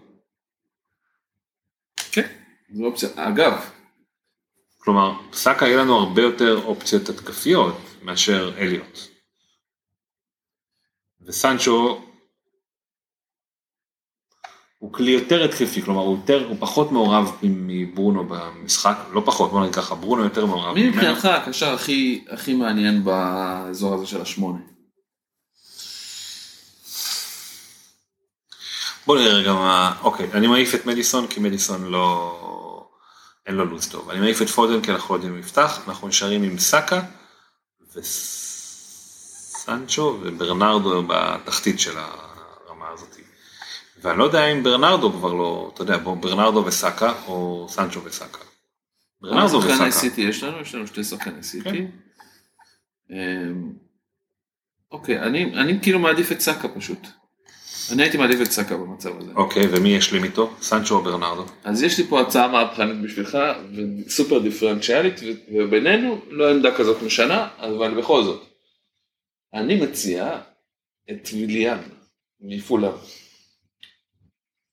כן. 2.12 2.26
זו 2.74 2.84
אופציה. 2.84 3.08
אגב, 3.16 3.70
כלומר, 4.78 5.12
סאקה 5.32 5.66
יהיה 5.66 5.76
לנו 5.76 5.98
הרבה 5.98 6.22
יותר 6.22 6.64
אופציות 6.64 7.08
התקפיות 7.08 7.76
מאשר 8.02 8.54
אליוט. 8.58 8.98
וסנצ'ו 11.20 12.07
הוא 14.78 14.92
כלי 14.92 15.10
יותר 15.10 15.44
התקפי, 15.44 15.82
כלומר 15.82 16.00
הוא 16.00 16.16
יותר, 16.16 16.46
הוא 16.48 16.56
פחות 16.60 16.92
מעורב 16.92 17.32
מברונו 17.42 18.24
במשחק, 18.24 18.98
לא 19.12 19.22
פחות, 19.24 19.50
בוא 19.50 19.60
נגיד 19.60 19.74
ככה, 19.74 19.94
ברונו 19.94 20.24
יותר 20.24 20.46
מעורב. 20.46 20.74
מי. 20.74 20.88
מבחינתך 20.88 21.24
הקשר 21.24 21.74
הכי, 21.74 22.24
הכי 22.30 22.54
מעניין 22.54 23.04
באזור 23.04 23.94
הזה 23.94 24.06
של 24.06 24.20
השמונה? 24.20 24.58
בוא 29.06 29.18
נראה 29.18 29.32
רגע 29.32 29.52
מה, 29.52 29.94
אוקיי, 30.02 30.32
אני 30.32 30.46
מעיף 30.46 30.74
את 30.74 30.86
מדיסון 30.86 31.26
כי 31.26 31.40
מדיסון 31.40 31.84
לא, 31.84 32.88
אין 33.46 33.54
לו 33.54 33.64
לו"ז 33.64 33.88
טוב. 33.88 34.10
אני 34.10 34.20
מעיף 34.20 34.42
את 34.42 34.48
פודן 34.48 34.82
כי 34.82 34.92
אנחנו 34.92 35.14
לא 35.14 35.18
יודעים 35.18 35.34
אם 35.34 35.40
יפתח, 35.40 35.80
אנחנו 35.88 36.08
נשארים 36.08 36.42
עם 36.42 36.58
סאקה 36.58 37.00
וסנצ'ו 39.54 40.18
וברנרדו 40.22 41.02
בתחתית 41.06 41.80
של 41.80 41.98
הזאת. 41.98 42.27
ואני 44.02 44.18
לא 44.18 44.24
יודע 44.24 44.46
אם 44.52 44.62
ברנרדו 44.62 45.12
כבר 45.12 45.32
לא, 45.32 45.70
אתה 45.74 45.82
יודע, 45.82 45.98
בוא, 45.98 46.16
ברנרדו 46.16 46.64
וסאקה 46.66 47.12
או 47.26 47.66
סנצ'ו 47.68 48.04
וסאקה. 48.04 48.44
ברנרדו 49.20 49.62
שחקני 49.62 49.74
וסאקה. 49.74 49.90
סיטי 49.90 50.20
יש 50.20 50.42
לנו, 50.42 50.60
יש 50.60 50.74
לנו 50.74 50.86
שתי 50.86 51.04
שחקני 51.04 51.42
סיטי. 51.42 51.70
כן. 51.70 51.86
אמ, 53.10 53.72
אוקיי, 54.90 55.20
אני, 55.20 55.44
אני 55.44 55.78
כאילו 55.82 55.98
מעדיף 55.98 56.32
את 56.32 56.40
סאקה 56.40 56.68
פשוט. 56.68 56.98
אני 57.92 58.02
הייתי 58.02 58.16
מעדיף 58.16 58.40
את 58.40 58.50
סאקה 58.50 58.76
במצב 58.76 59.18
הזה. 59.18 59.32
אוקיי, 59.34 59.66
ומי 59.70 59.88
ישלים 59.88 60.24
איתו? 60.24 60.54
סנצ'ו 60.60 60.94
או 60.94 61.02
ברנרדו? 61.02 61.44
אז 61.64 61.82
יש 61.82 61.98
לי 61.98 62.06
פה 62.06 62.20
הצעה 62.20 62.48
מהפכנית 62.48 63.02
בשבילך, 63.02 63.38
וסופר 64.06 64.38
דיפרנציאלית, 64.38 65.20
ובינינו 65.54 66.20
לא 66.30 66.50
עמדה 66.50 66.74
כזאת 66.76 67.02
משנה, 67.02 67.48
אבל 67.58 67.94
בכל 67.94 68.24
זאת. 68.24 68.42
אני 69.54 69.80
מציע 69.80 70.40
את 71.10 71.28
ויליאן 71.32 71.78
מפולאם. 72.40 72.92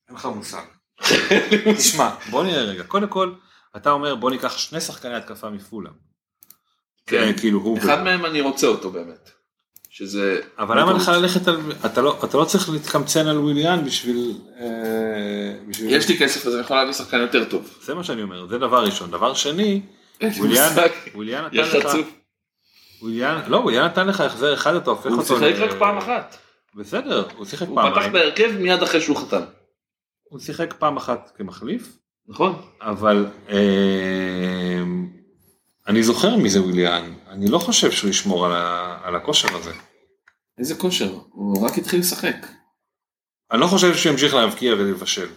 אין 0.09 0.15
לך 0.15 0.25
מושג. 0.25 0.61
תשמע, 1.77 2.09
בוא 2.29 2.43
נראה 2.43 2.63
רגע. 2.63 2.83
קודם 2.83 3.07
כל, 3.07 3.33
אתה 3.75 3.91
אומר 3.91 4.15
בוא 4.15 4.31
ניקח 4.31 4.57
שני 4.57 4.81
שחקני 4.81 5.15
התקפה 5.15 5.49
מפולה. 5.49 5.89
כן. 7.07 7.33
כאילו 7.37 7.59
הוא... 7.59 7.77
אחד 7.77 8.03
מהם 8.03 8.25
אני 8.25 8.41
רוצה 8.41 8.67
אותו 8.67 8.91
באמת. 8.91 9.31
שזה... 9.89 10.41
אבל 10.59 10.79
למה 10.79 10.93
לך 10.93 11.07
ללכת 11.09 11.47
על... 11.47 11.57
אתה 11.85 12.01
לא, 12.01 12.19
אתה 12.23 12.37
לא 12.37 12.45
צריך 12.45 12.69
להתקמצן 12.69 13.27
על 13.27 13.37
וויליאן 13.37 13.85
בשביל... 13.85 14.33
אה, 14.59 14.65
בשביל... 15.67 15.93
יש 15.93 16.09
לי 16.09 16.19
כסף 16.19 16.47
אז 16.47 16.53
אני 16.53 16.61
יכול 16.61 16.77
להביא 16.77 16.93
שחקן 16.93 17.19
יותר 17.19 17.43
טוב. 17.43 17.77
זה 17.81 17.93
מה 17.93 18.03
שאני 18.03 18.21
אומר, 18.21 18.47
זה 18.47 18.57
דבר 18.57 18.83
ראשון. 18.83 19.11
דבר 19.11 19.33
שני, 19.33 19.81
וויליאן, 20.21 21.45
נתן 21.45 21.77
לך... 21.77 21.87
וויליאן, 23.01 23.41
לא, 23.47 23.57
וויליאן 23.57 23.85
נתן 23.85 24.07
לך 24.07 24.21
החזר 24.21 24.53
אחד, 24.53 24.75
אתה 24.75 24.89
הופך 24.89 25.05
הוא 25.05 25.17
אותו... 25.17 25.39
שיחק 25.39 25.59
ל- 25.59 25.63
רק 25.63 25.79
פעם 25.79 25.97
אחת. 25.97 26.37
בסדר, 26.75 27.23
הוא 27.35 27.45
שיחק 27.45 27.67
הוא 27.67 27.81
פתח. 27.81 28.07
בהרכב 28.11 28.51
מיד 28.59 28.83
אחרי 28.83 29.01
שהוא 29.01 29.17
חתם. 29.17 29.41
הוא 30.29 30.39
שיחק 30.39 30.73
פעם 30.73 30.97
אחת 30.97 31.31
כמחליף, 31.35 31.97
נכון? 32.27 32.61
אבל 32.81 33.25
אה, 33.49 34.83
אני 35.87 36.03
זוכר 36.03 36.35
מי 36.35 36.49
זה 36.49 36.61
וויליאן, 36.61 37.13
אני 37.27 37.47
לא 37.47 37.57
חושב 37.59 37.91
שהוא 37.91 38.09
ישמור 38.09 38.45
על, 38.45 38.51
ה, 38.51 38.97
על 39.03 39.15
הכושר 39.15 39.55
הזה. 39.55 39.71
איזה 40.57 40.75
כושר. 40.75 41.13
הוא 41.31 41.65
רק 41.65 41.77
התחיל 41.77 41.99
לשחק. 41.99 42.35
אני 43.51 43.61
לא 43.61 43.67
חושב 43.67 43.95
שהוא 43.95 44.11
ימשיך 44.11 44.33
להבקיע 44.33 44.73
ולבשל. 44.73 45.27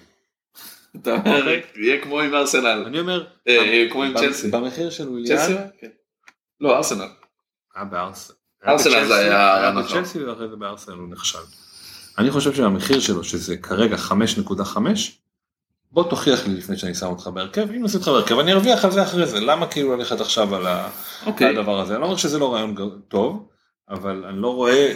אתה 0.97 1.15
אומר, 1.15 1.49
יהיה 1.77 2.03
כמו 2.03 2.21
עם 2.21 2.35
ארסנל. 2.35 2.85
אני 2.87 3.01
אומר, 3.01 3.27
אה, 3.49 3.57
אה, 3.57 3.87
כמו 3.93 4.05
עם 4.05 4.19
צ'לסי. 4.19 4.51
במחיר 4.51 4.91
של 4.91 5.09
וויליאן, 5.09 5.37
צ'לסי? 5.37 5.55
כן. 5.81 5.89
לא, 6.61 6.77
ארסנל. 6.77 7.09
היה 7.75 7.85
בארסנל. 7.85 8.37
ארסנל 8.67 9.07
זה 9.07 9.15
היה 9.15 9.57
היה 9.57 9.71
נכון. 9.71 9.83
בצ'לסי 9.83 10.25
ואחרי 10.25 10.49
זה 10.49 10.57
בארסנל 10.57 10.95
הוא 10.95 11.09
נכשל. 11.09 11.39
אני 12.19 12.31
חושב 12.31 12.55
שהמחיר 12.55 13.01
שלו 13.01 13.25
שזה 13.25 13.57
כרגע 13.57 13.97
5.5 13.97 14.79
בוא 15.93 16.11
תוכיח 16.11 16.47
לי 16.47 16.55
לפני 16.55 16.77
שאני 16.77 16.95
שם 16.95 17.07
אותך 17.07 17.27
בהרכב 17.27 17.71
אם 17.71 17.85
נשים 17.85 18.01
אותך 18.01 18.09
בהרכב 18.09 18.39
אני 18.39 18.53
ארוויח 18.53 18.85
על 18.85 18.91
זה 18.91 19.03
אחרי 19.03 19.27
זה 19.27 19.41
למה 19.41 19.67
כאילו 19.67 19.97
ללכת 19.97 20.21
עכשיו 20.21 20.55
על 20.55 20.67
ה- 20.67 20.89
אוקיי. 21.27 21.49
על 21.49 21.59
הדבר 21.59 21.81
הזה 21.81 21.93
אני 21.93 22.01
לא 22.01 22.07
אומר 22.07 22.17
שזה 22.17 22.39
לא 22.39 22.55
רעיון 22.55 22.75
טוב 23.09 23.49
אבל 23.89 24.25
אני 24.29 24.43
לא 24.43 24.55
רואה 24.55 24.95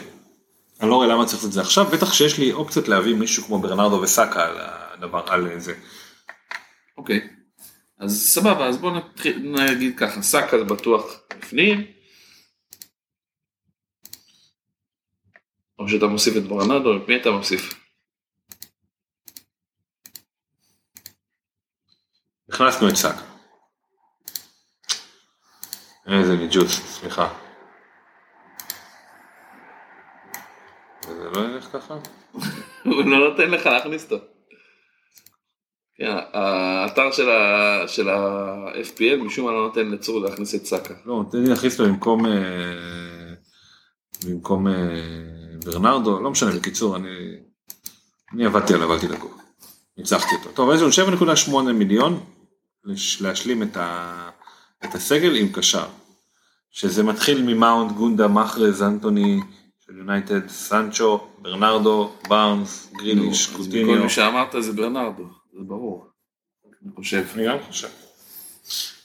אני 0.81 0.91
לא 0.91 0.95
רואה 0.95 1.07
למה 1.07 1.25
צריך 1.25 1.35
לעשות 1.35 1.49
את 1.49 1.53
זה 1.53 1.61
עכשיו 1.61 1.85
בטח 1.85 2.13
שיש 2.13 2.39
לי 2.39 2.53
אופציות 2.53 2.89
להביא 2.89 3.15
מישהו 3.15 3.45
כמו 3.45 3.59
ברנרדו 3.59 4.01
וסאקה 4.03 4.45
על 4.47 4.57
הדבר 4.59 5.23
על 5.27 5.59
זה 5.59 5.75
אוקיי. 6.99 7.21
אז 7.99 8.23
סבבה, 8.23 8.67
אז 8.67 8.79
בוא 8.79 8.91
נתחיל, 8.91 9.39
נגיד 9.45 9.99
ככה, 9.99 10.23
סאקה 10.23 10.59
זה 10.59 10.65
בטוח 10.65 11.21
בפנים. 11.39 11.85
או 15.79 15.89
שאתה 15.89 16.07
מוסיף 16.07 16.37
את 16.37 16.43
ברנדו, 16.43 16.97
את 16.97 17.09
מי 17.09 17.17
אתה 17.17 17.31
מוסיף? 17.31 17.75
הכנסנו 22.49 22.89
את 22.89 22.95
סאקה. 22.95 23.23
איזה 26.07 26.37
ניג'וס, 26.37 26.99
סליחה. 26.99 27.29
וזה 31.09 31.31
לא 31.31 31.41
ילך 31.41 31.65
ככה? 31.65 31.95
הוא 32.85 33.05
לא 33.05 33.31
נותן 33.31 33.51
לך 33.51 33.67
להכניס 33.67 34.13
אותו. 34.13 34.25
כן, 35.95 36.17
האתר 36.33 37.13
של 37.87 38.09
ה-FPL 38.09 39.25
משום 39.25 39.47
מה 39.47 39.53
לא 39.53 39.67
נותן 39.67 39.91
לצור 39.91 40.21
להכניס 40.21 40.55
את 40.55 40.67
סאקה. 40.67 40.95
לא, 41.05 41.25
תן 41.31 41.39
לי 41.39 41.49
להכניס 41.49 41.79
לו 41.79 41.87
במקום... 41.87 42.27
אה, 42.27 43.35
במקום 44.27 44.69
אה, 44.69 45.32
ברנרדו, 45.65 46.21
לא 46.21 46.31
משנה, 46.31 46.51
בקיצור, 46.51 46.97
אני... 46.97 47.09
אני 48.33 48.47
עבדתי 48.47 48.75
עליו, 48.75 48.93
אל 48.93 48.99
תדאגו. 48.99 49.29
ניצחתי 49.97 50.35
אותו. 50.35 50.51
טוב, 50.55 50.71
יש 50.75 50.99
לנו 50.99 51.63
7.8 51.69 51.73
מיליון 51.73 52.21
להשלים 53.21 53.63
את, 53.63 53.77
ה... 53.77 54.31
את 54.85 54.95
הסגל 54.95 55.37
עם 55.37 55.53
קשר. 55.53 55.87
שזה 56.71 57.03
מתחיל 57.03 57.43
ממאונט, 57.43 57.93
גונדה, 57.93 58.29
מחרז, 58.29 58.83
אנטוני 58.83 59.41
של 59.87 59.99
יונייטד, 59.99 60.49
סנצ'ו, 60.49 61.27
ברנרדו, 61.39 62.13
בארנס, 62.29 62.93
גריליש, 62.93 63.47
קוטיניו. 63.47 64.03
מי 64.03 64.11
שאמרת 64.11 64.55
זה 64.59 64.73
ברנרדו, 64.73 65.25
זה 65.53 65.59
ברור. 65.67 66.07
אני 66.83 66.93
חושב. 66.97 67.25
אני 67.35 67.47
גם 67.47 67.57
חושב. 67.67 67.89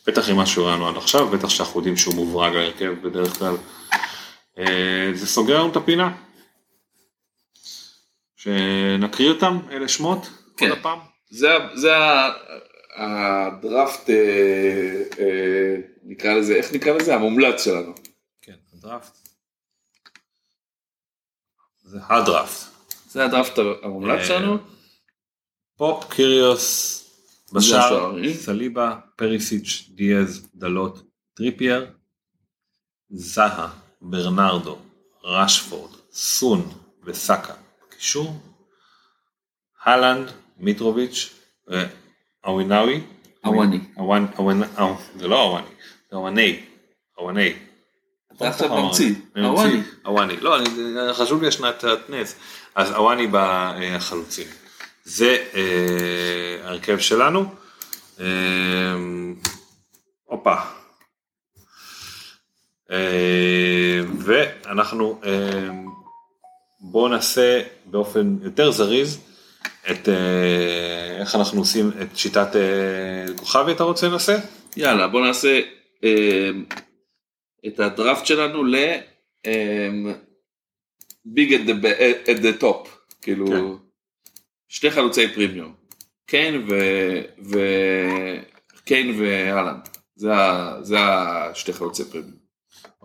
בטח 0.08 0.30
עם 0.30 0.36
מה 0.36 0.46
שהוא 0.46 0.68
ראינו 0.68 0.88
עד 0.88 0.98
עכשיו, 0.98 1.28
בטח 1.28 1.50
שאנחנו 1.50 1.80
יודעים 1.80 1.98
שהוא 1.98 2.16
מוברג 2.16 2.54
להרכב 2.54 2.94
בדרך 3.04 3.40
כלל. 3.40 3.56
אה, 4.60 5.12
זה 5.14 5.28
סוגר 5.28 5.60
לנו 5.60 5.72
את 5.72 5.76
הפינה. 5.76 6.12
שנקריא 8.38 9.30
אותם, 9.30 9.60
אלה 9.72 9.88
שמות, 9.88 10.30
כן. 10.58 10.70
עוד 10.70 10.78
הפעם. 10.78 11.00
זה, 11.30 11.48
זה 11.74 11.92
הדראפט, 12.98 14.10
אה, 14.10 15.04
אה, 15.20 15.76
נקרא 16.04 16.34
לזה, 16.34 16.56
איך 16.56 16.74
נקרא 16.74 16.94
לזה? 16.94 17.16
המומלץ 17.16 17.64
שלנו. 17.64 17.94
כן, 18.42 18.56
הדראפט. 18.74 19.18
זה 21.84 22.00
הדראפט. 22.10 22.72
זה 23.10 23.26
הדראפט 23.26 23.60
המומלץ 23.84 24.20
אה, 24.20 24.26
שלנו. 24.26 24.58
פופ, 25.78 26.14
קיריוס, 26.14 27.04
בשאר. 27.54 28.16
סליבה, 28.34 28.96
פריסיץ', 29.16 29.90
דיאז, 29.90 30.48
דלות, 30.56 31.04
טריפייר, 31.34 31.92
זהה, 33.10 33.70
ברנרדו, 34.02 34.78
רשפורד, 35.24 35.92
סון 36.12 36.70
וסאקה. 37.04 37.67
קישור, 37.98 38.42
הלנד, 39.84 40.32
מיטרוביץ', 40.58 41.34
אה, 41.72 41.86
אווינאווי. 42.46 43.02
אוואני. 43.46 43.80
אוו, 44.78 44.96
זה 45.16 45.28
לא 45.28 45.42
אוואני, 45.42 45.68
זה 46.12 46.16
אוואני, 46.16 46.64
אוואני. 47.18 47.54
אתה 48.36 48.50
עכשיו 48.50 48.84
ממציא. 48.84 49.16
אני 49.36 49.46
אוואני. 49.46 49.82
אוואני. 50.06 50.38
לא, 50.38 50.58
חשוב 51.14 51.42
לי 51.42 51.48
השנת 51.48 51.84
התנס. 51.84 52.36
אז 52.76 52.92
אוואני 52.92 53.28
בחלוצים. 53.32 54.48
זה 55.04 55.46
אה, 55.54 56.68
ההרכב 56.68 57.00
שלנו. 57.00 57.56
אה, 58.20 58.26
הופה. 60.26 60.56
אה, 62.92 64.02
ואנחנו 64.20 65.22
אה, 65.26 65.87
בואו 66.80 67.08
נעשה 67.08 67.62
באופן 67.86 68.38
יותר 68.42 68.72
זריז 68.72 69.20
את 69.92 70.10
אה, 70.10 71.18
איך 71.20 71.36
אנחנו 71.36 71.60
עושים 71.60 71.92
את 72.02 72.18
שיטת 72.18 72.56
אה, 72.56 73.34
כוכבי 73.36 73.72
אתה 73.72 73.84
רוצה 73.84 74.08
לנסה? 74.08 74.38
יאללה, 74.78 75.08
בוא 75.08 75.28
נעשה 75.28 75.62
אה, 76.04 76.50
את 77.68 77.80
הדראפט 77.80 78.26
שלנו 78.26 78.64
ל... 78.64 78.76
ביג 81.26 81.54
at 81.54 81.68
the, 81.68 81.84
ba- 81.84 82.30
at 82.30 82.42
the 82.42 82.62
top, 82.62 82.90
כאילו 83.22 83.48
כן. 83.48 83.86
שתי 84.68 84.92
חלוצי 84.92 85.34
פרימיום, 85.34 85.74
קיין 86.26 86.66
ו... 86.70 86.76
ו... 87.46 87.60
קיין 88.86 89.20
והלנד. 89.20 89.90
זה 90.16 91.00
השתי 91.00 91.74
חלוצי 91.74 92.06
פרימיום. 92.06 92.37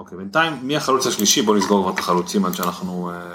אוקיי 0.02 0.18
בינתיים 0.18 0.52
מי 0.62 0.76
החלוץ 0.76 1.06
השלישי 1.06 1.42
בוא 1.42 1.56
נסגור 1.56 1.82
כבר 1.82 1.94
את 1.94 1.98
החלוצים 1.98 2.44
עד 2.44 2.54
שאנחנו 2.54 3.10
אה, 3.10 3.34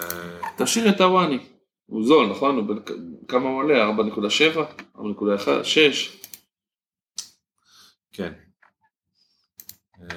תשאיר 0.57 0.89
את 0.89 1.02
הוואני, 1.02 1.39
הוא 1.85 2.06
זול 2.06 2.30
נכון? 2.30 2.68
כמה 3.27 3.49
הוא 3.49 3.57
עולה? 3.57 3.89
4.7? 3.89 4.57
4.1? 4.98 5.64
6? 5.64 6.19
כן. 8.14 8.34
אמ, 9.99 10.07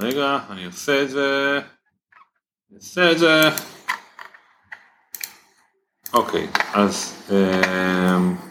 רגע, 0.00 0.38
אני 0.50 0.64
עושה 0.64 1.02
את 1.02 1.10
זה. 1.10 1.60
אני 2.70 2.76
עושה 2.76 3.12
את 3.12 3.18
זה. 3.18 3.40
אוקיי, 6.12 6.48
אז 6.74 7.22
אמ, 7.30 8.47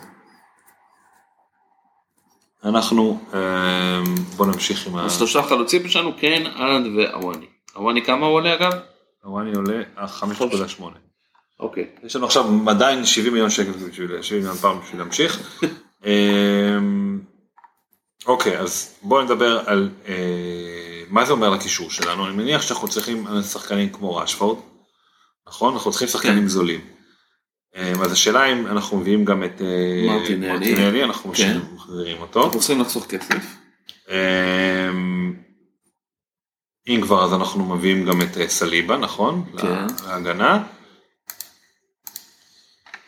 אנחנו, 2.63 3.19
אמ, 3.33 4.15
בוא 4.15 4.45
נמשיך 4.45 4.87
עם 4.87 4.95
ה... 4.95 5.05
אז 5.05 5.17
שלושה 5.17 5.43
חלוצים 5.43 5.89
שלנו, 5.89 6.13
קיין, 6.13 6.47
אהלנד 6.47 6.87
והוואני. 6.95 7.45
הוואני 7.75 8.05
כמה 8.05 8.25
הוא 8.25 8.35
עולה 8.35 8.53
אגב? 8.53 8.73
הוואני 9.23 9.55
עולה 9.55 9.83
אה, 9.97 10.05
5.8. 10.79 10.83
אוקיי. 11.59 11.85
יש 12.03 12.15
לנו 12.15 12.25
עכשיו 12.25 12.45
עדיין 12.69 13.05
70 13.05 13.33
מיליון 13.33 13.49
שקל 13.49 13.71
בשביל 13.71 14.21
70 14.21 14.41
מיליון 14.41 14.57
פעם 14.57 14.79
בשביל 14.79 14.99
להמשיך. 14.99 15.61
אמ, 16.05 17.19
אוקיי 18.25 18.59
אז 18.59 18.95
בואו 19.01 19.23
נדבר 19.23 19.61
על 19.65 19.89
אה, 20.07 21.03
מה 21.09 21.25
זה 21.25 21.31
אומר 21.31 21.49
לקישור 21.49 21.91
שלנו 21.91 22.27
אני 22.27 22.35
מניח 22.35 22.61
שאנחנו 22.61 22.87
צריכים 22.87 23.25
שחקנים 23.51 23.89
כמו 23.89 24.15
ראשפורד 24.15 24.57
נכון 25.47 25.73
אנחנו 25.73 25.91
צריכים 25.91 26.07
שחקנים 26.07 26.41
כן. 26.41 26.47
זולים. 26.47 26.96
אמ, 27.77 28.01
אז 28.01 28.11
השאלה 28.11 28.45
אם 28.51 28.67
אנחנו 28.67 28.97
מביאים 28.97 29.25
גם 29.25 29.43
את 29.43 29.61
אה, 29.61 30.07
מרטינלי. 30.07 31.03
אנחנו 31.03 31.33
כן. 31.33 31.57
מחזירים 31.75 32.21
אותו. 32.21 32.45
אנחנו 32.45 32.59
צריכים 32.59 32.81
לחסוך 32.81 33.05
כסף. 33.05 33.57
אמ, 34.09 35.33
אם 36.87 36.99
כבר 37.01 37.23
אז 37.23 37.33
אנחנו 37.33 37.75
מביאים 37.75 38.05
גם 38.05 38.21
את 38.21 38.37
אה, 38.37 38.47
סליבה 38.49 38.97
נכון? 38.97 39.45
כן. 39.57 39.87
להגנה. 40.07 40.63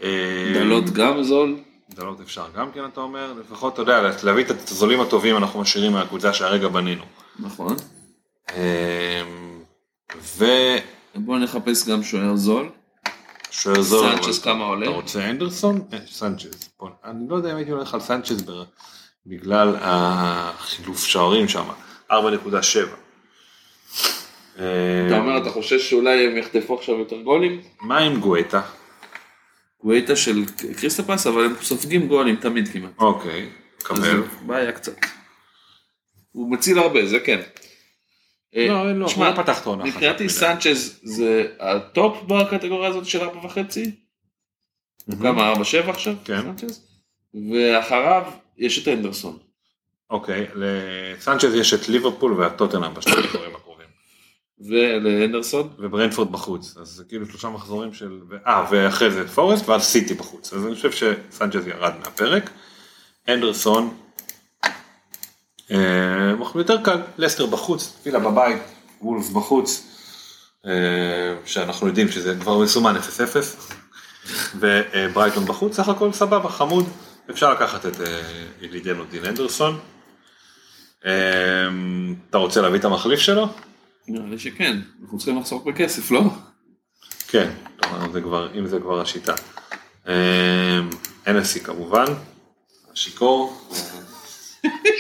אמ, 0.01 0.07
דלות 0.53 0.89
גם 0.89 1.23
זול. 1.23 1.57
דלות 1.89 2.21
אפשר 2.21 2.45
גם 2.55 2.71
כן 2.71 2.85
אתה 2.85 3.01
אומר, 3.01 3.33
לפחות 3.39 3.73
אתה 3.73 3.81
יודע, 3.81 4.11
להביא 4.23 4.43
את 4.43 4.71
הזולים 4.71 5.01
הטובים 5.01 5.37
אנחנו 5.37 5.61
משאירים 5.61 5.91
מהקבוצה 5.91 6.33
שהרגע 6.33 6.67
בנינו. 6.67 7.03
נכון. 7.39 7.75
אמ, 8.51 9.59
ושוער 10.37 10.79
בואו 11.15 11.37
נחפש 11.37 11.89
גם 11.89 12.03
שוער 12.03 12.35
זול. 12.35 12.69
זול. 13.79 14.15
סנצ'ז 14.15 14.39
כמה 14.43 14.65
עולה? 14.65 14.85
אתה 14.85 14.95
רוצה 14.95 15.29
אנדרסון? 15.29 15.81
אה, 15.93 15.97
סנצ'ז. 16.11 16.69
בוא, 16.79 16.89
אני 17.05 17.29
לא 17.29 17.35
יודע 17.35 17.51
אם 17.51 17.55
הייתי 17.57 17.71
הולך 17.71 17.93
על 17.93 17.99
סנצ'ז 17.99 18.41
ב- 18.43 18.63
בגלל 19.25 19.75
החילוף 19.81 21.03
שוערים 21.05 21.47
שם. 21.47 21.63
4.7. 22.11 22.15
אתה 24.55 25.17
אומר 25.17 25.37
אתה 25.41 25.49
חושש 25.49 25.89
שאולי 25.89 26.27
הם 26.27 26.37
יחטפו 26.37 26.77
עכשיו 26.77 26.95
יותר 26.99 27.21
גולים? 27.21 27.61
מה 27.81 27.97
עם 27.97 28.19
גואטה? 28.19 28.61
גואיטה 29.83 30.15
של 30.15 30.43
קריסטל 30.79 31.06
פאלאס 31.06 31.27
אבל 31.27 31.45
הם 31.45 31.53
סופגים 31.61 32.07
גולים 32.07 32.35
תמיד 32.35 32.67
כמעט. 32.73 32.91
אוקיי, 32.99 33.49
קבל. 33.83 34.23
בעיה 34.45 34.71
קצת. 34.71 34.95
הוא 36.31 36.51
מציל 36.51 36.79
הרבה 36.79 37.05
זה 37.05 37.19
כן. 37.19 37.41
אה, 38.55 38.93
לא, 38.93 39.07
תשמע, 39.07 39.29
לא 39.29 39.35
פתח 39.35 39.61
את 39.61 39.65
העונה. 39.65 39.83
חזק 39.83 39.93
מבחינתי 39.93 40.23
מדי. 40.23 40.33
סנצ'ז 40.33 40.99
זה 41.03 41.47
ה 41.59 41.75
top 41.75 42.23
בקטגוריה 42.27 42.89
הזאת 42.89 43.05
של 43.05 43.21
ארבע 43.21 43.45
וחצי. 43.45 43.91
הוא 45.05 45.15
כמה 45.21 45.49
ארבע 45.49 45.63
שבע 45.63 45.91
עכשיו? 45.91 46.13
כן. 46.25 46.41
סנצ'ז? 46.41 46.87
ואחריו 47.51 48.23
יש 48.57 48.83
את 48.83 48.87
אנדרסון. 48.87 49.37
אוקיי, 50.09 50.47
לסנצ'ז 50.55 51.55
יש 51.55 51.73
את 51.73 51.89
ליברפול 51.89 52.33
והטוטנאם 52.33 52.93
בשני 52.93 53.13
המחזורים 53.13 53.55
הקרובים. 53.55 53.87
ולאנדרסון 54.59 55.69
וברנטפורד 55.79 56.31
בחוץ, 56.31 56.77
אז 56.77 56.87
זה 56.87 57.03
כאילו 57.03 57.25
שלושה 57.25 57.49
מחזורים 57.49 57.93
של, 57.93 58.19
אה, 58.47 58.65
ואחרי 58.71 59.11
זה 59.11 59.21
את 59.21 59.29
פורסט 59.29 59.69
ואז 59.69 59.83
סיטי 59.83 60.13
בחוץ, 60.13 60.53
אז 60.53 60.65
אני 60.65 60.75
חושב 60.75 60.91
שסנצ'ז 60.91 61.67
ירד 61.67 61.93
מהפרק. 61.99 62.49
אנדרסון, 63.29 63.97
יותר 66.55 66.83
קל, 66.83 67.01
לסטר 67.17 67.45
בחוץ, 67.45 67.99
וילה 68.05 68.19
בבית, 68.19 68.61
וולף 69.01 69.29
בחוץ, 69.29 69.83
אה, 70.65 70.71
שאנחנו 71.45 71.87
יודעים 71.87 72.11
שזה 72.11 72.35
כבר 72.39 72.57
מסומן 72.57 72.95
0-0, 72.95 72.99
וברייטון 74.55 75.45
בחוץ, 75.45 75.75
סך 75.75 75.89
הכל 75.89 76.13
סבבה, 76.13 76.49
חמוד, 76.49 76.89
אפשר 77.29 77.53
לקחת 77.53 77.85
את 77.85 78.01
אה, 78.01 78.21
ידידנו 78.61 79.05
דין 79.05 79.25
אנדרסון. 79.25 79.79
אה, 81.05 81.11
אתה 82.29 82.37
רוצה 82.37 82.61
להביא 82.61 82.79
את 82.79 82.85
המחליף 82.85 83.19
שלו? 83.19 83.47
נראה 84.07 84.27
לי 84.27 84.39
שכן 84.39 84.77
אנחנו 85.01 85.17
צריכים 85.17 85.39
לחסוך 85.39 85.67
בכסף 85.67 86.11
לא? 86.11 86.21
כן, 87.27 87.49
זה 88.13 88.21
כבר, 88.21 88.49
אם 88.59 88.67
זה 88.67 88.79
כבר 88.79 89.01
השיטה. 89.01 89.33
NSC 91.25 91.59
כמובן, 91.63 92.05
השיכור. 92.93 93.61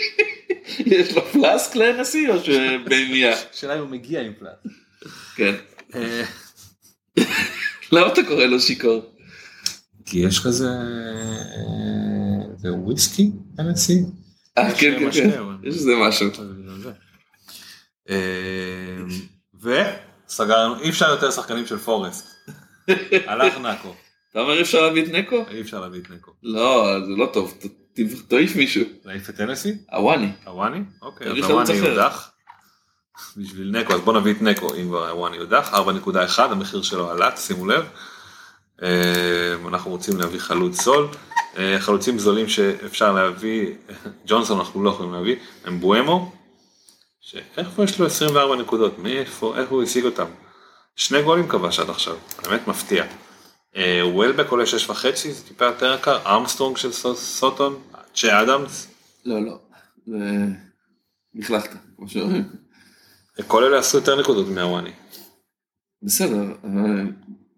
יש 0.85 1.15
לו 1.15 1.21
פלאסק 1.25 1.75
לנשיא 1.75 2.29
או 2.29 2.43
שבמייה? 2.43 3.35
השאלה 3.53 3.75
אם 3.75 3.79
הוא 3.79 3.87
מגיע 3.89 4.21
עם 4.21 4.33
פלאט. 4.39 4.63
כן. 5.35 5.55
למה 7.91 8.07
אתה 8.13 8.21
קורא 8.27 8.45
לו 8.45 8.59
שיכור? 8.59 9.01
כי 10.05 10.19
יש 10.19 10.39
כזה, 10.39 10.65
אה, 10.67 12.55
זה 12.57 12.73
וויסקי 12.73 13.31
NSC? 13.57 13.93
אה 14.57 14.75
כן 14.75 14.95
כן 14.99 15.05
משקה, 15.07 15.23
כן 15.23 15.39
אבל- 15.39 15.55
יש 15.63 15.75
איזה 15.75 15.91
משהו. 16.07 16.27
וסגרנו, 20.27 20.81
אי 20.81 20.89
אפשר 20.89 21.09
יותר 21.09 21.31
שחקנים 21.31 21.65
של 21.65 21.77
פורסט. 21.77 22.27
הלך 23.27 23.57
נקו, 23.57 23.93
אתה 24.31 24.39
אומר 24.39 24.53
אי 24.57 24.61
אפשר 24.61 24.81
להביא 24.81 25.03
את 25.03 25.11
נקו? 25.11 25.43
אי 25.51 25.61
אפשר 25.61 25.79
להביא 25.81 25.99
את 26.01 26.09
נקו. 26.09 26.31
לא 26.43 26.85
זה 27.05 27.11
לא 27.17 27.29
טוב 27.33 27.57
תעיף 28.27 28.55
מישהו. 28.55 28.83
להעיף 29.05 29.29
את 29.29 29.39
NSC? 29.39 29.95
הוואני. 29.95 30.31
הוואני? 30.45 30.79
אוקיי, 31.01 31.27
אז 31.27 31.37
הוואני. 31.49 31.73
יודח. 31.73 32.31
בשביל 33.37 33.79
נקו, 33.79 33.93
אז 33.93 33.99
בוא 34.01 34.13
נביא 34.19 34.33
את 34.33 34.41
נקו, 34.41 34.75
אם 34.75 34.87
כבר 34.87 35.09
הוואני 35.09 35.37
יודח, 35.37 35.73
4.1, 35.73 36.39
המחיר 36.41 36.81
שלו 36.81 37.09
עלה, 37.11 37.37
שימו 37.37 37.65
לב. 37.65 37.85
אה, 38.83 38.89
אנחנו 39.67 39.91
רוצים 39.91 40.17
להביא 40.19 40.39
חלוץ 40.39 40.81
זול. 40.83 41.07
אה, 41.57 41.77
חלוצים 41.79 42.19
זולים 42.19 42.49
שאפשר 42.49 43.11
להביא, 43.13 43.67
ג'ונסון 44.27 44.59
אנחנו 44.59 44.83
לא 44.83 44.89
יכולים 44.89 45.13
להביא, 45.13 45.35
הם 45.65 45.79
בואמו, 45.79 46.31
שאיפה 47.21 47.83
יש 47.83 47.99
לו 47.99 48.05
24 48.05 48.55
נקודות, 48.55 48.99
מאיפה, 48.99 49.53
איך 49.57 49.69
הוא 49.69 49.83
השיג 49.83 50.05
אותם? 50.05 50.25
שני 50.95 51.23
גולים 51.23 51.47
כבש 51.47 51.79
עד 51.79 51.89
עכשיו, 51.89 52.15
באמת 52.43 52.67
מפתיע. 52.67 53.05
אה, 53.75 54.01
וולבק 54.05 54.49
עולה 54.49 54.65
שש 54.65 54.89
וחצי, 54.89 55.33
זה 55.33 55.43
טיפה 55.47 55.65
יותר 55.65 55.93
יקר, 55.99 56.17
ארמסטרונג 56.25 56.77
של 56.77 56.91
סו- 56.91 57.15
סוטון, 57.15 57.79
צ'ה 58.13 58.41
אדמס, 58.41 58.87
לא, 59.25 59.39
לא. 59.45 59.59
נכלכת, 61.33 61.69
כמו 61.97 62.09
שאומרים. 62.09 62.43
כל 63.47 63.63
אלה 63.63 63.79
עשו 63.79 63.97
יותר 63.97 64.19
נקודות 64.19 64.47
מהוואני. 64.47 64.91
בסדר, 66.03 66.43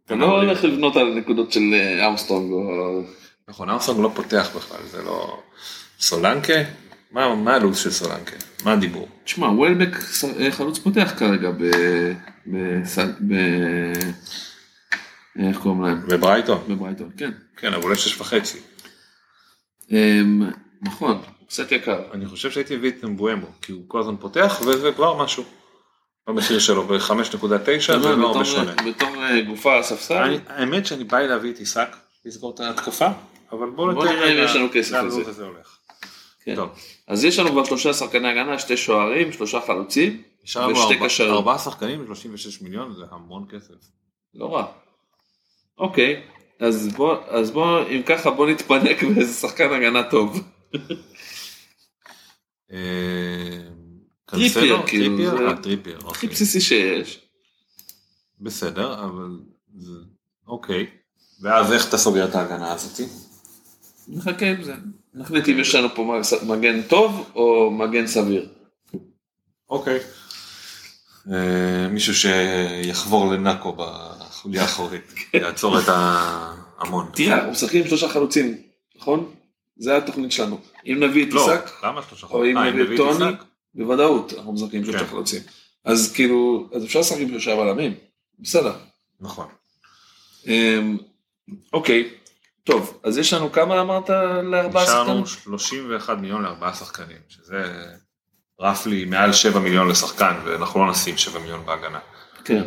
אתה 0.06 0.16
לא 0.16 0.42
הולך 0.42 0.64
לבנות 0.64 0.96
על 0.96 1.14
נקודות 1.14 1.52
של 1.52 1.62
אה, 1.74 2.06
ארמסטרונג 2.06 2.52
או... 2.52 3.02
נכון, 3.48 3.70
ארמסטרונג 3.70 4.00
לא 4.02 4.12
פותח 4.16 4.50
בכלל, 4.56 4.80
זה 4.92 5.04
לא... 5.04 5.40
סולנקה? 6.00 6.54
מה 7.12 7.36
מה 7.36 7.56
הלו"ז 7.56 7.78
של 7.78 7.92
סולנקה? 7.92 8.36
מה 8.66 8.74
הדיבור? 8.74 9.08
תשמע, 9.24 9.48
וולבק 9.48 9.96
אה, 10.40 10.52
חלוץ 10.52 10.80
פותח 10.80 11.14
כרגע 11.18 11.52
ב... 11.52 11.64
ב... 12.48 12.82
ב... 13.28 13.34
איך 15.40 15.58
קוראים 15.58 15.82
להם? 15.82 16.02
וברייטון? 16.10 16.64
בברייטון, 16.68 17.10
כן. 17.18 17.32
כן, 17.58 17.74
אבל 17.74 17.84
עולה 17.84 17.96
שש 17.96 18.22
וחצי. 18.22 18.60
אמ, 19.92 20.50
נכון, 20.82 21.22
קצת 21.48 21.72
יקר. 21.72 22.00
אני 22.14 22.26
חושב 22.26 22.52
שהייתי 22.52 22.76
מביא 22.76 22.90
את 22.90 23.04
אמבואמו, 23.04 23.48
כי 23.62 23.72
הוא 23.72 23.82
כל 23.88 24.00
הזמן 24.00 24.16
פותח, 24.20 24.62
וזה 24.66 24.92
כבר 24.92 25.24
משהו. 25.24 25.44
במחיר 26.28 26.60
שלו, 26.60 26.84
ב-5.9 26.84 28.00
זה 28.02 28.16
לא 28.16 28.28
הרבה 28.28 28.46
שונה. 28.46 28.74
בתור 28.88 29.10
אה, 29.16 29.42
גופה 29.42 29.74
על 29.74 29.80
הספסל, 29.80 30.40
האמת 30.48 30.86
שאני 30.86 31.04
בא 31.04 31.20
להביא 31.20 31.52
את 31.52 31.58
עיסק, 31.58 31.96
לסגור 32.26 32.54
את 32.56 32.60
ההתקפה, 32.60 33.08
אבל 33.52 33.70
בואו 33.70 33.96
בוא 33.96 34.06
נראה 34.06 34.32
אם 34.32 34.46
יש 34.46 34.56
לנו 34.56 34.68
כסף 34.74 34.92
לזה. 34.92 35.00
הלו"ז 35.00 35.28
הזה 35.28 35.44
הולך. 35.46 35.78
כן. 36.44 36.56
אז 37.08 37.26
יש 37.26 37.40
לנו 37.40 37.52
כבר 37.52 37.64
שלושה 37.64 37.94
שחקני 37.94 38.28
הגנה, 38.28 38.60
שתי 38.60 38.78
שוערים, 38.78 39.32
שלושה 39.32 39.62
חלוצים, 39.62 40.22
ושתי 40.44 41.00
קשרים. 41.06 41.34
ארבעה 41.34 41.58
שחקנים 41.58 42.06
ו-36 42.10 42.64
מיליון, 42.64 42.94
זה 42.94 43.04
המון 43.12 43.46
כסף. 43.50 43.74
לא 44.34 44.56
רע. 44.56 44.66
אוקיי, 45.78 46.24
אז 46.62 46.88
בוא, 46.88 47.18
אז 47.28 47.52
בוא, 47.52 47.80
אם 47.88 48.02
ככה 48.06 48.32
בוא 48.32 48.50
נתפנק 48.50 49.04
באיזה 49.16 49.34
שחקן 49.34 49.74
הגנה 49.74 50.04
טוב. 50.10 50.44
אה, 52.72 52.78
טריפייר? 54.26 54.82
כאילו, 54.88 55.18
טריפייר? 55.18 55.50
אה, 55.50 55.58
טריפייר, 55.58 55.98
הכי 55.98 56.08
אוקיי. 56.08 56.30
בסיסי 56.30 56.62
שיש. 56.62 57.20
בסדר, 58.40 58.94
אבל. 58.94 59.40
אוקיי. 60.48 60.88
ואז 61.42 61.74
איך 61.74 61.90
אתה 61.90 61.98
סוגר 61.98 62.26
את 62.26 62.36
ההגנה 62.36 62.74
הזאתי? 62.74 63.04
נחכה 64.08 64.46
עם 64.46 64.64
זה. 64.64 64.74
נחליט 65.14 65.50
אם 65.50 65.60
יש 65.60 65.76
לנו 65.76 65.96
פה 65.96 66.20
מגן 66.44 66.82
טוב 66.82 67.32
או 67.36 67.72
מגן 67.72 68.08
סביר. 68.08 68.50
אוקיי. 69.70 70.00
אה, 71.32 71.88
מישהו 71.88 72.14
שיחבור 72.16 73.34
לנקו 73.34 73.76
בחוליה 74.42 74.62
האחורית, 74.62 75.14
יעצור 75.34 75.80
את 75.80 75.84
ההמון. 75.88 77.10
תראה, 77.14 77.36
אנחנו 77.36 77.52
משחקים 77.52 77.82
עם 77.82 77.88
שלושה 77.88 78.10
חלוצים, 78.10 78.58
נכון? 78.96 79.34
זה 79.78 79.98
התוכנית 79.98 80.32
שלנו. 80.32 80.60
אם 80.86 80.98
נביא 81.00 81.26
את 81.26 81.34
לא, 81.34 81.52
עיסק, 81.52 81.84
למה 81.84 82.02
שלושה 82.10 82.28
או 82.28 82.46
אם 82.46 82.58
אה, 82.58 82.72
נביא 82.72 82.84
את 82.84 82.98
טוני? 82.98 83.32
בוודאות 83.74 84.34
אנחנו 84.34 84.54
משחקים 84.54 84.80
עם 84.80 84.86
שלושה 84.86 85.00
כן. 85.00 85.06
חלוצים. 85.06 85.42
אז 85.86 86.12
כאילו, 86.16 86.70
אז 86.74 86.86
אפשר 86.86 87.00
לשחק 87.00 87.18
עם 87.20 87.28
שלושה 87.28 87.56
בלמים. 87.56 87.94
בסדר. 88.40 88.74
נכון. 89.20 89.48
אמ, 90.48 90.98
אוקיי, 91.74 92.10
טוב, 92.64 93.00
אז 93.04 93.18
יש 93.18 93.34
לנו 93.34 93.52
כמה 93.52 93.82
אמרת 93.82 94.10
לארבעה 94.44 94.86
שחקנים? 94.86 95.16
לנו 95.16 95.28
31 95.28 96.18
מיליון 96.18 96.42
לארבעה 96.42 96.74
שחקנים, 96.74 97.18
שזה 97.30 97.90
רפלי 98.60 99.06
מעל 99.06 99.34
7 99.34 99.60
מיליון 99.60 99.88
לשחקן, 99.88 100.34
ואנחנו 100.46 100.86
לא 100.86 100.92
נשים 100.92 101.18
7 101.18 101.40
מיליון 101.40 101.66
בהגנה. 101.66 102.00
כן. 102.46 102.64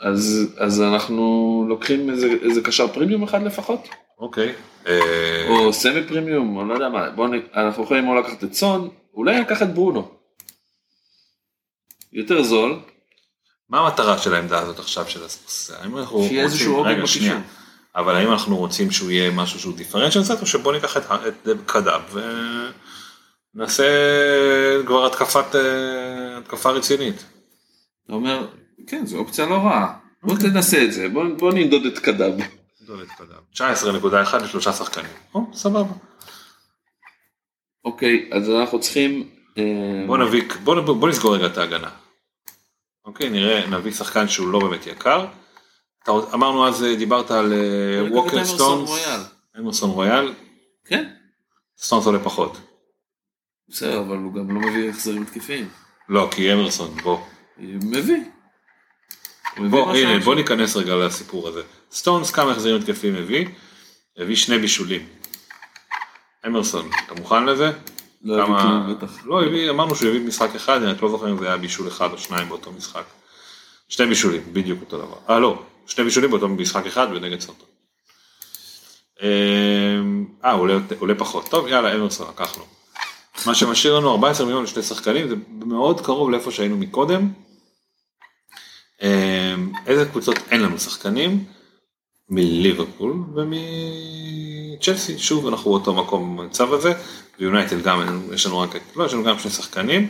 אז, 0.00 0.48
אז 0.56 0.82
אנחנו 0.82 1.24
לוקחים 1.68 2.10
איזה, 2.10 2.26
איזה 2.42 2.60
קשר 2.62 2.88
פרימיום 2.88 3.22
אחד 3.22 3.42
לפחות? 3.42 3.88
אוקיי. 4.18 4.52
אה, 4.86 5.46
או 5.48 5.72
סמי 5.72 6.02
פרימיום, 6.08 6.56
או 6.56 6.64
לא 6.64 6.74
יודע 6.74 6.88
מה, 6.88 7.10
בוא 7.10 7.28
נ... 7.28 7.32
אנחנו 7.54 7.82
יכולים 7.84 8.08
או 8.08 8.14
לקחת 8.14 8.44
את 8.44 8.54
סון, 8.54 8.88
אולי 9.14 9.40
לקחת 9.40 9.66
ברונו. 9.66 10.10
יותר 12.12 12.42
זול, 12.42 12.78
מה 13.68 13.80
המטרה 13.80 14.18
של 14.18 14.34
העמדה 14.34 14.58
הזאת 14.58 14.78
עכשיו 14.78 15.08
של 15.08 15.24
הסוס? 15.24 15.70
האם 15.70 15.98
אנחנו 15.98 16.24
שיהיה 16.28 16.42
איזשהו 16.42 16.76
רוצים- 16.76 16.90
עוגן 16.92 17.02
בקישור. 17.02 17.36
אבל 17.96 18.14
האם 18.16 18.32
אנחנו 18.32 18.56
רוצים 18.56 18.90
שהוא 18.90 19.10
יהיה 19.10 19.30
משהו 19.30 19.60
שהוא 19.60 19.76
דיפרנציאל 19.76 20.24
קצת, 20.24 20.40
או 20.40 20.46
שבוא 20.46 20.72
ניקח 20.72 20.96
את 20.96 21.02
את 21.28 21.48
קדאב 21.66 22.16
ונעשה 23.54 23.84
כבר 24.86 25.06
התקפת, 25.06 25.54
אה, 25.54 26.38
התקפה 26.38 26.70
רצינית. 26.70 27.24
אתה 28.06 28.12
אומר, 28.12 28.46
כן, 28.86 29.06
זו 29.06 29.18
אופציה 29.18 29.46
לא 29.46 29.54
רעה. 29.54 29.98
בוא 30.22 30.36
תנסה 30.38 30.84
את 30.84 30.92
זה, 30.92 31.08
בוא, 31.08 31.52
נמדוד 31.52 31.86
את 31.86 31.98
קדאב. 31.98 32.32
19.1 33.54 34.36
לשלושה 34.36 34.72
שחקנים. 34.72 35.10
או, 35.34 35.40
סבבה. 35.52 35.94
אוקיי, 37.84 38.30
אז 38.32 38.50
אנחנו 38.50 38.80
צריכים... 38.80 39.28
אה, 39.58 40.04
בוא 40.06 40.18
נביא, 40.18 40.42
בוא, 40.64 40.80
בוא, 40.80 40.96
בוא 40.96 41.08
נסגור 41.08 41.36
רגע 41.36 41.46
את 41.46 41.58
ההגנה. 41.58 41.90
אוקיי, 43.04 43.30
נראה, 43.30 43.66
נביא 43.66 43.92
שחקן 43.92 44.28
שהוא 44.28 44.48
לא 44.48 44.58
באמת 44.60 44.86
יקר. 44.86 45.26
אתה, 46.02 46.12
אמרנו 46.34 46.68
אז, 46.68 46.84
אה, 46.84 46.96
דיברת 46.96 47.30
על 47.30 47.52
אה, 47.52 48.12
ווקר 48.12 48.44
סטונס. 48.44 48.90
אמרסון 49.58 49.90
רויאל, 49.90 50.34
כן, 50.84 51.10
סטונס 51.78 52.06
עולה 52.06 52.18
פחות. 52.18 52.58
בסדר, 53.68 54.00
אבל 54.00 54.16
הוא 54.16 54.34
גם 54.34 54.50
לא 54.54 54.60
מביא 54.60 54.90
החזרים 54.90 55.22
התקפיים. 55.22 55.68
לא, 56.08 56.28
כי 56.30 56.52
אמרסון, 56.52 56.94
בוא. 57.02 57.18
מביא. 57.58 58.24
בוא, 59.70 59.94
הנה. 59.94 60.18
בוא 60.24 60.34
ניכנס 60.34 60.76
רגע 60.76 60.94
לסיפור 60.96 61.48
הזה. 61.48 61.62
סטונס 61.92 62.30
כמה 62.30 62.50
החזרים 62.52 62.76
התקפיים 62.76 63.14
הביא? 63.16 63.46
הביא 64.18 64.36
שני 64.36 64.58
בישולים. 64.58 65.06
אמרסון, 66.46 66.90
אתה 67.06 67.14
מוכן 67.14 67.44
לזה? 67.44 67.70
לא 68.24 68.34
הביא 68.34 68.44
כמה- 68.46 68.62
כלום 68.62 68.94
בטח. 68.94 69.18
לא, 69.24 69.44
הביא, 69.44 69.70
אמרנו 69.70 69.94
שהוא 69.96 70.08
הביא 70.08 70.20
משחק 70.20 70.54
אחד, 70.56 70.82
אני 70.82 70.92
רק 70.92 71.02
לא 71.02 71.08
זוכר 71.08 71.30
אם 71.30 71.38
זה 71.38 71.46
היה 71.46 71.56
בישול 71.56 71.88
אחד 71.88 72.12
או 72.12 72.18
שניים 72.18 72.48
באותו 72.48 72.72
משחק. 72.72 73.04
שני 73.88 74.06
בישולים, 74.06 74.42
בדיוק 74.52 74.80
אותו 74.80 74.98
דבר. 74.98 75.16
אה, 75.34 75.38
לא, 75.38 75.62
שני 75.86 76.04
בישולים 76.04 76.30
באותו 76.30 76.48
משחק 76.48 76.86
אחד 76.86 77.06
ונגד 77.10 77.40
סוטו. 77.40 77.64
אמ, 79.22 80.24
אה, 80.44 80.52
עולה, 80.52 80.74
עולה 80.98 81.14
פחות. 81.14 81.48
טוב, 81.48 81.66
יאללה, 81.68 81.94
אמרסון, 81.94 82.28
לקחנו. 82.28 82.64
מה 83.46 83.54
שמשאיר 83.54 83.98
לנו 83.98 84.10
14 84.10 84.46
מיליון 84.46 84.64
לשני 84.64 84.82
שחקנים, 84.82 85.28
זה 85.28 85.34
מאוד 85.66 86.00
קרוב 86.00 86.30
לאיפה 86.30 86.50
שהיינו 86.50 86.76
מקודם. 86.76 87.28
אמ, 89.02 89.72
איזה 89.86 90.04
קבוצות 90.04 90.36
אין 90.50 90.62
לנו 90.62 90.78
שחקנים? 90.78 91.44
מליברפול 92.28 93.24
ומצ'לסי, 93.34 95.18
שוב 95.18 95.46
אנחנו 95.46 95.70
באותו 95.70 95.94
מקום 95.94 96.36
במצב 96.36 96.72
הזה, 96.72 96.92
ויונייטד 97.38 97.82
גם 97.82 98.22
יש 98.34 98.46
לנו 98.46 98.58
רק, 98.58 98.70
לא 98.96 99.04
יש 99.04 99.12
לנו 99.12 99.24
גם 99.24 99.38
שני 99.38 99.50
שחקנים. 99.50 100.08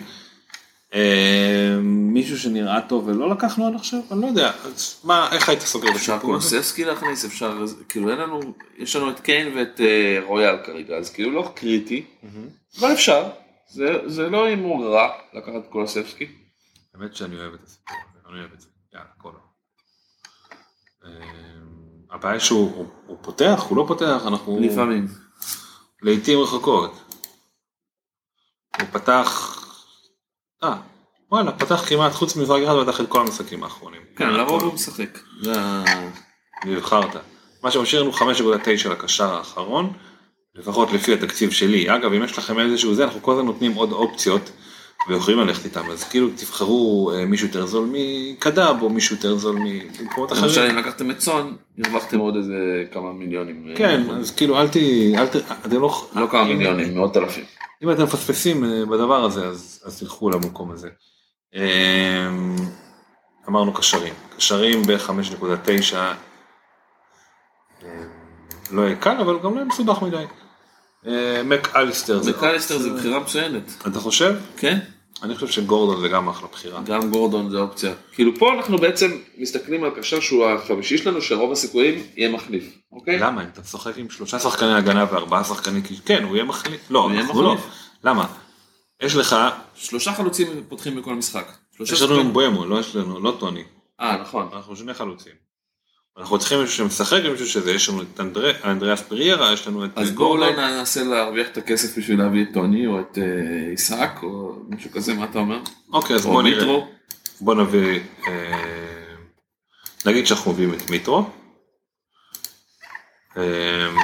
אה, 0.95 1.77
מישהו 1.83 2.39
שנראה 2.39 2.81
טוב 2.81 3.09
ולא 3.09 3.31
לקחנו 3.31 3.67
עד 3.67 3.75
עכשיו, 3.75 4.01
אני 4.13 4.21
לא 4.21 4.27
יודע, 4.27 4.53
אז 4.65 5.01
מה, 5.05 5.29
איך 5.33 5.49
היית 5.49 5.61
סוגר 5.61 5.89
את 5.91 5.95
אפשר 5.97 6.15
הסיפור 6.15 6.35
הזה? 6.35 6.49
קולוססקי 6.51 6.85
להכניס, 6.85 7.25
אפשר, 7.25 7.65
כאילו 7.89 8.11
אין 8.11 8.19
לנו, 8.19 8.41
יש 8.79 8.97
לנו 8.97 9.11
את 9.11 9.21
קיין 9.21 9.57
ואת 9.57 9.81
אה, 9.81 10.19
רויאל 10.27 10.57
כרגע, 10.65 10.97
אז 10.97 11.11
כאילו 11.11 11.31
לא 11.31 11.53
קריטי, 11.55 12.05
אבל 12.81 12.93
אפשר, 12.93 13.29
זה, 13.69 13.87
זה 14.07 14.29
לא 14.29 14.45
הימור 14.45 14.87
רע 14.87 15.09
לקחת 15.35 15.55
את 15.57 15.67
קולוספסקי. 15.71 16.27
האמת 16.95 17.17
שאני 17.17 17.37
אוהב 17.37 17.55
את 17.55 17.63
הסיפור 17.63 17.97
הזה, 18.11 18.29
אני 18.31 18.39
אוהב 18.41 18.53
את 18.53 18.61
זה, 18.61 18.67
יאללה, 18.95 19.07
כל 19.19 19.31
אה, 21.05 21.11
הבעיה 22.11 22.41
שהוא 22.41 22.75
הוא- 22.77 22.87
הוא 23.07 23.17
פותח, 23.23 23.65
הוא 23.69 23.77
לא 23.77 23.85
פותח, 23.89 24.23
אנחנו 24.27 24.59
לפעמים. 24.61 25.07
לעיתים 26.03 26.39
רחוקות. 26.39 26.93
הוא 28.81 28.87
פתח, 28.93 29.59
אה, 30.63 30.77
וואלה, 31.31 31.53
פתח 31.53 31.85
כמעט, 31.89 32.13
חוץ 32.13 32.37
ממשחק 32.37 32.61
אחד, 32.65 32.75
פתח 32.87 33.01
את 33.01 33.09
כל 33.09 33.21
המשחקים 33.21 33.63
האחרונים. 33.65 34.03
כן, 34.17 34.31
לרוב 34.31 34.63
הוא 34.63 34.75
משחק. 34.75 35.19
נבחרת. 36.65 37.17
מה 37.63 37.71
שמשאיר 37.71 38.03
לנו 38.03 38.13
5.9 38.13 38.89
לקשר 38.91 39.35
האחרון, 39.35 39.93
לפחות 40.55 40.93
לפי 40.93 41.15
התקציב 41.15 41.51
שלי. 41.51 41.97
אגב, 41.97 42.13
אם 42.13 42.23
יש 42.25 42.39
לכם 42.39 42.59
איזשהו 42.59 42.95
זה, 42.95 43.05
אנחנו 43.05 43.23
כל 43.23 43.33
הזמן 43.33 43.47
נותנים 43.47 43.73
עוד 43.75 43.93
אופציות, 43.93 44.51
ויכולים 45.09 45.41
ללכת 45.41 45.65
איתם, 45.65 45.91
אז 45.91 46.05
כאילו 46.05 46.29
תבחרו 46.37 47.13
אה, 47.15 47.27
מישהו 47.27 47.47
יותר 47.47 47.67
זול 47.67 47.89
מקדאב, 47.93 48.83
או 48.83 48.91
מישהו 48.91 49.17
יותר 49.17 49.37
זול 49.37 49.57
ממקומות 49.59 50.33
למשל 50.33 50.47
אחרים. 50.47 50.71
אם 50.71 50.79
לקחתם 50.79 51.11
את 51.11 51.19
צאן, 51.19 51.53
הרווחתם 51.85 52.19
עוד 52.19 52.37
איזה 52.37 52.85
כמה 52.93 53.13
מיליונים. 53.13 53.75
כן, 53.77 54.03
אז 54.11 54.31
כאילו 54.31 54.61
אל 54.61 54.69
ת... 54.69 54.77
אל 55.17 55.27
ת... 55.27 55.37
אתם 55.67 55.81
לא... 55.81 56.09
לא 56.15 56.27
כמה 56.27 56.45
מיליונים, 56.45 56.95
מאות 56.95 57.17
אלפים. 57.17 57.45
אם 57.83 57.91
אתם 57.91 58.03
מפספסים 58.03 58.65
אה, 58.65 58.87
בדבר 58.87 59.25
הזה, 59.25 59.47
אז, 59.47 59.97
תלכו 60.01 60.31
למקום 60.31 60.71
הזה. 60.71 60.89
אה, 61.55 62.29
אמרנו 63.49 63.73
קשרים. 63.73 64.15
קשרים 64.37 64.83
ב-5.9 64.83 65.97
לא 68.71 68.83
יהיה 68.83 68.97
קל, 68.97 69.17
אבל 69.21 69.39
גם 69.45 69.51
לא 69.51 69.57
יהיה 69.57 69.65
מסובך 69.65 70.03
מדי. 70.03 70.25
אה, 71.07 71.43
מק 71.45 71.77
אליסטר 71.77 72.21
זה 72.79 72.91
בחירה 72.91 73.19
מצוינת. 73.21 73.73
אתה 73.89 74.01
חושב? 74.01 74.35
כן? 74.57 74.79
אני 75.23 75.35
חושב 75.35 75.49
שגורדון 75.49 76.01
זה 76.01 76.09
גם 76.09 76.29
אחלה 76.29 76.49
בחירה. 76.53 76.83
גם 76.83 77.11
גורדון 77.11 77.51
זה 77.51 77.59
אופציה. 77.59 77.95
כאילו 78.13 78.37
פה 78.39 78.55
אנחנו 78.55 78.79
בעצם 78.79 79.11
מסתכלים 79.39 79.85
על 79.85 79.91
קשר 79.91 80.21
שהוא 80.21 80.47
החמישי 80.47 80.99
שלנו, 80.99 81.23
שרוב 81.23 81.53
הסיכויים 81.53 82.03
יהיה 82.17 82.31
מחליף, 82.33 82.65
אוקיי? 82.93 83.19
למה? 83.19 83.43
אם 83.43 83.49
אתה 83.53 83.61
משחק 83.61 83.99
עם 83.99 84.11
שלושה 84.11 84.39
שחקני 84.39 84.75
הגנה 84.75 85.07
וארבעה 85.13 85.45
שחקני 85.45 85.81
כן, 86.07 86.23
הוא 86.25 86.37
יהיה 86.37 86.45
מחליף. 86.45 86.81
לא, 86.91 87.11
אנחנו 87.11 87.43
לא. 87.43 87.57
למה? 88.05 88.27
יש 89.03 89.17
לך, 89.17 89.37
שלושה 89.75 90.13
חלוצים 90.13 90.49
פותחים 90.69 90.97
בכל 90.97 91.15
משחק. 91.15 91.53
יש 91.73 91.91
לנו 91.91 91.99
שחקנים- 91.99 92.21
אמבואמו, 92.27 92.67
לא 92.67 92.81
יש 92.81 92.97
לנו, 92.97 93.21
לא 93.21 93.37
טוני. 93.41 93.65
אה, 94.01 94.17
נכון. 94.17 94.49
אנחנו 94.53 94.77
שני 94.77 94.95
חלוצים. 94.95 95.33
אנחנו 96.19 96.39
צריכים 96.39 96.61
מישהו 96.61 96.77
שמשחק 96.77 97.21
ומישהו 97.25 97.47
שזה, 97.47 97.73
יש 97.73 97.89
לנו 97.89 98.03
את 98.03 98.21
אנדרי- 98.21 98.65
אנדריאס 98.65 99.03
פריירה, 99.03 99.53
יש 99.53 99.67
לנו 99.69 99.85
את 99.85 99.91
אז 99.97 100.11
בואו. 100.11 100.29
אולי 100.31 100.53
ננסה 100.57 101.05
להרוויח 101.05 101.49
את 101.49 101.57
הכסף 101.57 101.99
בשביל 101.99 102.19
להביא 102.19 102.43
את 102.43 102.49
טוני 102.55 102.87
או 102.87 103.01
את 103.01 103.19
אה, 103.19 103.71
עיסק 103.71 104.11
או 104.23 104.57
משהו 104.69 104.91
כזה, 104.91 105.15
מה 105.15 105.25
אתה 105.25 105.39
אומר? 105.39 105.61
אוקיי, 105.93 106.17
אז 106.17 106.27
או 106.27 106.31
בוא 106.33 106.43
נראה. 106.43 106.59
מיטרו? 106.59 106.89
בוא 107.41 107.55
נביא, 107.55 108.01
אה, 108.29 109.15
נגיד 110.07 110.27
שאנחנו 110.27 110.53
מביאים 110.53 110.75
את 110.75 110.91
מיטרו, 110.91 111.31
אה, 113.37 113.43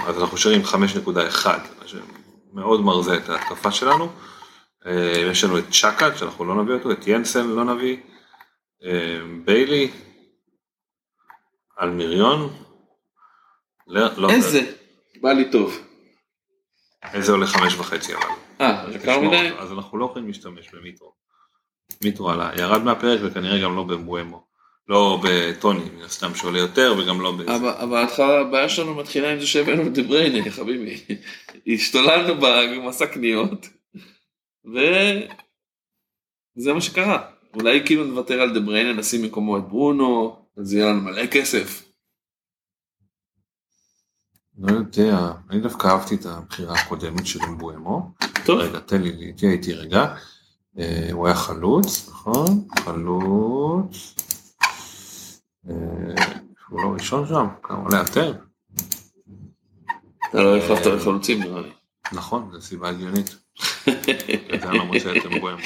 אז 0.06 0.18
אנחנו 0.18 0.36
נשארים 0.36 0.62
5.1, 0.64 1.46
שמאוד 1.86 2.80
מרזה 2.80 3.16
את 3.16 3.28
ההתקפה 3.28 3.72
שלנו. 3.72 4.08
אה, 4.86 4.92
יש 5.30 5.44
לנו 5.44 5.58
את 5.58 5.64
צ'קה, 5.70 6.16
שאנחנו 6.16 6.44
לא 6.44 6.62
נביא 6.62 6.74
אותו, 6.74 6.92
את 6.92 7.06
ינסן 7.06 7.48
לא 7.48 7.64
נביא, 7.64 7.96
אה, 8.84 9.20
ביילי, 11.80 11.82
אלמיריון, 11.82 12.50
לא, 13.86 14.16
לא, 14.16 14.30
איזה? 14.30 14.72
בא 15.20 15.32
לי 15.32 15.50
טוב. 15.50 15.78
איזה 17.12 17.32
עולה 17.32 17.46
חמש 17.46 17.74
וחצי 17.74 18.14
אבל. 18.14 18.24
אה, 18.60 18.84
יקר 18.94 19.20
מדי? 19.20 19.50
אז 19.58 19.72
אנחנו 19.72 19.98
לא 19.98 20.04
יכולים 20.04 20.28
להשתמש 20.28 20.74
במיטרו. 20.74 21.12
מיטרו 22.04 22.30
עלה, 22.30 22.50
ירד 22.58 22.82
מהפרק 22.82 23.20
וכנראה 23.24 23.62
גם 23.62 23.76
לא 23.76 23.82
במבואמו. 23.82 24.50
לא 24.88 25.22
בטוני, 25.24 25.84
מן 25.96 26.02
הסתם 26.02 26.34
שעולה 26.34 26.58
יותר 26.58 26.94
וגם 26.98 27.20
לא 27.20 27.32
בזה. 27.32 27.56
אבל 27.56 27.68
אבל 27.68 27.96
ההתחלה, 27.96 28.40
הבעיה 28.40 28.68
שלנו 28.68 28.94
מתחילה 28.94 29.32
עם 29.32 29.40
זה 29.40 29.46
שהבאנו 29.46 29.86
את 29.86 29.92
דבריינה, 29.92 30.50
חביבי. 30.50 31.00
השתוללנו 31.74 32.34
במסע 32.40 33.06
קניות, 33.06 33.68
וזה 34.64 35.28
מה 36.74 36.80
שקרה. 36.80 37.30
אולי 37.54 37.86
כאילו 37.86 38.04
נוותר 38.04 38.40
על 38.40 38.58
דבריינה, 38.58 38.92
נשים 38.92 39.22
במקומו 39.22 39.58
את 39.58 39.68
ברונו, 39.68 40.39
אז 40.60 40.72
יהיה 40.74 40.86
לנו 40.86 41.00
מלא 41.00 41.26
כסף. 41.26 41.82
לא 44.58 44.72
יודע, 44.72 45.32
אני 45.50 45.60
דווקא 45.60 45.86
אהבתי 45.88 46.14
את 46.14 46.26
הבחירה 46.26 46.74
הקודמת 46.74 47.26
של 47.26 47.38
מבואמו. 47.46 48.10
טוב, 48.44 48.58
רגע, 48.58 48.80
תן 48.80 49.02
לי, 49.02 49.32
תהיה 49.32 49.52
איתי 49.52 49.72
רגע. 49.72 50.14
אה, 50.78 51.08
הוא 51.12 51.26
היה 51.26 51.36
חלוץ, 51.36 52.08
נכון? 52.08 52.68
חלוץ. 52.84 54.14
אה, 55.68 55.74
הוא 56.68 56.82
לא 56.82 56.88
ראשון 56.88 57.28
שם, 57.28 57.46
כמה 57.62 57.78
עולה 57.78 57.98
יותר? 57.98 58.34
אתה 60.30 60.42
לא 60.42 60.56
החלפת 60.56 60.86
לחלוצים 60.86 61.42
נראה 61.42 61.60
לי. 61.60 61.72
נכון, 62.12 62.50
זו 62.52 62.60
סיבה 62.60 62.88
הגיונית. 62.88 63.36
אני 63.88 64.78
לא 64.78 64.84
מוצא 64.84 65.16
את 65.16 65.26
אמבואמו. 65.26 65.62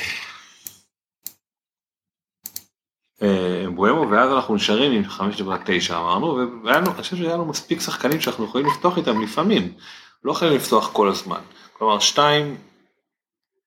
אה, 3.25 3.63
אמבואמו, 3.67 4.11
ואז 4.11 4.31
אנחנו 4.31 4.55
נשארים 4.55 4.93
עם 4.93 5.05
5.9 5.05 5.97
אמרנו, 5.97 6.35
והיה 6.65 6.79
לנו- 6.81 6.91
אני 6.91 7.03
חושב 7.03 7.17
שהיה 7.17 7.33
לנו 7.35 7.45
מספיק 7.45 7.81
שחקנים 7.81 8.21
שאנחנו 8.21 8.45
יכולים 8.45 8.67
לפתוח 8.67 8.97
איתם 8.99 9.23
לפעמים. 9.23 9.73
לא 10.25 10.33
יכולים 10.33 10.55
לפתוח 10.55 10.91
כל 10.93 11.09
הזמן. 11.09 11.41
כלומר, 11.73 11.99
2, 11.99 12.57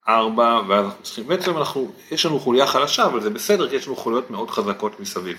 4, 0.08 0.62
ואז 0.68 0.86
אנחנו 0.86 1.04
צריכים, 1.04 1.28
בעצם 1.28 1.58
אנחנו, 1.58 1.92
יש 2.12 2.26
לנו 2.26 2.40
חוליה 2.40 2.68
חלשה, 2.68 3.06
אבל 3.06 3.22
זה 3.22 3.30
בסדר, 3.30 3.70
כי 3.70 3.76
יש 3.76 3.88
לנו 3.88 3.96
חוליות 3.96 4.32
מאוד 4.32 4.50
חזקות 4.50 5.00
מסביב. 5.00 5.38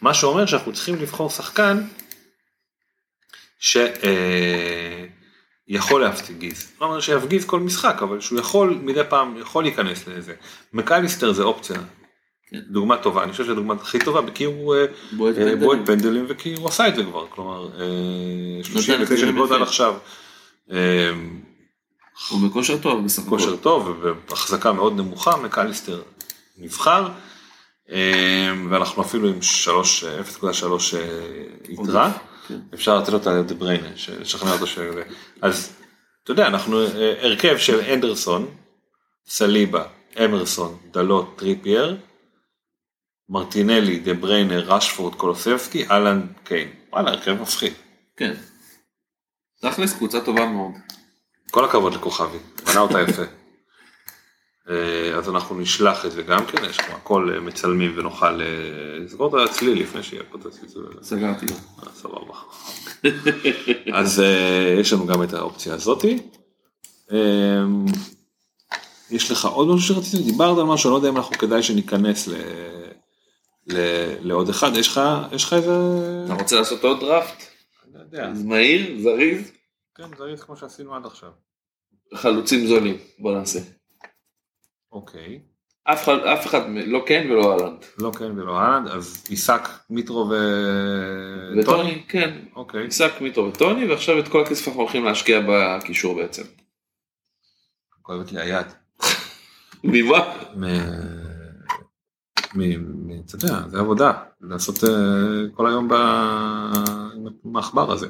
מה 0.00 0.14
שאומר 0.14 0.46
שאנחנו 0.46 0.72
צריכים 0.72 0.96
לבחור 0.96 1.30
שחקן 1.30 1.82
שיכול 5.68 6.00
להפגיז. 6.00 6.72
לא 6.80 6.86
אומר 6.86 7.00
שיפגיז 7.00 7.44
כל 7.44 7.60
משחק, 7.60 7.96
אבל 8.02 8.20
שהוא 8.20 8.40
יכול 8.40 8.78
מדי 8.82 9.00
פעם, 9.08 9.36
יכול 9.38 9.64
להיכנס 9.64 10.08
לזה. 10.08 10.34
מקליסטר 10.72 11.32
זה 11.32 11.42
אופציה. 11.42 11.76
כן. 12.50 12.58
דוגמה 12.70 12.96
טובה, 12.96 13.22
אני 13.22 13.32
חושב 13.32 13.44
שהדוגמה 13.46 13.74
הכי 13.74 13.98
טובה, 13.98 14.20
כי 14.34 14.44
הוא 14.44 14.74
אה, 14.74 14.84
בועט 15.12 15.38
אה, 15.38 15.44
פנדלים. 15.44 15.84
פנדלים 15.84 16.24
וכי 16.28 16.54
הוא 16.54 16.68
עשה 16.68 16.88
את 16.88 16.96
זה 16.96 17.04
כבר, 17.04 17.26
כלומר, 17.30 17.68
אה, 17.80 18.64
39 18.64 19.06
פנדלים 19.06 19.34
נקודות 19.36 19.56
עד. 19.56 19.62
עכשיו. 19.62 19.94
אה, 20.70 21.10
הוא 22.28 22.48
בכושר 22.48 22.78
טוב 22.78 23.04
בסך 23.04 23.22
הכל. 23.22 23.30
כושר 23.30 23.56
טוב 23.56 24.04
והחזקה 24.28 24.72
מאוד 24.72 24.96
נמוכה, 24.96 25.36
מקליסטר 25.36 26.02
נבחר, 26.58 27.08
אה, 27.90 28.52
ואנחנו 28.70 29.02
אפילו 29.02 29.28
עם 29.28 29.42
3, 29.42 30.04
0.3 30.04 30.96
אה, 30.96 31.00
יתרה, 31.68 32.12
כן. 32.48 32.58
אפשר 32.74 32.98
לתת 32.98 33.12
אותה 33.12 33.32
לדה 33.32 33.49
בריינה, 33.49 33.88
לשכנע 34.20 34.52
אותו 34.52 34.66
שזה, 34.66 35.02
אז 35.42 35.72
אתה 36.24 36.32
יודע, 36.32 36.46
אנחנו 36.46 36.80
אה, 36.82 37.14
הרכב 37.20 37.58
של 37.58 37.80
אנדרסון, 37.80 38.46
סליבה, 39.26 39.84
אמרסון, 40.24 40.76
דלות, 40.90 41.34
טריפייר, 41.36 41.96
מרטינלי, 43.30 43.98
דה 43.98 44.14
בריינר, 44.14 44.64
רשפורד, 44.72 45.14
קולוסבסקי, 45.14 45.88
הולאנד, 45.90 46.26
קיין, 46.44 46.68
וואלה, 46.92 47.10
הרכב 47.10 47.32
מפחיד. 47.32 47.72
כן. 48.16 48.34
תכלס 49.62 49.92
קבוצה 49.96 50.20
טובה 50.20 50.46
מאוד. 50.46 50.72
כל 51.50 51.64
הכבוד 51.64 51.94
לכוכבי, 51.94 52.38
בנה 52.66 52.80
אותה 52.80 53.00
יפה. 53.00 53.22
אה, 54.70 55.14
אז 55.18 55.28
אנחנו 55.28 55.58
נשלח 55.58 56.06
את 56.06 56.12
זה 56.12 56.22
גם 56.22 56.46
כן, 56.46 56.64
יש 56.64 56.78
כמו 56.78 56.96
הכל 56.96 57.30
אה, 57.34 57.40
מצלמים 57.40 57.98
ונוכל 57.98 58.40
אה, 58.40 58.46
לסגור 59.04 59.44
את 59.44 59.48
הצליל 59.48 59.82
לפני 59.82 60.02
שיהיה 60.02 60.22
פה 60.30 60.38
את 60.40 60.46
הצליל. 60.46 60.70
סגרתי. 61.02 61.46
סבבה. 61.94 62.34
אז 64.00 64.22
יש 64.80 64.92
לנו 64.92 65.06
גם 65.06 65.22
את 65.22 65.32
האופציה 65.32 65.74
הזאתי. 65.74 66.18
אה, 67.12 67.62
יש 69.10 69.30
לך 69.30 69.44
עוד 69.44 69.68
משהו 69.68 69.94
שרציתי, 69.94 70.22
דיברת 70.22 70.58
על 70.58 70.64
משהו, 70.64 70.88
אני 70.88 70.92
לא 70.92 70.98
יודע 70.98 71.08
אם 71.08 71.16
אנחנו 71.16 71.38
כדאי 71.38 71.62
שניכנס. 71.62 72.28
ל- 72.28 72.99
לעוד 74.20 74.48
אחד, 74.48 74.76
יש 74.76 74.88
לך, 74.88 75.00
יש 75.32 75.44
לך 75.44 75.52
איזה... 75.52 75.72
אתה 76.24 76.34
רוצה 76.34 76.56
לעשות 76.56 76.84
עוד 76.84 77.00
דראפט? 77.00 77.42
אני 77.84 77.94
לא 77.94 78.00
יודע. 78.00 78.32
מהיר, 78.44 79.02
זריז, 79.02 79.52
כן, 79.94 80.16
זריז 80.18 80.42
כמו 80.42 80.56
שעשינו 80.56 80.94
עד 80.94 81.06
עכשיו. 81.06 81.30
חלוצים 82.14 82.66
זולים. 82.66 82.96
בוא 83.18 83.38
נעשה. 83.38 83.60
אוקיי. 84.92 85.40
אף 85.84 86.04
אחד, 86.04 86.18
אף 86.18 86.46
אחד, 86.46 86.60
לא 86.86 87.02
כן 87.06 87.26
ולא 87.30 87.52
אהלנד. 87.52 87.84
לא 87.98 88.12
כן 88.18 88.38
ולא 88.38 88.58
אהלנד, 88.58 88.88
אז 88.88 89.24
עיסק, 89.28 89.68
מיטרו 89.90 90.30
ו... 90.30 90.34
וטוני, 91.60 92.04
כן. 92.08 92.38
אוקיי. 92.56 92.84
עיסק 92.84 93.20
מיטו 93.20 93.40
וטוני, 93.40 93.86
ועכשיו 93.86 94.18
את 94.18 94.28
כל 94.28 94.42
הכסף 94.42 94.68
אנחנו 94.68 94.80
הולכים 94.80 95.04
להשקיע 95.04 95.40
בקישור 95.48 96.16
בעצם. 96.16 96.42
כואבת 98.02 98.32
לי 98.32 98.40
היד. 98.40 98.66
ממה? 99.84 100.34
אתה 102.50 103.34
יודע, 103.34 103.60
זה 103.68 103.78
עבודה, 103.78 104.12
לעשות 104.40 104.84
אה, 104.84 104.90
כל 105.54 105.66
היום 105.66 105.88
ב... 105.88 105.94
עם 107.44 107.56
העכבר 107.56 107.92
הזה. 107.92 108.06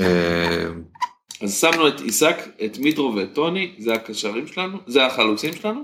אה, 0.00 0.66
אז 1.42 1.54
שמנו 1.60 1.88
את 1.88 2.00
איסק, 2.00 2.36
את 2.64 2.78
מיטרו 2.78 3.14
ואת 3.16 3.34
טוני, 3.34 3.74
זה 3.78 3.94
הקשרים 3.94 4.46
שלנו, 4.46 4.78
זה 4.86 5.06
החלוצים 5.06 5.52
שלנו. 5.52 5.82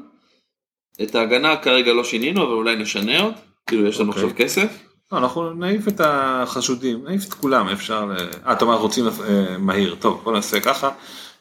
את 1.03 1.15
ההגנה 1.15 1.57
כרגע 1.57 1.93
לא 1.93 2.05
שינינו, 2.05 2.43
אבל 2.43 2.53
אולי 2.53 2.77
נשנה 2.77 3.21
עוד, 3.21 3.35
כאילו 3.67 3.87
יש 3.87 4.01
לנו 4.01 4.09
אוקיי. 4.09 4.25
עכשיו 4.25 4.37
כסף. 4.45 4.79
לא, 5.13 5.19
אנחנו 5.19 5.55
נעיף 5.55 5.89
את 5.89 6.01
החשודים, 6.05 7.05
נעיף 7.05 7.25
את 7.29 7.35
כולם, 7.35 7.69
אפשר... 7.69 8.11
אה, 8.47 8.53
אתה 8.53 8.65
אומר, 8.65 8.77
רוצים 8.77 9.05
אה, 9.07 9.59
מהיר, 9.59 9.97
טוב, 10.01 10.21
בוא 10.25 10.33
נעשה 10.33 10.61
ככה, 10.61 10.91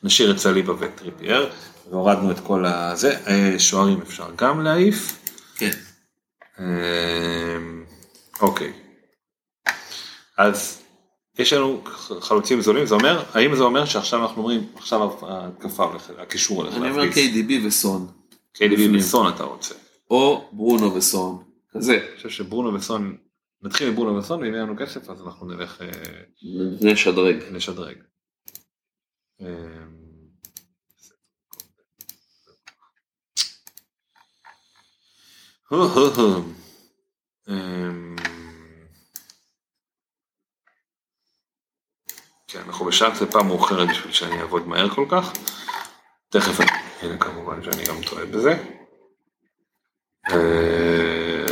נשאיר 0.04 0.32
את 0.32 0.38
סליבה 0.38 0.74
וטריפייר, 0.80 1.50
והורדנו 1.92 2.32
את 2.32 2.40
כל 2.40 2.66
הזה, 2.66 3.16
אה, 3.28 3.56
שוערים 3.60 4.02
אפשר 4.02 4.26
גם 4.36 4.62
להעיף. 4.62 5.27
כן. 5.58 5.72
אמ, 6.60 7.86
אוקיי. 8.42 8.74
אז 10.38 10.84
יש 11.40 11.54
לנו 11.54 11.84
חלוצים 12.22 12.62
זולים, 12.62 12.86
זה 12.86 12.96
אומר, 12.96 13.24
האם 13.34 13.56
זה 13.56 13.64
אומר 13.64 13.86
שעכשיו 13.86 14.22
אנחנו 14.22 14.42
אומרים, 14.42 14.68
עכשיו 14.76 15.26
ההתקפה 15.28 15.84
הולכת, 15.84 16.14
הקישור 16.20 16.64
הולך 16.64 16.76
אני 16.76 16.90
אומר 16.90 17.04
להפגיז. 17.04 17.36
KDB 17.36 17.68
וסון, 17.68 18.08
KDB. 18.58 18.98
וסון 18.98 19.34
אתה 19.34 19.44
רוצה. 19.44 19.76
או 20.10 20.50
ברונו 20.52 20.96
וסון, 20.96 21.44
כזה, 21.72 21.94
אני 21.94 22.16
חושב 22.16 22.30
שברונו 22.30 22.74
וסון, 22.74 23.18
נתחיל 23.62 23.88
עם 23.88 23.96
ברונו 23.96 24.16
וסון, 24.16 24.40
ואם 24.40 24.54
יהיה 24.54 24.64
לנו 24.64 24.76
כסף 24.78 25.10
אז 25.10 25.22
אנחנו 25.22 25.48
נלך 25.48 25.82
אה, 25.82 25.88
נשדרג. 27.52 27.98
כן, 42.48 42.60
אנחנו 42.68 42.86
בשעה 42.86 43.20
טיפה 43.20 43.44
מאוחרת 43.44 43.90
בשביל 43.90 44.14
שאני 44.14 44.42
אעבוד 44.42 44.68
מהר 44.68 44.90
כל 44.90 45.06
כך. 45.10 45.34
תכף, 46.30 46.60
הנה 47.02 47.18
כמובן 47.18 47.64
שאני 47.64 47.86
גם 47.86 47.96
טועה 48.10 48.26
בזה. 48.26 48.64
אה, 50.30 51.46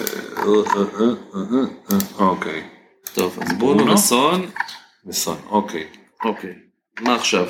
אוקיי, 2.20 2.70
טוב, 3.14 3.40
אז 3.42 3.58
ברונו 3.58 3.78
ברונו? 3.78 3.94
וסון, 3.94 4.52
וסון, 5.06 5.38
אוקיי. 5.50 5.88
אוקיי, 6.26 6.54
מה 7.02 7.16
עכשיו? 7.16 7.46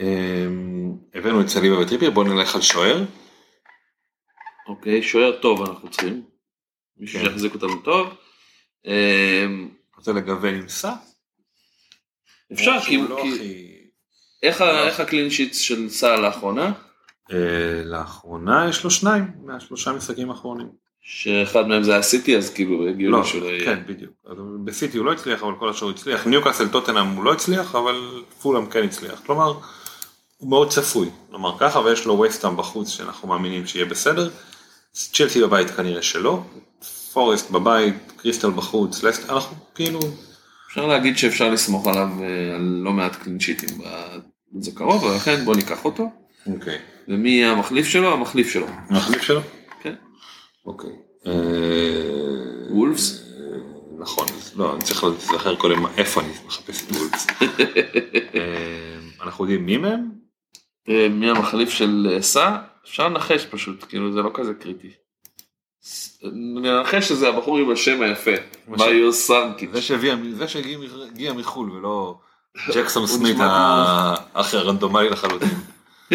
אמ, 0.00 0.96
הבאנו 1.14 1.40
את 1.40 1.48
סליבה 1.48 1.78
וטריפיר, 1.78 2.10
בואו 2.10 2.26
נלך 2.26 2.54
על 2.54 2.62
שוער. 2.62 3.04
אוקיי, 4.68 5.02
שוער 5.02 5.32
טוב 5.42 5.62
אנחנו 5.62 5.90
צריכים. 5.90 6.22
מישהו 6.96 7.18
כן. 7.20 7.24
שיחזיק 7.24 7.54
אותנו 7.54 7.76
טוב. 7.82 8.08
רוצה 9.96 10.12
לגוון 10.12 10.54
עם 10.54 10.68
סע? 10.68 10.92
אפשר, 12.52 12.80
כי... 12.86 12.96
לא 12.98 13.18
כי- 13.22 13.34
הכי- 13.34 13.74
איך 14.42 15.00
הקלין 15.00 15.30
שיטס 15.30 15.58
של 15.58 15.88
סל 15.88 16.20
לאחרונה? 16.20 16.72
אה, 17.32 17.36
לאחרונה 17.84 18.66
יש 18.68 18.84
לו 18.84 18.90
שניים 18.90 19.24
מהשלושה 19.44 19.92
משחקים 19.92 20.30
האחרונים. 20.30 20.68
שאחד 21.06 21.68
מהם 21.68 21.82
זה 21.82 21.92
היה 21.92 22.02
סיטי, 22.02 22.36
אז 22.36 22.50
כאילו 22.54 22.88
הגיעו 22.88 23.12
לא, 23.12 23.24
יהיה. 23.34 23.64
כן 23.64 23.82
בדיוק. 23.86 24.12
בסיטי 24.64 24.98
הוא 24.98 25.06
לא 25.06 25.12
הצליח 25.12 25.42
אבל 25.42 25.52
כל 25.58 25.68
השאר 25.70 25.88
הוא 25.88 25.94
הצליח. 25.94 26.26
ניוקאסל 26.26 26.68
טוטנאם 26.68 27.06
הוא 27.06 27.24
לא 27.24 27.32
הצליח 27.32 27.74
אבל 27.74 28.22
פולאם 28.42 28.66
כן 28.70 28.82
הצליח. 28.84 29.20
כלומר 29.26 29.52
הוא 30.36 30.50
מאוד 30.50 30.70
צפוי. 30.70 31.08
נאמר 31.30 31.58
ככה 31.58 31.78
ויש 31.80 32.06
לו 32.06 32.18
וסטאם 32.20 32.56
בחוץ 32.56 32.88
שאנחנו 32.88 33.28
מאמינים 33.28 33.66
שיהיה 33.66 33.84
בסדר. 33.84 34.30
צ'לסי 34.94 35.42
בבית 35.42 35.70
כנראה 35.70 36.02
שלא. 36.02 36.42
פורסט 37.12 37.50
בבית, 37.50 37.94
קריסטל 38.16 38.50
בחוץ, 38.50 39.02
לסט, 39.02 39.30
אנחנו 39.30 39.56
כאילו 39.74 40.00
אפשר 40.68 40.86
להגיד 40.86 41.18
שאפשר 41.18 41.50
לסמוך 41.50 41.86
עליו 41.86 42.08
אה, 42.22 42.54
על 42.54 42.80
לא 42.84 42.92
מעט 42.92 43.16
קלין 43.16 43.40
שיטים 43.40 43.78
בזה 44.52 44.70
קרוב, 44.74 45.04
ולכן 45.04 45.44
בוא 45.44 45.56
ניקח 45.56 45.84
אותו. 45.84 46.10
אוקיי. 46.46 46.78
ומי 47.08 47.30
יהיה 47.30 47.52
המחליף 47.52 47.86
שלו? 47.86 48.12
המחליף 48.12 48.52
שלו. 48.52 48.66
המחליף 48.88 49.22
שלו? 49.22 49.40
כן. 49.82 49.94
אוקיי. 50.66 50.90
וולפס? 52.70 53.20
אה, 53.20 53.44
נכון, 53.98 54.26
לא, 54.56 54.74
אני 54.74 54.82
צריך 54.82 55.04
להיזכר 55.04 55.54
קודם 55.56 55.86
איפה 55.86 56.20
אני 56.20 56.30
מחפש 56.46 56.84
את 56.84 56.90
וולפס. 56.92 57.26
אה, 58.34 58.98
אנחנו 59.22 59.44
יודעים 59.44 59.66
מי 59.66 59.76
מהם? 59.76 60.10
אה, 60.88 61.08
מי 61.08 61.30
המחליף 61.30 61.70
של 61.70 62.12
אה, 62.12 62.22
סע? 62.22 62.56
אפשר 62.84 63.08
לנחש 63.08 63.46
פשוט, 63.50 63.84
כאילו 63.88 64.12
זה 64.12 64.20
לא 64.22 64.30
כזה 64.34 64.54
קריטי. 64.54 64.90
ננחש 66.32 67.08
שזה 67.08 67.28
הבחור 67.28 67.58
עם 67.58 67.70
השם 67.70 68.02
היפה, 68.02 68.30
מריו 68.68 69.12
סרקיץ'. 69.12 69.70
זה 69.72 70.48
שהגיע 70.48 71.32
מחו"ל 71.36 71.70
ולא 71.70 72.18
ג'קסון 72.74 73.06
סמית 73.06 73.34
נשמע 73.34 73.46
האח 74.34 74.54
הרנדומלי 74.54 75.08
לחלוטין. 75.10 75.48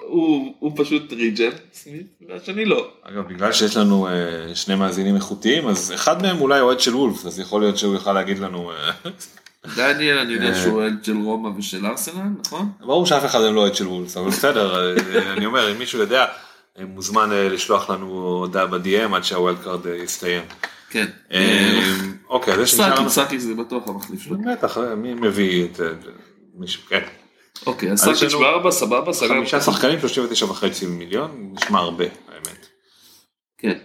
הוא- 0.00 0.72
פשוט 0.76 1.12
ריג'ן, 1.12 1.50
סמית, 1.72 2.06
והשני 2.28 2.64
לא. 2.64 2.88
אגב, 3.02 3.28
בגלל 3.28 3.52
שיש 3.52 3.76
לנו 3.76 4.08
אה, 4.08 4.12
שני 4.54 4.74
מאזינים 4.74 5.16
איכותיים, 5.16 5.68
אז 5.68 5.92
אחד 5.94 6.22
מהם 6.22 6.40
אולי 6.40 6.60
אוהד 6.60 6.80
של 6.80 6.96
וולף, 6.96 7.26
אז 7.26 7.38
יכול 7.40 7.60
להיות 7.60 7.78
שהוא 7.78 7.94
יוכל 7.94 8.12
להגיד 8.12 8.38
לנו... 8.38 8.72
דניאל, 9.76 10.18
אני 10.18 10.32
יודע 10.32 10.48
אה. 10.48 10.54
שהוא 10.54 10.74
אוהד 10.74 11.04
של 11.04 11.16
רומא 11.16 11.48
ושל 11.58 11.86
ארסנל, 11.86 12.28
נכון? 12.46 12.68
ברור 12.80 13.06
שאף 13.06 13.24
אחד 13.24 13.40
מהם 13.40 13.54
לא 13.54 13.60
אוהד 13.60 13.74
של 13.74 13.86
וולף, 13.86 14.16
אבל 14.16 14.28
בסדר, 14.36 14.96
אה, 14.96 15.32
אני 15.32 15.46
אומר, 15.46 15.72
אם 15.72 15.78
מישהו 15.78 16.00
יודע, 16.00 16.26
אה, 16.78 16.84
מוזמן 16.84 17.30
לשלוח 17.30 17.90
לנו 17.90 18.06
הודעה 18.06 18.66
ב-DM 18.66 19.14
עד 19.14 19.24
שה 19.24 19.39
wild 19.39 19.58
card 19.64 19.86
אה, 19.86 19.96
יסתיים. 19.96 20.42
כן. 20.90 21.06
אוקיי, 22.28 22.54
אז 22.54 22.60
יש 22.60 22.74
נשאר 22.74 22.94
לנו... 22.94 23.10
סאקיץ' 23.10 23.40
זה 23.40 23.54
בטוח 23.54 23.88
המחליף 23.88 24.22
שלו. 24.22 24.36
בטח, 24.52 24.78
מי 24.78 25.14
מביא 25.14 25.64
את 25.64 25.80
מישהו, 26.54 26.82
כן. 26.88 27.02
אוקיי, 27.66 27.92
אז 27.92 28.00
סאקיץ' 28.00 28.34
בארבע, 28.34 28.70
סבבה, 28.70 29.12
סגרנו. 29.12 29.34
חמישה 29.34 29.60
שחקנים, 29.60 30.00
39 30.00 30.46
וחצי 30.46 30.86
מיליון, 30.86 31.52
נשמע 31.54 31.78
הרבה, 31.78 32.04
האמת. 32.04 32.66
כן. 33.58 33.78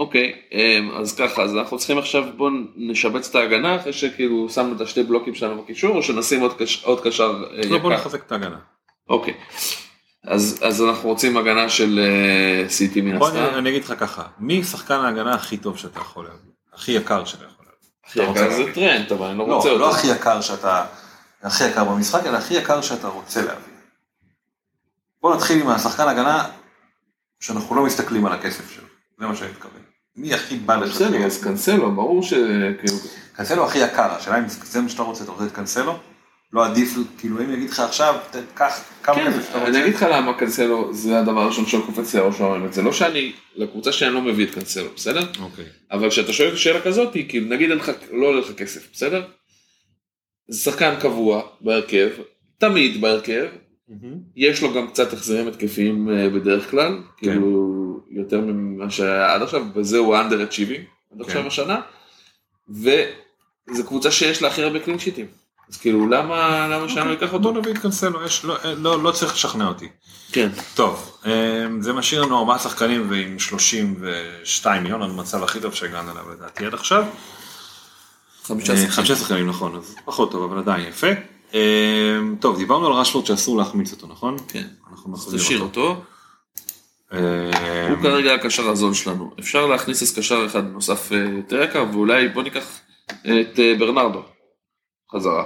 אוקיי, 0.00 0.32
אמ, 0.52 0.90
אז 0.96 1.16
ככה, 1.16 1.42
אז 1.42 1.56
אנחנו 1.56 1.78
צריכים 1.78 1.98
עכשיו, 1.98 2.24
בואו 2.36 2.50
נשבץ 2.76 3.28
את 3.28 3.34
ההגנה 3.34 3.76
אחרי 3.76 3.92
שכאילו 3.92 4.48
שמנו 4.50 4.76
את 4.76 4.80
השתי 4.80 5.02
בלוקים 5.02 5.34
שלנו 5.34 5.62
בקישור, 5.62 5.96
או 5.96 6.02
שנשים 6.02 6.40
עוד 6.40 6.56
קש- 6.62 6.84
עוד 6.84 7.00
קשר 7.04 7.44
אה, 7.56 7.60
לא, 7.70 7.78
בוא 7.78 7.92
יקר? 7.92 8.00
נחזק 8.00 8.26
את 8.26 8.32
ההגנה. 8.32 8.58
אוקיי. 9.08 9.34
אז 10.24 10.58
אז 10.62 10.82
אנחנו 10.82 11.08
רוצים 11.08 11.36
הגנה 11.36 11.68
של 11.68 11.98
אה, 12.02 12.68
סיטי 12.68 13.00
מן 13.00 13.18
בוא 13.18 13.28
אני 13.30 13.38
הסתם. 13.40 13.58
אני 13.58 13.70
אגיד 13.70 13.84
לך 13.84 13.94
ככה, 14.00 14.22
מי 14.38 14.62
שחקן 14.64 14.94
ההגנה 14.94 15.34
הכי 15.34 15.56
טוב 15.56 15.76
שאתה 15.78 16.00
יכול 16.00 16.24
להביא? 16.24 16.50
הכי 16.74 16.92
יקר 16.92 17.24
שאתה 17.24 17.44
יכול 17.44 17.64
להביא? 17.66 17.88
הכי 18.06 18.40
יקר 18.40 18.50
זה? 18.56 18.72
טרנט, 18.74 19.12
אבל 19.12 19.26
אני 19.26 19.38
לא 19.38 19.48
לא, 19.48 19.54
רוצה 19.56 19.68
לא 19.68 19.74
אותו. 19.86 19.96
הכי 19.96 20.06
יקר 20.06 20.40
שאתה, 20.40 20.84
הכי 21.42 21.64
יקר 21.68 21.84
במשחק, 21.84 22.26
אלא 22.26 22.36
הכי 22.36 22.54
יקר 22.54 22.80
שאתה 22.80 23.08
רוצה 23.08 23.40
להביא. 23.42 23.72
בוא 25.22 25.34
נתחיל 25.36 25.60
עם 25.62 25.68
השחקן 25.68 26.08
הגנה, 26.08 26.48
שאנחנו 27.40 27.74
לא 27.76 27.84
מסתכלים 27.84 28.26
על 28.26 28.32
הכסף 28.32 28.70
שלו, 28.74 28.86
זה 29.18 29.26
מה 29.26 29.36
שאני 29.36 29.50
מתכוון. 29.50 29.80
מי 30.20 30.34
הכי 30.34 30.56
בא 30.56 30.76
לך? 30.76 30.94
בסדר, 30.94 31.24
אז 31.24 31.42
קנסלו, 31.42 31.94
ברור 31.94 32.22
שכאילו... 32.22 32.96
קנסלו 33.36 33.66
הכי 33.66 33.78
יקר, 33.78 34.12
השאלה 34.12 34.38
אם 34.38 34.44
זה 34.48 34.80
מה 34.80 34.88
שאתה 34.88 35.02
רוצה, 35.02 35.24
אתה 35.24 35.32
רוצה 35.32 35.44
את 35.44 35.52
קנסלו? 35.52 35.98
לא 36.52 36.66
עדיף, 36.66 36.94
כאילו 37.18 37.40
אם 37.40 37.52
יגיד 37.52 37.70
לך 37.70 37.80
עכשיו, 37.80 38.14
קח 38.54 38.84
כמה 39.02 39.14
כן, 39.14 39.32
כסף 39.32 39.46
שאתה 39.46 39.58
רוצה. 39.58 39.70
אני 39.70 39.82
אגיד 39.82 39.94
לך 39.94 40.06
למה 40.12 40.38
קנסלו 40.38 40.94
זה 40.94 41.18
הדבר 41.18 41.40
הראשון 41.40 41.66
שקופץ 41.66 42.14
לי 42.14 42.20
הראש 42.20 42.40
האמת, 42.40 42.72
זה 42.72 42.82
לא 42.82 42.92
שאני, 42.92 43.32
לקבוצה 43.56 43.92
שאני 43.92 44.14
לא 44.14 44.22
מביא 44.22 44.46
את 44.46 44.54
קנסלו, 44.54 44.88
בסדר? 44.96 45.26
אוקיי. 45.42 45.64
אבל 45.92 46.10
כשאתה 46.10 46.32
שואל 46.32 46.56
שאלה 46.56 46.80
כזאת, 46.80 47.12
כאילו 47.28 47.46
נגיד 47.46 47.70
אין 47.70 47.78
לך, 47.78 47.90
לא 48.12 48.26
עולה 48.26 48.40
לך 48.40 48.52
כסף, 48.52 48.92
בסדר? 48.92 49.26
זה 50.48 50.60
שחקן 50.60 50.94
קבוע 51.00 51.42
בהרכב, 51.60 52.08
תמיד 52.58 53.00
בהרכב, 53.00 53.46
יש 54.36 54.62
לו 54.62 54.74
גם 54.74 54.86
קצת 54.86 55.12
החזרים 55.12 55.48
התקפיים 55.48 56.08
אה, 56.10 56.28
בדרך 56.28 56.70
כלל, 56.70 56.98
כאילו 57.16 57.79
יותר 58.10 58.40
ממה 58.40 58.90
שהיה 58.90 59.34
עד 59.34 59.42
עכשיו, 59.42 59.62
וזה 59.74 59.98
הוא 59.98 60.16
האנדר 60.16 60.42
אצ'יבינג, 60.44 60.84
עד 61.14 61.20
עכשיו 61.20 61.46
השנה, 61.46 61.80
וזו 62.68 63.84
קבוצה 63.86 64.10
שיש 64.10 64.42
לה 64.42 64.48
הכי 64.48 64.62
הרבה 64.62 64.78
קלין 64.80 64.98
שיטים, 64.98 65.26
אז 65.70 65.76
כאילו 65.76 66.08
למה, 66.08 66.68
למה 66.68 66.88
שאני 66.88 67.08
לא 67.08 67.12
אקח 67.14 67.26
בוא 67.30 67.38
אותו? 67.38 67.52
נביא 67.52 67.72
את 67.72 67.78
קנסלו, 67.78 68.24
יש- 68.26 68.44
לא- 68.44 68.56
לא 68.76 69.02
לא 69.02 69.10
צריך 69.10 69.34
לשכנע 69.34 69.68
אותי. 69.68 69.88
כן, 70.32 70.48
טוב, 70.74 71.18
אמ, 71.26 71.82
זה 71.82 71.92
משאיר 71.92 72.22
לנו 72.22 72.38
ארבעה 72.38 72.58
שחקנים 72.58 73.10
ועם 73.10 73.38
32 73.38 74.82
מיליון, 74.82 75.02
המצב 75.02 75.42
הכי 75.42 75.60
טוב 75.60 75.74
שהגענו 75.74 76.12
אליו 76.12 76.30
לדעתי 76.32 76.66
עד 76.66 76.74
עכשיו. 76.74 77.04
חמישה 78.44 78.72
אה, 78.72 79.04
שחקנים. 79.16 79.48
נכון, 79.48 79.76
אז 79.76 79.94
פחות 80.04 80.30
טוב 80.30 80.42
אבל 80.52 80.58
עדיין 80.58 80.86
יפה. 80.88 81.06
אמ, 81.54 82.36
טוב, 82.40 82.56
דיברנו 82.56 82.86
על 82.86 82.92
רשפורד 82.92 83.26
שאסור 83.26 83.56
להחמיץ 83.58 83.92
אותו, 83.92 84.06
נכון? 84.06 84.36
כן, 84.48 84.66
אנחנו 84.90 85.12
נחזיר 85.12 85.60
אותו, 85.60 86.02
הוא 87.10 88.02
כרגע 88.02 88.34
הקשר 88.34 88.68
הזול 88.70 88.94
שלנו, 88.94 89.30
אפשר 89.40 89.66
להכניס 89.66 90.02
אז 90.02 90.18
קשר 90.18 90.46
אחד 90.46 90.64
נוסף 90.64 91.12
אה, 91.12 91.18
יותר 91.18 91.62
יקר, 91.62 91.84
ואולי 91.92 92.28
בוא 92.28 92.42
ניקח 92.42 92.80
את 93.20 93.58
אה, 93.58 93.74
ברנרדו 93.78 94.22
חזרה, 95.14 95.44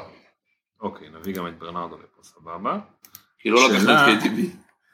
אוקיי, 0.81 1.09
נביא 1.21 1.35
גם 1.35 1.47
את 1.47 1.59
ברנרדו 1.59 1.97
לפה, 1.97 2.23
סבבה. 2.23 2.79
כי 3.39 3.51
לא 3.51 3.69
לקחנו 3.69 3.93
את 3.93 4.23
KTB. 4.23 4.41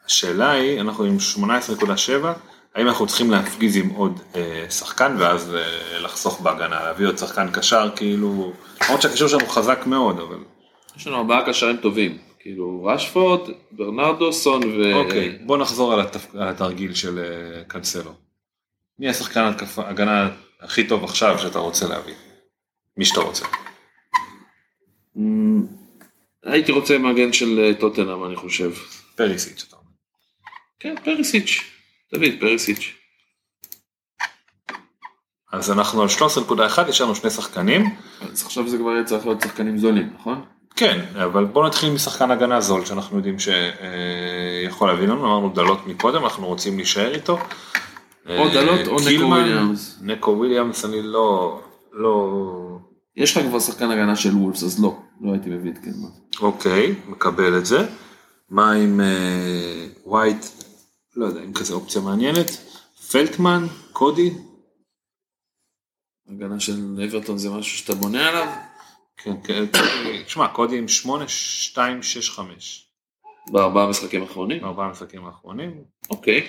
השאלה 0.05 0.51
היא, 0.51 0.81
אנחנו 0.81 1.03
עם 1.03 1.17
18.7, 1.35 2.27
האם 2.75 2.87
אנחנו 2.87 3.07
צריכים 3.07 3.31
להפגיז 3.31 3.77
עם 3.77 3.89
עוד 3.89 4.19
אה, 4.35 4.65
שחקן 4.69 5.15
ואז 5.19 5.55
אה, 5.55 5.99
לחסוך 5.99 6.41
בהגנה, 6.41 6.83
להביא 6.83 7.07
עוד 7.07 7.17
שחקן 7.17 7.51
קשר, 7.51 7.89
כאילו, 7.95 8.53
למרות 8.83 9.01
שהקישור 9.01 9.27
שלנו 9.27 9.47
חזק 9.47 9.79
מאוד, 9.85 10.19
אבל... 10.19 10.37
יש 10.97 11.07
לנו 11.07 11.17
ארבעה 11.17 11.45
קשרים 11.45 11.77
טובים, 11.77 12.17
כאילו 12.41 12.83
רשפורד, 12.83 13.49
ברנרדו, 13.71 14.33
סון 14.33 14.61
ו... 14.63 14.93
אוקיי, 14.93 15.29
בוא 15.45 15.57
נחזור 15.57 15.93
על, 15.93 15.99
התפ... 16.01 16.35
על 16.35 16.47
התרגיל 16.47 16.93
של 16.93 17.19
אה, 17.19 17.63
קנסלו. 17.63 18.11
מי 18.99 19.09
השחקן 19.09 19.51
התקפה- 19.51 19.87
הגנה 19.87 20.29
הכי 20.59 20.87
טוב 20.87 21.03
עכשיו 21.03 21.39
שאתה 21.39 21.59
רוצה 21.59 21.87
להביא? 21.87 22.13
מי 22.97 23.05
שאתה 23.05 23.19
רוצה. 23.21 23.45
אמ, 25.17 25.65
הייתי 26.43 26.71
רוצה 26.71 26.97
מגן 26.97 27.33
של 27.33 27.59
אה, 27.59 27.79
טוטנאם 27.79 28.25
אני 28.25 28.35
חושב. 28.35 28.71
פריסיץ' 29.15 29.65
אתה 29.67 29.75
אומר. 29.75 29.87
כן, 30.79 30.95
פריסיץ', 31.03 31.59
תמיד 32.11 32.39
פריסיץ'. 32.39 32.95
אז 35.51 35.71
אנחנו 35.71 36.01
על 36.01 36.07
13.1, 36.07 36.89
יש 36.89 37.01
לנו 37.01 37.15
שני 37.15 37.29
שחקנים. 37.29 37.85
אז 38.21 38.41
עכשיו 38.45 38.67
זה 38.69 38.77
כבר 38.77 38.91
יהיה 38.91 39.03
צריך 39.03 39.25
להיות 39.25 39.41
שחקנים 39.41 39.77
זולים, 39.77 40.09
נכון? 40.19 40.45
כן, 40.81 41.05
אבל 41.23 41.45
בוא 41.45 41.67
נתחיל 41.67 41.93
משחקן 41.93 42.31
הגנה 42.31 42.61
זול 42.61 42.85
שאנחנו 42.85 43.17
יודעים 43.17 43.35
שיכול 43.39 44.89
להביא 44.89 45.07
לנו, 45.07 45.25
אמרנו 45.25 45.49
דלות 45.49 45.87
מקודם, 45.87 46.23
אנחנו 46.23 46.47
רוצים 46.47 46.77
להישאר 46.77 47.13
איתו. 47.13 47.33
או 47.33 48.31
אה, 48.31 48.53
דלות 48.53 48.87
או 48.87 48.95
נקו 48.95 49.25
וויליאמס. 49.25 49.99
נקו 50.01 50.31
וויליאמס, 50.31 50.85
אני 50.85 51.01
לא, 51.01 51.61
לא, 51.93 52.41
יש 53.15 53.37
לך 53.37 53.43
כבר 53.43 53.59
שחקן 53.59 53.91
הגנה 53.91 54.15
של 54.15 54.35
וולפס, 54.35 54.63
אז 54.63 54.83
לא, 54.83 54.97
לא 55.21 55.31
הייתי 55.31 55.49
מביא 55.49 55.71
את 55.71 55.77
קלמן. 55.77 56.09
אוקיי, 56.41 56.95
מקבל 57.07 57.57
את 57.57 57.65
זה. 57.65 57.87
מה 58.49 58.71
עם 58.71 59.01
אה, 59.01 59.87
ווייט, 60.05 60.45
לא 61.15 61.25
יודע, 61.25 61.41
אם 61.43 61.53
כזה 61.53 61.73
אופציה 61.73 62.01
מעניינת. 62.01 62.49
פלטמן, 63.11 63.65
קודי, 63.93 64.33
הגנה 66.29 66.59
של 66.59 67.07
אברטון 67.09 67.37
זה 67.37 67.49
משהו 67.49 67.77
שאתה 67.77 67.95
בונה 67.95 68.29
עליו? 68.29 68.47
כן, 69.17 69.35
כן, 69.43 69.63
שמע, 70.27 70.47
קודי 70.47 70.77
עם 70.77 70.87
8, 70.87 71.27
2, 71.27 72.03
6, 72.03 72.29
5. 72.29 72.87
בארבעה 73.51 73.87
משחקים 73.87 74.21
האחרונים? 74.21 74.61
בארבעה 74.61 74.87
המשחקים 74.87 75.25
האחרונים. 75.25 75.83
אוקיי. 76.09 76.47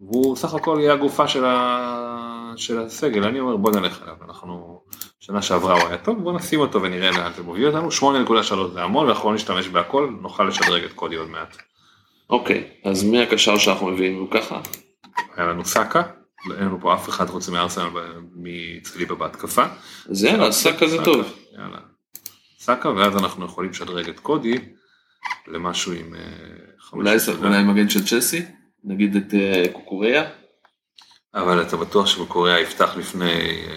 והוא 0.00 0.36
סך 0.36 0.54
הכל 0.54 0.78
יהיה 0.80 0.92
הגופה 0.92 1.28
של, 1.28 1.44
ה... 1.44 2.52
של 2.56 2.80
הסגל, 2.80 3.24
אני 3.24 3.40
אומר 3.40 3.56
בוא 3.56 3.70
נלך 3.70 4.02
עליו, 4.02 4.16
אנחנו, 4.24 4.80
שנה 5.20 5.42
שעברה 5.42 5.74
הוא 5.74 5.88
היה 5.88 5.98
טוב, 5.98 6.22
בוא 6.22 6.32
נשים 6.32 6.60
אותו 6.60 6.82
ונראה 6.82 7.10
לאן 7.10 7.32
זה 7.36 7.42
מוביל 7.42 7.66
אותנו, 7.66 7.88
8.3 7.88 8.72
זה 8.72 8.82
המון, 8.82 9.06
ואנחנו 9.06 9.28
לא 9.28 9.34
נשתמש 9.34 9.68
בהכל, 9.68 10.10
נוכל 10.20 10.44
לשדרג 10.44 10.84
את 10.84 10.92
קודי 10.92 11.16
עוד 11.16 11.28
מעט. 11.28 11.56
אוקיי, 12.30 12.70
אז 12.84 13.04
מי 13.04 13.22
הקשר 13.22 13.58
שאנחנו 13.58 13.86
מביאים 13.86 14.18
הוא 14.18 14.30
ככה? 14.30 14.60
היה 15.36 15.46
לנו 15.46 15.64
סאקה, 15.64 16.02
אין 16.50 16.64
לנו 16.64 16.80
פה 16.80 16.94
אף 16.94 17.08
אחד 17.08 17.28
חוץ 17.30 17.48
מארסנל 17.48 17.88
מצליבה 18.34 19.14
בהתקפה. 19.14 19.64
אז 20.10 20.24
יאללה, 20.24 20.52
סאקה 20.52 20.88
זה 20.88 21.04
טוב. 21.04 21.26
יאללה. 21.52 21.78
סאקה, 22.58 22.88
ואז 22.88 23.16
אנחנו 23.16 23.46
יכולים 23.46 23.70
לשדרג 23.70 24.08
את 24.08 24.20
קודי 24.20 24.54
למשהו 25.46 25.92
עם... 25.92 26.14
אה, 26.14 26.20
אולי 26.92 27.18
חמש- 27.18 27.28
אולי 27.28 27.62
מגן 27.62 27.88
של 27.88 28.06
צ'לסי? 28.06 28.42
נגיד 28.84 29.16
את 29.16 29.34
אה, 29.34 29.64
קוקוריה? 29.72 30.24
אבל 31.34 31.62
אתה 31.62 31.76
בטוח 31.76 32.06
שבקוריאה 32.06 32.60
יפתח 32.60 32.96
לפני... 32.96 33.32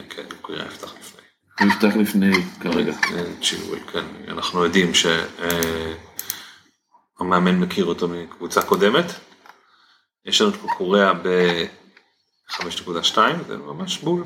כן, 0.09 0.23
בקוריאה 0.29 0.65
יפתח 0.65 0.93
לפני. 0.99 1.21
הוא 1.59 1.67
יפתח 1.67 1.95
לפני 1.95 2.31
כרגע. 2.61 2.91
אה, 3.13 3.23
צ'ילואל, 3.41 3.79
כן, 3.79 4.05
אנחנו 4.27 4.63
יודעים 4.63 4.91
שהמאמן 7.19 7.55
מכיר 7.59 7.85
אותו 7.85 8.07
מקבוצה 8.07 8.61
קודמת. 8.61 9.05
יש 10.25 10.41
לנו 10.41 10.51
את 10.51 10.55
קוריאה 10.77 11.11
ב-5.2, 12.59 13.17
זה 13.47 13.57
ממש 13.57 13.97
בול. 13.97 14.23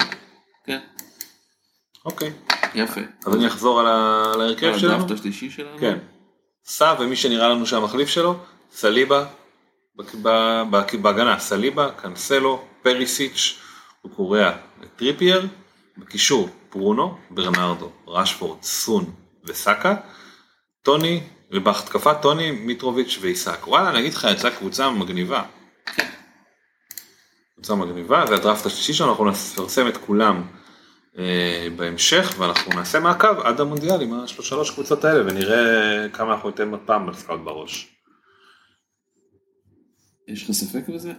כן, 0.66 0.80
אוקיי. 2.06 2.34
יפה. 2.76 3.02
אז 3.26 3.36
אני 3.36 3.48
אחזור 3.48 3.80
על 3.80 3.88
על 4.34 4.42
ההרכב 4.42 4.78
שלנו. 4.78 4.94
הדראפט 4.94 5.12
השלישי 5.12 5.50
שלנו? 5.50 5.78
כן. 5.80 5.98
סע 6.66 6.96
ומי 7.00 7.16
שנראה 7.16 7.50
לנו 7.50 7.66
שהמחליף 7.66 8.10
שלו, 8.10 8.40
סליבה, 8.72 9.26
בהגנה, 11.02 11.40
סליבה, 11.40 11.90
קנסלו, 11.92 12.66
פריסיץ', 12.82 13.60
הוא 14.02 14.12
קורע 14.16 14.52
טריפייר, 14.96 15.48
בקישור 15.98 16.50
ברונו, 16.72 17.18
ברנרדו, 17.30 17.92
רשפורד, 18.08 18.64
סון 18.64 19.14
וסאקה, 19.46 19.96
טוני, 20.84 21.24
ובהתקפה 21.52 22.14
טוני, 22.14 22.52
מיטרוביץ' 22.52 23.18
ואיסק. 23.22 23.68
וואלה, 23.68 23.90
אני 23.90 24.00
אגיד 24.00 24.14
לך, 24.14 24.28
יצאה 24.32 24.52
קבוצה 24.52 24.90
מגניבה. 24.90 25.44
קבוצה 27.62 27.76
מגניבה, 27.76 28.26
זה 28.28 28.36
הדראפט 28.36 28.66
השלישי 28.66 28.94
שלנו, 28.94 29.12
אנחנו 29.12 29.26
נפרסם 29.26 29.88
את 29.88 29.98
כולם 29.98 30.44
אה, 31.18 31.68
בהמשך, 31.76 32.36
ואנחנו 32.38 32.74
נעשה 32.76 33.00
מעקב 33.00 33.40
עד 33.44 33.62
המונדיאל 33.62 34.02
עם 34.02 34.14
השלוש 34.40 34.72
קבוצות 34.72 35.06
האלה, 35.06 35.22
ונראה 35.26 36.10
כמה 36.14 36.34
אנחנו 36.34 36.50
ניתן 36.50 36.72
פעם 36.86 37.10
ל 37.10 37.15
Scout 37.15 37.40
בראש. 37.44 37.88
יש 40.28 40.44
לך 40.44 40.52
ספק 40.52 40.90
בזה? 40.90 41.14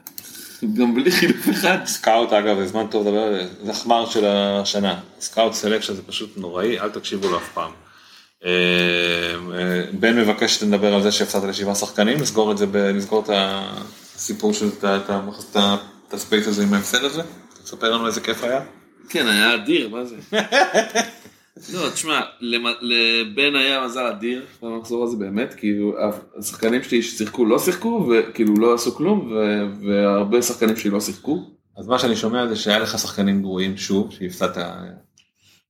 גם 0.75 0.95
בלי 0.95 1.11
חילוף 1.11 1.49
אחד. 1.51 1.79
Scout 1.85 2.33
אגב 2.33 2.57
זה 2.57 2.67
זמן 2.67 2.87
טוב 2.91 3.07
לדבר, 3.07 3.47
זה 3.63 3.71
החמור 3.71 4.07
של 4.07 4.25
השנה, 4.27 5.01
Scout 5.21 5.53
Selection 5.53 5.95
זה 5.95 6.03
פשוט 6.03 6.37
נוראי, 6.37 6.81
אל 6.81 6.91
תקשיבו 6.91 7.29
לו 7.29 7.37
אף 7.37 7.53
פעם. 7.55 7.73
אה, 8.45 8.51
אה, 9.55 9.83
בן 9.93 10.17
מבקש 10.17 10.57
שנדבר 10.57 10.95
על 10.95 11.03
זה 11.03 11.13
שהפסדת 11.13 11.45
לשבעה 11.45 11.75
שחקנים, 11.75 12.21
נסגור 12.21 12.53
את 12.53 12.59
זה, 12.59 12.67
נסגור 12.95 13.23
את 13.23 13.31
הסיפור 13.33 14.53
של 14.53 14.69
את 14.83 15.11
את 16.13 16.17
הספייס 16.17 16.49
הזה 16.49 16.63
עם 16.63 16.75
ההפסד 16.75 17.05
הזה, 17.05 17.23
תספר 17.65 17.95
לנו 17.95 18.07
איזה 18.07 18.21
כיף 18.21 18.45
היה. 18.45 18.61
כן, 19.09 19.27
היה 19.27 19.55
אדיר, 19.55 19.89
מה 19.89 20.05
זה? 20.05 20.17
לא, 21.75 21.91
תשמע, 21.91 22.21
לבן 22.81 23.57
היה 23.57 23.85
מזל 23.85 24.07
אדיר 24.07 24.47
במחזור 24.63 25.05
הזה 25.05 25.17
באמת, 25.17 25.55
כאילו 25.55 25.95
השחקנים 26.39 26.83
שלי 26.83 27.03
ששיחקו 27.03 27.45
לא 27.45 27.59
שיחקו, 27.59 28.11
וכאילו 28.11 28.55
לא 28.55 28.75
עשו 28.75 28.95
כלום, 28.95 29.33
והרבה 29.87 30.43
שחקנים 30.43 30.77
שלי 30.77 30.91
לא 30.91 31.01
שיחקו. 31.01 31.51
אז 31.77 31.87
מה 31.87 31.99
שאני 31.99 32.17
שומע 32.17 32.49
זה 32.49 32.57
שהיה 32.57 32.79
לך 32.79 32.99
שחקנים 32.99 33.43
גרועים 33.43 33.77
שוב, 33.77 34.13
שהפסדת 34.13 34.59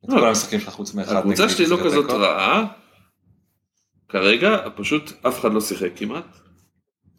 את 0.05 0.11
כל 0.11 0.29
המשחקים 0.29 0.61
שלך 0.61 0.73
חוץ 0.73 0.95
מאחד. 0.95 1.17
הקבוצה 1.17 1.49
שלי 1.49 1.67
לא 1.67 1.79
כזאת. 1.85 2.11
רעה, 2.11 2.67
כרגע, 4.09 4.57
פשוט 4.77 5.13
אף 5.29 5.41
אחד 5.41 5.53
לא 5.53 5.61
שיחק 5.61 5.91
כמעט. 5.97 6.39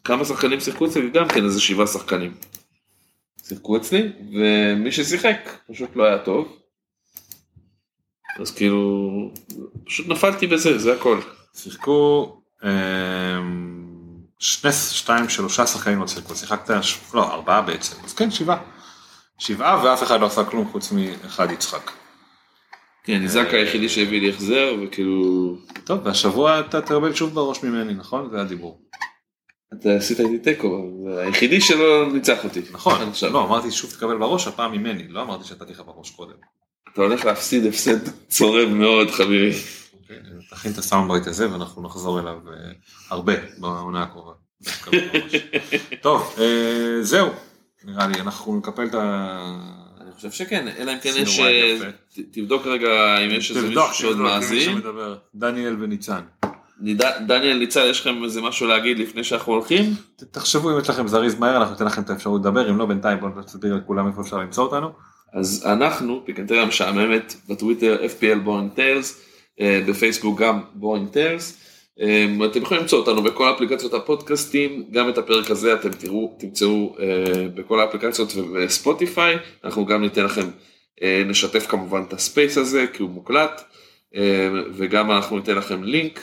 כמה 0.04 0.24
שחקנים 0.24 0.60
שיחקו 0.60 0.86
אצלי? 0.86 1.10
גם 1.10 1.28
כן 1.28 1.44
איזה 1.44 1.60
שבעה 1.60 1.86
שחקנים. 1.86 2.34
שיחקו 3.48 3.76
אצלי, 3.76 4.12
ומי 4.32 4.92
ששיחק 4.92 5.38
פשוט 5.72 5.96
לא 5.96 6.04
היה 6.04 6.18
טוב. 6.18 6.56
אז 8.40 8.50
כאילו, 8.50 9.30
פשוט 9.84 10.08
נפלתי 10.08 10.46
בזה, 10.46 10.78
זה 10.78 10.94
הכל. 10.94 11.20
שיחקו 11.54 12.32
אמ, 12.64 13.84
שני, 14.38 14.72
שתיים, 14.72 15.28
שלושה 15.28 15.66
שחקנים 15.66 16.00
לא 16.00 16.06
שיחקו, 16.06 16.34
שיחקת, 16.34 16.70
לא, 17.14 17.32
ארבעה 17.32 17.62
בעצם, 17.62 17.96
אז 18.04 18.14
כן, 18.14 18.30
שבעה. 18.30 18.58
שבעה 19.38 19.84
ואף 19.84 20.02
אחד 20.02 20.20
לא 20.20 20.26
עשה 20.26 20.44
כלום 20.44 20.68
חוץ 20.72 20.92
מאחד 20.92 21.50
יצחק. 21.50 21.90
כן, 23.04 23.18
ניזק 23.18 23.46
היחידי 23.52 23.88
שהביא 23.88 24.20
לי 24.20 24.30
החזר, 24.30 24.74
וכאילו, 24.82 25.56
טוב, 25.84 26.00
והשבוע 26.04 26.60
אתה 26.60 26.80
תקבל 26.80 27.14
שוב 27.14 27.34
בראש 27.34 27.62
ממני, 27.62 27.94
נכון? 27.94 28.30
זה 28.30 28.40
הדיבור. 28.40 28.80
אתה 29.80 29.92
עשית 29.92 30.20
איתי 30.20 30.38
תיקו, 30.38 30.88
היחידי 31.18 31.60
שלא 31.60 32.12
ניצח 32.12 32.44
אותי. 32.44 32.60
נכון. 32.72 33.12
לא, 33.32 33.44
אמרתי 33.44 33.70
שוב 33.70 33.90
תקבל 33.90 34.16
בראש, 34.16 34.46
הפעם 34.46 34.72
ממני, 34.72 35.08
לא 35.08 35.22
אמרתי 35.22 35.44
שנתתי 35.44 35.72
לך 35.72 35.82
בראש 35.86 36.10
קודם. 36.10 36.34
אתה 36.92 37.02
הולך 37.02 37.24
להפסיד 37.24 37.66
הפסד 37.66 37.98
צורם 38.28 38.78
מאוד, 38.78 39.10
חביבי. 39.10 39.52
אוקיי, 40.00 40.16
תכין 40.50 40.72
את 40.72 40.78
ה 40.78 40.83
sound 40.83 41.10
bite 41.12 41.26
הזה 41.26 41.52
ואנחנו 41.52 41.82
נחזור 41.82 42.20
אליו 42.20 42.38
אה, 42.48 42.54
הרבה 43.10 43.32
בעונה 43.58 44.02
הקרובה. 44.02 44.32
טוב, 46.02 46.34
אה, 46.38 47.02
זהו, 47.02 47.28
נראה 47.84 48.06
לי, 48.06 48.20
אנחנו 48.20 48.56
נקפל 48.56 48.84
את 48.84 48.94
ה... 48.94 49.56
אני 50.00 50.12
חושב 50.12 50.30
שכן, 50.30 50.68
אלא 50.78 50.92
אם 50.92 50.98
כן 50.98 51.12
יש, 51.16 51.40
אה, 51.40 51.78
תבדוק 52.32 52.66
רגע 52.66 53.18
אם 53.18 53.30
יש 53.30 53.50
איזה 53.50 53.68
מישהו 53.68 53.94
שעוד 53.94 54.16
מאזין. 54.16 54.80
דניאל 55.34 55.82
וניצן. 55.82 56.20
דניאל 57.26 57.58
ניצן, 57.58 57.86
יש 57.90 58.00
לכם 58.00 58.24
איזה 58.24 58.42
משהו 58.42 58.66
להגיד 58.66 58.98
לפני 58.98 59.24
שאנחנו 59.24 59.52
הולכים? 59.52 59.84
תחשבו 60.30 60.70
אם 60.70 60.80
יש 60.80 60.90
לכם 60.90 61.08
זריז 61.08 61.34
מהר, 61.34 61.56
אנחנו 61.56 61.72
ניתן 61.72 61.84
לכם 61.84 62.02
את 62.02 62.10
האפשרות 62.10 62.40
לדבר, 62.40 62.70
אם 62.70 62.78
לא 62.78 62.86
בינתיים 62.86 63.20
בואו 63.20 63.30
נסביר 63.44 63.74
לכולם 63.74 64.06
איפה 64.06 64.20
אפשר 64.20 64.38
למצוא 64.38 64.64
אותנו. 64.64 64.88
אז 65.32 65.66
אנחנו, 65.66 66.22
פיקנטריה 66.24 66.64
משעממת, 66.64 67.34
בטוויטר 67.48 67.96
FPL 68.04 68.38
Boring 68.38 68.70
Tales, 68.72 69.20
בפייסבוק 69.60 70.40
גם 70.40 70.60
Boring 70.74 71.08
Tales. 71.08 71.64
אתם 72.50 72.62
יכולים 72.62 72.82
למצוא 72.82 72.98
אותנו 72.98 73.22
בכל 73.22 73.50
אפליקציות 73.50 73.94
הפודקאסטים, 73.94 74.84
גם 74.90 75.08
את 75.08 75.18
הפרק 75.18 75.50
הזה 75.50 75.74
אתם 75.74 75.90
תראו, 75.90 76.36
תמצאו 76.38 76.96
אה, 77.00 77.48
בכל 77.54 77.80
האפליקציות 77.80 78.36
ובספוטיפיי, 78.36 79.36
אנחנו 79.64 79.86
גם 79.86 80.02
ניתן 80.02 80.24
לכם, 80.24 80.46
אה, 81.02 81.22
נשתף 81.26 81.66
כמובן 81.66 82.02
את 82.08 82.12
הספייס 82.12 82.58
הזה 82.58 82.86
כי 82.92 83.02
הוא 83.02 83.10
מוקלט, 83.10 83.62
אה, 84.16 84.48
וגם 84.72 85.10
אנחנו 85.10 85.36
ניתן 85.36 85.54
לכם 85.54 85.84
לינק 85.84 86.20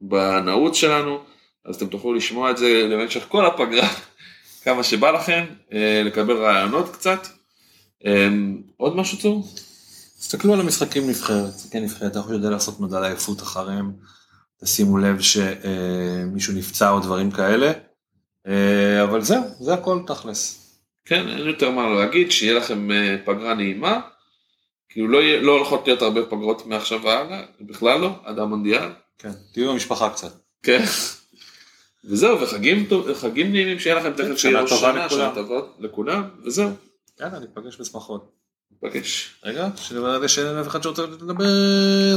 בנעוץ 0.00 0.76
שלנו, 0.76 1.18
אז 1.64 1.76
אתם 1.76 1.86
תוכלו 1.86 2.14
לשמוע 2.14 2.50
את 2.50 2.56
זה 2.56 2.86
למשך 2.90 3.24
כל 3.28 3.46
הפגרה, 3.46 3.88
כמה 4.64 4.82
שבא 4.82 5.10
לכם, 5.10 5.44
אה, 5.72 6.02
לקבל 6.04 6.36
רעיונות 6.36 6.90
קצת. 6.92 7.26
אמ, 8.06 8.62
עוד 8.76 8.96
משהו 8.96 9.18
צור? 9.18 9.44
תסתכלו 10.18 10.52
על 10.54 10.60
המשחקים 10.60 11.08
נבחרת, 11.08 11.52
כן 11.70 11.82
נבחרת, 11.82 12.10
אתה 12.16 12.32
יודע 12.32 12.50
לעשות 12.50 12.80
מדד 12.80 13.02
עייפות 13.02 13.42
אחריהם, 13.42 13.92
תשימו 14.64 14.98
לב 14.98 15.20
שמישהו 15.20 16.54
נפצע 16.54 16.90
או 16.90 17.00
דברים 17.00 17.30
כאלה, 17.30 17.72
אה, 18.46 19.02
אבל 19.04 19.20
זהו, 19.22 19.42
זה 19.60 19.74
הכל 19.74 19.98
תכלס. 20.06 20.62
כן, 21.04 21.28
אין 21.28 21.46
יותר 21.46 21.70
מה 21.70 21.90
להגיד, 21.90 22.30
שיהיה 22.30 22.54
לכם 22.54 22.90
אה, 22.90 23.16
פגרה 23.24 23.54
נעימה. 23.54 24.00
כאילו 24.88 25.08
לא, 25.08 25.18
יהיה- 25.18 25.40
לא 25.40 25.52
הולכות 25.52 25.86
להיות 25.86 26.02
הרבה 26.02 26.26
פגרות 26.26 26.66
מעכשיו 26.66 27.00
והלאה, 27.02 27.42
בכלל 27.60 28.00
לא, 28.00 28.10
עד 28.24 28.38
המונדיאל. 28.38 28.88
כן, 29.18 29.30
תהיו 29.52 29.72
במשפחה 29.72 30.10
קצת. 30.10 30.32
כן. 30.62 30.84
וזהו, 32.04 32.40
וחגים 32.40 33.52
נעימים, 33.52 33.78
שיהיה 33.78 33.96
לכם 33.96 34.12
תכף 34.12 34.36
שנה 34.36 34.68
טובה 34.68 35.06
לכולם. 35.78 36.28
וזהו, 36.44 36.70
יאללה, 37.20 37.38
ניפגש 37.38 37.80
בשמחות. 37.80 38.32
נפגש. 38.70 39.34
רגע, 39.44 39.68
יש 40.24 40.38
אף 40.38 40.68
אחד 40.68 40.82
שרוצה 40.82 41.02
לדבר, 41.02 41.44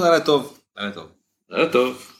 לילה 0.04 0.20
טוב. 0.20 0.60
לילה 0.78 0.92
טוב. 0.92 1.12
לילה 1.50 1.72
טוב. 1.72 2.19